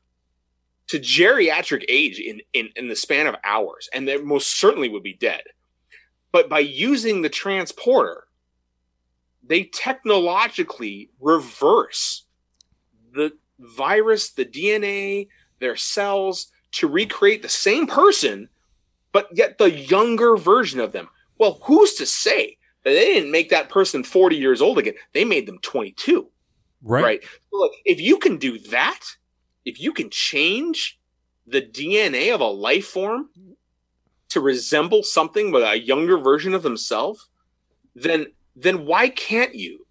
[0.87, 5.03] to geriatric age in, in, in the span of hours and they most certainly would
[5.03, 5.43] be dead.
[6.31, 8.23] But by using the transporter
[9.43, 12.25] they technologically reverse
[13.13, 15.27] the virus the dna
[15.59, 18.49] their cells to recreate the same person
[19.11, 21.07] but yet the younger version of them.
[21.37, 24.95] Well who's to say that they didn't make that person 40 years old again?
[25.13, 26.31] They made them 22
[26.81, 27.03] Right.
[27.03, 28.99] right, look if you can do that
[29.65, 30.97] if you can change
[31.45, 33.29] the dna of a life form
[34.29, 37.27] to resemble something with a younger version of themselves
[37.95, 39.85] then then why can't you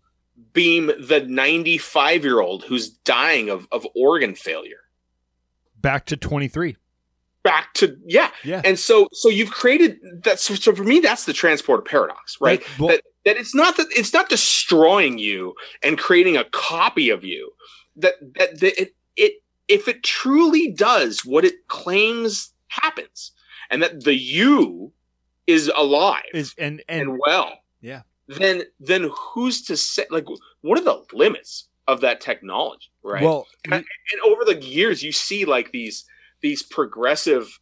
[0.53, 4.77] beam the 95 year old who's dying of, of organ failure
[5.81, 6.77] Back to 23.
[7.45, 8.63] back to yeah Yeah.
[8.65, 12.61] and so so you've created that so, so for me that's the transporter paradox right
[12.61, 17.11] That- well, that, that it's not that it's not destroying you and creating a copy
[17.11, 17.51] of you
[17.97, 19.33] that that, that it, it
[19.67, 23.33] if it truly does what it claims happens
[23.71, 24.93] and that the you
[25.47, 28.03] is alive is and and and well Yeah.
[28.29, 30.27] then then who's to say like
[30.63, 35.13] what are the limits of that technology right well, and, and over the years you
[35.13, 36.05] see like these
[36.41, 37.59] these progressive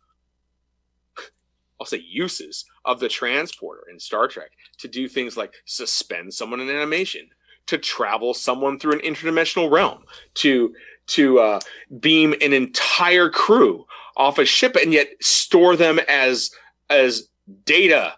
[1.81, 6.61] I'll say uses of the transporter in Star Trek to do things like suspend someone
[6.61, 7.29] in animation,
[7.67, 10.75] to travel someone through an interdimensional realm, to
[11.09, 11.61] to uh,
[12.01, 16.51] beam an entire crew off a ship and yet store them as
[16.91, 17.29] as
[17.65, 18.15] data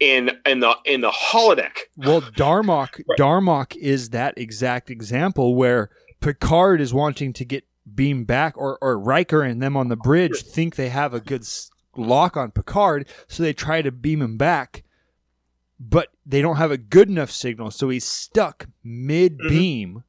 [0.00, 1.78] in in the in the holodeck.
[1.96, 3.18] Well, Darmok right.
[3.18, 7.64] Darmok is that exact example where Picard is wanting to get
[7.94, 11.44] beamed back, or or Riker and them on the bridge think they have a good
[11.98, 14.84] lock on Picard, so they try to beam him back,
[15.78, 20.00] but they don't have a good enough signal, so he's stuck mid beam mm-hmm.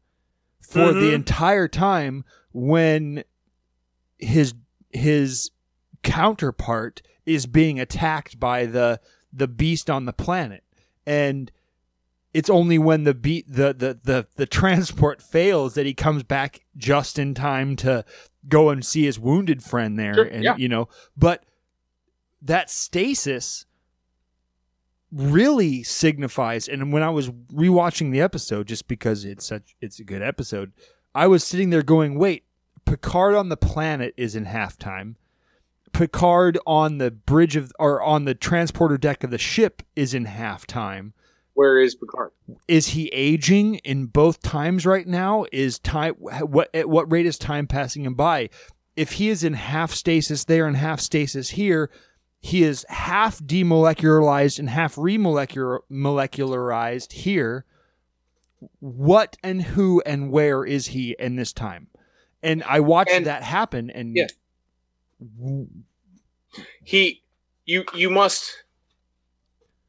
[0.61, 1.01] for mm-hmm.
[1.01, 3.23] the entire time when
[4.17, 4.53] his
[4.91, 5.51] his
[6.03, 8.99] counterpart is being attacked by the
[9.31, 10.63] the beast on the planet
[11.05, 11.51] and
[12.33, 16.61] it's only when the beat the, the the the transport fails that he comes back
[16.77, 18.05] just in time to
[18.47, 20.55] go and see his wounded friend there sure, and yeah.
[20.57, 20.87] you know
[21.17, 21.43] but
[22.41, 23.65] that stasis
[25.11, 30.03] really signifies and when i was rewatching the episode just because it's such it's a
[30.03, 30.71] good episode
[31.15, 32.43] i was sitting there going wait
[32.85, 35.15] picard on the planet is in halftime
[35.91, 40.25] Picard on the bridge of or on the transporter deck of the ship is in
[40.25, 41.13] halftime.
[41.53, 42.31] Where is Picard?
[42.67, 45.45] Is he aging in both times right now?
[45.51, 48.49] Is time what at what rate is time passing him by?
[48.95, 51.89] If he is in half stasis there and half stasis here,
[52.39, 57.65] he is half demolecularized and half remolecularized here.
[58.79, 61.87] What and who and where is he in this time?
[62.41, 64.27] And I watched and, that happen and yeah
[66.83, 67.21] he
[67.65, 68.63] you you must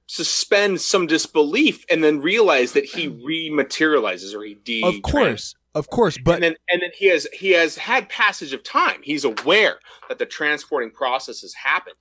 [0.07, 5.89] suspend some disbelief and then realize that he rematerializes or he de of course of
[5.89, 9.25] course but and then and then he has he has had passage of time he's
[9.25, 11.97] aware that the transporting process has happened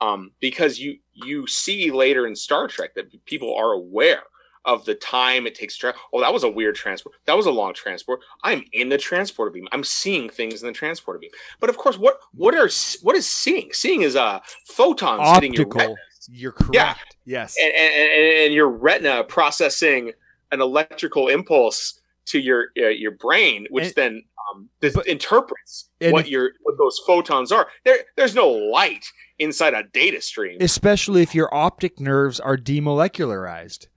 [0.00, 4.22] um because you you see later in star trek that people are aware
[4.64, 6.00] of the time it takes to travel.
[6.12, 7.14] Oh, that was a weird transport.
[7.24, 8.20] That was a long transport.
[8.44, 9.66] I'm in the transporter beam.
[9.72, 11.30] I'm seeing things in the transporter beam.
[11.60, 12.68] But of course, what what are
[13.02, 13.70] what is seeing?
[13.72, 15.54] Seeing is a uh, photon Optical.
[15.54, 15.96] Your
[16.28, 16.74] You're correct.
[16.74, 16.94] Yeah.
[17.24, 17.56] Yes.
[17.62, 20.12] And, and, and your retina processing
[20.52, 24.22] an electrical impulse to your uh, your brain, which and, then
[24.52, 27.68] um, but, interprets what if, your what those photons are.
[27.84, 29.04] There, there's no light
[29.40, 33.88] inside a data stream, especially if your optic nerves are demolecularized.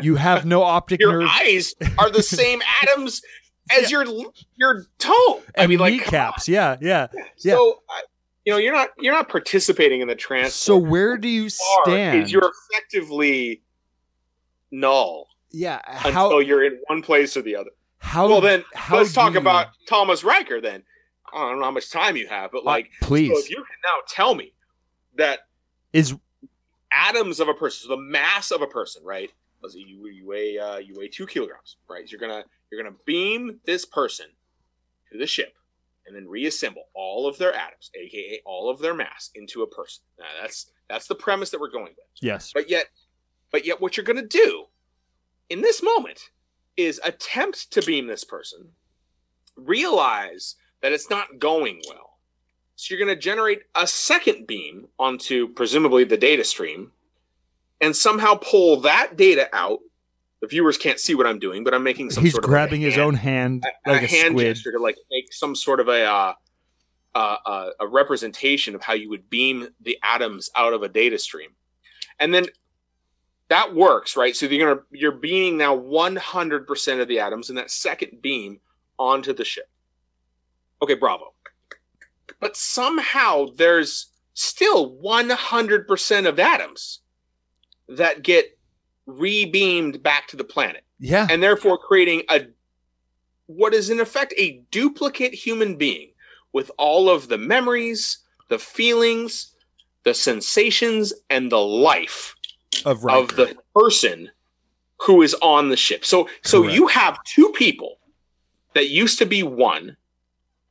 [0.00, 1.28] You have no optic your nerve.
[1.30, 3.20] eyes are the same atoms
[3.70, 4.02] as yeah.
[4.02, 5.42] your your toe.
[5.58, 6.48] I mean, like caps.
[6.48, 7.08] Yeah, yeah,
[7.38, 7.54] yeah.
[7.54, 7.82] So,
[8.46, 10.54] you know, you're not you're not participating in the trans.
[10.54, 12.22] So where do you stand?
[12.22, 13.62] Is you're effectively
[14.70, 15.28] null.
[15.50, 15.80] Yeah.
[15.84, 17.70] How, until you're in one place or the other.
[17.98, 18.28] How?
[18.28, 19.40] Well, then how let's talk you...
[19.40, 20.60] about Thomas Riker.
[20.60, 20.82] Then
[21.32, 23.50] I don't know how much time you have, but uh, like, uh, please, so if
[23.50, 24.52] you can now tell me
[25.16, 25.40] that
[25.92, 26.14] is
[26.92, 29.30] atoms of a person, so the mass of a person, right?
[29.62, 32.08] let's see, you, you weigh uh, you weigh two kilograms, right?
[32.08, 34.26] So you're gonna you're gonna beam this person
[35.10, 35.54] to the ship
[36.06, 40.02] and then reassemble all of their atoms, aka all of their mass, into a person.
[40.18, 42.06] Now that's that's the premise that we're going with.
[42.20, 42.50] Yes.
[42.52, 42.86] But yet,
[43.50, 44.66] but yet, what you're gonna do
[45.48, 46.30] in this moment
[46.76, 48.68] is attempt to beam this person,
[49.56, 52.11] realize that it's not going well.
[52.76, 56.92] So you're going to generate a second beam onto presumably the data stream
[57.80, 59.80] and somehow pull that data out.
[60.40, 62.24] The viewers can't see what I'm doing, but I'm making some.
[62.24, 64.56] He's sort of He's grabbing his own hand, a, like a, a hand squid.
[64.56, 66.34] gesture to like make some sort of a uh,
[67.14, 71.50] uh, a representation of how you would beam the atoms out of a data stream,
[72.18, 72.46] and then
[73.48, 74.34] that works, right?
[74.34, 78.58] So you're gonna you're beaming now 100 percent of the atoms in that second beam
[78.98, 79.68] onto the ship.
[80.82, 81.34] Okay, bravo.
[82.40, 87.00] But somehow there's still 100 percent of atoms
[87.88, 88.58] that get
[89.06, 90.84] rebeamed back to the planet.
[90.98, 91.26] Yeah.
[91.28, 92.46] And therefore creating a
[93.46, 96.12] what is in effect a duplicate human being
[96.52, 98.18] with all of the memories,
[98.48, 99.52] the feelings,
[100.04, 102.34] the sensations, and the life
[102.84, 104.30] of, of the person
[105.00, 106.04] who is on the ship.
[106.04, 107.98] So so you have two people
[108.74, 109.96] that used to be one,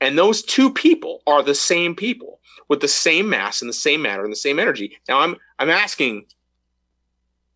[0.01, 4.01] and those two people are the same people with the same mass and the same
[4.01, 4.97] matter and the same energy.
[5.07, 6.25] Now I'm I'm asking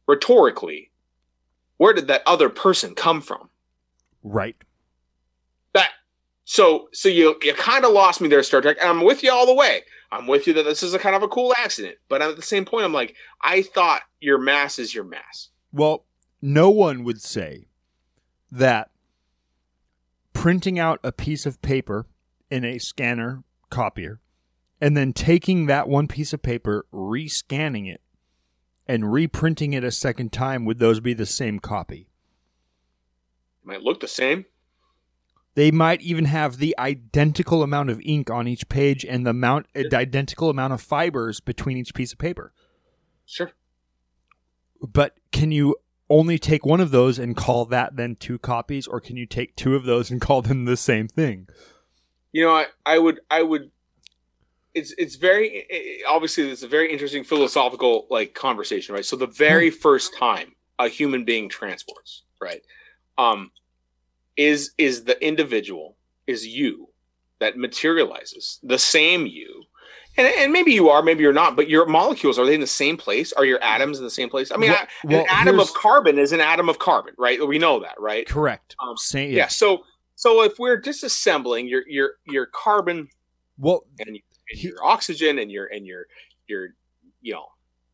[0.07, 0.91] rhetorically,
[1.77, 3.49] where did that other person come from?
[4.23, 4.55] Right.
[5.73, 5.89] That
[6.45, 9.31] so so you you kind of lost me there, Star Trek, and I'm with you
[9.31, 9.81] all the way.
[10.11, 12.41] I'm with you that this is a kind of a cool accident, but at the
[12.41, 15.49] same point, I'm like, I thought your mass is your mass.
[15.73, 16.05] Well,
[16.41, 17.65] no one would say
[18.51, 18.91] that
[20.31, 22.05] printing out a piece of paper
[22.49, 24.19] in a scanner copier
[24.81, 28.01] and then taking that one piece of paper, rescanning it,
[28.87, 32.07] and reprinting it a second time, would those be the same copy?
[33.63, 34.45] It Might look the same.
[35.55, 39.67] They might even have the identical amount of ink on each page and the amount,
[39.73, 42.51] the identical amount of fibers between each piece of paper.
[43.25, 43.51] Sure.
[44.81, 45.77] But can you
[46.09, 49.55] only take one of those and call that then two copies, or can you take
[49.55, 51.47] two of those and call them the same thing?
[52.35, 53.71] You know, I, I would I would
[54.73, 59.05] it's it's very it, obviously it's a very interesting philosophical like conversation, right?
[59.05, 62.61] So the very first time a human being transports, right?
[63.17, 63.51] Um
[64.35, 65.95] is is the individual
[66.27, 66.89] is you
[67.39, 69.63] that materializes the same you
[70.17, 72.67] and, and maybe you are maybe you're not but your molecules are they in the
[72.67, 75.27] same place are your atoms in the same place i mean Well- I- well, an
[75.29, 78.75] atom of carbon is an atom of carbon right we know that right Correct.
[78.85, 79.31] Um, Same.
[79.31, 79.47] yeah.
[79.47, 79.83] so
[80.15, 83.07] so if we're disassembling your your your carbon
[83.57, 84.19] Well, and, and
[84.49, 86.05] He- your oxygen and your and your
[86.47, 86.69] your
[87.21, 87.47] you know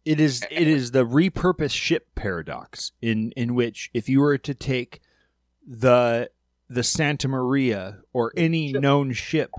[0.06, 4.54] it is it is the repurpose ship paradox in in which if you were to
[4.54, 5.02] take
[5.68, 6.30] the
[6.70, 8.82] the Santa Maria or mm, any Ship.
[8.82, 9.52] known ship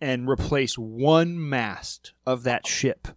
[0.00, 3.08] and replace one mast of that ship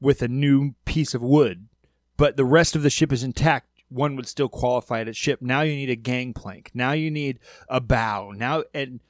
[0.00, 1.68] with a new piece of wood,
[2.16, 5.40] but the rest of the ship is intact, one would still qualify it as ship.
[5.42, 6.70] Now you need a gangplank.
[6.74, 7.38] Now you need
[7.68, 8.32] a bow.
[8.36, 9.00] Now and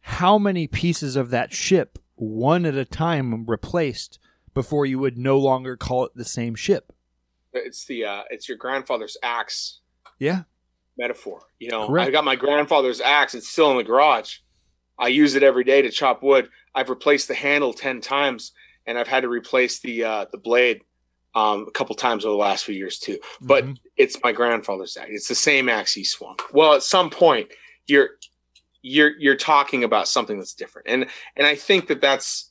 [0.00, 4.18] how many pieces of that ship one at a time replaced
[4.54, 6.92] before you would no longer call it the same ship?
[7.54, 9.80] it's the uh it's your grandfather's axe
[10.18, 10.42] Yeah.
[10.98, 12.08] metaphor you know Correct.
[12.08, 14.36] i got my grandfather's axe it's still in the garage
[14.98, 18.52] i use it every day to chop wood i've replaced the handle 10 times
[18.86, 20.82] and i've had to replace the uh the blade
[21.38, 23.76] um a couple times over the last few years too But- Mhm.
[23.96, 25.10] it's my grandfather's axe.
[25.12, 26.36] It's the same axe he swung.
[26.52, 27.48] Well, at some point,
[27.86, 28.10] you're
[28.82, 32.50] you're you're talking about something that's different, and and I think that that's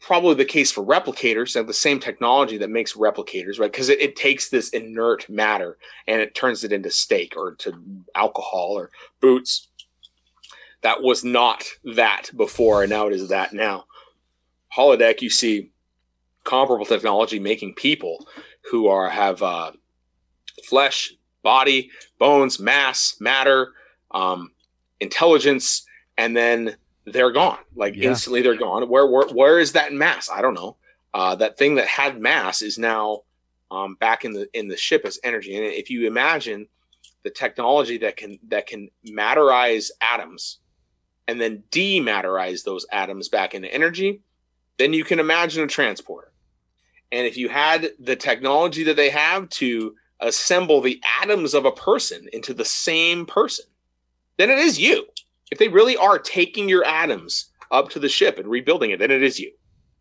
[0.00, 1.54] probably the case for replicators.
[1.54, 3.70] Have the same technology that makes replicators, right?
[3.70, 5.76] Because it, it takes this inert matter
[6.06, 7.72] and it turns it into steak or to
[8.14, 8.90] alcohol or
[9.20, 9.68] boots.
[10.82, 11.64] That was not
[11.96, 13.86] that before, and now it is that now.
[14.76, 15.70] Holodeck, you see
[16.48, 18.26] comparable technology making people
[18.70, 19.72] who are have uh,
[20.64, 21.12] flesh,
[21.42, 23.72] body, bones, mass, matter,
[24.12, 24.50] um,
[25.00, 25.84] intelligence,
[26.16, 27.58] and then they're gone.
[27.76, 28.10] Like Yeah.
[28.10, 28.88] instantly, they're gone.
[28.88, 30.28] Where, where where is that mass?
[30.30, 30.76] I don't know.
[31.14, 33.22] Uh, that thing that had mass is now
[33.70, 35.54] um, back in the in the ship as energy.
[35.56, 36.68] And if you imagine
[37.24, 40.58] the technology that can that can matterize atoms
[41.26, 44.22] and then dematerize those atoms back into energy,
[44.78, 46.27] then you can imagine a transporter.
[47.12, 51.72] And if you had the technology that they have to assemble the atoms of a
[51.72, 53.64] person into the same person,
[54.36, 55.06] then it is you.
[55.50, 59.10] If they really are taking your atoms up to the ship and rebuilding it, then
[59.10, 59.52] it is you.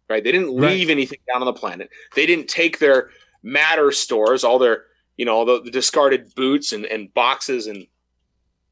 [0.09, 0.23] Right?
[0.23, 0.71] They didn't Right.
[0.71, 1.89] leave anything down on the planet.
[2.15, 3.09] They didn't take their
[3.43, 4.85] matter stores, all their,
[5.17, 7.87] you know, the, the discarded boots and, and boxes and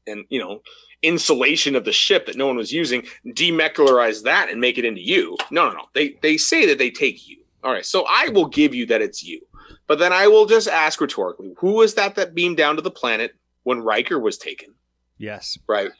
[0.08, 0.62] and you know,
[1.02, 5.00] insulation of the ship that no one was using, demecularize that and make it into
[5.00, 5.36] you.
[5.50, 5.84] No, no, no.
[5.94, 7.38] They they say that they take you.
[7.64, 7.84] All right.
[7.86, 9.40] So I will give you that it's you.
[9.86, 12.90] But then I will just ask rhetorically, who was that that beamed down to the
[12.90, 14.74] planet when Riker was taken?
[15.18, 15.58] Yes.
[15.68, 15.90] Right.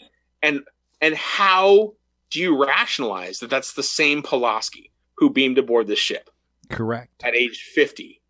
[0.42, 0.62] And
[1.00, 1.94] and how
[2.30, 6.30] do you rationalize that that's the same Pulaski who beamed aboard the ship
[6.70, 7.22] Correct.
[7.24, 8.20] at age 50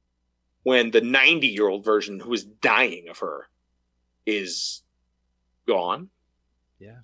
[0.62, 3.48] when the 90 year old version who is dying of her
[4.26, 4.82] is
[5.66, 6.08] gone?
[6.78, 6.98] Yeah.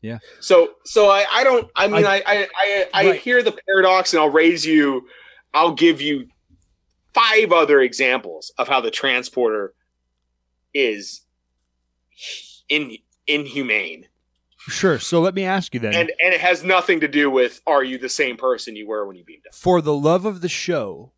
[0.00, 0.18] Yeah.
[0.40, 3.20] So so I, I don't I mean I I I, I Right.
[3.20, 5.06] hear the paradox and I'll raise you
[5.54, 6.26] I'll give you
[7.14, 9.74] five other examples of how the transporter
[10.74, 11.22] is
[12.68, 14.06] in inhumane
[14.68, 14.98] Sure.
[14.98, 15.94] So let me ask you then.
[15.94, 19.06] and and it has nothing to do with are you the same person you were
[19.06, 21.12] when you beamed up for the love of the show,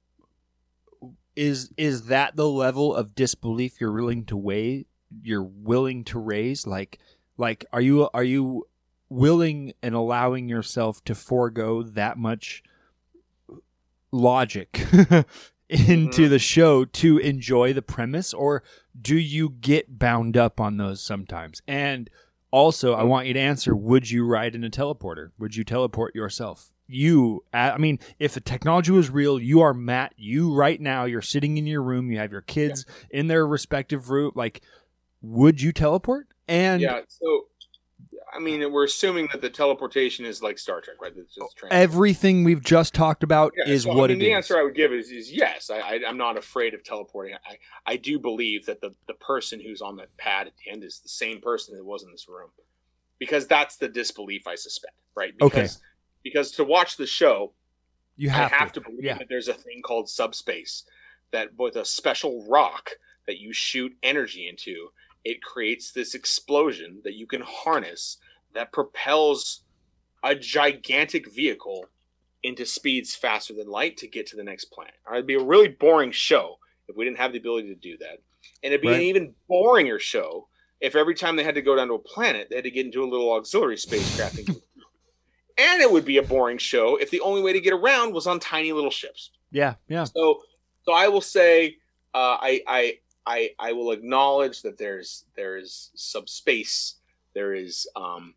[1.37, 4.87] is is that the level of disbelief you're willing to weigh?
[5.23, 6.67] You're willing to raise?
[6.67, 6.99] Like,
[7.37, 8.67] like are you are you
[9.09, 12.65] willing and allowing yourself to forego that much
[14.17, 14.81] logic
[15.69, 16.29] into Mhm.
[16.31, 18.63] the show to enjoy the premise, or
[19.01, 21.61] do you get bound up on those sometimes?
[21.67, 22.09] And
[22.51, 25.31] also, I want you to answer: Would you ride in a teleporter?
[25.39, 26.71] Would you teleport yourself?
[26.89, 30.15] You, I I mean, if the technology was real, you are Matt.
[30.17, 32.11] You right now, you're sitting in your room.
[32.13, 34.31] You have your kids in their respective room.
[34.37, 34.63] Like,
[35.21, 36.29] would you teleport?
[36.49, 37.47] And yeah so
[38.37, 41.13] i mean we're assuming that the teleportation is like star trek right
[41.71, 44.37] everything we've just talked about Yeah, is so, what I mean, it the is.
[44.37, 45.71] answer I would give is, is yes.
[45.71, 47.35] I, I'm not afraid of teleporting.
[47.35, 47.57] I,
[47.93, 51.01] I do believe that the, the person who's on that pad at the end is
[51.01, 52.51] the same person that was in this room,
[53.19, 55.35] because that's the disbelief I suspect, right?
[55.41, 55.63] Okay.
[55.63, 55.81] Because,
[56.23, 57.53] Because to watch the show,
[58.17, 58.81] You I have, have to.
[58.81, 59.19] to, believe Yeah.
[59.19, 60.85] that there's a thing called subspace
[61.33, 62.91] that with a special rock
[63.27, 64.89] that you shoot energy into,
[65.25, 68.19] it creates this explosion that you can harness
[68.57, 69.63] that propels
[70.25, 71.87] a gigantic vehicle
[72.43, 74.95] into speeds faster than light to get to the next planet.
[75.07, 76.57] All right, it'd be a really boring show
[76.89, 78.19] if we didn't have the ability to do that.
[78.63, 78.97] And it'd be Right.
[78.97, 80.49] an even boringer show
[80.81, 82.87] if every time they had to go down to a planet, they had to get
[82.87, 84.39] into a little auxiliary spacecraft.
[84.39, 84.49] and,
[85.59, 88.27] and it would be a boring show if the only way to get around was
[88.27, 89.31] on tiny little ships.
[89.51, 90.05] Yeah, yeah.
[90.05, 90.43] So,
[90.83, 91.77] so I will say,
[92.15, 96.97] uh, I, I, I, I will acknowledge that there's there is subspace,
[97.35, 98.35] there is um,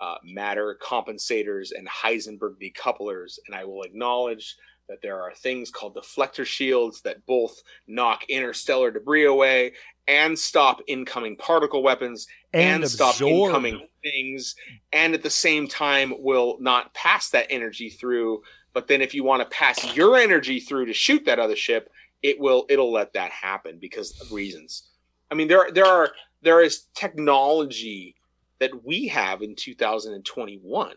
[0.00, 4.56] uh, matter compensators and Heisenberg decouplers, and I will acknowledge
[4.88, 9.72] that there are things called deflector shields that both knock interstellar debris away
[10.08, 14.56] and stop incoming particle weapons and, stop incoming things,
[14.92, 18.42] and at the same time will not pass that energy through.
[18.72, 21.90] But then, if you want to pass your energy through to shoot that other ship,
[22.22, 24.90] it will it'll let that happen because of reasons.
[25.30, 26.10] I mean, there there are
[26.42, 28.16] there is technology
[28.60, 30.94] that we have in 2021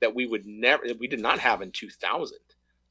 [0.00, 2.38] that we would never that we did not have in 2000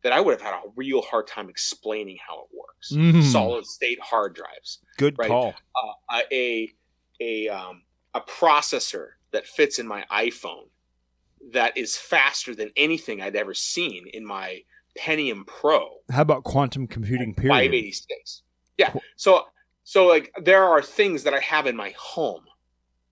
[0.04, 2.92] that I would have had a real hard time explaining how it works.
[2.94, 3.24] Mhm.
[3.24, 5.28] Solid state hard drives Good Right.
[5.30, 5.56] call.
[6.12, 6.74] uh, a
[7.20, 10.70] a um, a processor that fits in my iPhone
[11.52, 14.64] that is faster than anything I'd ever seen in my
[14.98, 17.34] Pentium Pro How about quantum computing?
[17.36, 17.54] Period.
[17.54, 18.42] 586.
[18.78, 18.94] Yeah.
[19.16, 19.46] So
[19.84, 22.44] so like there are things that I have in my home.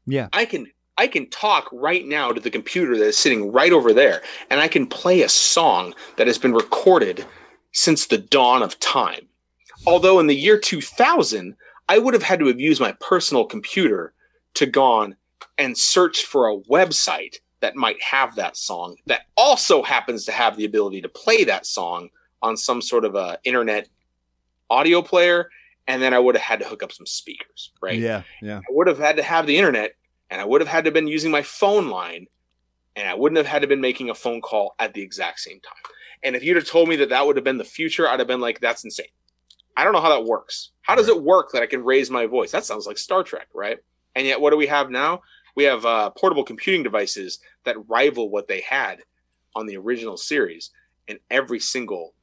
[0.06, 0.27] Yeah.
[0.34, 0.67] I can
[0.98, 4.59] I can talk right now to the computer that is sitting right over there and
[4.59, 7.25] I can play a song that has been recorded
[7.74, 9.27] since the dawn of time.
[9.85, 11.56] Although in the year 2000
[11.88, 14.14] I would have had to have used my personal computer
[14.56, 15.15] to gone
[15.57, 20.57] and search for a website that might have that song that also happens to have
[20.57, 22.09] the ability to play that song
[22.41, 23.88] on some sort of a internet
[24.69, 25.49] audio player
[25.88, 27.99] and then I would have had to hook up some speakers, right?
[27.99, 28.57] Yeah, yeah.
[28.57, 29.95] I would have had to have the internet
[30.29, 32.27] and I would have had to have been using my phone line
[32.95, 35.39] and I wouldn't have had to have been making a phone call at the exact
[35.39, 35.93] same time.
[36.23, 38.27] And if you'd have told me that that would have been the future, I'd have
[38.27, 39.07] been like, that's insane.
[39.77, 40.71] I don't know how that works.
[40.81, 42.51] How does it work that I can raise my voice?
[42.51, 43.77] That sounds like Star Trek, right?
[44.15, 45.21] And yet, what do we have now?
[45.55, 48.99] We have uh, portable computing devices that rival what they had
[49.55, 50.71] on the original series,
[51.07, 52.13] and every single,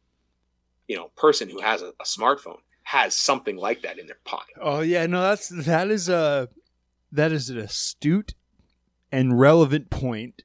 [0.88, 4.56] you know, person who has a, a smartphone has something like that in their pocket.
[4.60, 6.48] Oh yeah, no, that's that is a
[7.12, 8.34] that is an astute
[9.12, 10.42] and relevant point.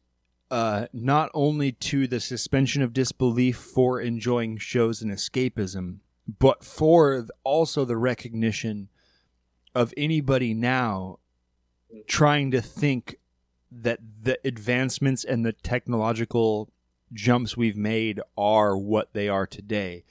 [0.50, 5.98] Uh, not only to the suspension of disbelief for enjoying shows and escapism,
[6.40, 8.88] but for also the recognition
[9.76, 11.20] of anybody now
[12.08, 13.18] trying to think
[13.72, 16.70] that the advancements and the technological
[17.14, 20.04] jumps we've made are what they are today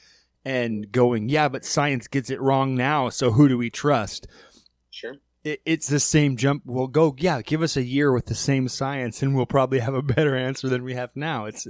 [0.45, 4.29] and going, yeah, but science gets it wrong now, so who do we trust?
[4.91, 5.17] Sure.
[5.47, 6.63] It, it's the same jump.
[6.67, 9.95] We'll go, yeah, give us a year with the same science, and we'll probably have
[9.95, 11.45] a better answer than we have now.
[11.45, 11.69] It's,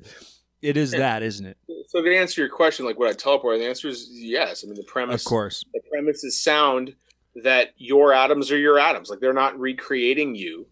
[0.62, 1.00] it is Yeah.
[1.00, 1.58] that, isn't it?
[1.88, 3.58] So to answer your question, like would I teleport?
[3.58, 4.64] The answer is yes.
[4.64, 5.62] I mean, the premise, Of course.
[5.74, 6.94] the premise is sound
[7.42, 9.10] that your atoms are your atoms.
[9.10, 10.66] Like they're not recreating you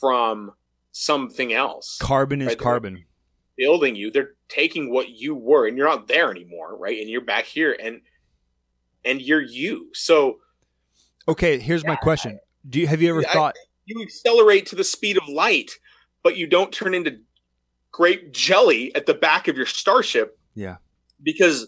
[0.00, 0.50] from
[0.90, 3.04] something else, Carbon is they're- carbon.
[3.56, 4.10] building you.
[4.10, 6.98] They're taking what you were, and you're not there anymore, right?
[6.98, 8.00] And you're back here, and
[9.04, 9.90] and you're you.
[9.94, 10.38] So
[11.28, 12.40] Okay, here's my Yeah, question.
[12.68, 13.56] Do you have you ever I- thought?
[13.84, 15.72] you accelerate to the speed of light,
[16.22, 17.18] but you don't turn into
[17.90, 20.76] grape jelly at the back of your starship Yeah.
[21.22, 21.66] because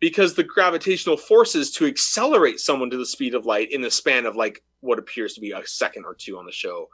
[0.00, 4.26] because the gravitational forces to accelerate someone to the speed of light in the span
[4.26, 6.90] of like what appears to be a second or two on the show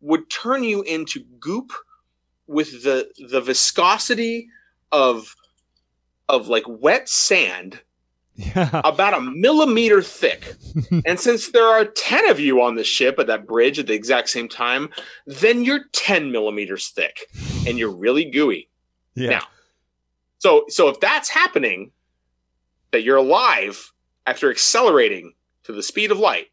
[0.00, 1.72] would turn you into goop
[2.46, 4.48] with the the viscosity
[4.92, 5.36] of
[6.28, 7.80] of like wet sand
[8.36, 8.80] Yeah.
[8.82, 10.54] about a millimeter thick.
[11.06, 13.94] and since there are 10 of you on the ship at that bridge at the
[13.94, 14.88] exact same time,
[15.26, 17.26] then you're 10 millimeters thick
[17.66, 18.68] and you're really gooey.
[19.14, 19.30] Yeah.
[19.30, 19.42] Now,
[20.38, 21.92] So so if that's happening,
[22.90, 23.92] that you're alive
[24.26, 26.46] after accelerating to the speed of light,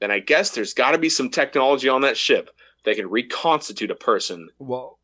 [0.00, 2.50] then I guess there's got to be some technology on that ship
[2.84, 4.98] that can reconstitute a person Well,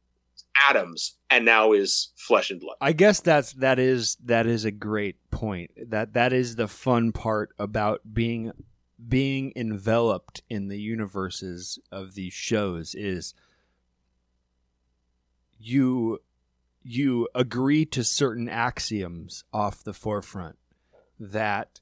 [0.68, 2.76] atoms and now is flesh and blood.
[2.80, 5.70] I guess that's that is that is a great point.
[5.88, 8.52] That that is the fun part about being
[9.08, 13.34] being enveloped in the universes of these shows is
[15.58, 16.20] you
[16.82, 20.56] you agree to certain axioms off the forefront
[21.18, 21.80] that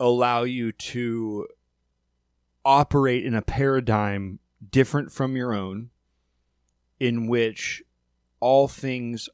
[0.00, 1.46] allow you to
[2.64, 4.38] operate in a paradigm
[4.70, 5.90] different from your own
[6.98, 7.82] in which
[8.40, 9.28] all things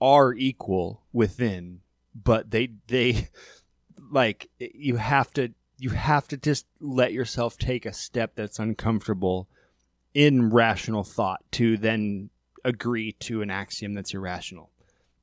[0.00, 1.80] are equal within,
[2.14, 3.28] but they they
[4.10, 9.48] like you have to you have to just let yourself take a step that's uncomfortable
[10.14, 12.30] in rational thought to then
[12.64, 14.70] agree to an axiom that's irrational.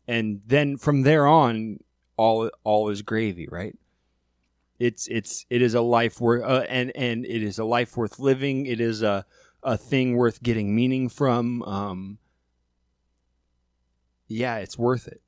[0.07, 1.79] And then from there on
[2.17, 3.75] all all is gravy, right?
[4.79, 8.19] It's it's it is a life worth uh, and and it is a life worth
[8.19, 8.65] living.
[8.65, 9.25] It is a
[9.65, 11.61] a thing worth getting meaning from.
[11.63, 12.19] Um,
[14.27, 15.21] yeah, it's worth it.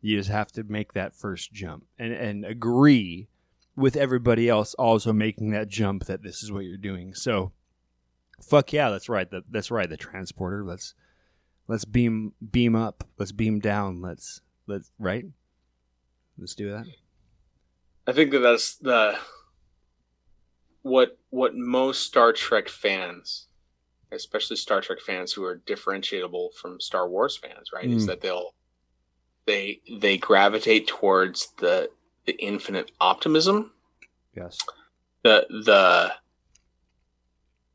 [0.00, 3.28] You just have to make that first jump and and agree
[3.76, 7.14] with everybody else also making that jump that this is what you're doing.
[7.14, 7.52] So,
[8.42, 9.30] fuck yeah, that's right.
[9.30, 9.88] The, that's right.
[9.88, 10.64] The transporter.
[10.64, 10.94] Let's
[11.68, 13.04] let's beam beam up.
[13.18, 14.00] Let's beam down.
[14.00, 15.26] Let's let's right.
[16.38, 16.86] Let's do that.
[18.06, 19.18] I think that that's the
[20.82, 23.46] what what most Star Trek fans,
[24.12, 27.96] especially Star Trek fans who are differentiable from Star Wars fans, right, mm.
[27.96, 28.54] is that they'll
[29.46, 31.90] they they gravitate towards the
[32.26, 33.72] the infinite optimism.
[34.34, 34.58] Yes.
[35.22, 36.12] The the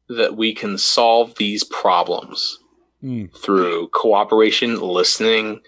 [0.07, 2.59] that we can solve these problems
[3.03, 3.31] mm.
[3.35, 5.61] through cooperation, listening,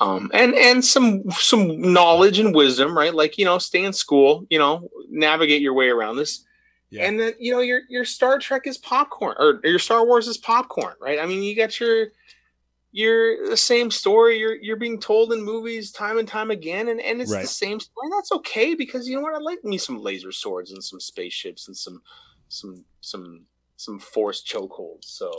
[0.00, 3.14] um, and and some some knowledge and wisdom, right?
[3.14, 6.44] Like you know, stay in school, you know, navigate your way around this,
[6.90, 7.04] yeah.
[7.04, 10.38] and then you know, your your Star Trek is popcorn, or, your Star Wars is
[10.38, 11.18] popcorn, right?
[11.18, 12.08] I mean, you got your
[12.92, 16.98] you're the same story you're you're being told in movies time and time again and,
[17.00, 17.42] and it's right.
[17.42, 20.70] the same story that's okay because you know what i like me some laser swords
[20.70, 22.00] and some spaceships and some
[22.48, 23.42] some some
[23.76, 25.30] some force chokeholds so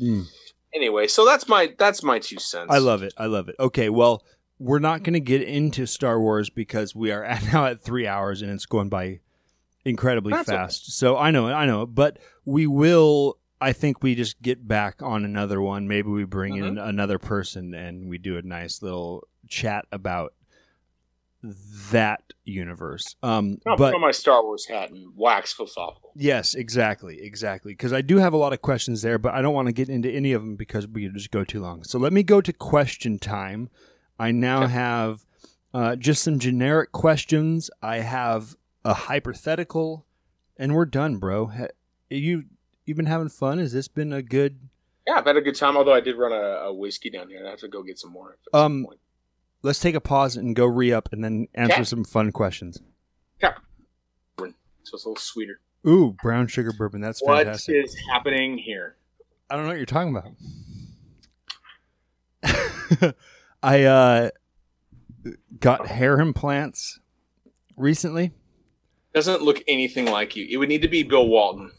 [0.00, 0.26] mm
[0.74, 2.68] anyway, so that's my that's my two cents.
[2.70, 3.14] I love it.
[3.16, 3.56] I love it.
[3.58, 4.22] Okay, well,
[4.58, 8.06] we're not going to get into Star Wars because we are at, now at three
[8.06, 9.20] hours and it's going by
[9.84, 10.96] incredibly that's fast.
[10.96, 11.52] So I know it.
[11.52, 11.86] I know it.
[11.86, 13.38] But we will.
[13.60, 15.88] I think we just get back on another one.
[15.88, 16.88] Maybe we bring in mm-hmm.
[16.88, 20.34] another person and we do a nice little chat about
[21.90, 23.16] that universe.
[23.22, 26.12] Um, I'll but, put on my Star Wars hat and wax philosophical.
[26.14, 27.72] Yes, exactly, exactly.
[27.72, 29.88] Because I do have a lot of questions there, but I don't want to get
[29.88, 31.84] into any of them because we just go too long.
[31.84, 33.70] So let me go to question time.
[34.18, 34.72] I now okay.
[34.72, 35.24] have
[35.72, 37.70] uh, just some generic questions.
[37.82, 40.06] I have a hypothetical,
[40.56, 41.50] and we're done, bro.
[42.10, 42.44] You
[42.84, 43.58] you've been having fun?
[43.58, 44.58] Has this been a good?
[45.06, 45.76] Yeah, I've had a good time.
[45.76, 48.12] Although I did run a, a whiskey down here, I have to go get some
[48.12, 48.36] more.
[48.52, 48.86] Um,
[49.62, 52.80] let's take a pause and go re up and then answer some fun questions.
[53.42, 53.54] Yeah.
[54.38, 55.60] So it's a little sweeter.
[55.86, 57.00] Ooh, brown sugar bourbon.
[57.00, 57.74] That's what fantastic.
[57.74, 58.96] What is happening here?
[59.48, 60.16] I don't know what you're talking
[62.42, 63.14] about.
[63.62, 64.30] I uh,
[65.58, 67.00] got hair implants
[67.76, 68.32] recently.
[69.14, 70.46] Doesn't look anything like you.
[70.50, 71.70] It would need to be Bill Walton.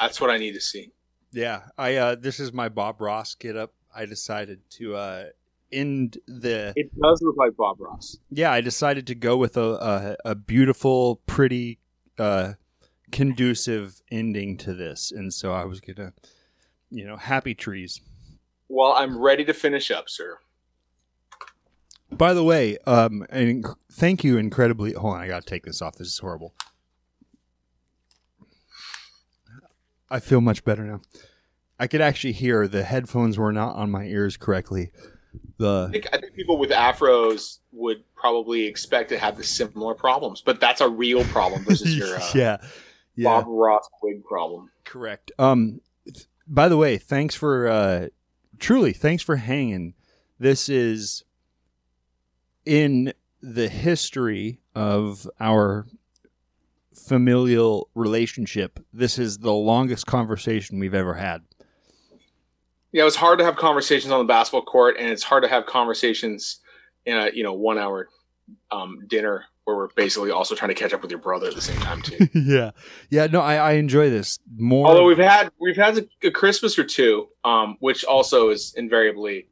[0.00, 0.90] That's what I need to see.
[1.32, 3.72] Yeah, I uh, this is my Bob Ross get up.
[3.94, 5.24] I decided to uh,
[5.72, 6.72] end the.
[6.76, 8.18] It does look like Bob Ross.
[8.30, 11.78] Yeah, I decided to go with a a, a beautiful, pretty,
[12.18, 12.54] uh,
[13.12, 16.12] conducive ending to this, and so I was gonna,
[16.90, 18.00] you know, happy trees.
[18.68, 20.38] Well, I'm ready to finish up, sir.
[22.10, 24.92] By the way, um, and thank you incredibly.
[24.92, 25.96] Hold on, I gotta take this off.
[25.96, 26.54] This is horrible.
[30.12, 31.00] I feel much better now.
[31.80, 34.92] I could actually hear the headphones were not on my ears correctly
[35.58, 39.94] the I think, I think people with afros would probably expect to have the similar
[39.94, 42.58] problems, but that's a real problem versus your uh, yeah,
[43.14, 43.24] yeah.
[43.24, 44.70] Bob Ross wig problem.
[44.84, 45.32] Correct.
[45.38, 45.80] Um,
[46.46, 48.08] by the way, thanks for uh,
[48.58, 49.94] truly thanks for hanging.
[50.38, 51.24] This is
[52.64, 55.86] in the history of our
[57.06, 58.78] familial relationship.
[58.92, 61.42] This is the longest conversation we've ever had.
[62.92, 65.48] Yeah, it was hard to have conversations on the basketball court, and it's hard to
[65.48, 66.60] have conversations
[67.06, 68.08] in a you know one hour
[68.70, 71.60] um, dinner where we're basically also trying to catch up with your brother at the
[71.60, 72.28] same time too.
[72.34, 72.72] yeah,
[73.10, 73.26] yeah.
[73.26, 74.88] No, I, I enjoy this more.
[74.88, 79.46] Although we've had we've had a, Christmas or two, um, which also is invariably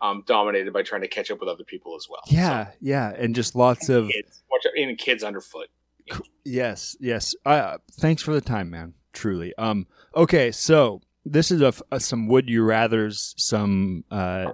[0.00, 2.22] um, dominated by trying to catch up with other people as well.
[2.28, 4.42] Yeah, so, yeah, and just lots and of kids,
[4.76, 5.68] and kids underfoot.
[6.06, 6.22] You.
[6.44, 7.34] Yes, yes.
[7.44, 8.94] Uh, thanks for the time, man.
[9.12, 9.54] Truly.
[9.56, 9.86] Um.
[10.14, 14.52] Okay, so this is a, a, some would you rather's, some uh,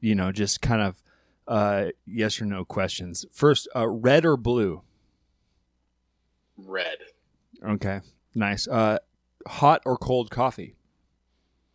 [0.00, 1.02] you know, just kind of
[1.48, 3.24] uh, yes or no questions.
[3.32, 4.82] First, uh, red or blue?
[6.56, 6.98] Red.
[7.64, 8.00] Okay,
[8.34, 8.68] nice.
[8.68, 8.98] Uh,
[9.46, 10.76] hot or cold coffee?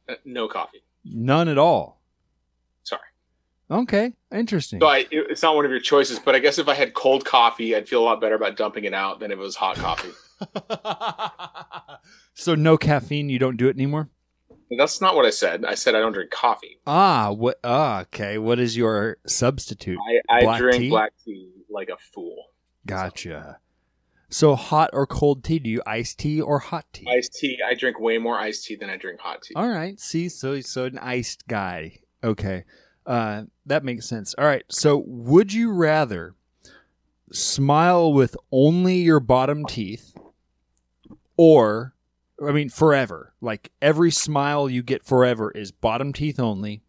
[0.07, 0.83] Uh, no coffee.
[1.03, 1.99] None at all.
[3.69, 4.79] Okay, interesting.
[4.79, 7.25] So I, it's not one of your choices, but I guess if I had cold
[7.25, 9.77] coffee, I'd feel a lot better about dumping it out than if it was hot
[9.77, 10.11] coffee.
[12.35, 13.29] so no caffeine.
[13.29, 14.09] You don't do it anymore.
[14.77, 15.65] That's not what I said.
[15.65, 16.79] I said I don't drink coffee.
[16.85, 17.59] Ah, what?
[17.63, 18.37] Ah, okay.
[18.37, 19.97] What is your substitute?
[20.29, 20.89] I, I Black drink tea?
[20.89, 22.51] black tea like a fool.
[22.85, 23.59] Gotcha.
[24.29, 25.59] So hot or cold tea?
[25.59, 27.07] Do you iced tea or hot tea?
[27.09, 27.59] Iced tea.
[27.65, 29.53] I drink way more iced tea than I drink hot tea.
[29.55, 29.99] All right.
[29.99, 31.99] See, so so an iced guy.
[32.23, 32.65] Okay.
[33.05, 34.33] Uh, that makes sense.
[34.37, 34.63] All right.
[34.69, 36.35] So would you rather
[37.31, 40.15] smile with only your bottom teeth
[41.37, 41.93] or
[42.45, 43.33] I mean forever.
[43.41, 46.81] Like every smile you get forever is bottom teeth only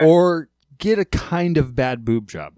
[0.00, 0.10] Okay.
[0.10, 2.54] or get a kind of bad boob job.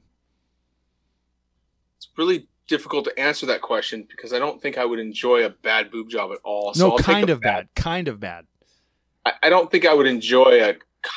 [1.97, 5.50] It's really difficult to answer that question because I don't think I would enjoy a
[5.50, 6.73] bad boob job at all.
[6.76, 7.68] no, I'll kind of bad.
[7.74, 8.47] Kind of bad.
[9.26, 10.74] I, I don't think I would enjoy a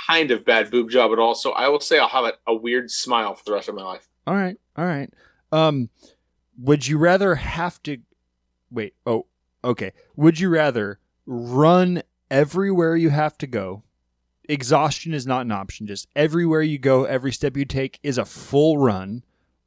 [0.07, 1.35] kind of bad boob job at all.
[1.35, 3.83] So I will say I'll have a, a weird smile for the rest of my
[3.83, 4.07] life.
[4.25, 5.11] All right, all right.
[5.51, 5.89] Um,
[6.59, 7.99] would you rather have to
[8.69, 8.95] wait?
[9.05, 9.27] Oh,
[9.63, 9.93] okay.
[10.15, 13.83] Would you rather run everywhere you have to go?
[14.49, 15.87] Exhaustion is not an option.
[15.87, 19.23] Just everywhere you go, every step you take is a full run,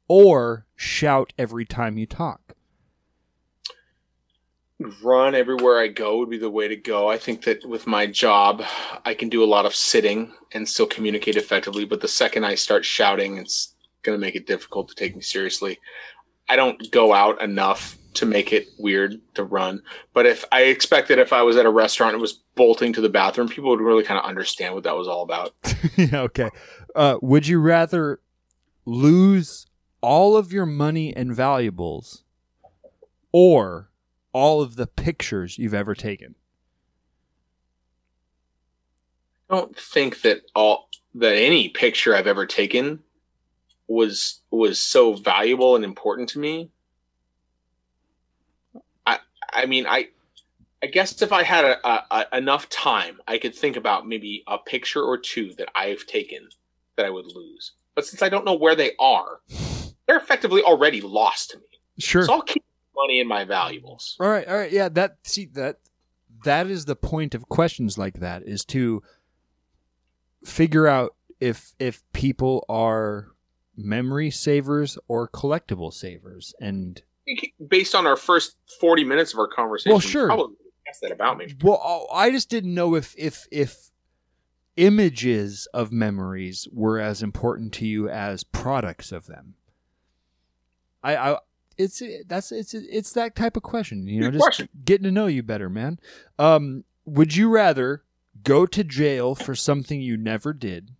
[0.07, 2.55] or shout every time you talk.
[5.03, 7.09] Run everywhere I go would be the way to go.
[7.09, 8.63] I think that with my job,
[9.05, 11.85] I can do a lot of sitting and still communicate effectively.
[11.85, 15.21] But the second I start shouting, it's going to make it difficult to take me
[15.21, 15.79] seriously.
[16.49, 19.81] I don't go out enough to make it weird to run.
[20.13, 23.01] But if I expect that if I was at a restaurant and was bolting to
[23.01, 25.53] the bathroom, people would really kind of understand what that was all about.
[25.95, 26.49] yeah, okay.
[26.95, 28.19] Uh, would you rather
[28.85, 29.65] lose
[30.01, 32.23] all of your money and valuables,
[33.31, 33.90] or
[34.33, 36.35] all of the pictures you've ever taken?
[39.49, 42.99] I don't think that all that any picture I've ever taken
[43.87, 46.69] was was so valuable and important to me.
[49.05, 49.19] I
[49.51, 50.07] I mean I
[50.83, 54.43] I guess if I had a, a, a, enough time, I could think about maybe
[54.47, 56.49] a picture or two that I've taken
[56.95, 57.73] that I would lose.
[57.93, 59.41] But since I don't know where they are,
[60.07, 61.65] they're effectively already lost to me.
[61.99, 62.23] Sure.
[62.23, 62.63] So I'll keep
[63.01, 64.15] money in my valuables.
[64.19, 64.89] All right, all right, yeah.
[64.89, 65.77] That see that
[66.45, 69.01] that is the point of questions like that is to
[70.43, 73.27] figure out if if people are
[73.77, 77.01] memory savers or collectible savers, and
[77.67, 80.27] Based on our first forty minutes of our conversation, Well, sure.
[80.27, 80.55] probably
[81.01, 81.55] that about me.
[81.63, 83.91] well, I just didn't know if if if
[84.75, 89.55] images of memories were as important to you as products of them.
[91.03, 91.37] I, I
[91.81, 94.69] it's that's it's it's that type of question, you know, Good just question.
[94.85, 95.99] getting to know you better, man.
[96.39, 98.03] Um, would you rather
[98.43, 100.91] go to jail for something you never did,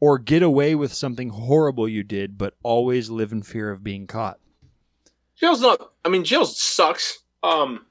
[0.00, 4.06] or get away with something horrible you did, but always live in fear of being
[4.06, 4.38] caught?
[5.36, 5.92] Jail's not.
[6.04, 7.20] I mean, jail sucks.
[7.42, 7.86] Um,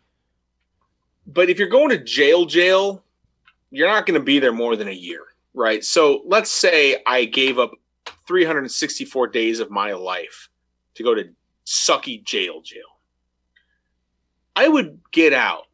[1.26, 3.04] but if you're going to jail, jail,
[3.72, 5.22] you're not going to be there more than a year,
[5.54, 5.84] right?
[5.84, 7.72] So let's say I gave up
[8.28, 10.50] 364 days of my life
[10.96, 11.30] to go to
[11.70, 12.82] sucky jail, jail.
[14.56, 15.68] I would get out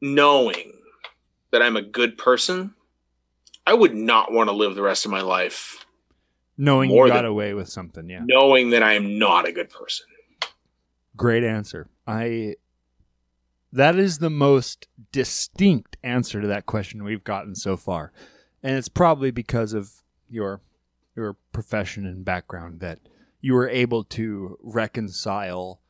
[0.00, 0.72] knowing
[1.50, 2.74] that I'm a good person.
[3.66, 5.84] I would not want to live the rest of my life
[6.56, 8.20] Knowing you got than- away with something, yeah.
[8.24, 10.06] knowing that I am not a good person.
[11.16, 11.88] Great answer.
[12.06, 12.54] I
[13.72, 18.12] that is the most distinct answer to that question we've gotten so far.
[18.62, 19.90] And it's probably because of
[20.30, 20.60] your
[21.14, 23.00] your profession and background that
[23.40, 25.80] you were able to reconcile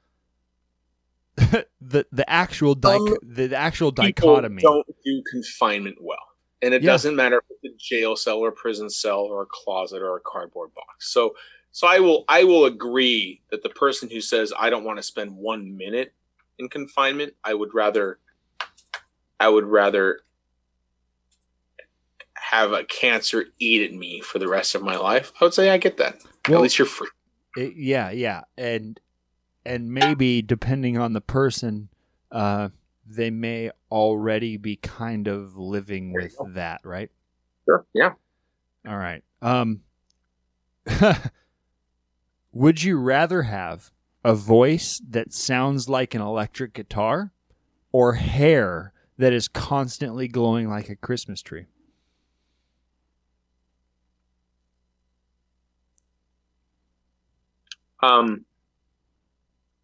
[1.80, 4.62] the the actual Um, the actual dichotomy.
[4.62, 6.18] don't do confinement well.
[6.62, 6.92] And it Yeah.
[6.92, 10.16] doesn't matter if it's a jail cell or a prison cell or a closet or
[10.16, 11.10] a cardboard box.
[11.12, 11.34] So
[11.72, 15.02] so i will i will agree that the person who says i don't want to
[15.02, 16.14] spend one minute
[16.58, 18.18] in confinement i would rather
[19.38, 20.20] i would rather
[22.34, 25.32] have a cancer eat at me for the rest of my life.
[25.40, 26.22] I would say i get that.
[26.48, 27.08] Well, at least you're free
[27.56, 29.00] It- yeah, yeah, and
[29.64, 31.88] and maybe depending on the person,
[32.30, 32.68] uh,
[33.04, 37.10] they may already be kind of living with that, right?
[37.64, 38.12] sure yeah
[38.86, 39.22] All right.
[39.42, 39.82] Um,
[42.52, 43.90] would you rather have
[44.24, 47.32] a voice that sounds like an electric guitar,
[47.92, 51.66] or hair that is constantly glowing like a Christmas tree?
[58.06, 58.44] Um,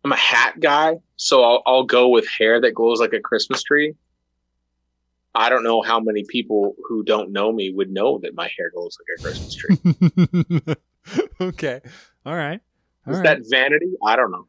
[0.05, 3.63] I'm a hat guy, so I'll, I'll go with hair that glows like a Christmas
[3.63, 3.95] tree.
[5.35, 8.71] I don't know how many people who don't know me would know that my hair
[8.75, 10.77] glows like a Christmas tree.
[11.41, 11.81] okay.
[12.27, 12.61] All right.
[13.07, 13.25] All Is right.
[13.25, 13.93] that vanity?
[14.05, 14.47] I don't know.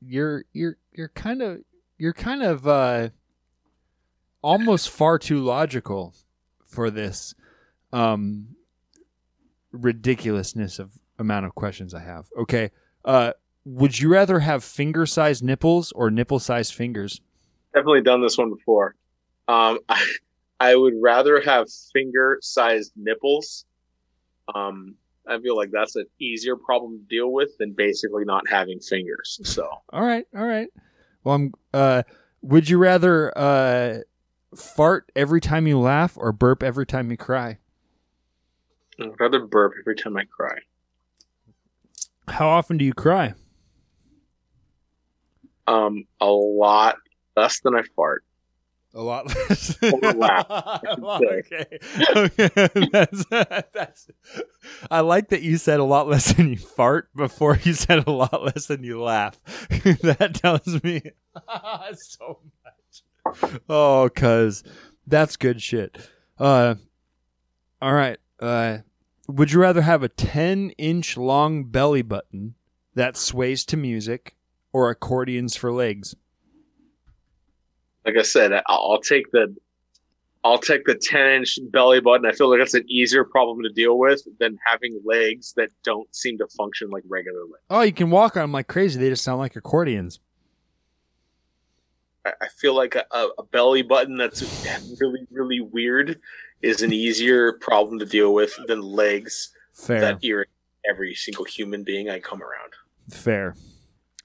[0.00, 1.58] you're you're you're kind of
[1.98, 3.08] you're kind of uh
[4.42, 6.14] almost far too logical
[6.64, 7.34] for this
[7.92, 8.54] um
[9.72, 12.26] ridiculousness of amount of questions I have.
[12.36, 12.70] Okay.
[13.04, 13.32] Uh
[13.64, 17.20] would you rather have finger sized nipples or nipple sized fingers?
[17.74, 18.96] Definitely done this one before.
[19.48, 20.04] Um, I,
[20.58, 23.66] I would rather have finger sized nipples.
[24.54, 24.96] Um,
[25.28, 29.38] I feel like that's an easier problem to deal with than basically not having fingers.
[29.44, 30.68] So, All right, all right.
[31.22, 32.02] Well, I'm uh
[32.42, 33.98] would you rather uh
[34.56, 37.58] fart every time you laugh or burp every time you cry?
[38.98, 40.58] I'd rather burp every time I cry.
[42.28, 43.34] How often do you cry?
[45.66, 46.96] Um, a lot
[47.36, 48.24] less than I fart.
[48.92, 49.78] A lot less.
[49.82, 50.46] Or laugh,
[50.98, 51.78] okay.
[52.16, 52.68] okay.
[52.92, 53.24] That's,
[53.72, 54.08] that's,
[54.90, 58.10] I like that you said a lot less than you fart before you said a
[58.10, 59.40] lot less than you laugh.
[60.02, 61.02] that tells me
[61.94, 63.60] so much.
[63.68, 64.64] Oh, cuz
[65.06, 65.96] that's good shit.
[66.38, 66.74] Uh,
[67.80, 68.18] all right.
[68.40, 68.78] Uh,
[69.30, 72.54] would you rather have a 10 inch long belly button
[72.94, 74.36] that sways to music
[74.72, 76.14] or accordions for legs?
[78.04, 79.54] Like I said, I'll, take the
[80.42, 82.26] I'll take the 10 inch belly button.
[82.26, 86.12] I feel like that's an easier problem to deal with than having legs that don't
[86.14, 87.64] seem to function like regular legs.
[87.68, 88.98] Oh, you can walk on them like crazy.
[88.98, 90.20] They just sound like accordions.
[92.24, 93.04] I, I feel like a,
[93.38, 94.42] a belly button that's
[95.00, 96.20] really, really weird
[96.62, 100.00] is an easier problem to deal with than legs Fair.
[100.00, 100.52] that irritate
[100.88, 102.72] every single human being I come around.
[103.10, 103.54] Fair.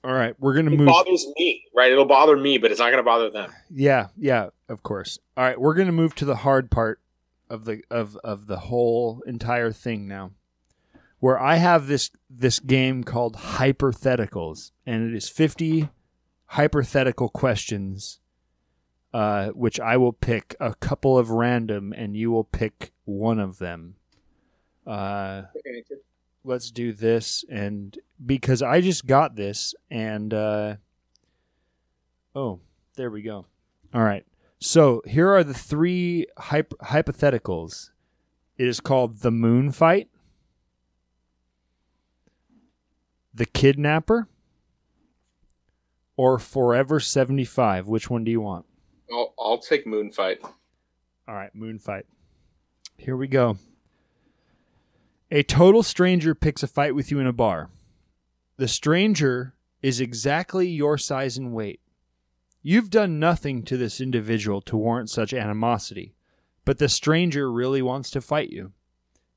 [0.04, 0.86] All right, we're gonna move It move.
[0.88, 1.90] bothers me, right?
[1.90, 3.50] It'll bother me, but it's not going to bother them.
[3.70, 5.18] Yeah, yeah, of course.
[5.36, 7.00] All right, we're gonna move to the hard part
[7.50, 10.30] of the of of the whole entire thing now,
[11.18, 15.88] where I have this this game called hypotheticals, and it is fifty
[16.50, 18.20] hypothetical questions,
[19.16, 23.56] uh, which I will pick a couple of random, and you will pick one of
[23.56, 23.94] them.
[24.86, 25.44] Uh,
[26.44, 30.76] let's do this and because I just got this and uh
[32.34, 32.60] oh,
[32.96, 33.46] there we go.
[33.94, 34.26] All right.
[34.58, 37.90] So, here are the three hyp- hypotheticals.
[38.58, 40.08] It is called the moon fight,
[43.32, 44.28] the kidnapper,
[46.18, 47.88] or forever 75.
[47.88, 48.66] Which one do you want?
[49.12, 50.38] I'll, I'll take Moonfight.
[51.28, 52.06] All right, moon fight.
[52.96, 53.58] Here we go.
[55.30, 57.70] A total stranger picks a fight with you in a bar.
[58.58, 61.80] The stranger is exactly your size and weight.
[62.62, 66.14] You've done nothing to this individual to warrant such animosity,
[66.64, 68.72] but the stranger really wants to fight you.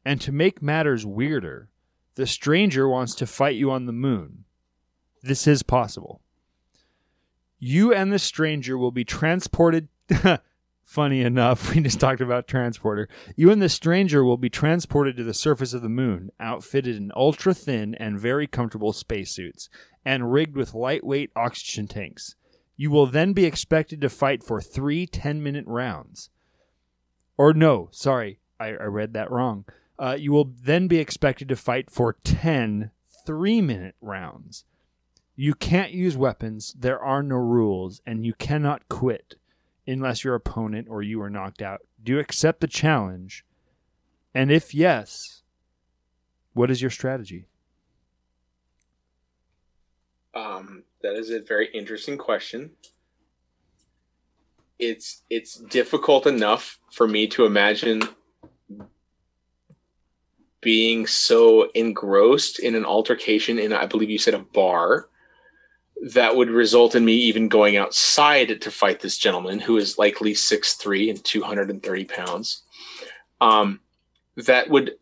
[0.05, 1.69] And to make matters weirder,
[2.15, 4.45] the stranger wants to fight you on the moon.
[5.21, 6.21] This is possible.
[7.59, 9.89] You and the stranger will be transported.
[10.83, 13.07] Funny enough, we just talked about transporter.
[13.35, 17.11] You and the stranger will be transported to the surface of the moon, outfitted in
[17.15, 19.69] ultra thin and very comfortable spacesuits,
[20.03, 22.35] and rigged with lightweight oxygen tanks.
[22.75, 26.29] You will then be expected to fight for three 10 minute rounds.
[27.37, 29.65] Or, no, sorry, I, I read that wrong.
[29.99, 32.91] Uh, you will then be expected to fight for 10
[33.29, 34.65] three minute rounds.
[35.41, 39.35] You can't use weapons, there are no rules, and you cannot quit
[39.87, 41.79] unless your opponent or you are knocked out.
[42.03, 43.45] Do you accept the challenge?
[44.35, 45.43] And if yes,
[46.51, 47.45] what is your strategy?
[50.33, 52.71] Um, that is a very interesting question.
[54.77, 58.01] It's it's difficult enough for me to imagine
[60.59, 65.07] being so engrossed in an altercation in I believe you said a bar
[66.01, 70.33] that would result in me even going outside to fight this gentleman who is likely
[70.33, 72.63] 6'3 and 230 pounds.
[73.41, 73.79] Um,
[74.37, 74.95] that would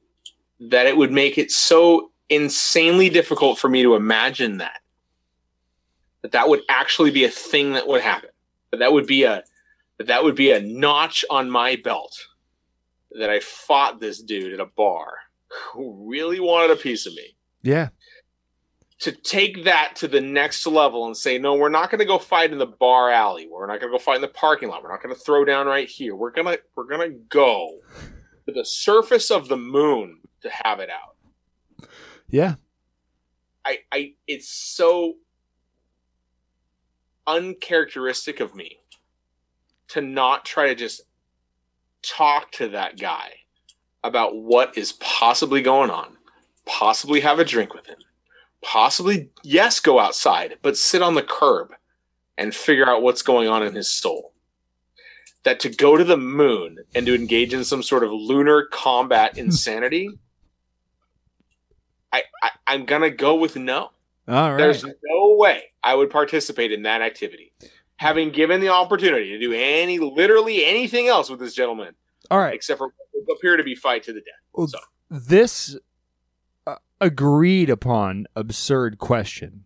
[0.59, 4.79] that it would make it so insanely difficult for me to imagine that
[6.23, 8.29] that that would actually be a thing that would happen.
[8.71, 9.43] That that would be a
[9.97, 12.17] that that would be a notch on my belt
[13.11, 15.13] that I fought this dude at a bar
[15.73, 17.35] who really wanted a piece of me.
[17.63, 17.89] Yeah.
[19.01, 22.17] To take that to the next level and say, no, we're not going to go
[22.17, 23.47] fight in the bar alley.
[23.47, 24.81] We're not going to go fight in the parking lot.
[24.81, 26.15] We're not going to throw down right here.
[26.15, 27.79] We're gonna we're gonna go
[28.47, 31.87] to the surface of the moon to have it out.
[32.29, 32.55] Yeah.
[33.65, 35.15] I, I it's so
[37.27, 38.79] uncharacteristic of me
[39.89, 41.01] to not try to just
[42.01, 43.33] talk to that guy
[44.03, 46.15] about what is possibly going on,
[46.65, 47.97] possibly have a drink with him,
[48.67, 51.73] possibly, yes, go outside, but sit on the curb
[52.37, 54.33] and figure out what's going on in his soul.
[55.43, 59.33] that to go to the moon and to engage in some sort of lunar combat
[59.33, 59.39] hmm.
[59.39, 60.09] insanity,
[62.11, 63.91] I, I I'm gonna go with no.
[64.27, 64.57] All right.
[64.57, 67.53] There's no way I would participate in that activity.
[67.95, 71.95] Having given the opportunity to do any, literally anything else with this gentleman,
[72.29, 72.53] All right.
[72.53, 74.41] except for what appear to be fight to the death.
[74.53, 74.79] Well, So.
[75.09, 75.77] This
[76.99, 79.65] agreed upon absurd question.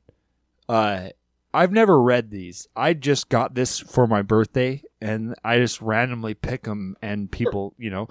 [0.68, 1.10] Uh,
[1.54, 2.68] I've never read these.
[2.76, 6.96] I just got this for my birthday, and I just randomly pick them.
[7.02, 8.08] And people, you know,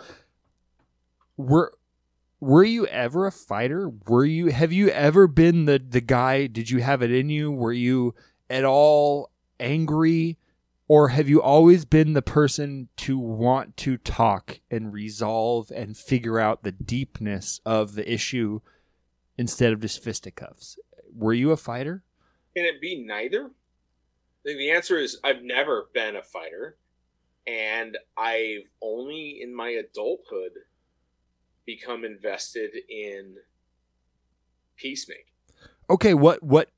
[1.37, 1.73] were
[2.39, 3.91] were you ever a fighter?
[4.07, 4.49] Were you?
[4.49, 6.47] Have you ever been the the guy?
[6.47, 7.51] Did you have it in you?
[7.51, 8.15] Were you
[8.49, 10.37] at all angry?
[10.87, 16.41] Or have you always been the person to want to talk and resolve and figure
[16.41, 18.61] out the deepness of the issue
[19.37, 20.79] instead of just fisticuffs?
[21.15, 22.05] Were you a fighter?
[22.57, 23.45] Can it be neither?
[23.47, 26.77] I think the answer is I've never been a fighter,
[27.47, 30.53] and I've only in my adulthood
[31.67, 33.37] become invested in
[34.77, 35.25] peacemaking.
[35.89, 36.71] Okay, what what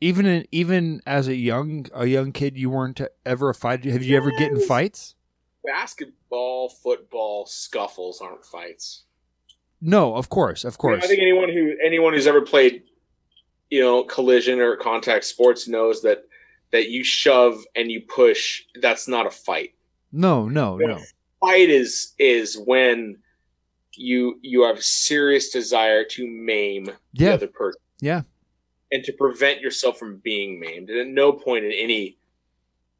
[0.00, 3.90] even in, even as a young a young kid you weren't ever a fighter.
[3.90, 5.14] Have you ever get in fights?
[5.64, 9.04] Basketball, football, scuffles aren't fights.
[9.80, 11.04] No, of course, of course.
[11.04, 12.82] I think anyone who anyone who's ever played,
[13.70, 16.24] you know, collision or contact sports knows that
[16.72, 18.62] that you shove and you push.
[18.80, 19.74] That's not a fight.
[20.12, 21.00] No, no, no.
[21.40, 23.18] Fight is is when
[23.94, 28.22] you you have serious desire to maim the other person yeah.
[28.92, 30.88] and to prevent yourself from being maimed.
[30.90, 32.16] And at no point in any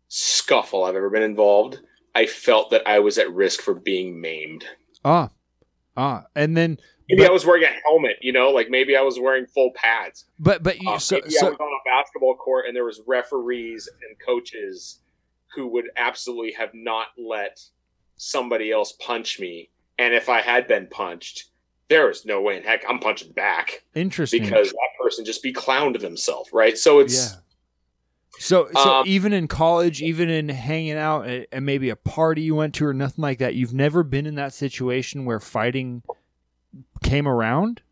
[0.08, 1.80] scuffle I've ever been involved,
[2.14, 4.64] I felt that I was at risk for being maimed.
[5.04, 5.30] Ah,
[5.98, 6.78] ah, and then
[7.10, 9.70] Maybe But- I was wearing a helmet, you know, like maybe I was wearing full
[9.74, 10.26] pads.
[10.38, 13.00] but but you, Uh, so maybe I was on a basketball court and there was
[13.06, 15.00] referees and coaches
[15.54, 17.60] who would absolutely have not let
[18.16, 19.70] somebody else punch me.
[19.98, 21.46] And if I had been punched,
[21.88, 25.52] there is no way in heck I'm punching back interesting because that person just be
[25.54, 26.76] clowned themselves, right?
[26.76, 27.38] So it's Yeah.
[28.38, 32.54] So, so Um, even in college, even in hanging out at maybe a party you
[32.54, 36.02] went to or nothing like that, you've never been in that situation where fighting
[37.02, 37.82] came around.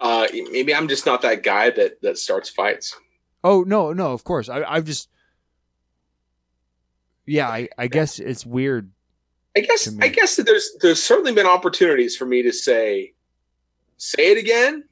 [0.00, 2.96] uh, maybe I'm just not that guy that that starts fights.
[3.44, 4.48] Oh no, no, of course.
[4.48, 5.08] I, I've just,
[7.26, 8.90] yeah, I, I guess it's weird.
[9.56, 13.12] I guess I guess that there's there's certainly been opportunities for me to say
[13.98, 14.84] say it again.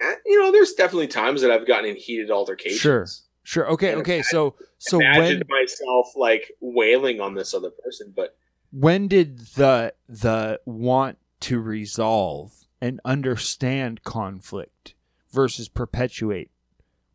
[0.00, 2.80] You know, there's definitely times that I've gotten in heated altercations.
[2.80, 3.06] Sure.
[3.42, 3.70] Sure.
[3.70, 3.92] Okay.
[3.92, 4.22] And Okay.
[4.22, 8.36] So, so when imagined myself like wailing on this other person, but
[8.72, 14.94] when did the the want to resolve and understand conflict
[15.32, 16.50] versus perpetuate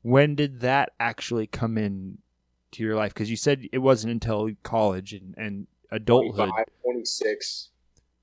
[0.02, 2.18] when did that actually come in
[2.72, 6.50] to your life because you said it wasn't until college and, and adulthood
[6.84, 7.70] 26.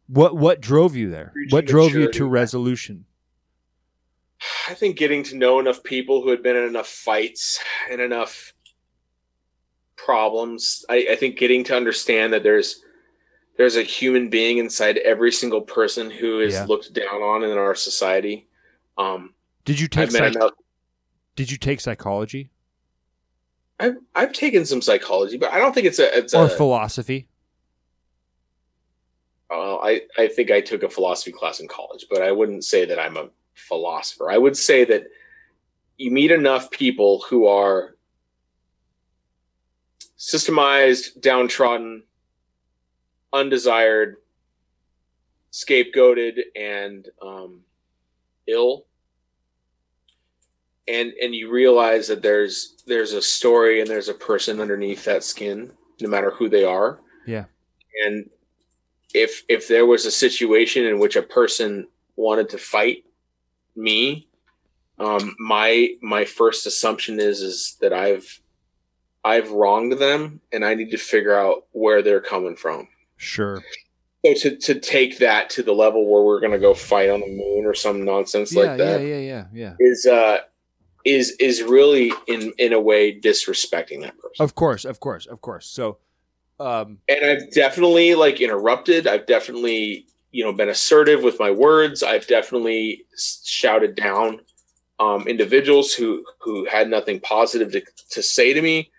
[0.06, 3.04] what what drove you there what drove you to resolution
[4.68, 7.58] I think getting to know enough people who had been in enough fights
[7.90, 8.52] and enough
[9.96, 10.84] problems.
[10.88, 12.82] I, I think getting to understand that there's
[13.56, 16.66] there's a human being inside every single person who is Yeah.
[16.66, 18.46] looked down on in our society.
[18.96, 19.34] Um,
[19.64, 20.52] did you take psych- enough.
[21.36, 22.50] did you take psychology
[23.80, 26.48] I've I've taken some psychology, but I don't think it's a it's or a.
[26.48, 27.28] philosophy
[29.50, 32.84] Well, I, I think I took a philosophy class in college, but I wouldn't say
[32.84, 33.28] that I'm a
[33.58, 34.30] philosopher.
[34.30, 35.04] I would say that
[35.96, 37.96] you meet enough people who are
[40.18, 42.02] systemized, downtrodden,
[43.32, 44.16] undesired,
[45.52, 47.60] scapegoated, and um,
[48.46, 48.86] ill.
[50.86, 55.22] And and you realize that there's there's a story and there's a person underneath that
[55.22, 55.70] skin,
[56.00, 57.00] no matter who they are.
[57.26, 57.44] Yeah.
[58.06, 58.30] And
[59.12, 63.04] if if there was a situation in which a person wanted to fight
[63.78, 64.28] me
[64.98, 68.40] um my my first assumption is is that i've
[69.24, 72.88] i've wronged them and i need to figure out where they're coming from.
[73.16, 73.62] Sure.
[74.24, 77.26] So to to take that to the level where we're to go fight on the
[77.26, 79.74] moon or some nonsense yeah like that yeah yeah yeah yeah.
[79.78, 80.38] is uh
[81.04, 84.40] is is really in in a way disrespecting that person.
[84.40, 85.66] Of course of course of course.
[85.66, 85.98] So
[86.58, 89.06] um and I've definitely like interrupted.
[89.06, 92.02] I've definitely you know been assertive with my words.
[92.02, 93.04] I've definitely
[93.44, 94.40] shouted down
[95.00, 98.90] um, individuals who who had nothing positive to, to say to me.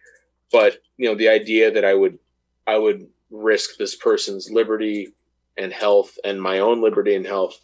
[0.52, 2.20] But you know the idea that I would
[2.68, 5.14] I would risk this person's liberty
[5.58, 7.60] and health and my own liberty and health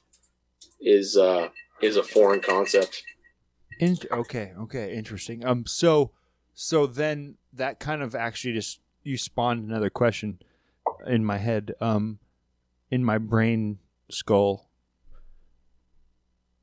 [0.79, 1.49] is uh,
[1.81, 3.03] is a foreign concept.
[3.79, 5.43] In- okay, okay, interesting.
[5.45, 6.11] Um, so
[6.55, 10.39] So then that kind of actually just you spawned another question
[11.05, 12.19] in my head, um,
[12.89, 14.69] in my brain skull.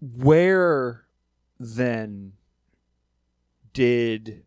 [0.01, 1.05] Where
[1.59, 2.33] then
[3.73, 4.43] did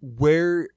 [0.00, 0.68] where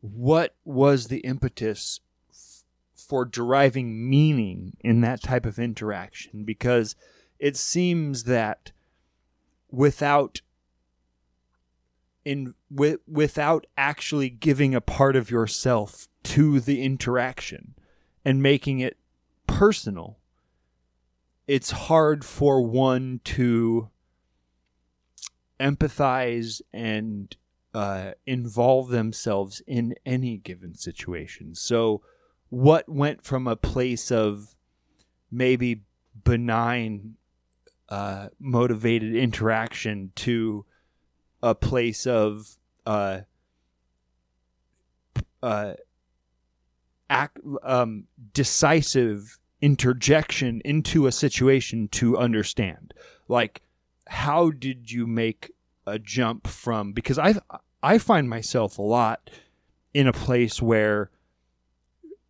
[0.00, 6.94] what was the impetus f- for deriving meaning in that type of interaction because
[7.38, 8.72] it seems that
[9.70, 10.40] without
[12.28, 17.74] in with, without actually giving a part of yourself to the interaction
[18.24, 18.98] and making it
[19.46, 20.18] personal
[21.48, 23.88] it's hard for one to
[25.58, 27.34] empathize and
[27.74, 31.54] uh, involve themselves in any given situation.
[31.54, 32.02] So,
[32.50, 34.54] what went from a place of
[35.30, 35.82] maybe
[36.22, 37.16] benign,
[37.88, 40.66] uh, motivated interaction to
[41.42, 43.20] a place of uh,
[45.42, 45.74] uh,
[47.08, 52.94] act, um, decisive interjection into a situation to understand.
[53.28, 53.62] Like,
[54.06, 55.52] how did you make
[55.86, 56.92] a jump from?
[56.92, 57.34] Because I
[57.82, 59.30] I find myself a lot
[59.94, 61.10] in a place where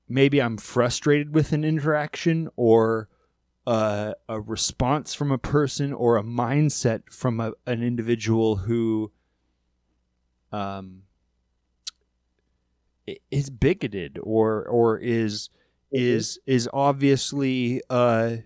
[0.08, 3.08] maybe I'm frustrated with an interaction or
[3.68, 9.12] a, a response from a person or a mindset from a, an individual who
[10.52, 11.02] um,
[13.30, 15.50] is bigoted or or is
[15.92, 18.36] is is obviously uh,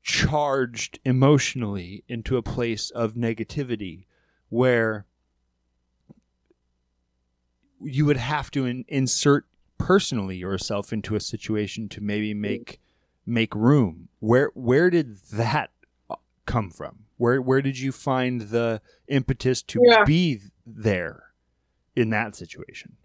[0.00, 4.06] charged emotionally into a place of negativity
[4.48, 5.06] where
[7.80, 9.46] you would have to in, insert
[9.76, 12.78] personally yourself into a situation to maybe make
[13.26, 15.70] make room where where did that
[16.10, 20.04] uh, come from where where did you find the impetus to Yeah.
[20.04, 21.24] be there
[21.94, 22.96] in that situation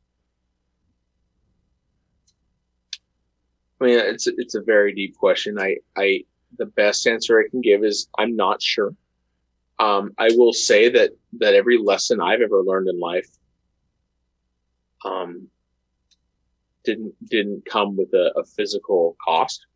[3.80, 5.60] I mean, it's it's a very deep question.
[5.60, 6.24] I I
[6.58, 8.96] the best answer I can give is I'm not sure.
[9.78, 13.30] Um, I will say that that every lesson I've ever learned in life,
[15.06, 15.48] um,
[16.84, 19.68] didn't didn't come with a, a physical cost.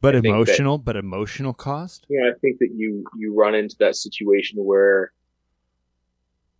[0.00, 3.54] But I think that- emotional but emotional cost Yeah, I think that you you run
[3.54, 5.12] into that situation where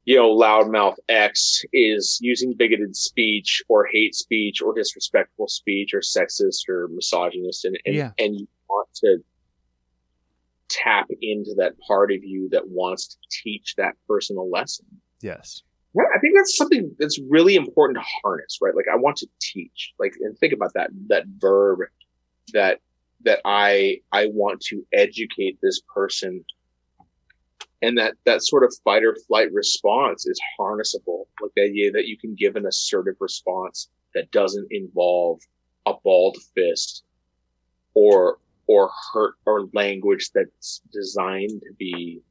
[0.05, 6.00] you know loudmouth X is using bigoted speech or hate speech or disrespectful speech or
[6.00, 8.12] sexist or misogynist, and and, Yeah.
[8.18, 9.18] and you want to
[10.68, 14.84] tap into that part of you that wants to teach that person a lesson.
[15.23, 15.62] yes
[15.94, 18.74] Yeah, I think that's something that's really important to harness, right?
[18.74, 21.78] Like I want to teach, like, and think about that, that verb
[22.52, 22.81] that,
[23.25, 26.45] that I, I want to educate this person.
[27.83, 31.25] And that, that sort of fight or flight response is harnessable.
[31.41, 35.41] Like the idea that you can give an assertive response that doesn't involve
[35.86, 37.05] a bald fist
[37.95, 42.23] or, or hurt or language that's designed to be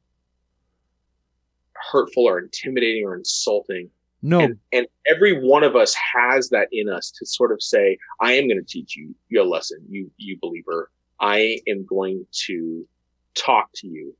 [1.92, 3.90] hurtful or intimidating or insulting.
[4.22, 7.98] No And, and every one of us has that in us to sort of say,
[8.20, 10.90] I am going to teach you your lesson, you, you believer.
[11.20, 12.86] I am going to
[13.34, 14.14] talk to you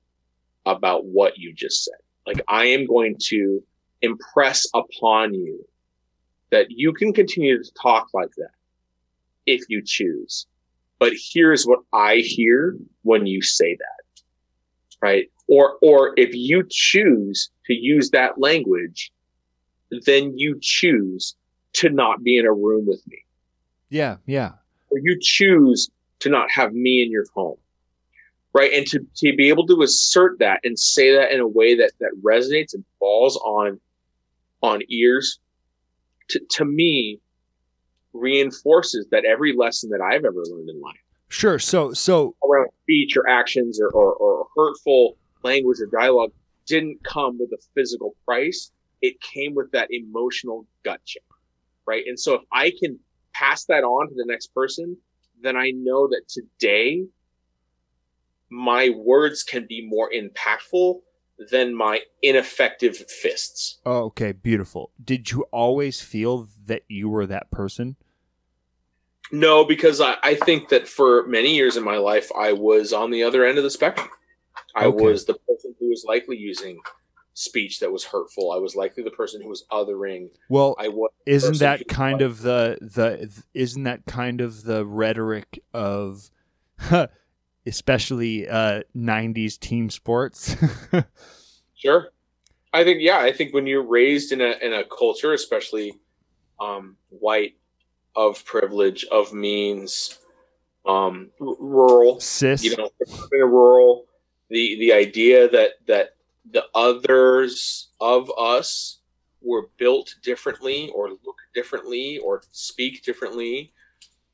[0.64, 1.98] about what you just said.
[2.26, 3.62] Like I am going to
[4.02, 5.64] impress upon you
[6.50, 8.50] that you can continue to talk like that
[9.46, 10.46] if you choose.
[10.98, 14.22] But here's what I hear when you say that.
[15.00, 15.30] Right.
[15.48, 19.12] Or, or if you choose to use that language,
[20.04, 21.34] then you choose
[21.74, 23.18] to not be in a room with me.
[23.88, 24.52] Yeah yeah.
[24.90, 25.90] Or you choose
[26.20, 27.58] to not have me in your home
[28.56, 28.72] right?
[28.72, 31.92] And to, to be able to assert that and say that in a way that
[32.00, 33.78] that resonates and falls on
[34.62, 35.38] on ears
[36.30, 37.20] to, to me
[38.14, 40.96] reinforces that every lesson that i've ever learned in life.
[41.28, 41.58] Sure.
[41.58, 46.32] So so around speech or actions or, or, or hurtful language or dialogue
[46.66, 48.72] didn't come with a physical price.
[49.02, 51.22] It came with that emotional gut check,
[51.86, 52.04] right?
[52.06, 52.98] And so if I can
[53.34, 54.96] pass that on to the next person,
[55.42, 57.04] then I know that today
[58.48, 61.00] my words can be more impactful
[61.50, 63.78] than my ineffective fists.
[63.84, 64.90] Oh, okay, beautiful.
[65.02, 67.96] Did you always feel that you were that person?
[69.32, 73.10] No, because I, I think that for many years in my life, I was on
[73.10, 74.08] the other end of the spectrum.
[74.74, 75.04] I Okay.
[75.04, 76.78] was the person who was likely using
[77.36, 78.50] speech that was hurtful.
[78.50, 80.30] I was likely the person who was othering.
[80.48, 81.10] Well, I was.
[81.26, 86.30] isn't that kind of the the isn't that kind of the rhetoric of
[87.66, 90.56] especially uh, '90s team sports.
[91.76, 92.08] sure,
[92.72, 95.92] I think yeah, I think when you're raised in a in a culture, especially
[96.58, 97.56] um, white,
[98.16, 100.18] of privilege, of means,
[100.86, 102.88] um, r- rural, cis, you know,
[103.30, 104.06] in a rural,
[104.48, 106.15] the the idea that that
[106.52, 108.98] the others of us
[109.42, 113.72] were built differently or look differently or speak differently.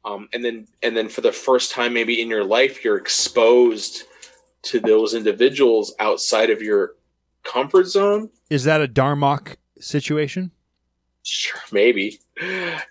[0.04, 4.04] Um, and then and then for the first time maybe in your life you're exposed
[4.62, 6.94] to those individuals outside of your
[7.44, 8.30] comfort zone.
[8.50, 10.50] Is that a darmok situation?
[11.22, 12.18] Sure maybe.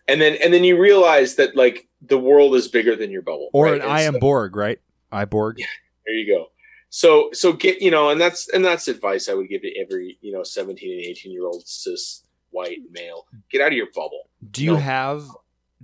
[0.08, 3.50] And then and then you realize that like the world is bigger than your bubble
[3.54, 3.76] or right?
[3.76, 4.80] an i am so- borg right?
[5.12, 5.60] I borg.
[5.60, 5.66] Yeah.
[6.06, 6.48] there you go
[6.92, 10.20] so so get you know and that's and that's advice i would give to every
[10.22, 13.26] you know 17 and 18 year old cis white male.
[13.50, 14.30] Get out of your bubble.
[14.50, 15.26] Do you have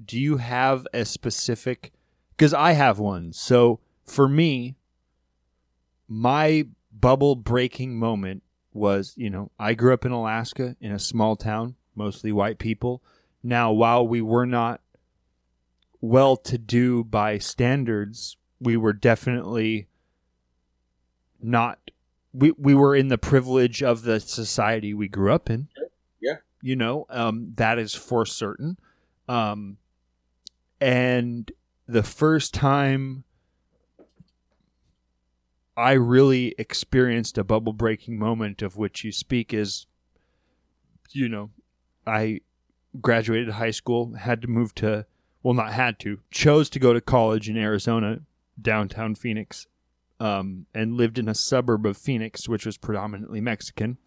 [0.03, 1.91] do you have a specific
[2.31, 3.33] because i have one.
[3.33, 4.75] So for me
[6.07, 11.35] my bubble breaking moment was you know i grew up in alaska in a small
[11.35, 13.01] town mostly white people.
[13.41, 14.81] Now while we were not
[15.99, 19.87] well to do by standards we were definitely
[21.41, 21.79] not
[22.33, 25.69] we, we were in the privilege of the society we grew up in.
[25.75, 26.35] Yeah.
[26.61, 28.77] you know um, that is for certain.
[29.27, 29.77] Um,
[30.79, 31.51] and
[31.87, 33.23] the first time
[35.77, 39.85] I really experienced a bubble breaking moment of which you speak is,
[41.11, 41.51] you know,
[42.05, 42.41] I
[42.99, 45.05] graduated high school, had to move to,
[45.43, 48.21] well, not had to, chose to go to college in Arizona,
[48.59, 49.67] downtown Phoenix,
[50.19, 53.97] um, and lived in a suburb of Phoenix, which was predominantly Mexican,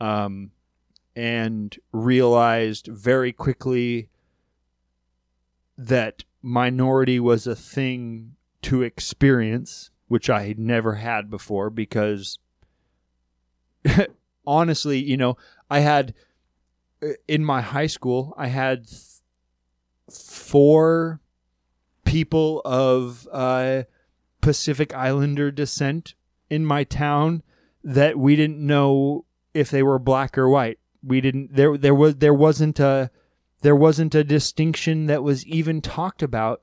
[0.00, 0.50] um,
[1.14, 4.08] and realized very quickly
[5.76, 12.38] that minority was a thing to experience, which I had never had before because
[14.46, 15.36] honestly, you know,
[15.70, 16.14] I had
[17.28, 19.00] in my high school, I had th-
[20.10, 21.20] four
[22.04, 23.82] people of uh,
[24.46, 26.14] Pacific Islander descent
[26.48, 27.42] in my town
[27.82, 30.78] that we didn't know if they were black or white.
[31.02, 33.10] We didn't there there was there wasn't a
[33.62, 36.62] there wasn't a distinction that was even talked about,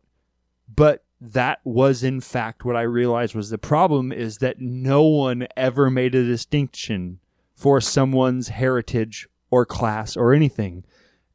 [0.74, 5.46] but that was in fact what I realized was the problem is that no one
[5.58, 7.20] ever made a distinction
[7.54, 10.86] for someone's heritage or class or anything.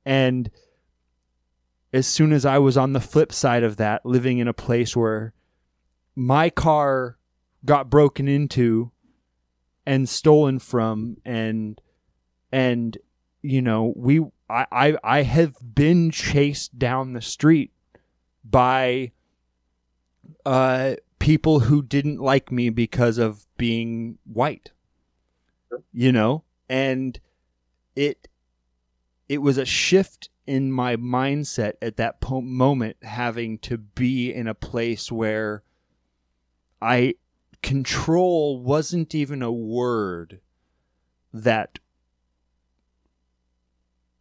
[0.02, 0.50] And
[1.92, 4.96] as soon as I was on the flip side of that, living in a place
[4.96, 5.34] where
[6.18, 7.16] my car
[7.64, 8.90] got broken into
[9.86, 11.80] and stolen from and
[12.50, 12.98] and
[13.42, 17.72] you know we I, I I have been chased down the street
[18.44, 19.12] by
[20.44, 24.72] uh people who didn't like me because of being white
[25.92, 26.44] you know?
[26.68, 27.18] And
[27.97, 28.28] it
[29.28, 34.47] it was a shift in my mindset at that po- moment having to be in
[34.47, 35.62] a place where
[36.81, 37.15] i
[37.62, 40.40] control wasn't even a word
[41.32, 41.78] that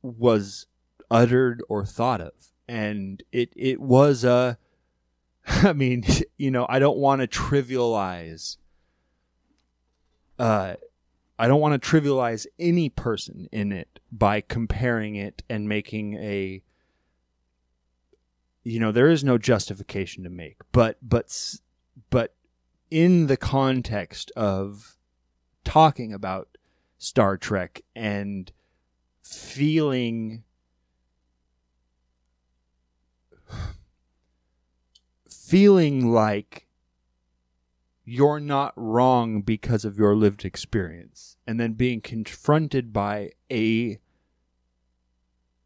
[0.01, 0.67] was
[1.09, 2.33] uttered or thought of.
[2.67, 4.57] And it it was a
[5.47, 6.03] i mean
[6.37, 8.57] you know i don't want to trivialize
[10.37, 10.75] uh
[11.39, 16.61] i don't want to trivialize any person in it by comparing it and making a
[18.65, 21.33] you know there is no justification to make but but
[22.09, 22.35] but
[22.89, 24.97] in the context of
[25.63, 26.57] talking about
[26.97, 28.51] Star Trek and
[29.21, 30.43] feeling
[35.29, 36.67] feeling like
[38.03, 43.99] you're not wrong because of your lived experience and then being confronted by a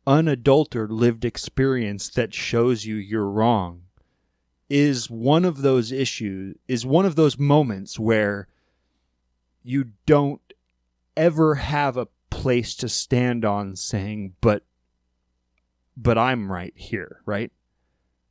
[0.08, 3.84] unadulterated lived experience that shows you you're wrong
[4.72, 8.48] is one of those issues is one of those moments where
[9.64, 10.54] you don't
[11.18, 14.64] ever have a place to stand on saying but
[15.98, 17.52] but I'm right here right?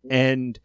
[0.09, 0.59] And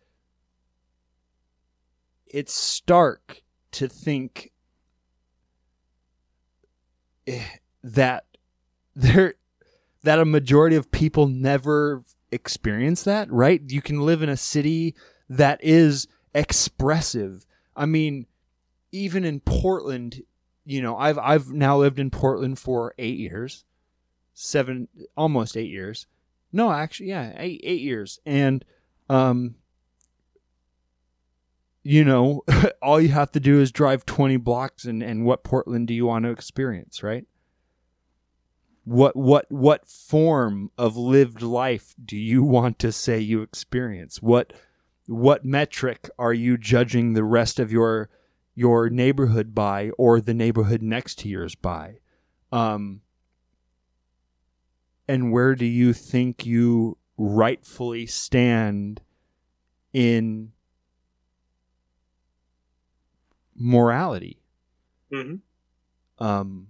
[2.25, 4.53] it's stark to think
[7.27, 7.43] eh,
[7.83, 8.23] that
[8.95, 9.33] there
[10.03, 13.61] that a majority of people never experience that right?
[13.67, 14.95] You can live in a city
[15.29, 17.45] that is expressive
[17.75, 18.25] i mean
[18.91, 20.21] even in portland
[20.65, 23.63] you know i've i've now lived in portland for 8 years
[24.33, 26.07] 7 almost 8 years
[26.51, 28.65] no actually yeah 8 8 years and
[29.09, 29.55] um
[31.85, 32.43] you know,
[32.81, 36.07] all you have to do is drive 20 blocks and, and what Portland do you
[36.07, 37.25] want to experience, right?
[38.83, 44.21] What what what form of lived life do you want to say you experience?
[44.21, 44.53] What
[45.07, 48.09] what metric are you judging the rest of your
[48.57, 51.97] your neighborhood by or the neighborhood next to yours by?
[52.51, 53.01] Um
[55.07, 59.01] and where do you think you rightfully stand
[59.93, 60.51] in
[63.55, 64.41] morality.
[65.11, 66.23] Mm-hmm.
[66.23, 66.67] Um,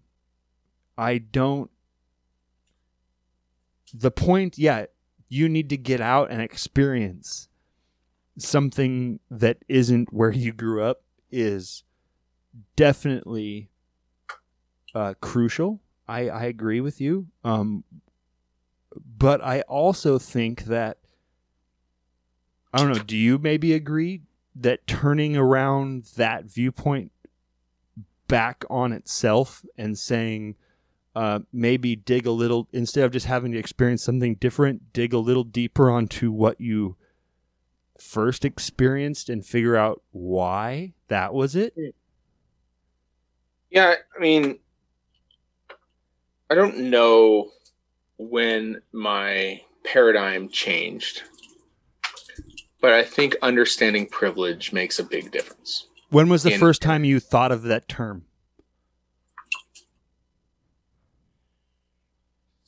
[0.97, 1.71] I don't.
[3.93, 4.85] The point, yeah,
[5.29, 7.47] you need to get out and experience
[8.37, 11.83] something that isn't where you grew up is
[12.75, 13.69] definitely
[14.93, 15.81] uh, crucial.
[16.07, 17.27] I, I agree with you.
[17.43, 17.83] Um,
[19.17, 20.97] but I also think that
[22.73, 23.03] I don't know.
[23.03, 24.21] Do you maybe agree
[24.55, 27.11] that turning around that viewpoint
[28.27, 30.55] back on itself and saying
[31.15, 35.19] uh, maybe dig a little instead of just having to experience something different, dig a
[35.19, 36.97] little deeper onto what you
[37.99, 41.73] first experienced and figure out why that was it?
[41.75, 41.89] Hmm.
[43.71, 44.59] Yeah, I mean,
[46.49, 47.51] I don't know
[48.17, 51.23] when my paradigm changed,
[52.79, 55.87] but I think understanding privilege makes a big difference.
[56.09, 58.25] When was the In- first time you thought of that term?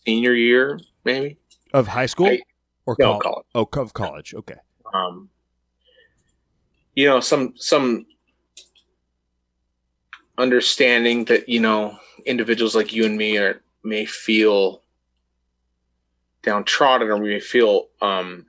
[0.05, 1.37] Senior year, maybe.
[1.73, 2.41] Of high school I-
[2.85, 3.23] or No, college?
[3.23, 3.45] college.
[3.55, 4.33] Oh, of college.
[4.33, 4.55] Okay.
[4.93, 5.29] Um,
[6.95, 8.05] you know some some
[10.37, 14.81] understanding that you know individuals like you and me are may feel
[16.43, 18.45] downtrodden or we may feel um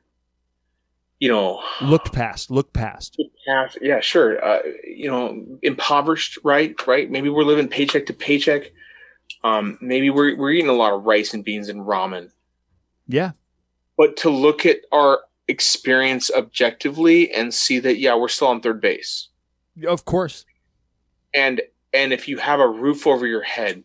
[1.19, 2.51] you know Looked past.
[2.51, 3.21] Look past.
[3.47, 8.71] half yeah sure uh, you know impoverished right right maybe we're living paycheck to paycheck
[9.43, 12.31] um maybe we're we're eating a lot of rice and beans and ramen
[13.07, 13.33] Yeah.
[13.97, 18.81] but to look at our experience objectively and see that yeah we're still on third
[18.81, 19.29] base
[19.87, 20.45] Of course.
[21.35, 21.63] and
[21.93, 23.83] and if you have a roof over your head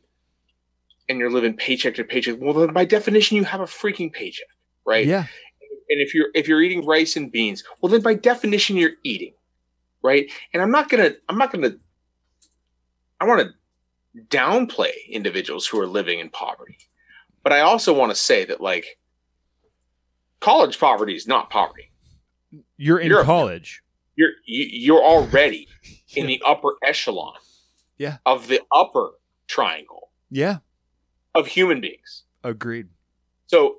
[1.07, 4.47] and you're living paycheck to paycheck well then by definition you have a freaking paycheck
[4.85, 5.25] right Yeah.
[5.89, 9.33] and if you're if you're eating rice and beans well then by definition you're eating
[10.03, 11.71] right and i'm not gonna i'm not gonna
[13.21, 13.53] i want to
[14.27, 16.77] downplay individuals who are living in poverty
[17.41, 18.97] but i also want to say that like
[20.43, 21.89] college poverty is not poverty
[22.77, 23.81] You're in You're- college.
[24.17, 25.67] you're you- you're already
[26.15, 27.35] in the upper echelon
[27.97, 28.17] Yeah.
[28.25, 29.11] of the upper
[29.47, 30.57] triangle Yeah.
[31.33, 32.89] of human beings Agreed.
[33.47, 33.77] so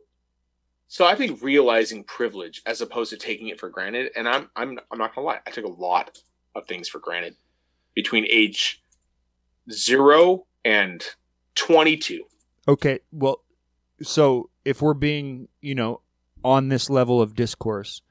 [0.88, 4.78] so i think realizing privilege as opposed to taking it for granted and i'm i'm
[4.90, 6.18] i'm not gonna lie i took a lot
[6.56, 7.36] of things for granted
[7.94, 8.82] between age
[9.70, 11.04] 0 and
[11.56, 12.24] 22
[12.66, 13.00] Okay.
[13.12, 13.44] Well,
[14.02, 16.00] so if we're being, you know,
[16.44, 18.02] on this level of discourse,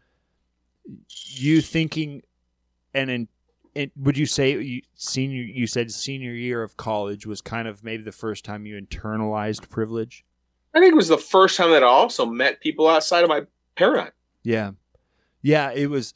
[1.08, 2.24] you thinking,
[2.94, 3.28] and in,
[3.76, 5.44] in would you say you, senior?
[5.44, 9.70] You said senior year of college was kind of maybe the first time you internalized
[9.70, 10.26] privilege.
[10.74, 13.42] i think it was the first time that i also met people outside of my
[13.76, 14.12] paradigm
[14.44, 14.72] Yeah.
[15.42, 16.14] Yeah, it was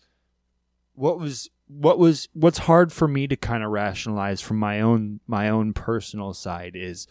[0.96, 5.20] what was what was what's hard for me to kind of rationalize from my own
[5.28, 7.08] my own personal side is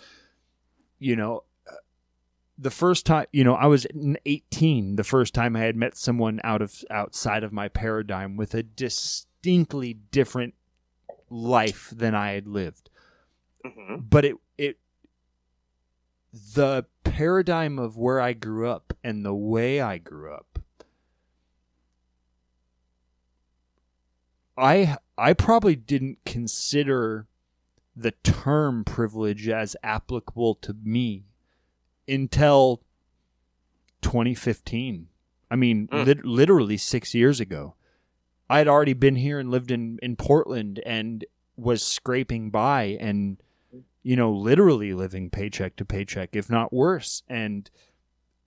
[0.99, 1.43] you know
[2.59, 3.87] the first time you know I was
[4.25, 8.55] 18 the first time I had met someone out of outside of my paradigm with
[8.55, 10.55] a distinctly different
[11.29, 12.91] life than I had lived
[13.65, 13.97] mm-hmm.
[14.09, 14.79] but it it
[16.55, 20.59] the paradigm of where I grew up and the way I grew up
[24.57, 27.27] I I probably didn't consider
[27.95, 31.25] the term privilege as applicable to me
[32.09, 32.83] until
[34.03, 35.09] 2015.
[35.51, 36.07] I mean, Mm.
[36.07, 37.75] lit- literally 6 years ago.
[38.49, 41.25] I had already been here and lived in in Portland and
[41.57, 43.39] was scraping by and
[44.03, 47.25] you know, literally living paycheck to paycheck, if not worse.
[47.29, 47.69] And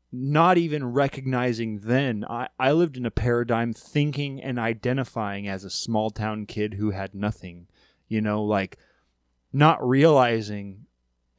[0.10, 5.70] not even recognizing then, I, I lived in a paradigm thinking and identifying as a
[5.70, 7.68] small town kid who had nothing,
[8.08, 8.78] you know, like
[9.52, 10.86] not realizing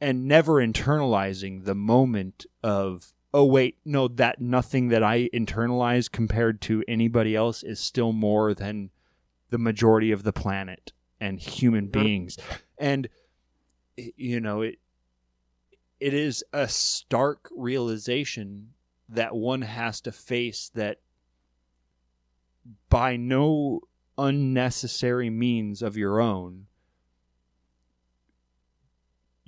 [0.01, 6.59] and never internalizing the moment of, oh, wait, no, that nothing that I internalize compared
[6.61, 8.89] to anybody else is still more than
[9.51, 11.91] the majority of the planet and human Mhm.
[11.91, 12.37] beings.
[12.77, 13.07] And,
[13.95, 14.79] you know, it,
[15.99, 18.73] it is a stark realization
[19.07, 20.99] that one has to face that
[22.89, 23.81] by no
[24.17, 26.67] unnecessary means of your own,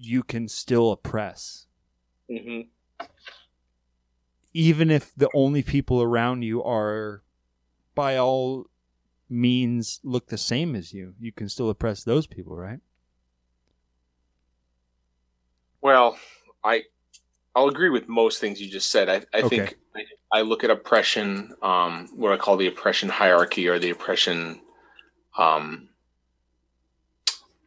[0.06, 1.68] you can still oppress.
[2.30, 2.74] hmm
[4.54, 7.24] Even if the only people around you are,
[7.96, 8.70] by all
[9.30, 12.82] means, look the same as you, you can still oppress those people, right?
[15.82, 16.18] Well,
[16.64, 16.84] I
[17.56, 19.10] I'll agree with most things you just said.
[19.10, 19.44] I, I Okay.
[19.44, 23.92] think I, I look at oppression, um, what I call the oppression hierarchy or the
[23.92, 24.62] oppression
[25.38, 25.90] um,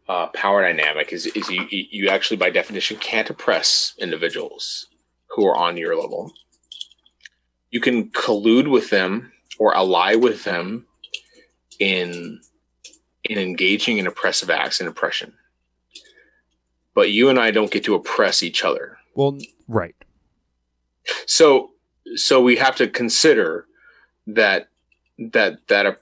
[0.08, 4.86] uh, power dynamic is, is you, you actually by definition can't oppress individuals
[5.28, 6.32] who are on your level.
[7.70, 10.86] You can collude with them or ally with them
[11.78, 12.40] in
[13.24, 15.32] in engaging in oppressive acts and oppression.
[16.94, 18.98] But you and I don't get to oppress each other.
[19.14, 19.96] Well, right.
[21.26, 21.70] So
[22.14, 23.66] so we have to consider
[24.28, 24.68] that
[25.18, 25.94] that that uh,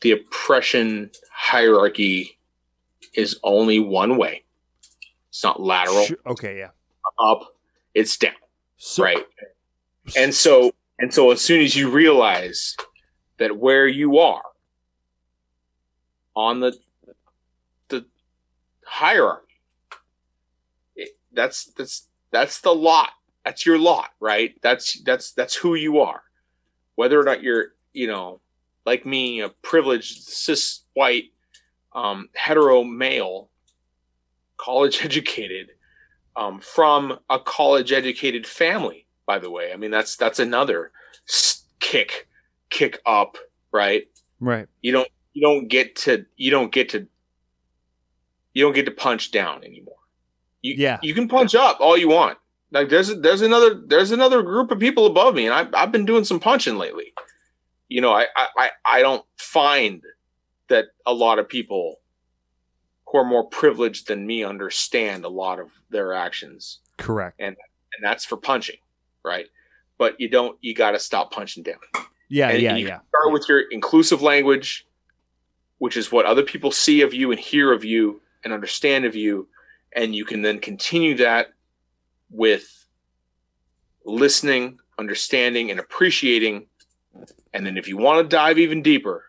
[0.00, 2.35] the oppression hierarchy
[3.16, 4.44] is only one way.
[5.30, 6.70] It's not lateral Sh- okay, yeah.
[7.18, 7.54] up,
[7.94, 8.32] it's down,
[8.76, 9.24] So, right?
[10.16, 12.76] And so and so as soon as you realize
[13.38, 14.42] that where you are
[16.34, 16.76] on the
[17.88, 18.04] the
[18.84, 19.42] hierarchy
[20.94, 23.10] it, that's that's that's the lot
[23.44, 26.22] that's your lot right that's that's that's who you are
[26.94, 28.40] whether or not you're you know
[28.84, 31.32] like me a privileged cis white
[31.96, 33.50] um, hetero male
[34.56, 35.70] college educated
[36.36, 40.92] um, from a college educated family by the way i mean that's that's another
[41.80, 42.28] kick
[42.70, 43.36] kick up
[43.72, 44.04] right
[44.40, 44.66] right.
[44.82, 47.06] you don't you don't get to you don't get to
[48.54, 49.96] you don't get to punch down anymore.
[50.62, 50.98] You, Yeah.
[51.02, 52.38] you can punch up all you want.
[52.72, 56.06] Like there's there's another there's another group of people above me, and I've I've been
[56.06, 57.12] doing some punching lately.
[57.90, 60.02] You know, I I I- I don't find
[60.68, 62.00] that a lot of people
[63.06, 67.36] who are more privileged than me understand a lot of their actions, Correct.
[67.38, 67.56] and
[67.94, 68.76] and that's for punching,
[69.24, 69.46] right?
[69.98, 71.76] But you don't you got to stop punching down
[72.28, 72.98] Yeah, and, yeah, you yeah.
[73.08, 74.86] start with your inclusive language,
[75.78, 79.14] which is what other people see of you and hear of you and understand of
[79.14, 79.48] you,
[79.94, 81.48] and you can then continue that
[82.30, 82.86] with
[84.04, 86.66] listening, understanding, and appreciating.
[87.54, 89.24] And then, if you want to dive even deeper,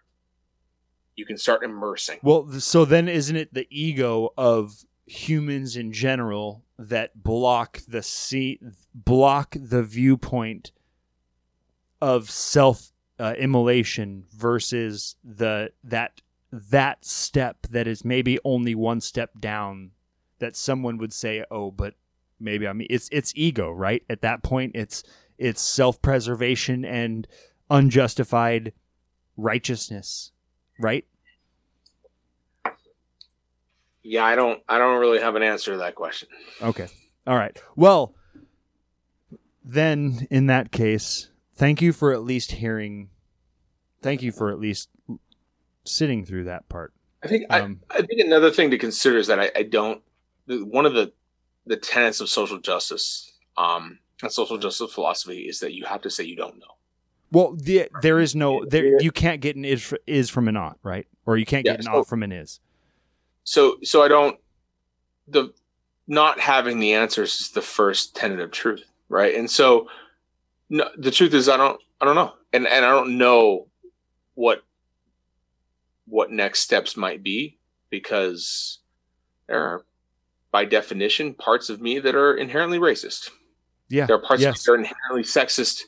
[1.17, 2.19] you can start immersing.
[2.21, 8.59] Well, so then isn't it the ego of humans in general that block the see
[8.93, 10.71] block the viewpoint
[12.01, 16.21] of self uh, immolation versus the that
[16.51, 19.91] that step that is maybe only one step down
[20.39, 21.95] that someone would say oh but
[22.39, 25.03] maybe I mean it's it's ego right at that point it's
[25.37, 27.27] it's self-preservation and
[27.69, 28.73] unjustified
[29.35, 30.31] righteousness
[30.79, 31.05] right
[34.07, 34.63] Yeah, I don't.
[34.69, 36.29] I don't really have an answer to that question.
[36.61, 36.87] Okay.
[37.25, 37.61] All right.
[37.75, 38.15] Well,
[39.65, 43.09] then in that case, thank you for at least hearing.
[44.01, 44.87] Thank you for at least
[45.83, 46.93] sitting through that part.
[47.21, 50.01] I think Um, I, I think another thing to consider is that I, I don't
[50.47, 51.11] one of the
[51.65, 56.09] the tenets of social justice um and social justice philosophy is that you have to
[56.09, 56.76] say you don't know.
[57.31, 59.01] Well, the, there is no there.
[59.01, 61.07] You can't get an is is from an ought, right?
[61.25, 62.59] Or you can't Yeah, get an so- ought from an is.
[63.43, 64.37] So so I don't
[65.27, 65.53] the
[66.07, 69.35] not having the answers is the first tenet of truth, right?
[69.35, 69.87] And so
[70.69, 72.33] no, the truth is I don't I don't know.
[72.53, 73.67] And and I don't know
[74.35, 74.63] what
[76.05, 77.57] what next steps might be
[77.89, 78.79] because
[79.47, 79.85] there are
[80.51, 83.29] by definition parts of me that are inherently racist.
[83.89, 84.05] Yeah.
[84.05, 84.63] There are parts yes.
[84.63, 85.83] that are inherently sexist,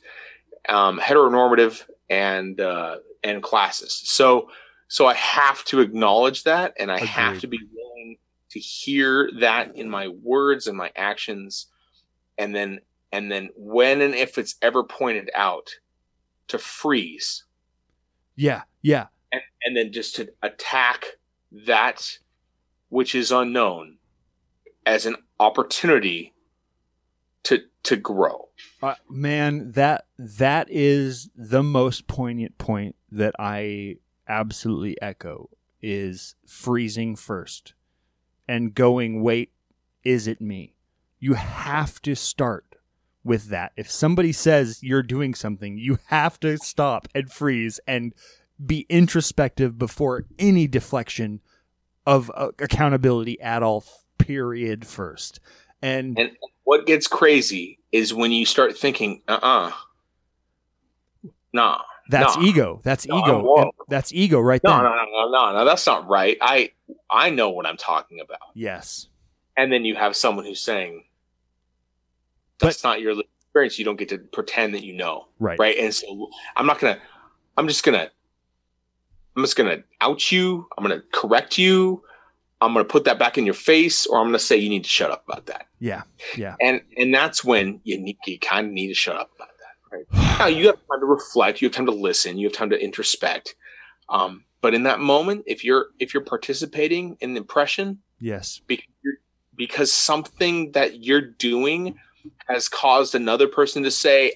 [0.68, 4.00] um, heteronormative, and uh, and classes.
[4.04, 4.50] So
[4.88, 8.16] so I have to acknowledge that, and I have to be willing
[8.50, 11.66] to hear that in my words and my actions,
[12.38, 12.80] and then
[13.12, 15.70] and then when and if it's ever pointed out,
[16.50, 17.44] to freeze
[18.36, 18.62] Yeah.
[18.82, 19.06] Yeah.
[19.32, 21.04] and, and then just to attack
[21.66, 22.18] that
[22.88, 23.98] which is unknown
[24.84, 26.34] as an opportunity
[27.44, 28.48] to to grow.
[28.82, 33.96] Uh, man, that that is the most poignant point that I
[34.28, 35.50] absolutely echo
[35.82, 37.74] is freezing first
[38.46, 39.52] and going, wait,
[40.04, 40.74] is it me?
[41.18, 42.76] You have to start
[43.22, 43.72] with that.
[43.76, 48.14] If somebody says you're doing something, you have to stop and freeze and
[48.64, 51.40] be introspective before any deflection
[52.06, 53.84] of uh, accountability at all.
[54.18, 54.86] Period.
[54.86, 55.40] First,
[55.82, 56.30] and And
[56.64, 59.72] what gets crazy is when you start thinking, uh uh
[61.52, 61.78] nah,
[62.08, 62.42] That's No.
[62.42, 62.80] ego.
[62.84, 63.38] That's No, ego.
[63.38, 63.58] I'm wrong.
[63.62, 64.82] And That's ego right No, there.
[64.82, 65.64] no, no, no, no, no.
[65.64, 66.36] That's not right.
[66.40, 66.70] I
[67.10, 68.38] I know what I'm talking about.
[68.54, 69.08] Yes.
[69.56, 71.04] And then you have someone who's saying
[72.60, 73.78] that's not your experience.
[73.78, 75.58] You don't get to pretend that you know, Right.
[75.58, 75.76] right?
[75.78, 76.98] And so I'm not gonna.
[77.56, 78.10] I'm just gonna.
[79.36, 80.66] I'm just gonna out you.
[80.76, 82.02] I'm gonna correct you.
[82.60, 84.90] I'm gonna put that back in your face, or I'm gonna say you need to
[84.90, 85.66] shut up about that.
[85.78, 86.02] Yeah.
[86.36, 86.56] Yeah.
[86.60, 89.96] And and that's when you need you kind of need to shut up about that.
[89.96, 91.60] Right now, you have time to reflect.
[91.62, 92.38] You have time to listen.
[92.38, 93.54] You have time to introspect.
[94.08, 98.60] Um, but in that moment, if you're if you're participating in the impression, Yes.
[98.66, 98.86] because,
[99.56, 101.98] because something that you're doing
[102.48, 104.34] has caused another person to say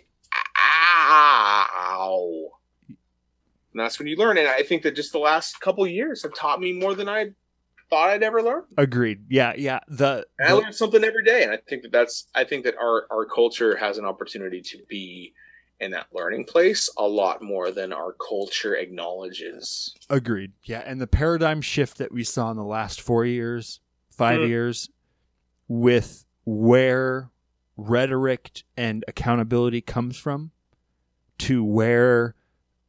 [0.56, 2.50] ow
[2.88, 2.96] and
[3.80, 6.60] that's when you learn and i think that just the last couple years have taught
[6.60, 7.26] me more than i
[7.94, 9.24] thought i'd ever learn Agreed.
[9.28, 9.52] Yeah.
[9.56, 9.80] Yeah.
[9.88, 12.64] The, and i the- learn something every day and i think that that's i think
[12.64, 15.32] that our our culture has an opportunity to be
[15.80, 20.52] in that learning place a lot more than our culture acknowledges Agreed.
[20.64, 24.48] Yeah, and the paradigm shift that we saw in the last four years, 5 Mhm.
[24.48, 24.88] years,
[25.66, 27.30] with where
[27.76, 30.52] rhetoric and accountability comes from
[31.38, 32.34] to where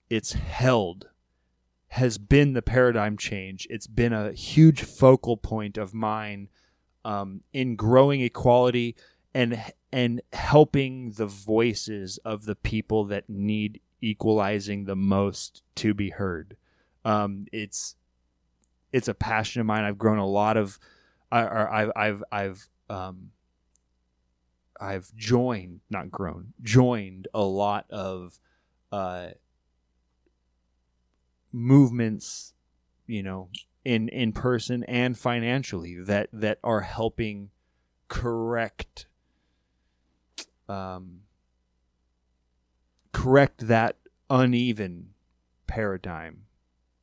[0.10, 1.10] it's held
[1.96, 3.66] has been the paradigm change.
[3.70, 6.50] It's been a huge focal point of mine
[7.06, 8.98] um, in growing equality
[9.34, 16.10] and and helping the voices of the people that need equalizing the most to be
[16.10, 16.58] heard.
[17.06, 17.96] Um, it's
[18.92, 19.86] it's a passion of mine.
[19.86, 20.78] I've grown a lot of,
[21.32, 23.32] I, I've I've I've um,
[24.82, 28.38] I've joined, not grown, joined a lot of
[28.92, 29.30] uh,
[31.56, 32.54] movements,
[33.08, 33.50] you know,
[33.86, 37.50] in in person and financially that that are helping
[38.08, 39.08] correct
[40.68, 41.22] um,
[43.14, 43.98] correct that
[44.30, 45.14] uneven
[45.68, 46.42] paradigm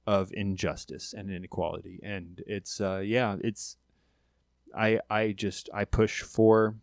[0.06, 2.00] of injustice and inequality.
[2.02, 3.76] And it's uh yeah it's
[4.76, 6.76] i i just i push for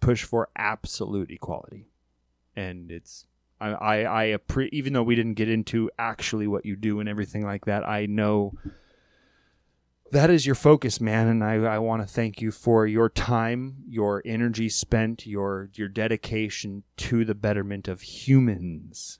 [0.00, 1.88] push for absolute equality.
[2.54, 3.26] And it's
[3.60, 7.08] i i, I appre- even though we didn't get into actually what you do and
[7.08, 8.54] everything like that i know
[10.12, 11.26] that is your focus man.
[11.26, 15.88] And i, I want to thank you for your time your energy spent your your
[15.88, 19.18] dedication to the betterment of humans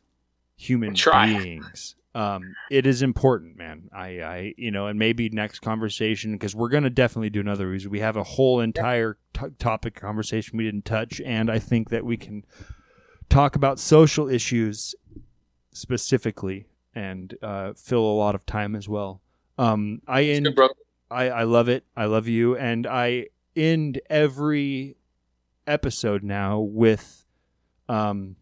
[0.57, 0.95] human
[1.27, 1.97] beings.
[2.15, 3.91] Um, it is important man.
[3.93, 7.77] I i you know and maybe next conversation because we're going to definitely do another
[7.91, 12.07] we have a whole entire t- topic conversation we didn't touch and i think that
[12.07, 12.45] we can
[13.29, 14.95] talk about social issues
[15.73, 19.21] specifically and uh, fill a lot of time as well
[19.59, 20.75] um, i Good, end brother.
[21.11, 21.85] I, I love it.
[21.97, 22.57] I love you.
[22.57, 24.97] And I end every
[25.67, 27.25] episode now with
[27.89, 28.37] um,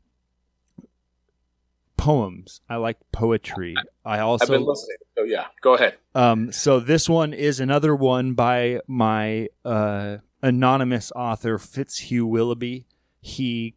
[1.96, 2.60] poems.
[2.68, 3.74] I like poetry.
[4.04, 7.94] I i've also been listening so yeah go ahead um, so this one is another
[7.94, 12.86] one by my uh, anonymous author Fitzhugh Willoughby.
[13.20, 13.74] He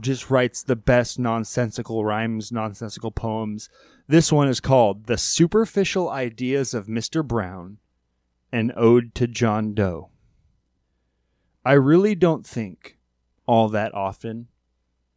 [0.00, 3.68] just writes the best nonsensical rhymes, nonsensical poems.
[4.06, 7.26] This one is called "The Superficial Ideas of Mr.
[7.26, 7.78] Brown,"
[8.52, 10.10] an ode to John Doe.
[11.64, 12.98] I really don't think
[13.46, 14.48] all that often.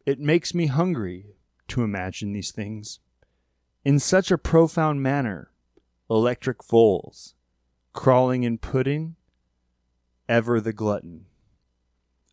[0.04, 1.36] It makes me hungry
[1.68, 2.98] to imagine these things
[3.84, 5.50] in such a profound manner
[6.10, 7.34] electric foals,
[7.94, 9.16] crawling in pudding,
[10.28, 11.26] ever the glutton.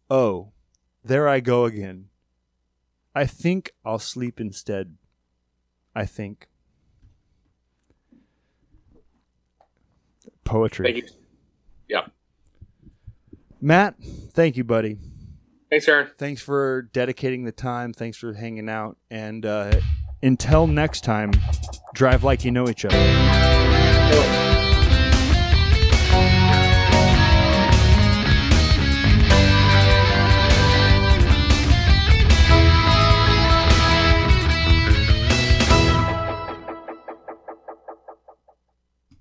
[0.10, 0.52] Oh,
[1.04, 2.09] there I go again.
[3.20, 4.96] I think I'll sleep instead.
[5.94, 6.48] I think.
[10.46, 10.86] Poetry.
[10.86, 11.10] thank you
[11.90, 12.08] yeah
[13.62, 13.96] Matt,
[14.32, 14.98] thank you, buddy.
[15.70, 17.92] thanks aaron Thanks for dedicating the time.
[17.94, 18.98] Thanks for hanging out.
[19.12, 19.82] And uh,
[20.24, 21.32] until next time,
[21.94, 22.96] drive like you know each other.
[24.12, 24.49] Cool.